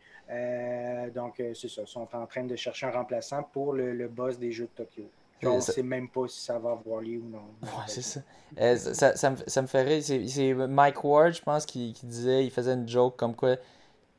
donc, 1.13 1.41
c'est 1.53 1.69
ça. 1.69 1.81
Ils 1.81 1.87
sont 1.87 2.07
en 2.15 2.25
train 2.27 2.45
de 2.45 2.55
chercher 2.55 2.85
un 2.85 2.91
remplaçant 2.91 3.43
pour 3.43 3.73
le, 3.73 3.93
le 3.93 4.07
boss 4.07 4.39
des 4.39 4.53
Jeux 4.53 4.69
de 4.77 4.83
Tokyo. 4.83 5.09
On 5.43 5.55
ne 5.55 5.61
sait 5.61 5.83
même 5.83 6.09
pas 6.09 6.27
si 6.27 6.41
ça 6.41 6.59
va 6.59 6.71
avoir 6.71 7.01
lieu 7.01 7.19
ou 7.19 7.29
non. 7.29 7.43
Ouais, 7.61 7.69
c'est 7.87 8.01
ça. 8.01 8.21
Euh, 8.59 8.75
ça, 8.75 9.15
ça, 9.15 9.29
me, 9.29 9.37
ça, 9.47 9.61
me, 9.61 9.67
ferait. 9.67 10.01
C'est 10.01 10.53
Mike 10.53 11.03
Ward, 11.03 11.33
je 11.33 11.41
pense, 11.41 11.65
qui, 11.65 11.93
qui, 11.93 12.05
disait, 12.05 12.45
il 12.45 12.51
faisait 12.51 12.73
une 12.73 12.87
joke 12.87 13.15
comme 13.15 13.35
quoi 13.35 13.55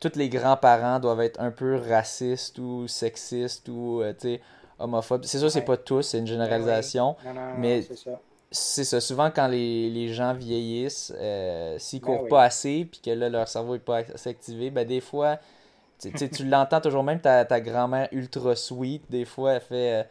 tous 0.01 0.17
les 0.17 0.31
grands-parents 0.31 0.99
doivent 0.99 1.21
être 1.21 1.41
un 1.41 1.51
peu 1.51 1.77
racistes 1.77 2.59
ou 2.59 2.89
sexistes 2.89 3.69
ou 3.69 4.01
euh, 4.01 4.15
homophobes. 4.79 5.25
C'est 5.25 5.39
sûr, 5.39 5.51
c'est 5.51 5.61
pas 5.61 5.77
tous, 5.77 6.03
c'est 6.03 6.19
une 6.19 6.27
généralisation. 6.27 7.17
Non, 7.25 7.35
non, 7.35 7.55
mais 7.59 7.83
c'est 8.51 8.85
ça. 8.85 9.01
Souvent, 9.01 9.31
quand 9.31 9.47
les, 9.47 9.91
les 9.91 10.09
gens 10.09 10.33
vieillissent, 10.33 11.13
euh, 11.17 11.79
s'ils 11.79 12.01
courent 12.01 12.27
pas 12.29 12.45
assez 12.45 12.89
puis 12.91 13.01
que 13.01 13.11
là, 13.11 13.29
leur 13.29 13.47
cerveau 13.47 13.75
est 13.75 13.79
pas 13.79 13.99
assez 13.99 14.31
activé, 14.31 14.71
ben 14.71 14.87
des 14.87 15.01
fois, 15.01 15.39
tu 15.99 16.47
l'entends 16.47 16.81
toujours 16.81 17.05
même, 17.05 17.21
ta, 17.21 17.45
ta 17.45 17.61
grand-mère 17.61 18.09
ultra 18.11 18.57
sweet, 18.57 19.03
des 19.11 19.27
fois, 19.27 19.53
elle 19.53 19.61
fait 19.61 20.09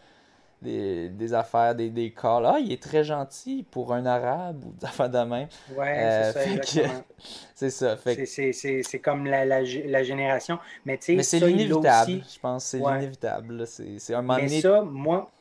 des, 0.62 1.10
des 1.10 1.34
affaires, 1.34 1.74
des, 1.76 1.90
des 1.90 2.12
calls. 2.12 2.46
Ah, 2.46 2.58
il 2.60 2.72
est 2.72 2.82
très 2.82 3.04
gentil 3.04 3.66
pour 3.70 3.94
un 3.94 4.06
arabe 4.06 4.64
ou 4.66 4.74
des 4.74 4.86
affaires 4.86 5.10
de 5.10 5.18
même. 5.20 5.48
Ouais, 5.76 5.96
c'est 5.96 6.32
ça, 6.34 6.46
exactement. 6.46 7.04
c'est 7.56 7.70
ça. 7.70 7.98
C'est 8.84 9.00
comme 9.00 9.26
la, 9.26 9.46
la, 9.46 9.62
la, 9.62 10.04
génération. 10.04 10.60
Mais, 10.86 11.00
Mais 11.08 11.24
c'est 11.24 11.40
l'inévitable, 11.40 12.22
je 12.34 12.40
pense. 12.40 12.66
C'est 12.66 12.80
l'inévitable. 12.80 13.66
C'est 13.68 14.14
un 14.14 14.22
moment 14.22 14.40
Mais 14.40 14.62
ça, 14.62 14.82
moi. 14.82 15.32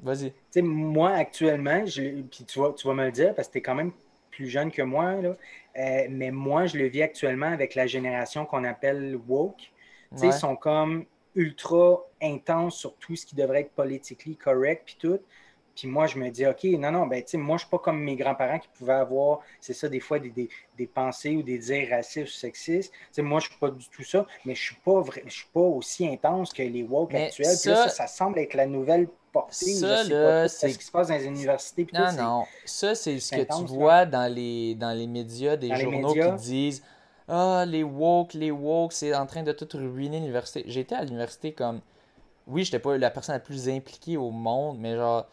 Vas-y. 0.00 0.32
Moi, 0.62 1.10
actuellement, 1.10 1.86
je... 1.86 2.22
puis 2.22 2.44
tu 2.44 2.58
vas, 2.58 2.72
tu 2.76 2.88
vas 2.88 2.94
me 2.94 3.04
le 3.04 3.12
dire 3.12 3.34
parce 3.36 3.46
que 3.46 3.52
tu 3.52 3.58
es 3.58 3.62
quand 3.62 3.76
même 3.76 3.92
plus 4.32 4.48
jeune 4.48 4.72
que 4.72 4.82
moi, 4.82 5.14
là. 5.14 5.36
Euh, 5.78 6.06
mais 6.10 6.30
moi, 6.30 6.66
je 6.66 6.76
le 6.76 6.86
vis 6.86 7.02
actuellement 7.02 7.46
avec 7.46 7.74
la 7.74 7.86
génération 7.86 8.44
qu'on 8.44 8.64
appelle 8.64 9.18
woke. 9.28 9.70
Ils 10.22 10.32
sont 10.32 10.56
comme 10.56 11.06
ultra 11.34 12.04
intenses 12.20 12.76
sur 12.76 12.94
tout 12.96 13.16
ce 13.16 13.26
qui 13.26 13.34
devrait 13.34 13.60
être 13.60 13.72
politiquement 13.72 14.34
correct, 14.42 14.82
puis 14.84 14.96
tout. 14.98 15.18
Puis 15.74 15.88
moi, 15.88 16.06
je 16.06 16.18
me 16.18 16.28
dis, 16.30 16.46
OK, 16.46 16.64
non, 16.64 16.90
non, 16.90 17.06
ben, 17.06 17.22
tu 17.22 17.30
sais, 17.30 17.36
moi, 17.38 17.56
je 17.56 17.62
suis 17.62 17.70
pas 17.70 17.78
comme 17.78 17.98
mes 18.00 18.14
grands-parents 18.14 18.58
qui 18.58 18.68
pouvaient 18.76 18.92
avoir, 18.92 19.40
c'est 19.60 19.72
ça, 19.72 19.88
des 19.88 20.00
fois, 20.00 20.18
des, 20.18 20.30
des, 20.30 20.48
des, 20.76 20.86
pensées 20.86 21.34
ou 21.36 21.42
des 21.42 21.58
dires 21.58 21.88
racistes 21.90 22.28
ou 22.28 22.38
sexistes. 22.38 22.92
Tu 22.92 22.98
sais, 23.12 23.22
moi, 23.22 23.40
je 23.40 23.46
suis 23.46 23.58
pas 23.58 23.70
du 23.70 23.88
tout 23.88 24.02
ça, 24.02 24.26
mais 24.44 24.54
je 24.54 24.62
suis 24.62 24.76
pas 24.84 25.00
vrai, 25.00 25.22
je 25.26 25.32
suis 25.32 25.48
pas 25.52 25.60
aussi 25.60 26.06
intense 26.06 26.52
que 26.52 26.62
les 26.62 26.82
woke 26.82 27.14
actuels. 27.14 27.46
Ça, 27.46 27.76
ça, 27.76 27.88
ça, 27.88 28.06
semble 28.06 28.38
être 28.38 28.54
la 28.54 28.66
nouvelle 28.66 29.08
portée. 29.32 29.72
Ça, 29.72 30.04
là, 30.04 30.46
c'est 30.48 30.68
ce 30.68 30.78
qui 30.78 30.84
se 30.84 30.92
passe 30.92 31.08
dans 31.08 31.16
les 31.16 31.26
universités. 31.26 31.86
non, 31.92 32.10
tout, 32.10 32.16
non, 32.16 32.44
ça, 32.66 32.94
c'est 32.94 33.18
ce 33.18 33.34
que 33.34 33.42
tu 33.42 33.64
vois 33.66 34.04
dans 34.04 34.32
les, 34.32 34.74
dans 34.74 34.92
les 34.92 35.06
médias, 35.06 35.56
des 35.56 35.74
journaux 35.76 36.12
qui 36.12 36.32
disent, 36.42 36.82
ah, 37.28 37.64
les 37.66 37.82
woke, 37.82 38.34
les 38.34 38.50
woke, 38.50 38.92
c'est 38.92 39.14
en 39.14 39.26
train 39.26 39.42
de 39.42 39.52
tout 39.52 39.68
ruiner 39.76 40.18
l'université. 40.18 40.64
J'étais 40.66 40.94
à 40.94 41.04
l'université 41.04 41.52
comme, 41.52 41.80
oui, 42.46 42.64
j'étais 42.64 42.78
pas 42.78 42.96
la 42.98 43.10
personne 43.10 43.34
la 43.34 43.40
plus 43.40 43.68
impliquée 43.68 44.16
au 44.16 44.30
monde, 44.30 44.78
mais 44.78 44.96
genre, 44.96 45.26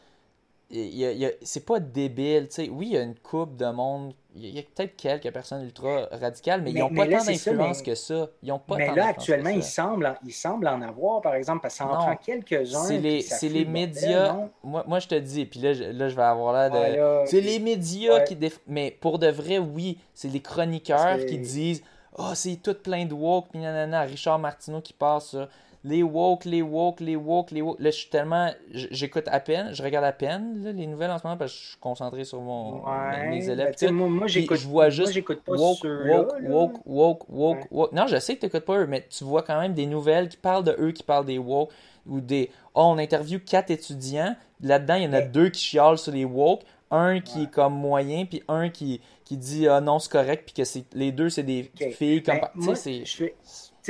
c'est 0.71 1.65
pas 1.65 1.79
débile. 1.79 2.47
sais 2.49 2.69
Oui, 2.69 2.87
il 2.87 2.93
y 2.93 2.97
a 2.97 3.01
une 3.01 3.15
coupe 3.15 3.55
de 3.55 3.65
monde. 3.65 4.13
Il 4.35 4.55
y 4.55 4.59
a, 4.59 4.61
peut-être 4.61 4.95
quelques 4.95 5.31
personnes 5.33 5.63
ultra 5.63 6.07
radicales, 6.11 6.61
mais, 6.61 6.71
ils 6.71 6.77
n'ont 6.77 6.93
pas 6.93 7.07
tant 7.07 7.23
d'influence 7.23 7.81
que 7.81 7.95
ça. 7.95 8.29
Ils 8.43 8.51
ont 8.51 8.59
pas 8.59 8.77
mais 8.77 8.93
là, 8.93 9.07
actuellement, 9.07 9.49
ils 9.49 9.63
semblent, 9.63 10.15
ils 10.23 10.31
semblent 10.31 10.67
en 10.67 10.81
avoir, 10.83 11.21
par 11.21 11.33
exemple, 11.33 11.63
parce 11.63 11.73
que 11.73 11.77
ça 11.79 11.87
en 11.87 11.95
prend 11.95 12.15
quelques-uns. 12.15 12.83
C'est 12.83 12.99
les, 12.99 13.25
les 13.49 13.65
médias. 13.65 14.35
moi, 14.63 14.83
moi, 14.87 14.99
je 14.99 15.07
te 15.07 15.15
dis, 15.15 15.45
puis 15.45 15.59
là, 15.59 15.73
je, 15.73 15.85
là, 15.85 16.07
je 16.07 16.15
vais 16.15 16.21
avoir 16.21 16.53
l'air 16.53 16.71
de. 16.71 17.25
c'est 17.25 17.41
les 17.41 17.59
médias 17.59 18.21
qui. 18.21 18.37
Mais 18.67 18.91
pour 18.91 19.17
de 19.17 19.27
vrai, 19.27 19.57
oui, 19.57 19.97
c'est 20.13 20.29
les 20.29 20.41
chroniqueurs 20.41 21.25
qui 21.25 21.39
disent 21.39 21.83
Oh, 22.17 22.31
c'est 22.33 22.57
tout 22.57 22.75
plein 22.75 23.05
de 23.05 23.13
woke, 23.13 23.47
puis 23.51 23.59
nanana. 23.59 24.01
Richard 24.01 24.39
Martineau 24.39 24.81
qui 24.81 24.93
passe 24.93 25.31
ça 25.31 25.49
les 25.83 26.03
woke, 26.03 26.45
les 26.45 26.61
woke, 26.61 26.99
les 26.99 27.15
woke, 27.15 27.51
les 27.51 27.61
woke. 27.61 27.79
Là, 27.79 27.89
je 27.89 27.95
suis 27.95 28.09
tellement. 28.09 28.51
J'écoute 28.71 29.27
à 29.27 29.39
peine, 29.39 29.73
je 29.73 29.81
regarde 29.81 30.05
à 30.05 30.11
peine 30.11 30.73
les 30.75 30.87
nouvelles 30.87 31.11
en 31.11 31.17
ce 31.17 31.23
moment 31.25 31.37
parce 31.37 31.53
que 31.53 31.57
je 31.57 31.67
suis 31.69 31.77
concentré 31.77 32.23
sur 32.25 32.41
mon, 32.41 32.83
mes 33.29 33.49
élèves. 33.49 33.75
Ben, 33.79 33.91
moi, 33.91 34.09
moi 34.09 34.27
j'écoute. 34.27 34.57
Je 34.57 34.67
vois 34.67 34.89
juste. 34.89 35.13
j'écoute 35.13 35.41
pas 35.41 35.53
woke, 35.53 35.83
woke, 35.83 36.33
woke, 36.43 36.81
woke, 36.85 37.29
woke, 37.29 37.67
woke, 37.71 37.91
Non, 37.93 38.07
je 38.07 38.17
sais 38.17 38.35
que 38.35 38.41
tu 38.41 38.45
n'écoutes 38.47 38.65
pas 38.65 38.79
eux, 38.79 38.87
mais 38.87 39.05
tu 39.09 39.23
vois 39.23 39.43
quand 39.43 39.59
même 39.59 39.73
des 39.73 39.85
nouvelles 39.85 40.27
qui 40.27 40.37
parlent 40.37 40.65
de 40.65 40.75
eux, 40.79 40.91
qui 40.91 41.03
parlent 41.03 41.25
des 41.25 41.37
woke 41.37 41.71
ou 42.05 42.19
des. 42.19 42.51
Oh, 42.73 42.83
on 42.85 42.97
interview 42.97 43.39
quatre 43.39 43.71
étudiants. 43.71 44.35
Là-dedans, 44.61 44.95
il 44.95 45.03
y 45.03 45.07
en 45.07 45.13
a 45.13 45.21
deux 45.21 45.49
qui 45.49 45.61
chialent 45.61 45.97
sur 45.97 46.11
les 46.11 46.25
woke. 46.25 46.63
Un 46.91 47.19
qui 47.19 47.43
est 47.43 47.51
comme 47.51 47.75
moyen, 47.75 48.25
puis 48.25 48.41
un 48.47 48.69
qui, 48.69 48.99
qui 49.23 49.37
dit 49.37 49.67
ah 49.67 49.79
non, 49.79 49.99
c'est 49.99 50.11
correct, 50.11 50.51
puis 50.51 50.65
que 50.65 50.97
les 50.97 51.11
deux, 51.11 51.29
c'est 51.29 51.43
des 51.43 51.71
filles 51.91 52.23
comme. 52.23 52.39
Ben, 52.39 52.49
moi, 52.55 52.73
je 52.73 53.29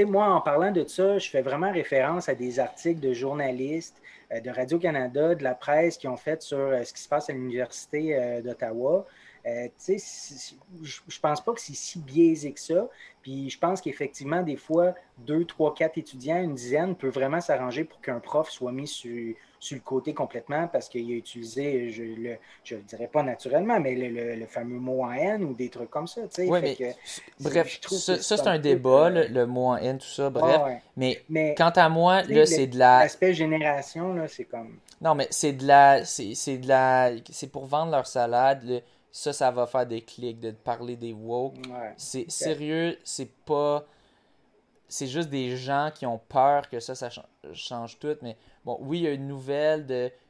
moi, 0.06 0.28
en 0.28 0.42
parlant 0.42 0.72
de 0.72 0.86
ça, 0.88 1.18
je 1.18 1.30
fais 1.30 1.42
vraiment 1.42 1.72
référence 1.72 2.30
à 2.30 2.36
des 2.36 2.60
articles 2.60 3.00
de 3.00 3.14
journalistes 3.14 4.02
euh, 4.32 4.40
de 4.40 4.50
Radio-Canada, 4.50 5.36
de 5.36 5.44
la 5.44 5.56
presse 5.56 5.98
qui 5.98 6.08
ont 6.08 6.18
fait 6.18 6.42
sur 6.42 6.58
euh, 6.58 6.84
ce 6.84 6.94
qui 6.94 7.02
se 7.02 7.10
passe 7.10 7.30
à 7.30 7.34
l'Université 7.34 8.16
euh, 9.46 9.68
je 9.88 11.02
ne 11.06 11.22
pense 11.22 11.42
pas 11.42 11.54
que 11.54 11.62
c'est 11.62 11.76
si 11.76 12.00
biaisé 12.00 12.52
que 12.52 12.60
ça. 12.60 12.88
Puis 13.22 13.50
je 13.50 13.60
pense 13.60 13.82
qu'effectivement, 13.82 14.42
des 14.42 14.56
fois, 14.56 14.96
deux, 15.18 15.44
trois, 15.46 15.74
quatre 15.74 15.98
étudiants, 15.98 16.42
une 16.42 16.56
dizaine, 16.56 16.96
peut 16.96 17.10
vraiment 17.10 17.42
s'arranger 17.42 17.84
pour 17.84 18.00
qu'un 18.02 18.20
prof 18.20 18.50
soit 18.50 18.72
mis 18.72 18.88
sur, 18.88 19.36
sur 19.60 19.76
le 19.76 19.82
côté 19.82 20.14
complètement 20.14 20.68
parce 20.68 20.88
qu'il 20.88 21.12
a 21.12 21.16
utilisé, 21.16 21.90
je 21.90 22.04
ne 22.04 22.36
je 22.64 22.76
le 22.76 22.82
dirais 22.84 23.10
pas 23.12 23.22
naturellement, 23.22 23.80
mais 23.80 23.96
le, 23.96 24.36
le, 24.36 24.46
fameux 24.46 24.80
mot 24.80 25.04
en 25.04 25.12
haine 25.12 25.44
ou 25.44 25.54
des 25.54 25.70
trucs 25.70 25.90
comme 25.90 26.08
ça. 26.08 26.22
bref, 27.40 27.80
ça, 27.82 28.18
c'est 28.18 28.48
un 28.48 28.60
débat, 28.60 29.10
le, 29.10 29.46
mot 29.46 29.68
en 29.68 29.76
haine, 29.76 29.98
tout 29.98 30.08
ça, 30.08 30.30
bref. 30.30 30.62
Mais, 30.96 31.22
mais, 31.30 31.56
quant 31.58 31.74
à 31.76 31.90
moi, 31.90 32.24
là, 32.24 32.46
c'est 32.46 32.68
de 32.68 32.78
la. 32.78 33.00
L'aspect 33.00 33.34
génération, 33.34 34.14
là, 34.14 34.28
c'est 34.28 34.46
comme. 34.46 34.78
Non, 35.02 35.14
mais 35.14 35.28
c'est 35.30 35.54
de 35.54 35.68
la. 35.68 36.06
C'est 36.06 36.58
de 36.58 36.68
la. 36.68 37.12
C'est 37.30 37.52
pour 37.52 37.66
vendre 37.66 37.92
leur 37.92 38.08
salade. 38.08 38.82
Ça, 39.12 39.34
ça 39.34 39.50
va 39.52 39.66
faire 39.66 39.88
des 39.88 40.02
clics 40.02 40.40
de 40.40 40.52
parler 40.52 40.96
des 40.96 41.14
woke. 41.14 41.56
c'est 41.98 42.30
sérieux, 42.30 42.98
c'est 43.04 43.32
pas 43.46 43.86
c'est 44.90 45.08
juste 45.08 45.30
des 45.30 45.56
gens 45.56 45.92
qui 45.94 46.06
ont 46.06 46.18
peur 46.18 46.68
que 46.68 46.80
ça, 46.80 46.96
ça 46.96 47.10
change 47.54 48.00
tout. 48.00 48.18
Mais 48.24 48.36
bon, 48.66 48.78
oui, 48.82 49.00
il 49.00 49.04
y 49.04 49.08
a 49.08 49.12
une 49.12 49.28
nouvelle 49.28 49.86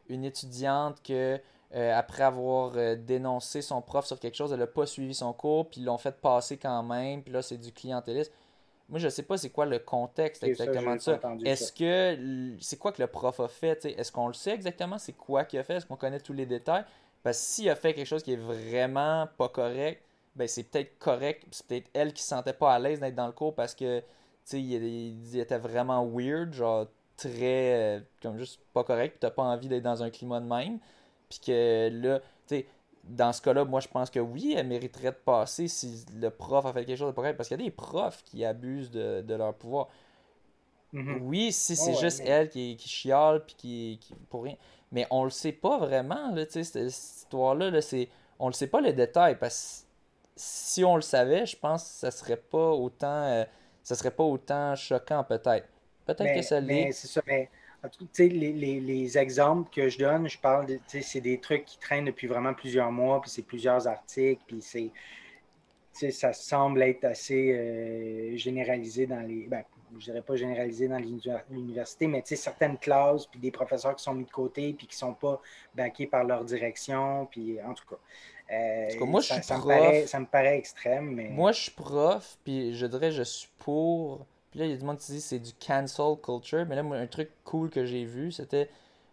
d'une 0.07 0.26
étudiante 0.26 1.01
que, 1.01 1.39
euh, 1.73 1.97
après 1.97 2.23
avoir 2.23 2.73
euh, 2.76 2.95
dénoncé 2.95 3.61
son 3.61 3.81
prof 3.81 4.06
sur 4.06 4.19
quelque 4.19 4.35
chose, 4.35 4.51
elle 4.51 4.60
n'a 4.60 4.68
pas 4.68 4.85
suivi 4.85 5.15
son 5.15 5.31
cours, 5.34 5.69
puis 5.69 5.81
ils 5.81 5.85
l'ont 5.85 5.97
fait 5.97 6.19
passer 6.19 6.57
quand 6.57 6.84
même, 6.84 7.23
puis 7.23 7.31
là, 7.31 7.41
c'est 7.41 7.57
du 7.57 7.72
clientélisme. 7.72 8.34
Moi, 8.89 8.99
je 8.99 9.07
sais 9.07 9.23
pas 9.23 9.38
c'est 9.38 9.51
quoi 9.51 9.65
le 9.65 9.80
contexte 9.80 10.43
exactement 10.43 10.95
de 10.95 10.99
ça. 10.99 11.19
Est-ce 11.45 11.72
que 11.72 12.57
c'est 12.60 12.77
quoi 12.77 12.91
que 12.91 13.01
le 13.01 13.07
prof 13.07 13.39
a 13.39 13.47
fait 13.47 13.85
Est-ce 13.85 14.11
qu'on 14.11 14.27
le 14.27 14.34
sait 14.34 14.51
exactement? 14.51 14.97
C'est 14.97 15.14
quoi 15.14 15.45
qu'il 15.45 15.60
a 15.60 15.64
fait? 15.64 15.76
Est-ce 15.76 15.85
qu'on 15.85 15.95
connaît 15.95 16.19
tous 16.19 16.34
les 16.34 16.47
détails? 16.47 16.84
Parce 17.24 17.38
que 17.38 17.44
s'il 17.44 17.70
a 17.70 17.76
fait 17.76 17.94
quelque 17.94 18.08
chose 18.08 18.24
qui 18.24 18.34
est 18.34 18.38
vraiment 18.38 19.28
pas 19.38 19.50
correct, 19.50 20.04
ben 20.36 20.48
c'est 20.48 20.64
peut-être 20.64 20.98
correct. 21.00 21.46
C'est 21.52 21.66
peut-être 21.68 21.90
elle 21.94 22.14
qui 22.14 22.24
se 22.24 22.30
sentait 22.30 22.54
pas 22.54 22.74
à 22.74 22.80
l'aise 22.80 23.00
d'être 23.00 23.16
dans 23.16 23.28
le 23.28 23.34
cours 23.34 23.56
parce 23.56 23.76
que 23.76 24.02
il, 24.58 25.38
était 25.38 25.58
vraiment 25.58 26.06
weird, 26.06 26.54
genre 26.54 26.88
très, 27.18 27.98
euh, 27.98 28.00
comme 28.22 28.38
juste 28.38 28.60
pas 28.74 28.84
correct, 28.84 29.12
puis 29.12 29.20
t'as 29.20 29.32
pas 29.32 29.44
envie 29.44 29.68
d'être 29.68 29.84
dans 29.84 30.02
un 30.02 30.10
climat 30.10 30.40
de 30.40 30.46
même. 30.46 30.80
Puis 31.30 31.40
que 31.46 31.90
là, 31.91 32.20
tu 32.20 32.26
sais, 32.48 32.66
dans 33.04 33.34
ce 33.34 33.41
cas-là, 33.41 33.66
moi 33.66 33.80
je 33.80 33.88
pense 33.88 34.10
que 34.10 34.20
oui, 34.20 34.56
elle 34.58 34.68
mériterait 34.68 35.12
de 35.12 35.18
passer 35.18 35.68
si 35.68 36.06
le 36.20 36.30
prof 36.30 36.66
a 36.66 36.74
fait 36.74 36.86
quelque 36.86 36.98
chose 36.98 37.10
de 37.10 37.14
pas 37.14 37.22
correct, 37.22 37.38
parce 37.38 37.50
qu'il 37.50 37.60
y 37.60 37.62
a 37.62 37.66
des 37.66 37.72
profs 37.72 38.24
qui 38.24 38.46
abusent 38.46 38.91
de, 38.91 39.34
leur 39.36 39.54
pouvoir. 39.54 39.90
Mm-hmm. 40.94 41.20
Oui, 41.22 41.52
si 41.52 41.76
c'est 41.76 41.96
juste 41.96 42.22
elle 42.26 42.50
qui, 42.50 42.76
qui 42.78 42.90
chiale, 42.90 43.46
puis 43.46 43.56
qui, 43.56 44.00
qui, 44.02 44.16
pour 44.30 44.44
rien. 44.44 44.56
Mais 44.91 45.06
on 45.11 45.24
le 45.24 45.30
sait 45.30 45.52
pas 45.52 45.78
vraiment, 45.78 46.32
là, 46.34 46.45
sais, 46.49 46.64
cette, 46.64 46.90
histoire-là, 46.91 47.70
là, 47.70 47.82
c'est, 47.82 48.10
on 48.40 48.48
le 48.48 48.53
sait 48.53 48.68
pas 48.68 48.82
les 48.82 48.94
détails, 48.94 49.38
parce 49.38 49.86
que 49.86 49.90
si 50.41 50.84
on 50.84 50.95
le 50.95 51.02
savait, 51.02 51.45
je 51.45 51.57
pense 51.57 51.84
que 51.84 51.90
ça 51.90 52.11
serait 52.11 52.38
pas 52.38 52.72
autant. 52.72 53.24
Euh, 53.24 53.44
ça 53.84 53.95
serait 53.95 54.11
pas 54.11 54.24
autant 54.24 54.76
choquant 54.76 55.24
peut-être. 55.24 55.68
Peut-être 56.06 56.36
que 56.36 56.41
ça 56.41 56.60
l'est. 56.60 56.91
C'est 56.91 57.07
ça, 57.07 57.22
mais 57.28 57.49
les, 58.18 58.30
les, 58.30 58.80
les, 58.80 59.18
exemples 59.18 59.70
que 59.74 59.90
je 59.90 59.98
donne, 59.98 60.28
je 60.28 60.38
parle 60.38 60.66
de, 60.66 60.80
c'est 60.88 61.22
des 61.22 61.40
trucs 61.40 61.66
qui 61.66 61.80
traînent 61.80 62.06
depuis 62.06 62.28
vraiment 62.28 62.53
plusieurs 62.53 62.91
mois, 62.91 63.22
puis 63.22 63.30
c'est 63.30 63.44
plusieurs 63.44 63.88
articles, 63.88 64.41
puis 64.48 64.61
c'est, 64.61 64.91
ça 66.11 66.34
semble 66.34 66.82
être 66.82 67.06
assez 67.06 67.52
euh, 67.52 68.38
généralisé 68.38 69.06
dans 69.06 69.22
les, 69.22 69.48
ben, 69.48 69.64
je 69.98 70.06
dirais 70.06 70.22
pas 70.22 70.36
généralisé 70.36 70.88
dans 70.88 70.99
l'université, 71.49 72.07
mais 72.07 72.24
certaines 72.26 72.78
classes, 72.78 73.26
puis 73.26 73.40
des 73.40 73.52
professeurs 73.52 73.95
qui 73.95 74.03
sont 74.03 74.14
mis 74.14 74.26
de 74.26 74.32
côté, 74.32 74.74
puis 74.74 74.88
qui 74.88 74.95
sont 74.95 75.14
pas 75.14 75.41
backés 75.76 76.07
par 76.07 76.24
leur 76.24 76.44
direction, 76.44 77.28
puis 77.30 77.61
en 77.61 77.74
tout 77.74 77.86
cas. 77.90 77.98
Euh, 78.52 79.06
moi, 79.06 79.22
ça, 79.22 79.41
je 79.41 80.18
Me 80.18 80.26
paraît, 80.26 80.57
extrême, 80.57 81.11
mais... 81.14 81.30
Moi, 81.30 81.52
je 81.52 81.61
suis 81.61 81.72
prof, 81.72 82.38
puis 82.44 82.76
je 82.76 82.86
dirais 82.86 83.11
je 83.11 83.24
suis 83.24 83.49
pour... 83.60 84.26
Puis 84.49 84.60
là, 84.60 84.66
il 84.66 84.72
y 84.72 84.74
a 84.74 84.78
du 84.78 84.84
monde 84.84 84.98
qui 84.98 85.11
dit 85.11 85.22
c'est 85.22 85.38
du 85.38 85.53
cancel 85.53 86.16
culture, 86.24 86.66
mais 86.68 86.76
là, 86.76 86.82
moi, 86.82 86.98
un 86.98 87.07
truc 87.07 87.30
cool 87.44 87.70
que 87.70 87.86
j'ai 87.86 88.06
vu, 88.06 88.32
c'était... 88.32 88.70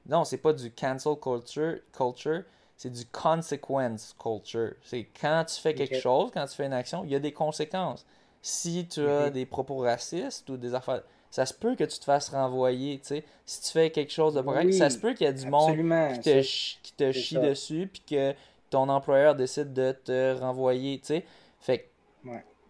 Non, 0.06 0.24
c'est 0.24 0.38
pas 0.38 0.52
du 0.52 0.70
cancel 0.70 1.16
culture, 1.20 1.78
culture 1.92 2.44
c'est 2.76 2.90
du 2.90 3.06
consequence 3.06 4.14
culture. 4.18 4.74
C'est 4.82 5.06
quand 5.18 5.44
tu 5.46 5.60
fais 5.60 5.74
quelque 5.74 5.98
chose, 5.98 6.30
quand 6.32 6.46
tu 6.46 6.54
fais 6.54 6.66
une 6.66 6.74
action, 6.74 7.04
il 7.04 7.10
y 7.10 7.14
a 7.14 7.18
des 7.18 7.32
conséquences. 7.32 8.06
Si 8.48 8.86
tu 8.86 9.00
as 9.00 9.30
des 9.30 9.44
propos 9.44 9.78
racistes 9.78 10.48
ou 10.50 10.56
des 10.56 10.72
affaires 10.72 11.02
ça 11.30 11.44
se 11.44 11.52
peut 11.52 11.74
que 11.74 11.82
tu 11.82 11.98
te 11.98 12.04
fasses 12.04 12.28
renvoyer, 12.28 12.98
tu 13.00 13.08
sais. 13.08 13.24
Si 13.44 13.60
tu 13.60 13.72
fais 13.72 13.90
quelque 13.90 14.12
chose 14.12 14.34
de 14.34 14.40
correct, 14.40 14.72
ça 14.72 14.88
se 14.88 14.98
peut 14.98 15.12
qu'il 15.12 15.26
y 15.26 15.28
a 15.28 15.32
du 15.32 15.46
monde 15.46 15.76
qui 16.14 16.20
te, 16.20 16.40
qui 16.82 16.92
te 16.96 17.12
chie 17.12 17.36
dessus, 17.36 17.90
puis 17.92 18.02
que 18.08 18.34
ton 18.70 18.88
employeur 18.88 19.34
décide 19.34 19.72
de 19.72 19.92
te 19.92 20.38
renvoyer, 20.38 20.98
tu 21.00 21.06
sais. 21.06 21.24
Fait 21.60 21.90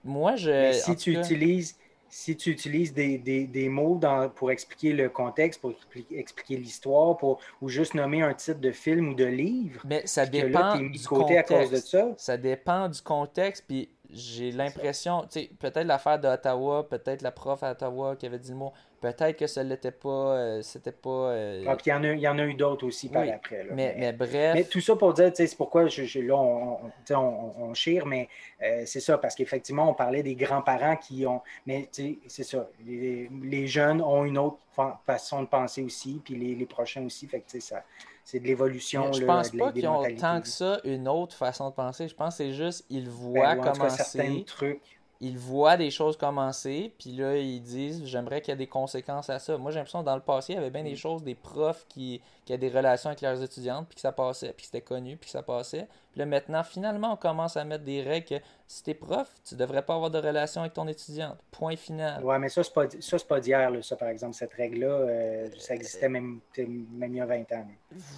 moi, 0.03 0.37
je. 0.37 0.73
si 0.73 0.97
tu 0.97 1.13
utilises 1.13 1.77
si 2.09 2.37
tu 2.37 2.51
utilises 2.51 2.95
des, 2.95 3.19
des, 3.19 3.47
des 3.47 3.69
mots 3.69 3.99
dans, 3.99 4.31
pour 4.31 4.51
expliquer 4.51 4.93
le 4.93 5.09
contexte, 5.09 5.61
pour 5.61 5.75
expliquer 6.11 6.57
l'histoire, 6.57 7.17
pour, 7.17 7.41
ou 7.61 7.69
juste 7.69 7.95
nommer 7.95 8.23
un 8.23 8.33
titre 8.33 8.61
de 8.61 8.71
film 8.71 9.11
ou 9.11 9.15
de 9.15 9.25
livre, 9.25 9.83
mais 9.85 10.07
ça 10.07 10.25
dépend 10.25 10.79
du 10.79 10.99
contexte. 11.01 11.53
À 11.53 11.59
cause 11.59 11.71
de 11.71 11.77
ça. 11.77 12.15
ça 12.17 12.37
dépend 12.37 12.89
du 12.89 13.03
contexte, 13.03 13.65
puis 13.67 13.91
j'ai 14.11 14.53
l'impression, 14.53 15.23
tu 15.23 15.41
sais, 15.41 15.51
peut-être 15.59 15.87
l'affaire 15.87 16.19
d'Ottawa, 16.19 16.89
peut-être 16.89 17.23
la 17.23 17.31
prof 17.31 17.63
à 17.63 17.73
Ottawa 17.73 18.17
qui 18.17 18.27
avait 18.27 18.39
dit 18.39 18.51
le 18.51 18.57
mot, 18.57 18.73
Peut-être 19.01 19.39
que 19.39 19.47
ça 19.47 19.63
l'était 19.63 19.91
pas. 19.91 20.09
Euh, 20.09 20.63
c'était 20.63 20.93
pas. 20.93 21.11
Euh, 21.11 21.65
ah, 21.67 21.77
puis 21.77 21.87
il 21.87 21.91
y, 21.91 21.93
en 21.93 22.03
a, 22.03 22.13
il 22.13 22.21
y 22.21 22.29
en 22.29 22.39
a 22.39 22.45
eu 22.45 22.55
d'autres 22.55 22.87
aussi 22.87 23.09
par 23.09 23.23
après. 23.29 23.67
Mais, 23.73 23.95
mais, 23.99 24.13
bref. 24.13 24.55
Mais 24.55 24.65
tout 24.65 24.81
ça 24.81 24.97
pour 24.97 25.13
dire, 25.13 25.31
c'est 25.35 25.55
pourquoi 25.57 25.87
je, 25.87 26.21
là, 26.21 26.35
on, 26.35 26.79
on, 27.11 27.53
on, 27.59 27.75
chire, 27.75 28.07
mais 28.07 28.29
euh, 28.63 28.85
c'est 28.87 29.01
ça, 29.01 29.19
parce 29.19 29.35
qu'effectivement, 29.35 29.91
on 29.91 29.95
parlait 29.95 30.23
des 30.23 30.35
grands-parents 30.35 30.97
qui 30.97 31.27
ont. 31.27 31.43
Mais 31.67 31.89
c'est 31.93 32.43
ça. 32.43 32.69
Les, 32.87 33.67
jeunes 33.67 34.01
ont 34.01 34.25
une 34.25 34.39
autre 34.39 34.59
façon 35.05 35.43
de 35.43 35.49
penser 35.49 35.83
aussi, 35.83 36.21
puis 36.25 36.35
les, 36.35 36.55
les 36.55 36.67
prochains 36.67 37.05
aussi. 37.05 37.27
Fait 37.27 37.41
que 37.41 37.61
ça. 37.61 37.85
C'est 38.27 38.41
de 38.41 38.47
l'évolution. 38.49 39.13
Je 39.13 39.25
pense 39.25 39.51
pas 39.51 39.71
qu'ils 39.71 39.87
ont 39.87 40.03
tant 40.17 40.41
que 40.41 40.49
ça 40.49 40.81
une 40.83 41.07
autre 41.07 41.37
façon 41.37 41.71
de 41.71 41.75
penser. 41.75 42.09
Je 42.09 42.15
pense 42.15 42.37
que 42.37 42.39
c'est 42.39 42.53
juste, 42.53 42.85
ils 42.91 43.05
ben, 43.05 43.11
voient 43.11 43.55
ben, 43.55 43.73
commencer. 43.73 44.45
trucs 44.45 44.97
ils 45.21 45.39
voient 45.39 45.77
des 45.77 45.91
choses 45.91 46.17
commencer, 46.17 46.93
puis 46.99 47.13
là, 47.13 47.37
ils 47.37 47.63
disent 47.63 48.05
j'aimerais 48.05 48.41
qu'il 48.41 48.53
y 48.53 48.55
ait 48.55 48.59
des 48.59 48.67
conséquences 48.67 49.31
à 49.31 49.39
ça. 49.39 49.57
Moi, 49.57 49.71
j'ai 49.71 49.79
l'impression 49.79 50.01
que 50.01 50.05
dans 50.05 50.15
le 50.15 50.21
passé, 50.21 50.53
il 50.53 50.57
y 50.57 50.59
avait 50.59 50.71
bien 50.71 50.83
des 50.83 50.93
mm. 50.93 50.97
choses, 50.97 51.23
des 51.23 51.35
profs 51.35 51.87
qui, 51.89 52.21
qui 52.45 52.53
avaient 52.53 52.69
des 52.69 52.77
relations 52.77 53.09
avec 53.09 53.23
leurs 53.23 53.43
étudiantes, 53.43 53.87
puis 53.89 53.95
que 53.95 54.01
ça 54.01 54.13
passait, 54.13 54.53
puis 54.53 54.63
que 54.63 54.67
c'était 54.67 54.83
connu, 54.83 55.17
puis 55.17 55.27
que 55.27 55.33
ça 55.33 55.43
passait. 55.43 55.89
Puis 56.17 56.21
là, 56.21 56.27
maintenant, 56.27 56.63
finalement, 56.65 57.13
on 57.13 57.17
commence 57.17 57.59
à 57.59 57.65
mettre 57.67 57.85
des 57.85 58.01
règles 58.01 58.25
que 58.25 58.35
si 58.67 58.83
t'es 58.83 58.95
prof, 58.95 59.29
tu 59.47 59.55
devrais 59.55 59.83
pas 59.83 59.97
avoir 59.97 60.11
de 60.11 60.17
relation 60.17 60.63
avec 60.63 60.73
ton 60.73 60.89
étudiante. 60.89 61.37
Point 61.51 61.77
final. 61.77 62.25
Ouais, 62.25 62.39
mais 62.39 62.49
ça, 62.49 62.65
c'est 62.65 62.73
pas, 62.73 62.87
ça, 63.01 63.19
pas 63.29 63.39
d'hier, 63.39 63.71
ça, 63.83 63.97
par 63.97 64.09
exemple, 64.09 64.33
cette 64.33 64.55
règle-là, 64.55 64.87
euh, 64.87 65.49
ça 65.59 65.75
existait 65.75 66.09
même, 66.09 66.41
même 66.57 67.13
il 67.13 67.19
y 67.19 67.21
a 67.21 67.27
20 67.27 67.53
ans. 67.53 67.67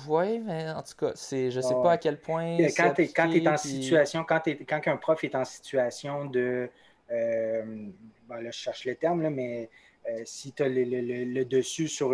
Oui, 0.07 0.39
mais 0.39 0.71
en 0.71 0.83
tout 0.85 0.95
cas, 0.97 1.11
c'est, 1.17 1.51
je 1.51 1.61
sais 1.61 1.75
pas 1.75 1.91
à 1.91 1.99
quel 1.99 2.21
point. 2.21 2.57
Quand 2.77 2.95
tu 2.95 3.03
es, 3.03 3.49
en 3.49 3.57
situation, 3.57 4.23
quand, 4.23 4.43
quand 4.47 4.81
un 4.87 4.97
prof 4.97 5.25
est 5.25 5.35
en 5.35 5.45
situation 5.45 6.27
de 6.27 6.71
euh, 7.11 7.89
là, 8.29 8.45
je 8.45 8.51
cherche 8.53 8.85
le 8.85 8.95
terme, 8.95 9.23
là, 9.23 9.31
mais 9.31 9.71
euh, 10.09 10.23
si 10.25 10.53
tu 10.53 10.63
as 10.63 10.69
le, 10.69 11.45
dessus 11.45 11.89
sur. 11.89 12.11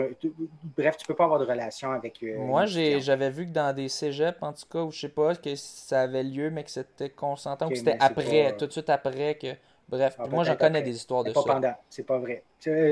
Bref, 0.77 0.97
tu 0.97 1.07
peux 1.07 1.15
pas 1.15 1.25
avoir 1.25 1.39
de 1.39 1.45
relation 1.45 1.93
avec. 1.93 2.23
Euh, 2.23 2.39
Moi, 2.39 2.67
j'avais 2.67 3.31
vu 3.31 3.47
que 3.47 3.53
dans 3.53 3.75
des 3.75 3.89
cégeps, 3.89 4.39
en 4.43 4.53
tout 4.53 4.67
cas, 4.71 4.81
où 4.81 4.91
je 4.91 5.01
sais 5.01 5.09
pas, 5.09 5.35
que 5.35 5.55
ça 5.55 6.03
avait 6.03 6.23
lieu, 6.23 6.51
mais 6.51 6.65
que 6.65 6.71
c'était 6.71 7.11
consentant, 7.11 7.67
ou 7.67 7.71
que 7.71 7.77
c'était 7.77 7.97
après, 8.01 8.57
tout 8.57 8.67
de 8.67 8.73
suite 8.73 8.91
après 8.91 9.37
que. 9.37 9.49
Bref, 9.87 10.17
ah, 10.19 10.27
moi, 10.29 10.45
j'en 10.45 10.57
connais 10.57 10.81
des 10.81 10.97
histoires 10.97 11.23
de 11.25 11.31
pas 11.31 11.43
ça. 11.43 11.53
Pendant, 11.53 11.75
c'est 11.91 12.07
pas 12.07 12.19
vrai. 12.19 12.43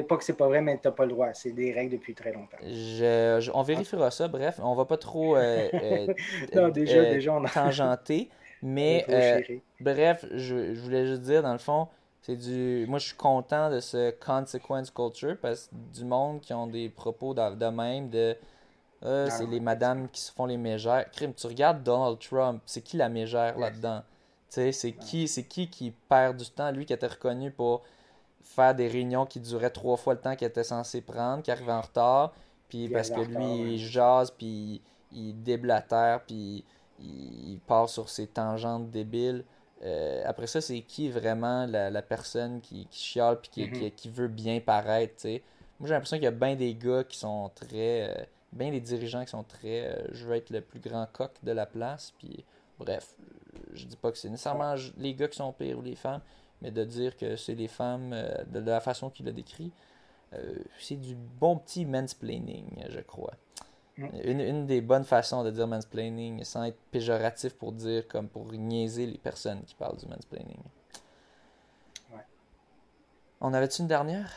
Pas 0.06 0.16
que 0.18 0.24
c'est 0.24 0.36
pas 0.36 0.46
vrai, 0.46 0.60
mais 0.60 0.76
t'as 0.76 0.90
pas 0.90 1.06
le 1.06 1.12
droit. 1.12 1.32
C'est 1.32 1.52
des 1.52 1.72
règles 1.72 1.92
depuis 1.92 2.14
très 2.14 2.32
longtemps. 2.32 2.58
Je, 2.62 3.50
on 3.54 3.62
vérifiera 3.62 4.10
ça. 4.10 4.28
Bref, 4.28 4.60
on 4.62 4.74
va 4.74 4.84
pas 4.84 4.98
trop 4.98 5.34
non, 6.54 6.68
déjà, 6.68 7.02
déjà, 7.04 7.32
on 7.32 7.44
a... 7.44 7.48
tangenter. 7.48 8.28
Mais 8.62 9.04
euh, 9.08 9.40
bref, 9.80 10.24
je, 10.32 10.72
voulais 10.80 11.06
juste 11.06 11.22
dire, 11.22 11.42
dans 11.42 11.52
le 11.52 11.58
fond, 11.58 11.88
c'est 12.22 12.36
du. 12.36 12.86
Moi, 12.88 12.98
je 12.98 13.06
suis 13.08 13.16
content 13.16 13.68
de 13.70 13.80
ce 13.80 14.12
consequence 14.12 14.90
culture 14.90 15.36
parce 15.40 15.66
que 15.66 15.98
du 15.98 16.04
monde 16.04 16.40
qui 16.40 16.54
ont 16.54 16.68
des 16.68 16.88
propos 16.88 17.34
de, 17.34 17.68
même 17.68 18.08
de. 18.10 18.36
Euh, 19.04 19.28
c'est 19.28 19.46
les 19.46 19.58
madames 19.58 20.08
qui 20.08 20.20
se 20.20 20.32
font 20.32 20.46
les 20.46 20.56
mégères. 20.56 21.10
Crime, 21.10 21.34
tu 21.34 21.46
regardes 21.48 21.82
Donald 21.82 22.18
Trump, 22.20 22.62
c'est 22.64 22.82
qui 22.82 22.96
la 22.96 23.08
mégère 23.08 23.58
là-dedans? 23.58 24.02
C'est 24.48 24.92
qui, 24.92 25.26
c'est 25.26 25.44
qui 25.44 25.68
qui 25.68 25.92
perd 26.08 26.36
du 26.36 26.48
temps, 26.48 26.70
lui 26.70 26.86
qui 26.86 26.92
était 26.92 27.06
reconnu 27.06 27.50
pour 27.50 27.82
faire 28.42 28.74
des 28.74 28.86
réunions 28.86 29.26
qui 29.26 29.40
duraient 29.40 29.70
trois 29.70 29.96
fois 29.96 30.14
le 30.14 30.20
temps 30.20 30.36
qu'il 30.36 30.46
était 30.46 30.62
censé 30.62 31.00
prendre, 31.00 31.42
qui 31.42 31.50
arrivait 31.50 31.72
en 31.72 31.80
retard, 31.80 32.32
puis 32.68 32.88
parce 32.88 33.10
que 33.10 33.20
lui, 33.20 33.74
il 33.74 33.78
jase, 33.78 34.30
puis 34.30 34.80
il 35.10 35.42
déblatère, 35.42 36.20
puis 36.26 36.64
il, 37.00 37.58
part 37.66 37.88
sur 37.88 38.08
ses 38.08 38.26
tangentes 38.26 38.90
débiles. 38.90 39.44
Euh, 39.84 40.22
après 40.24 40.46
ça, 40.46 40.60
c'est 40.60 40.80
qui 40.82 41.08
vraiment 41.10 41.66
la, 41.66 42.02
personne 42.02 42.60
qui, 42.60 42.86
qui 42.86 43.00
chiale 43.00 43.40
puis 43.40 43.50
qui, 43.50 43.90
qui, 43.92 44.08
mhm. 44.08 44.14
veut 44.14 44.28
bien 44.28 44.60
paraître, 44.60 45.14
sais? 45.16 45.42
Moi, 45.80 45.88
j'ai 45.88 45.94
l'impression 45.94 46.16
qu'il 46.16 46.24
y 46.24 46.28
a 46.28 46.30
bien 46.30 46.54
des 46.54 46.74
gars 46.74 47.04
qui 47.04 47.18
sont 47.18 47.50
très... 47.54 48.08
Euh, 48.08 48.24
bien 48.52 48.70
des 48.70 48.80
dirigeants 48.80 49.24
qui 49.24 49.30
sont 49.30 49.42
très... 49.42 49.86
Euh, 49.86 50.06
je 50.12 50.26
veux 50.26 50.36
être 50.36 50.50
le 50.50 50.60
plus 50.60 50.78
grand 50.78 51.06
coq 51.12 51.32
de 51.42 51.52
la 51.52 51.66
place, 51.66 52.12
puis 52.18 52.44
bref, 52.78 53.14
je 53.74 53.86
dis 53.86 53.96
pas 53.96 54.12
que 54.12 54.18
c'est 54.18 54.28
nécessairement 54.28 54.74
les 54.98 55.14
gars 55.14 55.28
qui 55.28 55.38
sont 55.38 55.52
pires 55.52 55.78
ou 55.78 55.82
les 55.82 55.96
femmes, 55.96 56.20
mais 56.60 56.70
de 56.70 56.84
dire 56.84 57.16
que 57.16 57.34
c'est 57.34 57.54
les 57.54 57.68
femmes, 57.68 58.10
de, 58.10 58.60
de, 58.60 58.70
la 58.70 58.80
façon 58.80 59.10
qu'il 59.10 59.26
a 59.28 59.32
décrit, 59.32 59.72
c'est 60.78 60.96
du 60.96 61.14
bon 61.14 61.56
petit 61.56 61.84
mansplaining, 61.84 62.84
je 62.88 63.00
crois. 63.00 63.34
Une, 64.24 64.66
des 64.66 64.80
bonnes 64.80 65.04
façons 65.04 65.44
de 65.44 65.50
dire 65.50 65.66
mansplaining 65.66 66.44
sans 66.44 66.64
être 66.64 66.78
péjoratif 66.90 67.54
pour 67.54 67.72
dire 67.72 68.06
comme 68.08 68.28
pour 68.28 68.52
niaiser 68.52 69.06
les 69.06 69.18
personnes 69.18 69.62
qui 69.64 69.74
parlent 69.74 69.96
du 69.96 70.06
mansplaining. 70.06 70.60
Ouais. 72.12 72.24
On 73.40 73.52
avait-tu 73.54 73.82
une 73.82 73.88
dernière? 73.88 74.30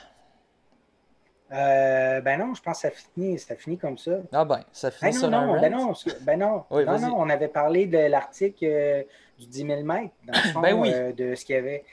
Euh, 1.52 2.22
ben 2.22 2.40
non, 2.40 2.56
je 2.56 2.62
pense 2.62 2.82
que 2.82 2.90
ça 2.90 2.92
finit, 2.92 3.38
ça 3.38 3.56
finit 3.56 3.78
comme 3.78 3.98
ça. 3.98 4.18
Ah 4.32 4.44
ben, 4.44 4.62
ça 4.72 4.90
finit 4.90 5.14
sur 5.14 5.30
non, 5.30 5.38
un 5.38 5.62
ben 5.62 5.72
non, 5.72 5.94
ben 6.22 6.40
non, 6.40 6.66
non, 6.72 7.00
non, 7.00 7.16
on 7.18 7.30
avait 7.30 7.48
parlé 7.48 7.86
de 7.86 8.00
l'article 8.00 8.66
euh, 8.66 9.04
du 9.38 9.46
10 9.46 9.66
000 9.68 9.84
mètres, 9.84 10.14
dans 10.26 10.34
le 10.34 10.50
fond, 10.52 10.60
ben 10.62 10.74
oui. 10.74 10.92
Euh, 10.92 11.14
de 11.14 11.36
ce 11.36 11.46
qu'il 11.46 11.56
y 11.56 11.60
avait 11.60 11.86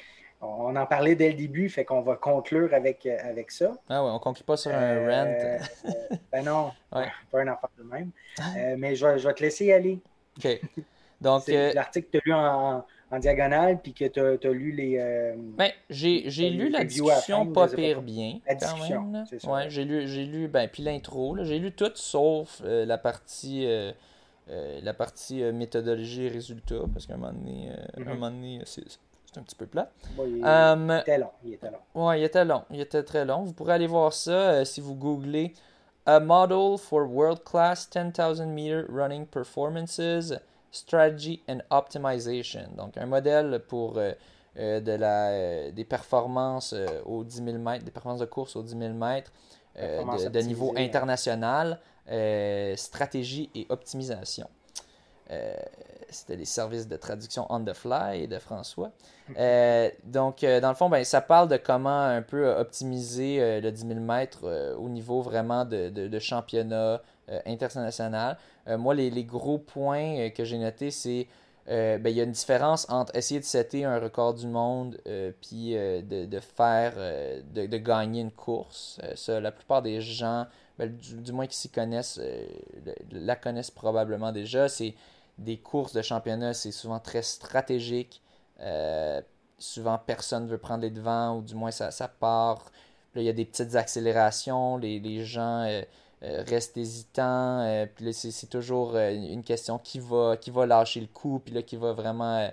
on 0.42 0.74
en 0.74 0.86
parlait 0.86 1.14
dès 1.14 1.28
le 1.28 1.36
début, 1.36 1.68
fait 1.68 1.84
qu'on 1.84 2.02
va 2.02 2.16
conclure 2.16 2.74
avec, 2.74 3.06
euh, 3.06 3.16
avec 3.22 3.50
ça. 3.50 3.72
Ah 3.88 4.04
ouais, 4.04 4.10
on 4.10 4.18
conclut 4.18 4.44
pas 4.44 4.56
sur 4.56 4.72
un 4.72 4.82
euh, 4.82 5.10
rant. 5.10 5.90
Euh, 5.90 6.16
ben 6.32 6.44
non, 6.44 6.72
pas 6.90 7.40
un 7.40 7.46
affaire 7.46 7.70
de 7.78 7.84
même. 7.84 8.10
mais 8.78 8.96
je 8.96 9.06
vais, 9.06 9.34
te 9.34 9.42
laisser 9.42 9.66
y 9.66 9.72
aller. 9.72 10.00
OK. 10.38 10.60
Donc, 11.20 11.46
l'article 11.74 12.08
que 12.10 12.18
tu 12.18 12.32
as 12.32 12.34
lu 12.34 12.34
en, 12.34 12.84
diagonale, 13.20 13.80
puis 13.80 13.92
que 13.92 14.06
tu 14.06 14.20
as, 14.20 14.52
lu 14.52 14.72
les. 14.72 14.98
ben, 15.56 15.70
j'ai, 15.88 16.50
lu 16.50 16.70
la 16.70 16.84
discussion 16.84 17.46
pas 17.46 17.68
pire 17.68 18.02
bien. 18.02 18.40
La 18.46 18.56
discussion, 18.56 19.24
c'est. 19.28 19.46
Ouais, 19.46 19.70
j'ai 19.70 19.84
lu, 19.84 20.08
j'ai 20.08 20.24
lu 20.24 20.48
ben, 20.48 20.68
puis 20.68 20.82
l'intro. 20.82 21.36
J'ai 21.44 21.60
lu 21.60 21.70
tout 21.70 21.92
sauf 21.94 22.62
la 22.64 22.98
partie. 22.98 23.68
la 24.48 24.94
partie 24.94 25.40
méthodologie 25.52 26.24
et 26.24 26.30
résultats, 26.30 26.82
parce 26.92 27.06
qu'à 27.06 27.14
un 27.14 27.18
moment 27.18 27.32
donné, 27.32 27.70
un 27.96 28.04
moment 28.04 28.30
donné 28.30 28.60
c'est, 29.32 29.40
un 29.40 29.42
petit 29.42 29.56
peu 29.56 29.66
plat. 29.66 29.90
il, 30.18 30.42
euh, 30.44 31.00
était 31.00 31.18
long. 31.18 31.30
Il 31.44 31.54
était 31.54 31.70
long. 31.70 32.06
Ouais, 32.06 32.20
il 32.20 32.24
était 32.24 32.44
long. 32.44 32.64
Il 32.70 32.80
était 32.80 33.02
très 33.02 33.24
long. 33.24 33.42
Vous 33.44 33.52
pourrez 33.52 33.74
aller 33.74 33.86
voir 33.86 34.12
ça 34.12 34.30
euh, 34.30 34.64
si 34.64 34.80
vous 34.80 34.94
googlez 34.94 35.54
A 36.06 36.20
Model 36.20 36.78
for 36.78 37.10
World 37.10 37.42
Class 37.44 37.88
10,000 37.90 38.46
Meter 38.48 38.84
Running 38.92 39.26
Performances, 39.26 40.34
Strategy 40.70 41.42
and 41.48 41.58
Optimization. 41.70 42.68
Donc, 42.76 42.96
un 42.96 43.06
modèle 43.06 43.62
pour 43.68 43.98
euh, 43.98 44.12
de 44.56 44.92
la, 44.92 45.70
des 45.70 45.84
performances 45.84 46.74
aux 47.06 47.24
10 47.24 47.44
000 47.44 47.58
mètres, 47.58 47.84
des 47.84 47.90
performances 47.90 48.20
de 48.20 48.26
course 48.26 48.56
aux 48.56 48.62
10 48.62 48.76
000 48.78 48.92
mètres 48.92 49.32
de, 49.76 50.40
niveau 50.40 50.74
international, 50.76 51.78
stratégie 52.76 53.48
et 53.54 53.66
optimisation. 53.70 54.48
C'était 56.12 56.36
les 56.36 56.44
services 56.44 56.86
de 56.86 56.96
traduction 56.96 57.46
on 57.48 57.64
the 57.64 57.72
fly 57.72 58.28
de 58.28 58.38
François. 58.38 58.90
Euh, 59.38 59.90
donc, 60.04 60.44
euh, 60.44 60.60
dans 60.60 60.68
le 60.68 60.74
fond, 60.74 60.88
ben, 60.88 61.04
ça 61.04 61.20
parle 61.20 61.48
de 61.48 61.56
comment 61.56 62.02
un 62.02 62.22
peu 62.22 62.48
optimiser 62.50 63.40
euh, 63.40 63.60
le 63.60 63.72
10 63.72 63.86
000 63.88 64.00
mètres 64.00 64.74
au 64.78 64.88
niveau 64.88 65.22
vraiment 65.22 65.64
de, 65.64 65.88
de, 65.88 66.18
championnat 66.18 67.02
international. 67.46 68.36
moi, 68.66 68.94
les, 68.94 69.10
les, 69.10 69.24
gros 69.24 69.58
points 69.58 70.28
que 70.30 70.44
j'ai 70.44 70.58
notés, 70.58 70.90
c'est 70.90 71.26
ben, 71.66 72.06
il 72.06 72.12
y 72.12 72.20
a 72.20 72.24
une 72.24 72.32
différence 72.32 72.86
entre 72.90 73.16
essayer 73.16 73.40
de 73.40 73.44
setter 73.44 73.84
un 73.84 73.98
record 73.98 74.34
du 74.34 74.46
monde 74.46 74.98
puis 75.40 75.74
de, 75.74 76.26
de, 76.26 76.40
faire, 76.40 76.94
de, 77.54 77.66
de, 77.66 77.76
gagner 77.78 78.20
une 78.20 78.32
course. 78.32 79.00
ça, 79.14 79.40
la 79.40 79.50
plupart 79.50 79.80
des 79.80 80.00
gens, 80.00 80.46
ben, 80.78 80.94
du, 80.94 81.14
du, 81.14 81.32
moins 81.32 81.46
qui 81.46 81.56
s'y 81.56 81.70
connaissent, 81.70 82.20
la 83.10 83.36
connaissent 83.36 83.70
probablement 83.70 84.32
déjà. 84.32 84.68
C'est 84.68 84.94
des 85.38 85.58
courses 85.58 85.92
de 85.92 86.02
championnat, 86.02 86.54
c'est 86.54 86.72
souvent 86.72 86.98
très 86.98 87.22
stratégique. 87.22 88.22
Euh, 88.60 89.20
souvent, 89.58 89.98
personne 89.98 90.44
ne 90.44 90.48
veut 90.48 90.58
prendre 90.58 90.82
les 90.82 90.90
devants, 90.90 91.38
ou 91.38 91.42
du 91.42 91.54
moins, 91.54 91.70
ça, 91.70 91.90
part. 92.08 92.70
Là, 93.14 93.22
il 93.22 93.24
y 93.24 93.28
a 93.28 93.32
des 93.32 93.44
petites 93.44 93.74
accélérations, 93.74 94.76
les, 94.76 95.00
les 95.00 95.24
gens 95.24 95.62
euh, 95.62 95.82
euh, 96.22 96.44
restent 96.46 96.76
hésitants. 96.76 97.86
c'est 98.12 98.50
toujours 98.50 98.96
une 98.96 99.42
question 99.42 99.78
qui 99.78 100.00
va, 100.00 100.36
qui 100.36 100.50
va 100.50 100.66
lâcher 100.66 101.00
le 101.00 101.08
coup, 101.08 101.40
puis 101.44 101.62
qui 101.64 101.76
va 101.76 101.92
vraiment 101.92 102.50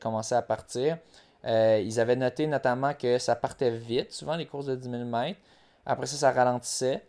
commencer 0.00 0.34
à 0.34 0.42
partir. 0.42 0.98
ils 1.44 2.00
avaient 2.00 2.16
noté 2.16 2.46
notamment 2.46 2.94
que 2.94 3.18
ça 3.18 3.36
partait 3.36 3.70
vite, 3.70 4.12
souvent 4.12 4.36
les 4.36 4.46
courses 4.46 4.66
de 4.66 4.76
10 4.76 4.90
000 4.90 5.04
mètres. 5.04 5.40
Après 5.86 6.06
ça, 6.06 6.16
ça 6.16 6.32
ralentissait 6.32 7.02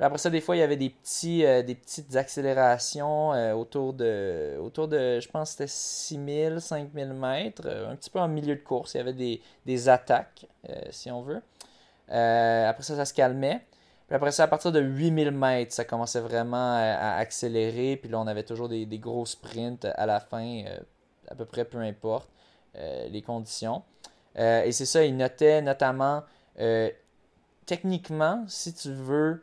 après 0.00 0.18
ça, 0.18 0.28
des 0.28 0.40
fois, 0.40 0.56
il 0.56 0.58
y 0.58 0.62
avait 0.62 0.76
des, 0.76 0.90
petits, 0.90 1.44
euh, 1.44 1.62
des 1.62 1.76
petites 1.76 2.16
accélérations 2.16 3.32
euh, 3.32 3.52
autour, 3.52 3.92
de, 3.92 4.56
autour 4.60 4.88
de, 4.88 5.20
je 5.20 5.28
pense, 5.28 5.52
c'était 5.52 5.68
6000, 5.68 6.60
5000 6.60 7.12
mètres, 7.12 7.62
euh, 7.66 7.92
un 7.92 7.96
petit 7.96 8.10
peu 8.10 8.18
en 8.18 8.26
milieu 8.26 8.56
de 8.56 8.60
course. 8.60 8.94
Il 8.94 8.98
y 8.98 9.00
avait 9.00 9.12
des, 9.12 9.40
des 9.66 9.88
attaques, 9.88 10.46
si 10.90 11.10
on 11.10 11.22
veut. 11.22 11.42
après 12.08 12.82
ça, 12.82 12.96
ça 12.96 13.04
se 13.04 13.14
calmait. 13.14 13.64
Puis 14.08 14.16
après 14.16 14.32
ça, 14.32 14.44
à 14.44 14.48
partir 14.48 14.72
de 14.72 14.80
8000 14.80 15.30
mètres, 15.30 15.72
ça 15.72 15.84
commençait 15.84 16.20
vraiment 16.20 16.74
à, 16.76 17.16
accélérer. 17.16 17.96
Puis 17.96 18.10
là, 18.10 18.18
on 18.18 18.26
avait 18.26 18.42
toujours 18.42 18.68
des, 18.68 18.86
des 18.86 18.98
gros 18.98 19.26
sprints 19.26 19.86
à 19.94 20.06
la 20.06 20.18
fin, 20.20 20.64
à 21.28 21.34
peu 21.34 21.44
près 21.44 21.64
peu 21.64 21.78
importe 21.78 22.28
les 22.74 23.22
conditions. 23.22 23.82
et 24.36 24.72
c'est 24.72 24.86
ça, 24.86 25.04
il 25.04 25.16
notait 25.16 25.62
notamment 25.62 26.24
techniquement, 27.66 28.44
si 28.48 28.74
tu 28.74 28.92
veux 28.92 29.42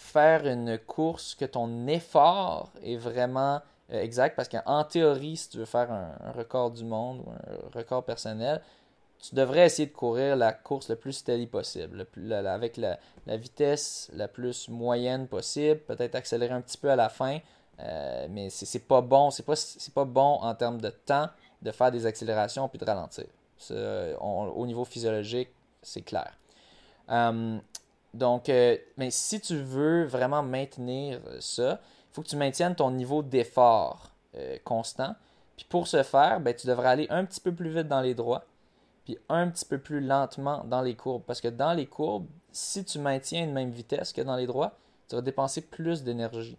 faire 0.00 0.46
une 0.46 0.78
course 0.78 1.34
que 1.34 1.44
ton 1.44 1.86
effort 1.86 2.72
est 2.82 2.96
vraiment 2.96 3.60
euh, 3.92 4.02
exact, 4.02 4.34
parce 4.34 4.48
qu'en 4.48 4.82
théorie, 4.84 5.36
si 5.36 5.50
tu 5.50 5.58
veux 5.58 5.66
faire 5.66 5.92
un, 5.92 6.32
record 6.32 6.70
du 6.70 6.84
monde 6.84 7.22
ou 7.24 7.30
un 7.30 7.78
record 7.78 8.02
personnel, 8.02 8.62
tu 9.20 9.34
devrais 9.34 9.66
essayer 9.66 9.86
de 9.86 9.92
courir 9.92 10.36
la 10.36 10.52
course 10.52 10.88
le 10.88 10.96
plus 10.96 11.12
steady 11.12 11.46
possible, 11.46 12.06
avec 12.32 12.78
la, 12.78 12.98
vitesse 13.26 14.10
la 14.14 14.26
plus 14.26 14.68
moyenne 14.68 15.28
possible, 15.28 15.80
peut-être 15.80 16.14
accélérer 16.14 16.54
un 16.54 16.62
petit 16.62 16.78
peu 16.78 16.90
à 16.90 16.96
la 16.96 17.10
fin, 17.10 17.38
euh, 17.80 18.26
mais 18.30 18.48
c'est 18.48 18.86
pas 18.86 19.02
bon, 19.02 19.30
c'est 19.30 19.44
pas, 19.44 19.54
pas 19.94 20.04
bon 20.06 20.38
en 20.40 20.54
termes 20.54 20.80
de 20.80 20.90
temps 20.90 21.28
de 21.60 21.70
faire 21.70 21.92
des 21.92 22.06
accélérations 22.06 22.68
puis 22.68 22.78
de 22.78 22.84
ralentir. 22.84 23.26
au 24.20 24.66
niveau 24.66 24.84
physiologique, 24.86 25.50
c'est 25.82 26.02
clair. 26.02 26.32
Euh, 27.10 27.58
donc, 28.14 28.48
euh, 28.48 28.76
mais 28.96 29.10
si 29.10 29.40
tu 29.40 29.56
veux 29.56 30.04
vraiment 30.04 30.42
maintenir 30.42 31.20
ça, 31.40 31.80
il 32.10 32.14
faut 32.14 32.22
que 32.22 32.28
tu 32.28 32.36
maintiennes 32.36 32.74
ton 32.74 32.90
niveau 32.90 33.22
d'effort 33.22 34.10
euh, 34.36 34.56
constant. 34.64 35.14
Puis 35.56 35.66
pour 35.68 35.86
ce 35.86 36.02
faire, 36.02 36.40
ben, 36.40 36.54
tu 36.54 36.66
devrais 36.66 36.88
aller 36.88 37.06
un 37.10 37.24
petit 37.24 37.40
peu 37.40 37.52
plus 37.52 37.70
vite 37.70 37.88
dans 37.88 38.00
les 38.00 38.14
droits, 38.14 38.44
puis 39.04 39.18
un 39.28 39.48
petit 39.48 39.64
peu 39.64 39.78
plus 39.78 40.00
lentement 40.00 40.64
dans 40.64 40.82
les 40.82 40.94
courbes. 40.94 41.22
Parce 41.26 41.40
que 41.40 41.48
dans 41.48 41.72
les 41.72 41.86
courbes, 41.86 42.26
si 42.52 42.84
tu 42.84 42.98
maintiens 42.98 43.44
une 43.44 43.52
même 43.52 43.70
vitesse 43.70 44.12
que 44.12 44.22
dans 44.22 44.36
les 44.36 44.46
droits, 44.46 44.72
tu 45.08 45.14
vas 45.14 45.22
dépenser 45.22 45.60
plus 45.60 46.02
d'énergie. 46.02 46.58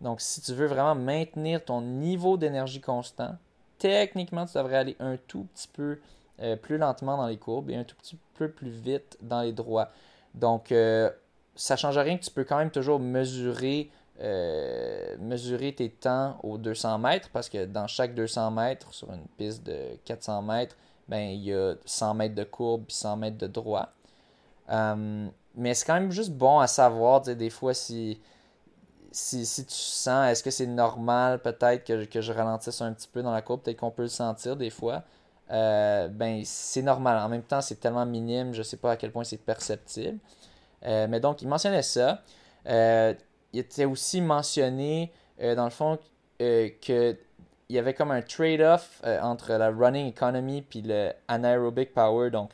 Donc, 0.00 0.20
si 0.20 0.40
tu 0.40 0.52
veux 0.52 0.66
vraiment 0.66 0.94
maintenir 0.94 1.64
ton 1.64 1.80
niveau 1.80 2.36
d'énergie 2.36 2.80
constant, 2.80 3.36
techniquement, 3.78 4.44
tu 4.44 4.58
devrais 4.58 4.76
aller 4.76 4.96
un 5.00 5.16
tout 5.16 5.46
petit 5.54 5.68
peu 5.68 5.98
euh, 6.40 6.56
plus 6.56 6.78
lentement 6.78 7.16
dans 7.16 7.26
les 7.26 7.36
courbes 7.36 7.70
et 7.70 7.76
un 7.76 7.84
tout 7.84 7.96
petit 7.96 8.18
peu 8.34 8.50
plus 8.50 8.70
vite 8.70 9.16
dans 9.22 9.42
les 9.42 9.52
droits. 9.52 9.90
Donc, 10.34 10.72
euh, 10.72 11.10
ça 11.54 11.74
ne 11.74 11.78
change 11.78 11.98
rien 11.98 12.18
que 12.18 12.24
tu 12.24 12.30
peux 12.30 12.44
quand 12.44 12.58
même 12.58 12.70
toujours 12.70 12.98
mesurer, 12.98 13.90
euh, 14.20 15.16
mesurer 15.18 15.74
tes 15.74 15.90
temps 15.90 16.38
aux 16.42 16.58
200 16.58 16.98
mètres 16.98 17.30
parce 17.32 17.48
que 17.48 17.64
dans 17.64 17.86
chaque 17.86 18.14
200 18.14 18.50
mètres, 18.50 18.92
sur 18.92 19.12
une 19.12 19.26
piste 19.36 19.64
de 19.64 19.96
400 20.04 20.42
mètres, 20.42 20.76
ben, 21.08 21.30
il 21.30 21.44
y 21.44 21.54
a 21.54 21.74
100 21.84 22.14
mètres 22.14 22.34
de 22.34 22.44
courbe 22.44 22.84
et 22.88 22.92
100 22.92 23.16
mètres 23.16 23.38
de 23.38 23.46
droit. 23.46 23.92
mais 24.68 25.74
c'est 25.74 25.84
quand 25.86 25.94
même 25.94 26.10
juste 26.10 26.32
bon 26.32 26.58
à 26.58 26.66
savoir, 26.66 27.20
des 27.20 27.50
fois, 27.50 27.74
si, 27.74 28.20
si, 29.12 29.46
si 29.46 29.64
tu 29.64 29.74
sens, 29.74 30.28
est-ce 30.30 30.42
que 30.42 30.50
c'est 30.50 30.66
normal 30.66 31.40
peut-être 31.40 31.84
que, 31.84 32.04
que, 32.04 32.20
je 32.20 32.32
ralentisse 32.32 32.80
un 32.80 32.92
petit 32.92 33.08
peu 33.08 33.22
dans 33.22 33.32
la 33.32 33.42
courbe, 33.42 33.62
peut-être 33.62 33.78
qu'on 33.78 33.90
peut 33.90 34.02
le 34.02 34.08
sentir 34.08 34.56
des 34.56 34.70
fois. 34.70 35.04
Euh, 35.50 36.08
ben 36.08 36.42
c'est 36.44 36.82
normal. 36.82 37.18
En 37.18 37.28
même 37.28 37.42
temps, 37.42 37.60
c'est 37.60 37.76
tellement 37.76 38.06
minime, 38.06 38.52
je 38.54 38.58
ne 38.58 38.62
sais 38.62 38.76
pas 38.76 38.92
à 38.92 38.96
quel 38.96 39.12
point 39.12 39.24
c'est 39.24 39.38
perceptible. 39.38 40.18
Euh, 40.84 41.06
mais 41.08 41.20
donc, 41.20 41.42
il 41.42 41.48
mentionnait 41.48 41.82
ça. 41.82 42.22
Euh, 42.66 43.14
il 43.52 43.60
était 43.60 43.84
aussi 43.84 44.20
mentionné, 44.20 45.12
dans 45.40 45.64
le 45.64 45.70
fond, 45.70 45.98
qu'il 46.38 47.16
y 47.68 47.78
avait 47.78 47.94
comme 47.94 48.10
un 48.10 48.22
trade-off 48.22 49.00
entre 49.22 49.52
la 49.52 49.70
running 49.70 50.08
economy 50.08 50.62
puis 50.62 50.82
le 50.82 51.12
anaerobic 51.28 51.94
power. 51.94 52.30
Donc, 52.30 52.50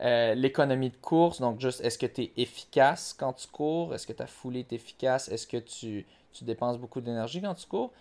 l'économie 0.00 0.90
de 0.90 0.96
course, 0.96 1.40
donc 1.40 1.60
juste 1.60 1.80
est-ce 1.82 1.96
que 1.98 2.06
tu 2.06 2.22
es 2.22 2.32
efficace 2.36 3.14
quand 3.16 3.34
tu 3.34 3.46
cours? 3.46 3.94
Est-ce 3.94 4.06
que 4.06 4.12
ta 4.12 4.26
foulée 4.26 4.60
est 4.60 4.72
efficace? 4.72 5.28
Est-ce 5.28 5.46
que 5.46 5.58
tu, 5.58 6.06
tu, 6.32 6.44
dépenses 6.44 6.78
beaucoup 6.78 7.00
d'énergie 7.00 7.40
quand 7.40 7.54
tu 7.54 7.66
cours? 7.66 7.92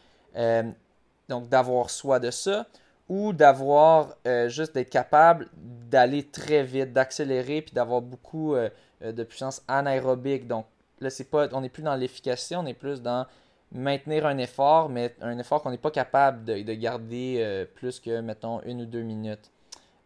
donc, 1.28 1.48
d'avoir 1.48 1.92
soit 1.92 2.20
de 2.20 2.32
ça 2.32 2.66
ou 3.10 3.34
d'avoir 3.34 4.16
euh, 4.28 4.48
juste 4.50 4.76
d'être 4.76 4.92
capable 4.92 5.50
d'aller 5.58 6.24
très 6.24 6.64
vite, 6.64 6.94
d'accélérer, 6.94 7.64
puis 7.64 7.74
d'avoir 7.74 8.02
beaucoup 8.02 8.54
euh, 8.54 8.70
euh, 9.02 9.12
de 9.12 9.24
puissance 9.24 9.64
anaérobique. 9.68 10.48
Donc 10.48 10.68
là, 11.00 11.10
c'est 11.10 11.30
pas, 11.30 11.48
on 11.52 11.62
n'est 11.62 11.70
plus 11.70 11.82
dans 11.82 11.96
l'efficacité, 11.96 12.56
on 12.56 12.68
est 12.68 12.76
plus 12.76 13.02
dans 13.02 13.26
maintenir 13.72 14.28
un 14.28 14.38
effort, 14.38 14.90
mais 14.90 15.16
un 15.22 15.38
effort 15.40 15.62
qu'on 15.62 15.72
n'est 15.72 15.78
pas 15.78 15.92
capable 15.92 16.44
de, 16.44 16.74
garder 16.74 17.68
plus 17.76 18.00
que, 18.00 18.20
mettons, 18.20 18.62
une 18.64 18.82
ou 18.82 18.86
deux 18.86 19.04
minutes. 19.04 19.52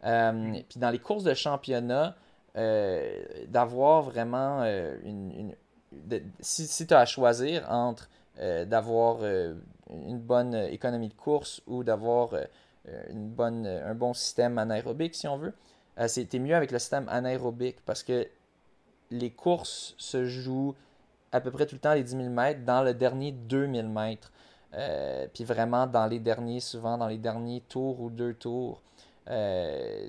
puis 0.02 0.78
dans 0.78 0.90
les 0.90 0.98
courses 0.98 1.24
de 1.24 1.32
championnat, 1.32 2.14
d'avoir 2.54 4.02
vraiment 4.02 4.62
une... 5.02 5.54
si, 6.40 6.86
tu 6.86 6.92
as 6.92 7.00
à 7.00 7.06
choisir 7.06 7.64
entre 7.70 8.10
d'avoir 8.66 9.20
une 9.24 10.18
bonne 10.18 10.54
économie 10.54 11.08
de 11.08 11.14
course 11.14 11.62
ou 11.66 11.84
d'avoir 11.84 12.34
une 13.10 13.28
bonne, 13.28 13.66
euh, 13.66 13.90
un 13.90 13.94
bon 13.94 14.14
système 14.14 14.58
anaérobique, 14.58 15.14
si 15.14 15.28
on 15.28 15.38
veut. 15.38 15.54
Euh, 15.98 16.08
c'était 16.08 16.38
mieux 16.38 16.54
avec 16.54 16.70
le 16.70 16.78
système 16.78 17.08
anaérobique 17.08 17.76
parce 17.84 18.02
que 18.02 18.26
les 19.10 19.30
courses 19.30 19.94
se 19.98 20.24
jouent 20.24 20.74
à 21.32 21.40
peu 21.40 21.50
près 21.50 21.66
tout 21.66 21.76
le 21.76 21.80
temps 21.80 21.94
les 21.94 22.02
10 22.02 22.16
000 22.16 22.28
mètres 22.30 22.64
dans 22.64 22.82
le 22.82 22.94
dernier 22.94 23.32
2000 23.32 23.88
mètres. 23.88 24.32
puis 25.32 25.44
vraiment 25.44 25.86
dans 25.86 26.06
les 26.06 26.18
derniers, 26.18 26.60
souvent 26.60 26.98
dans 26.98 27.06
les 27.08 27.18
derniers 27.18 27.60
tours 27.68 28.00
ou 28.00 28.10
deux 28.10 28.34
tours. 28.34 28.82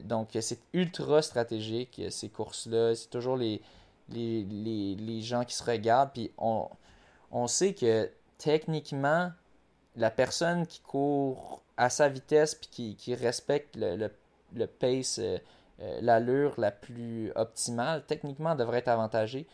donc 0.03 0.29
c'est 0.39 0.59
ultra 0.73 1.21
stratégique 1.21 2.01
ces 2.09 2.29
courses-là. 2.29 2.95
C'est 2.95 3.09
toujours 3.09 3.37
les, 3.37 3.61
les, 4.09 4.43
les, 4.43 4.95
les, 4.95 5.21
gens 5.21 5.43
qui 5.45 5.55
se 5.55 5.63
regardent. 5.63 6.11
Puis 6.13 6.31
on, 6.37 6.67
on 7.31 7.47
sait 7.47 7.73
que 7.73 8.09
techniquement, 8.37 9.31
la 9.95 10.11
personne 10.11 10.65
qui 10.67 10.79
court 10.81 11.61
à 11.77 11.89
sa 11.89 12.09
vitesse 12.09 12.55
puis 12.55 12.95
qui, 12.95 13.15
respecte 13.15 13.75
le, 13.75 14.65
pace, 14.65 15.19
euh, 15.19 15.37
euh, 15.81 15.99
l'allure 16.01 16.53
la 16.57 16.71
plus 16.71 17.31
optimale, 17.35 18.03
techniquement 18.05 18.55
devrait 18.55 18.79
être 18.79 18.87
avantagé. 18.87 19.47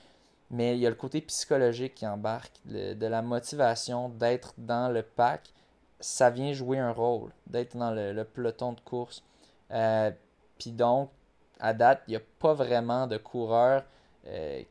Mais 0.49 0.75
il 0.75 0.81
y 0.81 0.85
a 0.85 0.89
le 0.89 0.95
côté 0.95 1.21
psychologique 1.21 1.95
qui 1.95 2.05
embarque, 2.05 2.51
de 2.65 3.05
la 3.05 3.21
motivation 3.21 4.09
d'être 4.09 4.53
dans 4.57 4.91
le 4.91 5.01
pack. 5.01 5.49
Ça 6.01 6.29
vient 6.29 6.51
jouer 6.51 6.77
un 6.77 6.91
rôle, 6.91 7.31
d'être 7.47 7.77
dans 7.77 7.91
le, 7.91 8.23
peloton 8.23 8.73
de 8.73 8.81
course. 8.81 9.23
Euh, 9.71 10.11
puis 10.59 10.71
donc, 10.71 11.09
à 11.59 11.73
date, 11.73 12.01
il 12.07 12.11
n'y 12.11 12.17
a 12.17 12.21
pas 12.39 12.53
vraiment 12.53 13.07
de 13.07 13.17
coureur 13.17 13.83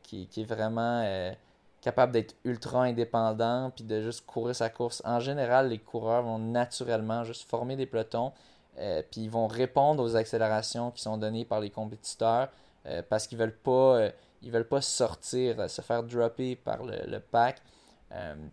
qui, 0.03 0.27
qui, 0.27 0.41
est 0.41 0.45
vraiment 0.45 1.33
capable 1.81 2.11
d'être 2.11 2.35
ultra 2.45 2.83
indépendant 2.83 3.71
puis 3.75 3.83
de 3.83 4.01
juste 4.01 4.25
courir 4.25 4.55
sa 4.55 4.69
course. 4.69 5.01
En 5.05 5.19
général, 5.19 5.69
les 5.69 5.79
coureurs 5.79 6.23
vont 6.23 6.39
naturellement 6.39 7.23
juste 7.23 7.49
former 7.49 7.75
des 7.75 7.85
pelotons 7.85 8.31
euh, 8.77 9.01
puis 9.09 9.21
ils 9.21 9.29
vont 9.29 9.47
répondre 9.47 10.01
aux 10.01 10.15
accélérations 10.15 10.91
qui 10.91 11.01
sont 11.01 11.17
données 11.17 11.43
par 11.43 11.59
les 11.59 11.69
compétiteurs 11.69 12.49
euh, 12.85 13.01
parce 13.07 13.27
qu'ils 13.27 13.37
veulent 13.37 13.55
pas 13.55 13.97
euh, 13.97 14.11
ils 14.43 14.51
veulent 14.51 14.67
pas 14.67 14.81
sortir, 14.81 15.69
se 15.69 15.81
faire 15.81 16.01
dropper 16.03 16.55
par 16.55 16.83
le, 16.83 17.19
pack. 17.19 17.61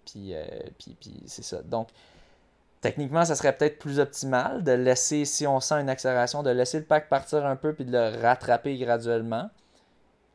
puis, 0.05 0.35
c'est 1.25 1.43
ça. 1.43 1.63
Donc 1.63 1.89
techniquement, 2.83 3.25
ça 3.25 3.35
serait 3.35 3.57
peut-être 3.57 3.79
plus 3.79 3.99
optimal 3.99 4.63
de 4.63 4.73
laisser, 4.73 5.25
si 5.25 5.47
on 5.47 5.61
sent 5.61 5.77
une 5.77 5.89
accélération, 5.89 6.43
de 6.43 6.51
laisser 6.51 6.79
le 6.79 6.85
pack 6.85 7.09
partir 7.09 7.47
un 7.47 7.57
peu 7.57 7.73
puis 7.73 7.87
de 7.87 7.93
le 7.93 8.21
rattraper 8.21 8.77
graduellement 8.77 9.49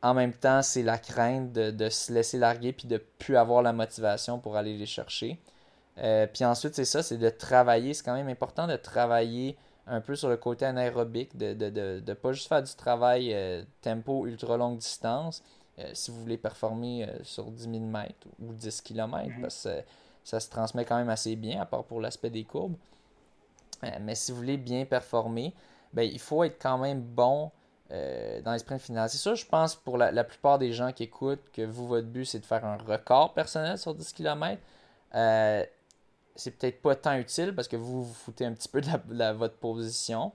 en 0.04 0.12
même 0.12 0.34
temps, 0.34 0.60
c'est 0.60 0.82
la 0.82 0.98
crainte 0.98 1.52
de, 1.52 1.88
se 1.88 2.12
laisser 2.12 2.36
larguer 2.36 2.74
puis 2.74 2.86
de 2.86 2.98
plus 2.98 3.38
avoir 3.38 3.62
la 3.62 3.72
motivation 3.72 4.38
pour 4.38 4.56
aller 4.56 4.76
les 4.76 4.84
chercher. 4.84 5.40
Euh, 5.96 6.26
puis 6.26 6.44
ensuite, 6.44 6.74
c'est 6.74 6.84
ça, 6.84 7.02
c'est 7.02 7.16
de 7.16 7.30
travailler. 7.30 7.94
C'est 7.94 8.04
quand 8.04 8.14
même 8.14 8.28
important 8.28 8.66
de 8.66 8.76
travailler 8.76 9.56
un 9.86 10.02
peu 10.02 10.14
sur 10.14 10.28
le 10.28 10.36
côté 10.36 10.66
anaérobique, 10.66 11.34
de 11.38 11.54
ne 11.54 12.00
de, 12.00 12.12
pas 12.12 12.32
juste 12.32 12.48
faire 12.48 12.62
du 12.62 12.74
travail 12.74 13.32
euh, 13.32 13.62
tempo 13.80 14.26
ultra 14.26 14.58
longue 14.58 14.76
distance 14.76 15.42
euh, 15.78 15.90
si 15.94 16.10
vous 16.10 16.20
voulez 16.20 16.36
performer 16.36 17.08
sur 17.22 17.50
10 17.50 17.62
000 17.62 17.76
mètres 17.84 18.28
ou 18.42 18.52
10 18.52 18.82
km, 18.82 19.30
mhm. 19.30 19.40
parce 19.40 19.64
que 19.64 19.82
ça 20.22 20.38
se 20.38 20.50
transmet 20.50 20.84
quand 20.84 20.98
même 20.98 21.08
assez 21.08 21.34
bien, 21.34 21.62
à 21.62 21.64
part 21.64 21.84
pour 21.84 22.02
l'aspect 22.02 22.30
des 22.30 22.44
courbes. 22.44 22.76
mais 24.02 24.14
si 24.14 24.32
vous 24.32 24.38
voulez 24.38 24.58
bien 24.58 24.84
performer, 24.84 25.54
ben, 25.94 26.02
il 26.02 26.20
faut 26.20 26.44
être 26.44 26.60
quand 26.60 26.76
même 26.76 27.00
bon 27.00 27.50
euh, 27.90 28.40
dans 28.40 28.52
les 28.52 28.58
sprints 28.58 28.80
finales. 28.80 29.10
C'est 29.10 29.18
ça, 29.18 29.34
je 29.34 29.44
pense, 29.44 29.74
pour 29.74 29.98
la, 29.98 30.24
plupart 30.24 30.58
des 30.58 30.72
gens 30.72 30.90
qui 30.92 31.02
écoutent, 31.02 31.50
que 31.52 31.62
vous, 31.62 31.86
votre 31.86 32.06
but, 32.06 32.24
c'est 32.24 32.40
de 32.40 32.46
faire 32.46 32.64
un 32.64 32.78
record 32.78 33.34
personnel 33.34 33.78
sur 33.78 33.94
10 33.94 34.12
km. 34.14 34.60
Euh, 35.14 35.62
c'est 36.34 36.50
peut-être 36.52 36.80
pas 36.80 36.96
tant 36.96 37.14
utile 37.16 37.54
parce 37.54 37.68
que 37.68 37.76
vous 37.76 38.04
vous 38.04 38.14
foutez 38.14 38.46
un 38.46 38.52
petit 38.54 38.68
peu 38.68 38.80
de, 38.80 39.32
votre 39.32 39.56
position 39.56 40.32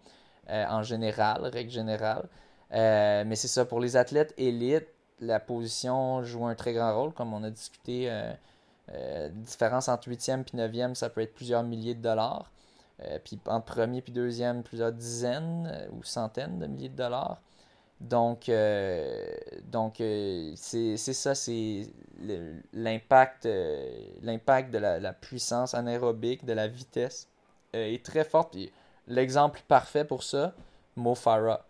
euh, 0.50 0.66
en 0.68 0.84
général, 0.84 1.46
règle 1.48 1.72
générale. 1.72 2.28
mais 2.72 3.36
c'est 3.36 3.48
ça, 3.48 3.66
pour 3.66 3.80
les 3.80 3.98
athlètes 3.98 4.34
élites, 4.38 4.88
la 5.20 5.40
position 5.40 6.24
joue 6.24 6.46
un 6.46 6.56
très 6.56 6.74
grand 6.74 6.96
rôle, 6.96 7.14
comme 7.14 7.34
on 7.34 7.44
a 7.44 7.50
discuté. 7.50 8.12
différence 9.32 9.90
entre 9.90 10.08
8e 10.08 10.42
et 10.54 10.58
9e, 10.58 10.96
ça 10.96 11.10
peut 11.10 11.22
être 11.22 11.34
plusieurs 11.34 11.64
milliers 11.64 11.96
de 11.96 12.02
dollars. 12.02 12.52
Euh, 13.06 13.20
puis 13.24 13.40
entre 13.48 13.66
premier 13.66 14.02
puis 14.02 14.12
deuxième, 14.12 14.64
plusieurs 14.64 14.92
dizaines 14.92 15.70
euh, 15.72 15.88
ou 15.92 16.04
centaines 16.04 16.60
de 16.60 16.68
milliers 16.68 16.90
de 16.90 16.96
dollars. 16.96 17.42
Donc, 18.02 18.48
euh, 18.48 19.28
donc 19.66 19.96
c'est 19.98 20.96
ça, 20.98 21.36
c'est 21.36 21.88
l'impact 22.74 23.48
l'impact 24.22 24.72
de 24.72 24.78
la, 24.78 25.14
puissance 25.14 25.74
anaérobique, 25.74 26.46
de 26.46 26.54
la 26.54 26.68
vitesse 26.68 27.28
est 27.74 28.04
très 28.06 28.24
fort. 28.24 28.50
Puis 28.50 28.72
l'exemple 29.08 29.62
parfait 29.68 30.06
pour 30.06 30.24
ça, 30.24 30.54
Mo 30.96 31.16
Farah. 31.16 31.66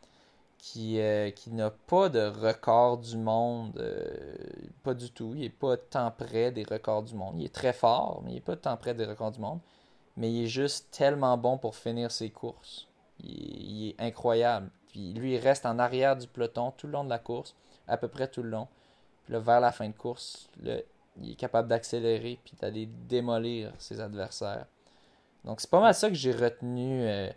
qui, 0.59 0.99
euh, 0.99 1.31
qui 1.31 1.51
n'a 1.51 1.71
pas 1.71 2.09
de 2.09 2.19
record 2.27 2.97
du 2.99 3.17
monde, 3.17 3.77
euh, 3.79 4.35
pas 4.83 4.93
du 4.93 5.09
tout. 5.11 5.31
Il 5.35 5.41
n'est 5.41 5.49
pas 5.49 5.77
tant 5.77 6.11
près 6.11 6.51
des 6.51 6.63
records 6.63 7.03
du 7.03 7.15
monde. 7.15 7.35
Il 7.39 7.45
est 7.45 7.53
très 7.53 7.73
fort, 7.73 8.21
mais 8.23 8.31
il 8.31 8.35
n'est 8.35 8.41
pas 8.41 8.57
tant 8.57 8.75
près 8.77 8.93
des 8.93 9.05
records 9.05 9.31
du 9.31 9.39
monde. 9.39 9.59
Mais 10.19 10.31
il 10.31 10.43
est 10.43 10.47
juste 10.47 10.91
tellement 10.91 11.37
bon 11.37 11.57
pour 11.57 11.75
finir 11.75 12.11
ses 12.11 12.29
courses. 12.29 12.87
Il, 13.21 13.89
est 13.89 14.01
incroyable. 14.01 14.69
Puis 14.89 15.13
lui, 15.13 15.35
il 15.35 15.39
reste 15.39 15.65
en 15.65 15.79
arrière 15.79 16.15
du 16.15 16.27
peloton 16.27 16.71
tout 16.77 16.87
le 16.87 16.93
long 16.93 17.05
de 17.05 17.09
la 17.09 17.19
course, 17.19 17.55
à 17.87 17.97
peu 17.97 18.07
près 18.07 18.27
tout 18.27 18.43
le 18.43 18.49
long. 18.49 18.67
Puis 19.23 19.33
là, 19.33 19.39
vers 19.39 19.61
la 19.61 19.71
fin 19.71 19.87
de 19.87 19.93
course, 19.93 20.49
il 20.61 21.31
est 21.31 21.35
capable 21.35 21.69
d'accélérer 21.69 22.37
puis 22.43 22.53
d'aller 22.61 22.85
démolir 23.07 23.71
ses 23.79 23.99
adversaires. 23.99 24.67
Donc 25.45 25.61
c'est 25.61 25.69
pas 25.69 25.79
mal 25.79 25.95
ça 25.95 26.09
que 26.09 26.15
j'ai 26.15 26.33
retenu. 26.33 27.01
Euh, 27.07 27.29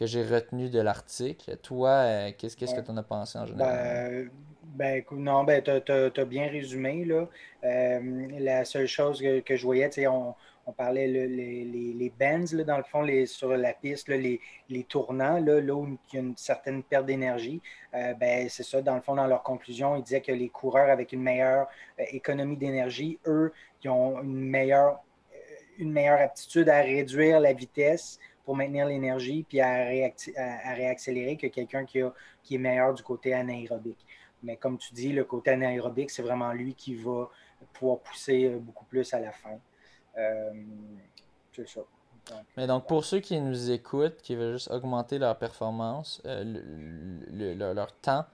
que 0.00 0.06
j'ai 0.06 0.22
retenu 0.22 0.70
de 0.70 0.80
l'article. 0.80 1.58
Toi, 1.58 1.90
euh, 1.90 2.30
qu'est-ce 2.36 2.56
que 2.56 2.80
tu 2.80 2.90
en 2.90 2.96
as 2.96 3.02
pensé 3.02 3.38
en 3.38 3.44
général? 3.44 4.30
Ben, 4.74 5.04
ben 5.04 5.04
non, 5.12 5.44
ben, 5.44 5.62
tu 5.62 5.70
as, 5.70 6.24
bien 6.24 6.48
résumé. 6.48 7.04
Là. 7.04 7.28
Euh, 7.64 8.28
la 8.38 8.64
seule 8.64 8.86
chose 8.86 9.20
que, 9.20 9.56
je 9.56 9.62
voyais, 9.62 9.90
on, 10.06 10.34
on 10.70 10.72
parlait 10.72 11.08
les, 11.08 11.64
les, 11.64 12.12
bends, 12.18 12.64
dans 12.64 12.76
le 12.76 12.84
fond, 12.84 13.04
sur 13.26 13.56
la 13.56 13.72
piste, 13.72 14.08
les, 14.08 14.40
tournants, 14.88 15.40
là, 15.40 15.74
où 15.74 15.98
il 16.12 16.14
y 16.14 16.16
a 16.16 16.20
une 16.20 16.36
certaine 16.36 16.84
perte 16.84 17.06
d'énergie. 17.06 17.60
Euh, 17.94 18.14
ben, 18.14 18.48
c'est 18.48 18.62
ça, 18.62 18.80
dans 18.80 18.94
le 18.94 19.00
fond, 19.00 19.16
dans 19.16 19.26
leur 19.26 19.42
conclusion, 19.42 19.96
ils 19.96 20.02
disaient 20.02 20.20
que 20.20 20.32
les 20.32 20.48
coureurs 20.48 20.88
avec 20.88 21.12
une 21.12 21.22
meilleure 21.22 21.66
économie 21.98 22.56
d'énergie, 22.56 23.18
eux, 23.26 23.52
ils 23.82 23.90
ont 23.90 24.22
une 24.22 24.48
meilleure, 24.48 25.00
une 25.78 25.90
meilleure 25.90 26.20
aptitude 26.20 26.68
à 26.68 26.82
réduire 26.82 27.40
la 27.40 27.52
vitesse 27.52 28.20
pour 28.44 28.56
maintenir 28.56 28.86
l'énergie 28.86 29.44
puis 29.48 29.60
à, 29.60 29.74
réaccélérer 30.74 31.36
que 31.36 31.48
quelqu'un 31.48 31.84
qui, 31.84 32.00
qui 32.44 32.54
est 32.54 32.58
meilleur 32.58 32.94
du 32.94 33.02
côté 33.02 33.34
anaérobique. 33.34 34.06
Mais 34.42 34.56
comme 34.56 34.78
tu 34.78 34.94
dis, 34.94 35.12
le 35.12 35.24
côté 35.24 35.50
anaérobique, 35.50 36.10
c'est 36.10 36.22
vraiment 36.22 36.52
lui 36.52 36.74
qui 36.74 36.94
va 36.94 37.28
pouvoir 37.72 37.98
pousser 37.98 38.44
euh, 38.44 38.58
beaucoup 38.58 38.84
plus 38.84 39.12
à 39.12 39.20
la 39.20 39.32
fin. 39.32 39.58
Euh, 40.20 40.50
c'est 41.54 41.68
ça. 41.68 41.80
Mais 42.56 42.66
donc, 42.66 42.86
pour 42.86 43.04
ceux 43.04 43.18
qui 43.18 43.40
nous 43.40 43.70
écoutent, 43.70 44.18
qui 44.22 44.36
veulent 44.36 44.52
juste 44.52 44.70
augmenter 44.70 45.18
leur 45.18 45.36
performance, 45.36 46.22
euh, 46.26 46.44
leur 47.74 47.92
temps, 47.96 48.24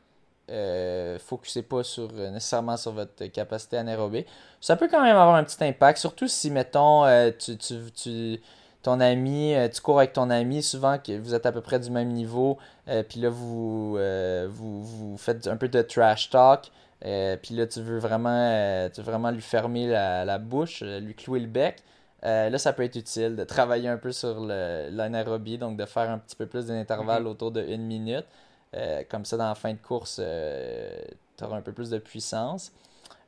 euh, 0.50 1.18
focussez 1.18 1.62
pas 1.62 1.82
sur, 1.82 2.12
nécessairement 2.12 2.76
sur 2.76 2.92
votre 2.92 3.26
capacité 3.26 3.78
anaérobique. 3.78 4.26
Ça 4.60 4.76
peut 4.76 4.88
quand 4.88 5.02
même 5.02 5.16
avoir 5.16 5.36
un 5.36 5.44
petit 5.44 5.62
impact, 5.64 5.98
surtout 5.98 6.28
si, 6.28 6.50
mettons, 6.50 7.04
tu, 7.38 7.56
tu 7.56 8.40
ton 8.86 9.00
ami, 9.00 9.52
euh, 9.52 9.68
tu 9.68 9.80
cours 9.80 9.98
avec 9.98 10.12
ton 10.12 10.30
ami, 10.30 10.62
souvent 10.62 10.96
que 10.98 11.18
vous 11.18 11.34
êtes 11.34 11.44
à 11.44 11.50
peu 11.50 11.60
près 11.60 11.80
du 11.80 11.90
même 11.90 12.10
niveau, 12.10 12.56
euh, 12.86 13.02
puis 13.02 13.18
là 13.18 13.30
vous, 13.30 13.96
euh, 13.98 14.46
vous, 14.48 14.84
vous, 14.84 15.16
faites 15.18 15.48
un 15.48 15.56
peu 15.56 15.66
de 15.66 15.82
trash 15.82 16.30
talk, 16.30 16.70
puis 17.00 17.54
là 17.54 17.66
tu 17.66 17.80
veux 17.80 17.98
vraiment, 17.98 18.88
tu 18.92 19.00
vraiment 19.02 19.30
lui 19.30 19.42
fermer 19.42 19.86
la, 19.86 20.38
bouche, 20.38 20.82
lui 20.82 21.14
clouer 21.14 21.40
le 21.40 21.46
bec. 21.46 21.76
là, 22.22 22.58
ça 22.58 22.72
peut 22.72 22.82
être 22.82 22.96
utile 22.96 23.36
de 23.36 23.44
travailler 23.44 23.88
un 23.88 23.98
peu 23.98 24.12
sur 24.12 24.40
l'anaérobie, 24.40 25.58
donc 25.58 25.76
de 25.76 25.84
faire 25.84 26.10
un 26.10 26.18
petit 26.18 26.36
peu 26.36 26.46
plus 26.46 26.66
d'intervalle 26.66 27.24
mm-hmm. 27.24 27.26
autour 27.26 27.50
de 27.52 27.62
une 27.62 27.86
minute. 27.86 28.26
comme 29.10 29.24
ça, 29.24 29.36
dans 29.36 29.48
la 29.48 29.54
fin 29.54 29.72
de 29.72 29.78
course, 29.78 30.20
tu 31.36 31.44
auras 31.44 31.56
un 31.56 31.62
peu 31.62 31.72
plus 31.72 31.90
de 31.90 31.98
puissance. 31.98 32.72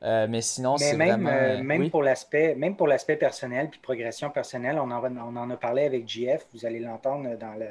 Euh, 0.02 0.26
mais 0.28 0.42
sinon, 0.42 0.76
c'est 0.76 0.96
même, 0.96 1.22
vraiment... 1.22 1.30
Euh, 1.30 1.62
même, 1.62 1.90
pour 1.90 2.02
l'aspect, 2.02 2.54
même 2.54 2.76
pour 2.76 2.86
l'aspect 2.86 3.16
personnel 3.16 3.68
puis 3.68 3.80
progression 3.80 4.30
personnelle, 4.30 4.78
on 4.78 4.90
en, 4.90 5.16
on 5.16 5.36
en 5.36 5.50
a 5.50 5.56
parlé 5.56 5.84
avec 5.84 6.08
JF, 6.08 6.46
vous 6.54 6.64
allez 6.64 6.78
l'entendre 6.78 7.36
dans 7.36 7.54
le, 7.54 7.66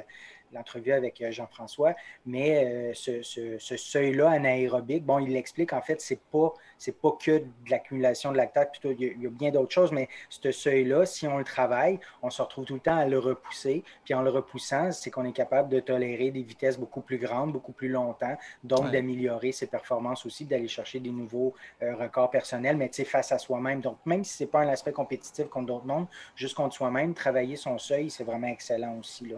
l'entrevue 0.58 0.92
avec 0.92 1.22
euh, 1.22 1.32
Jean-François, 1.32 1.96
mais 2.26 2.66
euh, 2.66 2.94
ce, 2.94 3.78
seuil-là 3.78 4.30
anaérobique, 4.30 5.06
bon, 5.06 5.20
il 5.20 5.34
l'explique, 5.34 5.74
en 5.74 5.82
fait, 5.82 6.02
c'est 6.02 6.20
pas, 6.32 6.54
c'est 6.78 7.00
pas 7.00 7.12
que 7.12 7.40
de 7.40 7.70
l'accumulation 7.70 8.32
de 8.32 8.38
lactate, 8.38 8.72
plutôt, 8.72 8.92
il 8.98 9.22
y, 9.22 9.26
a, 9.26 9.30
bien 9.30 9.52
d'autres 9.52 9.72
choses, 9.72 9.92
mais 9.92 10.10
ce 10.30 10.52
seuil-là, 10.52 11.06
si 11.06 11.28
on 11.28 11.38
le 11.38 11.44
travaille, 11.44 12.00
on 12.22 12.30
se 12.30 12.42
retrouve 12.42 12.66
tout 12.66 12.74
le 12.74 12.80
temps 12.80 12.98
à 12.98 13.06
le 13.06 13.20
repousser, 13.20 13.84
puis 14.04 14.14
en 14.14 14.22
le 14.22 14.30
repoussant, 14.30 14.92
c'est 14.92 15.12
qu'on 15.12 15.26
est 15.26 15.34
capable 15.34 15.70
de 15.70 15.80
tolérer 15.80 16.32
des 16.32 16.42
vitesses 16.42 16.78
beaucoup 16.78 17.02
plus 17.02 17.18
grandes, 17.18 17.54
beaucoup 17.54 17.72
plus 17.72 17.90
longtemps, 17.90 18.38
donc 18.64 18.92
d'améliorer 18.92 19.52
ses 19.52 19.68
performances 19.68 20.26
aussi, 20.26 20.46
d'aller 20.46 20.68
chercher 20.68 21.00
des 21.00 21.12
nouveaux 21.12 21.54
euh, 21.84 21.96
records 21.96 22.32
personnels, 22.32 22.78
mais 22.78 22.90
tu 22.90 22.96
sais, 22.96 23.06
face 23.06 23.32
à 23.32 23.38
soi-même. 23.38 23.82
Donc, 23.82 23.98
même 24.06 24.24
si 24.24 24.38
ce 24.38 24.44
n'est 24.44 24.50
pas 24.50 24.62
un 24.62 24.70
aspect 24.70 24.92
compétitif 24.92 25.48
contre 25.48 25.68
d'autres 25.68 25.86
mondes, 25.86 26.08
juste 26.36 26.56
contre 26.56 26.76
soi-même, 26.76 27.14
travailler 27.14 27.56
son 27.56 27.78
seuil, 27.78 28.10
c'est 28.10 28.24
vraiment 28.24 28.48
excellent 28.48 28.98
aussi, 29.00 29.26
là 29.28 29.38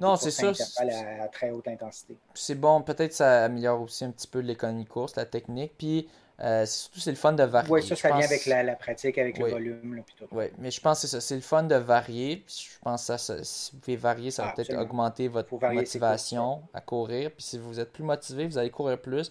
non, 0.00 0.16
c'est 0.16 0.30
sûr. 0.30 0.52
À, 0.78 1.28
très 1.28 1.50
haute 1.50 1.68
intensité. 1.68 2.16
C'est 2.34 2.54
bon, 2.54 2.82
peut-être 2.82 3.12
ça 3.12 3.44
améliore 3.44 3.82
aussi 3.82 4.04
un 4.04 4.10
petit 4.10 4.26
peu 4.26 4.40
l'économie 4.40 4.86
course, 4.86 5.16
la 5.16 5.26
technique. 5.26 5.72
Puis 5.76 6.08
euh, 6.42 6.64
surtout, 6.64 7.00
c'est 7.00 7.10
le 7.10 7.16
fun 7.16 7.32
de 7.32 7.42
varier. 7.42 7.70
Oui, 7.70 7.82
ça, 7.82 7.96
ça 7.96 8.08
vient 8.08 8.24
avec 8.24 8.46
la, 8.46 8.74
pratique, 8.74 9.18
avec 9.18 9.38
le 9.38 9.50
volume. 9.50 10.02
Oui, 10.32 10.46
mais 10.58 10.70
je 10.70 10.80
pense 10.80 11.02
que 11.02 11.06
c'est 11.06 11.16
ça. 11.16 11.20
C'est 11.20 11.34
le 11.34 11.42
fun 11.42 11.64
de 11.64 11.74
varier. 11.74 12.38
Puis 12.46 12.70
je 12.72 12.78
pense 12.82 13.06
que 13.06 13.16
ça, 13.16 13.44
si 13.44 13.72
vous 13.72 13.78
pouvez 13.78 13.96
varier, 13.96 14.30
ça 14.30 14.44
va 14.44 14.52
peut-être 14.52 14.76
augmenter 14.76 15.28
votre 15.28 15.52
motivation 15.72 16.62
à 16.72 16.80
courir. 16.80 17.30
Puis 17.32 17.44
si 17.44 17.58
vous 17.58 17.78
êtes 17.78 17.92
plus 17.92 18.04
motivé, 18.04 18.46
vous 18.46 18.58
allez 18.58 18.70
courir 18.70 18.98
plus. 19.00 19.30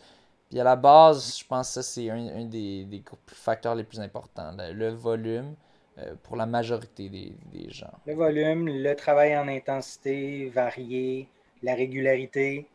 Puis 0.49 0.59
à 0.59 0.63
la 0.63 0.75
base, 0.75 1.37
je 1.37 1.45
pense 1.45 1.67
que 1.67 1.73
ça, 1.75 1.83
c'est 1.83 2.09
un, 2.09 2.45
des, 2.45 2.83
des, 2.85 3.03
facteurs 3.27 3.75
les 3.75 3.83
plus 3.83 3.99
importants. 3.99 4.51
le 4.57 4.89
volume. 4.89 5.55
Euh, 6.01 6.13
pour 6.23 6.35
la 6.35 6.45
majorité 6.45 7.09
des, 7.09 7.69
gens. 7.69 7.91
Le 8.05 8.13
volume, 8.13 8.67
le 8.67 8.95
travail 8.95 9.37
en 9.37 9.47
intensité 9.47 10.49
varié, 10.49 11.27
la 11.63 11.75
régularité. 11.75 12.67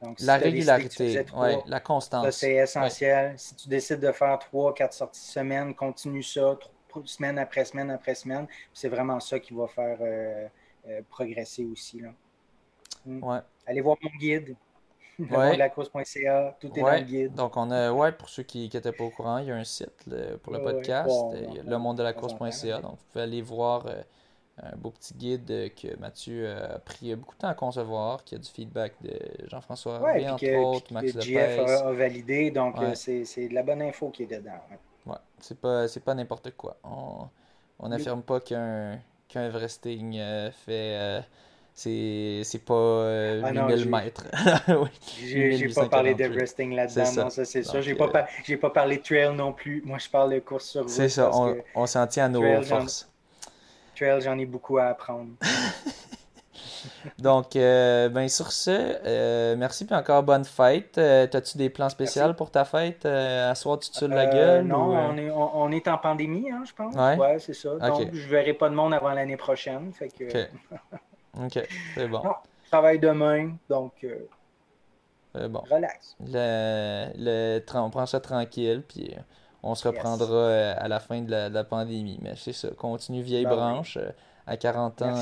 Donc, 0.00 0.18
la 0.20 0.36
régularité, 0.36 1.24
la 1.66 1.80
constance. 1.80 2.30
c'est 2.30 2.54
essentiel. 2.54 3.34
Si 3.36 3.54
tu 3.54 3.68
décides 3.68 4.00
de 4.00 4.12
faire 4.12 4.38
trois, 4.38 4.72
quatre 4.72 4.94
sorties 4.94 5.20
semaine, 5.20 5.74
continue 5.74 6.22
ça 6.22 6.58
semaine 7.04 7.38
après 7.38 7.64
semaine 7.64 7.90
après 7.90 8.14
semaine. 8.14 8.46
C'est 8.72 8.88
vraiment 8.88 9.20
ça 9.20 9.38
qui 9.38 9.52
va 9.52 9.66
faire 9.66 9.98
euh, 10.00 10.46
euh, 10.88 11.00
progresser 11.10 11.64
aussi. 11.64 12.00
Là. 12.00 12.10
Hmm. 13.04 13.40
Allez 13.66 13.80
voir 13.80 13.96
mon 14.02 14.10
guide 14.18 14.56
ouais. 15.30 15.56
la 15.56 15.68
course.ca, 15.68 16.56
tout 16.60 16.70
est 16.76 16.80
dans 16.80 16.90
le 16.90 17.00
guide. 17.00 17.34
Donc, 17.34 17.56
on 17.56 17.70
a, 17.70 17.92
ouais, 17.92 18.12
pour 18.12 18.28
ceux 18.28 18.42
qui 18.42 18.70
n'étaient 18.72 18.92
pas 18.92 19.04
au 19.04 19.10
courant, 19.10 19.38
il 19.38 19.46
y 19.46 19.50
a 19.50 19.56
un 19.56 19.64
site 19.64 20.04
pour 20.42 20.52
le 20.52 20.62
podcast, 20.62 21.10
le 21.64 21.76
monde 21.76 21.98
de 21.98 22.02
la 22.02 22.12
course.ca. 22.12 22.80
Donc, 22.80 22.92
vous 22.92 23.04
pouvez 23.12 23.24
aller 23.24 23.42
voir 23.42 23.86
euh, 23.86 24.02
un 24.62 24.76
beau 24.76 24.90
petit 24.90 25.14
guide 25.14 25.50
euh, 25.50 25.68
que 25.68 25.96
Mathieu 25.98 26.50
a 26.50 26.78
pris 26.78 27.14
beaucoup 27.14 27.34
de 27.34 27.40
temps 27.40 27.48
à 27.48 27.54
concevoir, 27.54 28.24
qui 28.24 28.34
a 28.34 28.38
du 28.38 28.48
feedback 28.48 28.92
de 29.02 29.18
Jean-François 29.46 30.00
ouais, 30.00 30.28
entre 30.28 30.54
autres, 30.54 30.92
Max 30.92 31.12
que 31.12 31.20
GF 31.20 31.58
a, 31.60 31.92
validé, 31.92 32.50
donc 32.50 32.76
euh, 32.78 32.94
c'est 32.94 33.48
de 33.48 33.54
la 33.54 33.62
bonne 33.62 33.82
info 33.82 34.10
qui 34.10 34.24
est 34.24 34.26
dedans. 34.26 34.60
Ouais, 35.06 35.16
c'est 35.38 35.58
pas, 35.58 35.86
pas 36.04 36.14
n'importe 36.14 36.50
quoi. 36.56 36.76
On 36.84 37.88
n'affirme 37.88 38.22
pas 38.22 38.40
qu'un 38.40 38.98
qu'un 39.28 39.46
Everesting 39.46 40.20
fait 40.66 41.22
c'est 41.82 42.64
pas 42.64 42.74
euh, 42.74 43.42
ah 43.44 43.68
8000 43.68 43.88
mètres. 43.88 44.24
J'ai 45.24 45.68
pas 45.74 45.88
parlé 45.88 46.14
de 46.14 46.24
resting 46.24 46.74
là-dedans, 46.74 47.24
non, 47.24 47.30
ça 47.30 47.44
c'est 47.44 47.62
sûr. 47.62 47.80
J'ai 47.80 47.94
pas, 47.94 48.10
euh, 48.14 48.56
pas 48.56 48.70
parlé 48.70 48.98
de 48.98 49.02
trail 49.02 49.34
non 49.34 49.52
plus. 49.52 49.82
Moi, 49.84 49.98
je 49.98 50.08
parle 50.08 50.34
de 50.34 50.38
course 50.40 50.66
sur 50.66 50.82
route. 50.82 50.90
C'est 50.90 51.08
ça, 51.08 51.30
on, 51.32 51.56
on 51.74 51.86
s'en 51.86 52.06
tient 52.06 52.26
à 52.26 52.28
nos 52.28 52.62
forces. 52.62 53.08
Trail, 53.96 54.20
j'en 54.20 54.38
ai 54.38 54.46
beaucoup 54.46 54.78
à 54.78 54.86
apprendre. 54.86 55.30
Donc, 57.18 57.56
euh, 57.56 58.08
ben, 58.08 58.28
sur 58.28 58.52
ce, 58.52 58.70
euh, 58.70 59.56
merci 59.56 59.86
puis 59.86 59.94
encore 59.94 60.22
bonne 60.22 60.44
fête. 60.44 60.98
Euh, 60.98 61.26
As-tu 61.32 61.58
des 61.58 61.70
plans 61.70 61.88
spéciaux 61.88 62.32
pour 62.34 62.50
ta 62.50 62.64
fête? 62.64 63.06
à 63.06 63.54
soir, 63.54 63.78
tu 63.78 63.90
te 63.90 64.04
la 64.04 64.26
gueule? 64.26 64.66
Non, 64.66 64.94
on, 64.94 65.16
est, 65.16 65.30
on, 65.30 65.70
est 65.70 65.88
en 65.88 65.98
pandémie, 65.98 66.50
hein, 66.50 66.62
je 66.66 66.72
pense. 66.72 66.94
Ouais, 66.94 67.38
c'est 67.38 67.54
ça. 67.54 67.76
Donc, 67.76 68.08
je 68.12 68.24
ne 68.24 68.28
verrai 68.30 68.54
pas 68.54 68.68
de 68.68 68.74
monde 68.74 68.94
avant 68.94 69.12
l'année 69.12 69.36
prochaine. 69.36 69.92
Fait 69.92 70.08
que... 70.08 70.24
Ok, 71.38 71.68
c'est 71.94 72.08
bon. 72.08 72.22
je 72.64 72.70
travaille 72.70 72.98
demain, 72.98 73.56
donc 73.68 74.04
euh, 75.36 75.48
bon. 75.48 75.62
relax. 75.70 76.16
Le, 76.26 77.10
le, 77.16 77.60
on 77.74 77.90
prend 77.90 78.06
ça 78.06 78.20
tranquille, 78.20 78.82
puis 78.86 79.14
on 79.62 79.74
se 79.74 79.86
reprendra 79.86 80.34
euh, 80.34 80.74
à 80.76 80.88
la 80.88 80.98
fin 81.00 81.20
de 81.20 81.30
la, 81.30 81.64
pandémie. 81.64 82.18
Mais 82.20 82.32
c'est 82.36 82.52
ça, 82.52 82.68
continue 82.70 83.22
vieille 83.22 83.44
ben 83.44 83.54
branche 83.54 83.96
euh, 83.96 84.10
à 84.46 84.56
40 84.56 85.02
ans. 85.02 85.14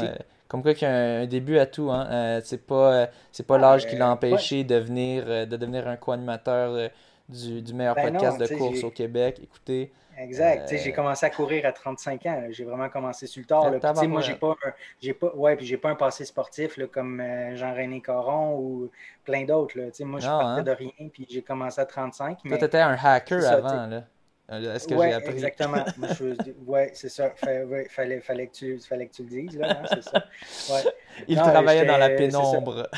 comme 0.49 0.63
quoi 0.63 0.73
qu'il 0.75 0.89
y 0.89 0.91
a 0.91 1.21
un, 1.21 1.27
début 1.27 1.59
à 1.59 1.67
tout. 1.67 1.91
Hein. 1.91 2.41
c'est 2.43 2.67
pas, 2.67 3.09
c'est 3.33 3.47
pas 3.47 3.59
l'âge 3.59 3.87
qui 3.87 3.97
l'a 3.97 4.11
empêché 4.11 4.65
de, 4.65 4.77
venir, 4.77 5.27
de 5.27 5.57
devenir 5.57 5.87
un 5.89 5.97
co-animateur 5.97 6.91
du, 7.29 7.61
du, 7.61 7.75
meilleur 7.75 7.95
ben 7.95 8.13
podcast 8.13 8.41
de 8.41 8.47
course 8.57 8.83
au 8.85 8.91
Québec. 8.91 9.41
Écoutez, 9.43 9.93
Exact. 10.21 10.69
J'ai 10.71 10.91
euh, 10.91 10.95
commencé 10.95 11.25
à 11.25 11.31
courir 11.31 11.65
à 11.67 11.73
35 11.73 12.27
ans. 12.27 12.43
J'ai 12.51 12.65
vraiment 12.65 12.89
commencé 12.89 13.27
sur 13.27 13.41
le 13.41 13.47
tard. 13.47 14.09
moi, 14.09 14.21
j'ai 14.21 14.35
pas, 14.35 14.57
j'ai 15.01 15.15
pas, 15.15 15.33
ouais, 15.35 15.57
puis 15.57 15.67
j'ai 15.67 15.77
pas 15.77 15.91
un 15.91 15.95
passé 15.95 16.25
sportif 16.25 16.77
là, 16.77 16.87
comme 16.87 17.21
euh, 17.21 17.55
Jean-René 17.57 18.01
Coron 18.01 18.59
ou 18.59 18.91
plein 19.25 19.45
d'autres. 19.45 19.79
Moi, 20.05 20.21
je 20.21 20.27
partais 20.27 20.61
hein? 20.61 20.63
de 20.63 20.71
rien, 20.73 21.09
puis 21.13 21.27
j'ai 21.29 21.43
commencé 21.43 21.81
à 21.81 21.87
35. 21.87 22.39
Toi, 22.43 22.59
tu 22.59 22.65
étais 22.65 22.79
un 22.79 22.97
hacker 23.01 23.47
avant. 23.47 23.87
Là. 23.87 24.05
Est-ce 24.51 24.89
que 24.89 24.95
ouais, 24.95 25.11
j'ai 25.11 25.15
appris? 25.15 25.33
Exactement. 25.33 25.85
Oui, 26.67 26.81
c'est 26.95 27.09
ça. 27.11 27.31
fallait, 27.31 28.21
fallait, 28.21 28.47
que 28.47 28.53
tu, 28.53 28.79
fallait 28.81 29.07
que 29.07 29.15
tu 29.15 29.23
le 29.23 29.29
dises, 29.29 29.59
là, 29.59 29.83
hein, 29.83 30.01
ça. 30.01 30.25
Ouais. 30.73 30.83
Il 31.27 31.37
travaillait 31.37 31.85
dans 31.85 31.99
la 31.99 32.11
pénombre. 32.11 32.89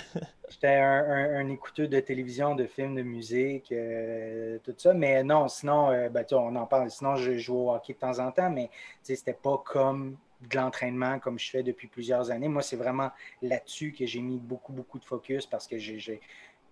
J'étais 0.48 0.76
un, 0.76 1.36
un, 1.36 1.48
écouteur 1.48 1.88
de 1.88 2.00
télévision, 2.00 2.54
de 2.54 2.66
films, 2.66 2.96
de 2.96 3.02
musique, 3.02 3.70
euh, 3.72 4.58
tout 4.64 4.74
ça. 4.76 4.92
Mais 4.94 5.22
non, 5.22 5.48
sinon, 5.48 5.90
euh, 5.90 6.08
ben, 6.08 6.24
on 6.32 6.54
en 6.56 6.66
parle. 6.66 6.90
Sinon, 6.90 7.16
je 7.16 7.38
joue 7.38 7.56
au 7.56 7.72
hockey 7.72 7.94
de 7.94 7.98
temps 7.98 8.18
en 8.18 8.30
temps, 8.32 8.50
mais 8.50 8.68
c'était 9.02 9.32
pas 9.32 9.62
comme 9.64 10.16
de 10.48 10.56
l'entraînement 10.56 11.18
comme 11.18 11.38
je 11.38 11.50
fais 11.50 11.62
depuis 11.62 11.86
plusieurs 11.86 12.30
années. 12.30 12.48
Moi, 12.48 12.62
c'est 12.62 12.76
vraiment 12.76 13.10
là-dessus 13.42 13.92
que 13.92 14.06
j'ai 14.06 14.20
mis 14.20 14.38
beaucoup, 14.38 14.72
beaucoup 14.72 14.98
de 14.98 15.04
focus 15.04 15.46
parce 15.46 15.66
que 15.66 15.78
j'ai 15.78 16.20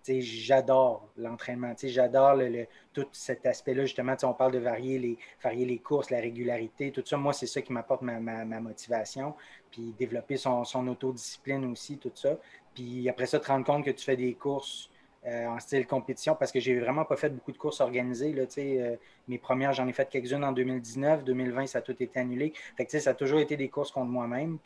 j'adore 0.07 1.09
l'entraînement. 1.17 1.73
J'adore 1.81 2.35
le, 2.35 2.65
tout 2.93 3.07
cet 3.11 3.45
aspect-là. 3.45 3.83
Justement, 3.83 4.15
on 4.23 4.33
parle 4.33 4.53
de 4.53 4.59
varier 4.59 4.99
les, 4.99 5.17
varier 5.43 5.65
les 5.65 5.79
courses, 5.79 6.09
la 6.09 6.19
régularité, 6.19 6.91
tout 6.91 7.03
ça. 7.05 7.17
Moi, 7.17 7.33
c'est 7.33 7.47
ça 7.47 7.61
qui 7.61 7.73
m'apporte 7.73 8.01
ma, 8.01 8.45
motivation. 8.45 9.35
Puis 9.71 9.93
développer 9.97 10.37
son, 10.37 10.63
son, 10.63 10.87
autodiscipline 10.87 11.65
aussi, 11.71 11.97
tout 11.97 12.11
ça. 12.15 12.37
Puis 12.73 13.07
après 13.09 13.25
ça, 13.25 13.39
te 13.39 13.47
rendre 13.47 13.65
compte 13.65 13.85
que 13.85 13.91
tu 13.91 14.03
fais 14.03 14.15
des 14.15 14.33
courses 14.33 14.89
euh, 15.25 15.47
en 15.47 15.59
style 15.59 15.85
compétition 15.85 16.33
parce 16.33 16.49
que 16.49 16.61
j'ai 16.61 16.79
vraiment 16.79 17.03
pas 17.03 17.17
fait 17.17 17.29
beaucoup 17.29 17.51
de 17.51 17.57
courses 17.57 17.81
organisées. 17.81 18.31
Là, 18.31 18.43
euh, 18.57 18.95
mes 19.27 19.37
premières, 19.37 19.73
j'en 19.73 19.85
ai 19.89 19.91
fait 19.91 20.07
quelques-unes 20.09 20.45
en 20.45 20.53
2019. 20.53 21.25
2020, 21.25 21.67
ça 21.67 21.79
a 21.79 21.81
tout 21.81 21.95
été 22.01 22.19
annulé. 22.19 22.53
Fait 22.77 22.85
que, 22.85 22.97
ça 22.97 23.09
a 23.09 23.13
toujours 23.13 23.41
été 23.41 23.57
des 23.57 23.67
courses 23.67 23.91
contre 23.91 24.07
moi-même. 24.07 24.59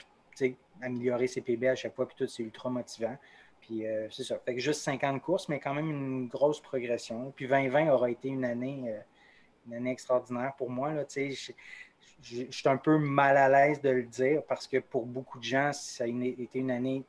Améliorer 0.81 1.25
ses 1.27 1.41
PB 1.41 1.65
à 1.69 1.75
chaque 1.75 1.95
fois, 1.95 2.07
puis 2.07 2.15
tout, 2.17 2.27
c'est 2.27 2.43
ultra 2.43 2.69
motivant. 2.69 3.17
Puis 3.65 3.87
euh, 3.87 4.07
c'est 4.11 4.23
ça. 4.23 4.37
Fait 4.45 4.55
que 4.55 4.61
juste 4.61 4.81
50 4.81 5.21
courses, 5.21 5.49
mais 5.49 5.59
quand 5.59 5.73
même 5.73 5.89
une 5.89 6.27
grosse 6.27 6.61
progression. 6.61 7.31
Puis 7.35 7.47
2020 7.47 7.91
aura 7.91 8.09
été 8.09 8.29
une 8.29 8.45
année, 8.45 8.93
une 9.67 9.73
année 9.73 9.91
extraordinaire 9.91 10.53
pour 10.57 10.69
moi. 10.69 10.93
Là, 10.93 11.03
je, 11.15 11.51
je, 12.21 12.45
suis 12.49 12.69
un 12.69 12.77
peu 12.77 12.97
mal 12.97 13.37
à 13.37 13.49
l'aise 13.49 13.81
de 13.81 13.89
le 13.89 14.03
dire 14.03 14.43
parce 14.47 14.67
que 14.67 14.77
pour 14.77 15.05
beaucoup 15.05 15.39
de 15.39 15.43
gens, 15.43 15.71
ça 15.73 16.03
a 16.03 16.07
été 16.07 16.59
une 16.59 16.71
année 16.71 17.03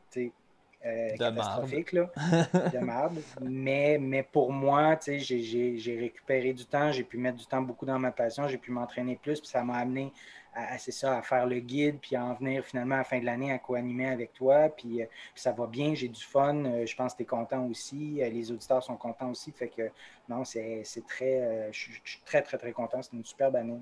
euh, 0.87 1.17
catastrophique, 1.17 1.93
là, 1.93 2.11
de. 2.73 3.11
Mais, 3.41 3.97
mais 3.99 4.23
pour 4.23 4.53
moi, 4.53 4.99
j'ai 5.07 5.97
récupéré 5.99 6.53
du 6.53 6.67
temps, 6.67 6.93
j'ai 6.93 7.05
pu 7.05 7.17
mettre 7.17 7.39
du 7.39 7.47
temps 7.47 7.63
beaucoup 7.63 7.87
dans 7.87 7.99
ma 7.99 8.11
passion, 8.11 8.49
j'ai 8.49 8.59
pu 8.59 8.71
m'entraîner 8.71 9.17
plus, 9.17 9.41
puis 9.41 9.49
ça 9.49 9.65
m'a 9.65 9.79
amené 9.79 10.13
à, 10.55 10.79
ça, 10.79 11.19
à 11.19 11.23
faire 11.23 11.47
le 11.47 11.61
guide, 11.61 11.99
puis 12.01 12.17
à 12.17 12.25
en 12.25 12.35
venir 12.35 12.65
finalement 12.65 12.97
à 12.97 12.99
la 12.99 13.05
fin 13.05 13.19
de 13.19 13.25
l'année 13.25 13.53
à 13.53 13.59
co-animer 13.59 14.09
avec 14.09 14.33
toi. 14.33 14.69
Puis, 14.69 15.03
euh, 15.03 15.07
ça 15.35 15.53
va 15.53 15.67
bien, 15.67 15.95
j'ai 15.95 16.09
du 16.09 16.23
fun, 16.23 16.65
euh, 16.65 16.87
je 16.87 16.97
pense 16.97 17.13
que 17.13 17.19
tu 17.19 17.23
es 17.25 17.27
content 17.27 17.67
aussi, 17.67 18.15
les 18.17 18.51
auditeurs 18.51 18.83
sont 18.83 18.97
contents 18.97 19.31
aussi. 19.31 19.53
Fait 19.53 19.69
que 19.69 19.91
non, 20.29 20.45
c'est 20.45 20.85
très, 21.09 21.71
je 21.73 21.79
suis 21.79 22.23
très, 22.25 22.43
très, 22.43 22.59
très 22.59 22.73
content. 22.73 23.03
C'est 23.03 23.13
une 23.13 23.25
superbe 23.25 23.57
année. 23.57 23.79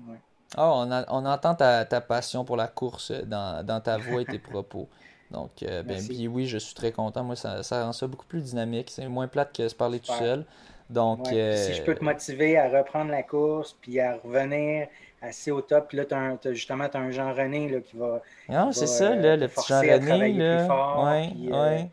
Oh, 0.57 0.61
on, 0.61 1.05
on, 1.07 1.25
entend 1.25 1.55
ta, 1.55 1.85
ta, 1.85 2.01
passion 2.01 2.45
pour 2.45 2.57
la 2.57 2.67
course 2.67 3.11
dans, 3.11 3.65
dans 3.65 3.81
ta 3.81 3.97
voix 3.97 4.21
et 4.21 4.25
tes 4.25 4.39
propos. 4.39 4.87
Donc, 5.33 5.63
euh, 5.63 5.81
ben, 5.81 5.99
puis 6.05 6.27
oui, 6.27 6.45
je 6.45 6.59
suis 6.59 6.75
très 6.75 6.91
content. 6.91 7.23
Moi, 7.23 7.35
ça, 7.35 7.63
ça 7.63 7.83
rend 7.83 7.91
ça 7.91 8.05
beaucoup 8.05 8.27
plus 8.27 8.41
dynamique. 8.41 8.91
C'est 8.91 9.07
moins 9.07 9.27
plate 9.27 9.55
que 9.55 9.67
se 9.67 9.73
parler 9.73 9.99
tout 9.99 10.13
seul. 10.13 10.45
Donc, 10.89 11.27
Si 11.27 11.73
je 11.73 11.81
peux 11.81 11.95
te 11.95 12.03
motiver 12.03 12.57
à 12.57 12.69
reprendre 12.69 13.09
la 13.09 13.23
course, 13.23 13.75
puis 13.81 13.99
à 13.99 14.17
revenir 14.17 14.87
assez 15.23 15.51
au 15.51 15.61
top, 15.61 15.87
puis 15.87 15.97
là, 15.97 16.03
as 16.11 16.53
justement, 16.53 16.87
tu 16.89 16.97
as 16.97 16.99
un 16.99 17.11
Jean-René 17.11 17.81
qui 17.81 17.97
va. 17.97 18.21
Non, 18.49 18.71
c'est 18.71 18.87
ça, 18.87 19.15
là, 19.15 19.35
le 19.35 19.47
petit 19.47 19.67
Jean-René. 19.67 20.33
Là. 20.33 21.03
ouais, 21.03 21.31
ouais 21.49 21.91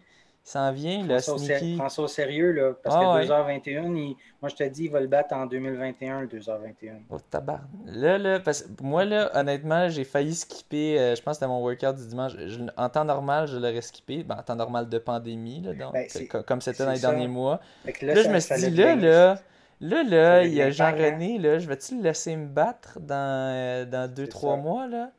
s'en 0.51 0.73
vient, 0.73 1.21
Sneaky. 1.21 1.77
Prends 1.79 1.89
ça 1.89 2.03
au 2.03 2.09
sérieux, 2.09 2.53
là, 2.53 2.73
parce 2.83 2.97
que 2.97 3.33
2h21, 3.33 4.17
moi 4.41 4.49
je 4.49 4.57
te 4.57 4.65
dis, 4.65 4.85
il 4.85 4.91
va 4.91 5.01
le 5.01 5.07
battre 5.07 5.35
en 5.35 5.47
2021, 5.47 6.23
le 6.23 6.27
2h21. 6.27 6.95
Oh, 7.11 7.19
tabarn. 7.31 7.69
Là, 7.87 8.19
là, 8.19 8.41
parce 8.41 8.65
moi, 8.81 9.05
là, 9.05 9.31
honnêtement, 9.35 9.89
j'ai 9.89 10.05
failli 10.05 10.35
skipper, 10.35 10.99
euh, 10.99 11.15
je 11.15 11.23
pense 11.23 11.33
que 11.33 11.45
c'était 11.45 11.47
mon 11.47 11.63
workout 11.63 11.97
du 11.97 12.07
dimanche. 12.07 12.33
en 12.77 12.89
temps 12.89 13.05
normal, 13.05 13.47
je 13.47 13.57
l'aurais 13.59 13.81
skippé, 13.81 14.25
ben, 14.25 14.37
en 14.39 14.43
temps 14.43 14.57
normal 14.57 14.89
de 14.89 14.99
pandémie, 14.99 15.61
là, 15.61 15.73
donc, 15.75 15.93
ben, 15.93 16.09
comme 16.43 16.61
c'était 16.61 16.85
dans 16.85 16.93
les 16.93 17.01
derniers 17.01 17.29
mois. 17.29 17.61
Là, 17.85 18.23
je 18.23 18.29
me 18.29 18.41
suis 18.41 18.55
dit, 18.57 18.71
là, 18.71 18.97
là, 18.97 19.39
là, 19.81 20.03
là, 20.03 20.45
il 20.45 20.55
y 20.55 20.63
a 20.63 20.71
Jean-René, 20.71 21.39
là, 21.39 21.59
je 21.59 21.69
vais-tu 21.69 21.97
le 21.97 22.03
laisser 22.03 22.37
me 22.37 22.47
battre 22.47 22.99
dans 23.01 23.89
2-3 23.91 24.53
euh, 24.53 24.57
mois, 24.57 24.87
là? 24.87 25.11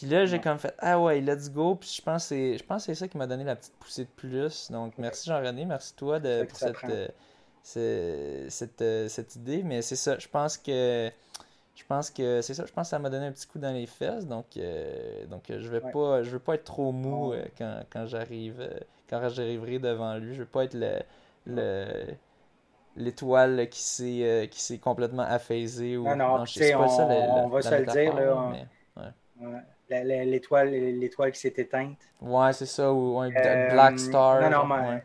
Puis 0.00 0.08
là, 0.08 0.24
j'ai 0.24 0.40
comme 0.40 0.58
fait 0.58 0.74
Ah 0.78 0.98
ouais, 0.98 1.20
let's 1.20 1.50
go. 1.50 1.74
Puis 1.74 1.96
je 1.98 2.02
pense 2.02 2.28
que 2.28 2.56
c'est 2.78 2.94
ça 2.94 3.06
qui 3.06 3.18
m'a 3.18 3.26
donné 3.26 3.44
la 3.44 3.54
petite 3.54 3.74
poussée 3.74 4.04
de 4.04 4.10
plus. 4.16 4.70
Donc 4.70 4.94
merci 4.96 5.28
Jean-René, 5.28 5.66
merci 5.66 5.94
toi 5.94 6.18
de, 6.18 6.44
pour 6.44 6.56
cette, 6.56 6.76
euh, 7.76 8.46
cette, 8.48 8.80
euh, 8.80 9.08
cette, 9.08 9.36
idée. 9.36 9.62
Mais 9.62 9.82
c'est 9.82 9.96
ça, 9.96 10.18
je 10.18 10.26
pense 10.26 10.56
que. 10.56 11.10
Je 11.76 11.84
pense 11.86 12.10
que 12.10 12.40
c'est 12.40 12.54
ça, 12.54 12.64
je 12.66 12.72
pense 12.72 12.86
que 12.86 12.90
ça 12.90 12.98
m'a 12.98 13.10
donné 13.10 13.26
un 13.26 13.32
petit 13.32 13.46
coup 13.46 13.58
dans 13.58 13.72
les 13.72 13.86
fesses. 13.86 14.26
Donc, 14.26 14.56
euh, 14.56 15.26
donc 15.26 15.44
je 15.48 15.68
vais 15.68 15.80
pas 15.80 16.22
je 16.22 16.30
veux 16.30 16.38
pas 16.38 16.54
être 16.54 16.64
trop 16.64 16.92
mou 16.92 17.34
quand, 17.58 17.82
quand 17.90 18.06
j'arrive 18.06 18.68
quand 19.10 19.28
j'arriverai 19.28 19.78
devant 19.78 20.16
lui. 20.16 20.34
Je 20.34 20.40
veux 20.40 20.46
pas 20.46 20.64
être 20.64 20.74
le, 21.46 22.06
l'étoile 22.96 23.68
qui 23.68 23.82
s'est 23.82 24.48
qui 24.50 24.60
s'est 24.60 24.78
complètement 24.78 25.22
affaisée 25.22 25.96
ou 25.96 26.04
non, 26.04 26.16
non, 26.16 26.38
non 26.38 26.46
sais, 26.46 26.74
on, 26.74 26.88
ça, 26.88 27.06
on 27.06 27.48
va 27.48 27.62
se 27.62 27.74
le 27.74 27.86
dire 27.86 28.14
là, 28.14 28.52
l'étoile, 29.90 30.70
l'étoile 30.70 31.32
qui 31.32 31.40
s'est 31.40 31.54
éteinte. 31.56 31.98
Ouais, 32.20 32.52
c'est 32.52 32.66
ça, 32.66 32.92
ou 32.92 33.18
un 33.18 33.30
euh, 33.30 33.70
Black 33.70 33.98
Star. 33.98 34.42
Non, 34.42 34.50
non, 34.50 34.66
mais. 34.66 35.02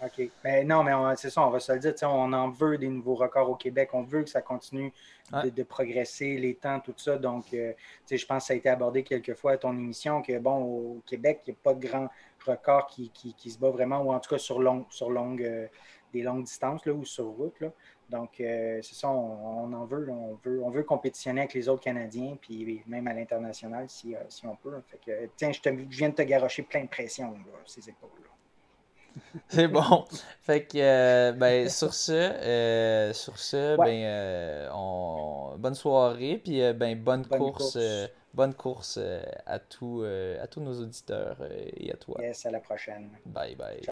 OK. 0.00 0.30
Mais 0.44 0.64
non, 0.64 0.84
mais 0.84 0.92
c'est 1.16 1.30
ça, 1.30 1.44
on 1.44 1.50
va 1.50 1.58
se 1.58 1.72
le 1.72 1.80
dire. 1.80 1.92
On 2.02 2.32
en 2.32 2.50
veut 2.50 2.78
des 2.78 2.88
nouveaux 2.88 3.16
records 3.16 3.50
au 3.50 3.56
Québec. 3.56 3.90
On 3.92 4.02
veut 4.02 4.22
que 4.22 4.30
ça 4.30 4.40
continue 4.40 4.92
de, 5.32 5.62
progresser, 5.64 6.38
les 6.38 6.54
temps, 6.54 6.78
tout 6.78 6.94
ça. 6.96 7.16
Donc, 7.16 7.46
euh, 7.52 7.72
je 8.08 8.24
pense 8.24 8.44
que 8.44 8.46
ça 8.46 8.52
a 8.52 8.56
été 8.56 8.68
abordé 8.68 9.02
quelques 9.02 9.34
fois 9.34 9.52
à 9.52 9.56
ton 9.56 9.76
émission 9.76 10.22
que, 10.22 10.38
bon, 10.38 10.56
au 10.62 11.02
Québec, 11.04 11.42
il 11.46 11.50
n'y 11.50 11.56
a 11.56 11.58
pas 11.64 11.74
de 11.74 11.84
grand 11.84 12.08
record 12.46 12.86
qui, 12.86 13.10
qui, 13.10 13.34
qui, 13.34 13.50
se 13.50 13.58
bat 13.58 13.70
vraiment, 13.70 14.00
ou 14.02 14.12
en 14.12 14.20
tout 14.20 14.30
cas 14.30 14.38
sur, 14.38 14.60
long, 14.60 14.86
sur 14.88 15.10
longue, 15.10 15.42
euh, 15.42 15.66
des 16.12 16.22
longues 16.22 16.44
distances 16.44 16.84
là, 16.86 16.92
ou 16.92 17.04
sur 17.04 17.26
route. 17.26 17.60
Là. 17.60 17.68
Donc, 18.10 18.40
euh, 18.40 18.80
c'est 18.82 18.94
ça, 18.94 19.10
on, 19.10 19.72
en 19.72 19.84
veut, 19.84 20.08
on 20.10 20.38
veut. 20.42 20.62
On 20.62 20.70
veut 20.70 20.82
compétitionner 20.82 21.42
avec 21.42 21.54
les 21.54 21.68
autres 21.68 21.82
Canadiens, 21.82 22.36
puis 22.40 22.82
même 22.86 23.06
à 23.06 23.12
l'international 23.12 23.86
si, 23.88 24.14
euh, 24.14 24.18
si, 24.28 24.46
on 24.46 24.56
peut. 24.56 24.72
Fait 24.86 24.98
que, 25.04 25.30
tiens, 25.36 25.52
je, 25.52 25.60
te, 25.60 25.68
viens 25.68 26.08
de 26.08 26.14
te 26.14 26.22
garocher 26.22 26.62
plein 26.62 26.84
de 26.84 26.88
pression, 26.88 27.32
là, 27.32 27.58
ces 27.66 27.88
épaules-là. 27.88 29.20
C'est 29.48 29.68
bon. 29.68 30.04
Fait 30.40 30.64
que, 30.64 30.78
euh, 30.78 31.32
ben, 31.32 31.68
sur 31.68 31.92
ce, 31.92 33.10
sur 33.12 33.38
ce 33.38 33.76
ben, 33.76 34.70
on... 34.72 35.56
bonne 35.58 35.74
soirée, 35.74 36.40
puis 36.42 36.60
ben, 36.72 36.98
bonne, 36.98 37.26
course, 37.26 37.76
bonne 38.32 38.54
course 38.54 38.98
à, 39.44 39.58
tous, 39.58 40.02
à 40.04 40.46
tous 40.46 40.60
nos 40.60 40.80
auditeurs 40.80 41.36
et 41.76 41.92
à 41.92 41.96
toi. 41.96 42.16
Yes, 42.22 42.46
à 42.46 42.50
la 42.52 42.60
prochaine. 42.60 43.10
Bye 43.26 43.54
bye. 43.54 43.86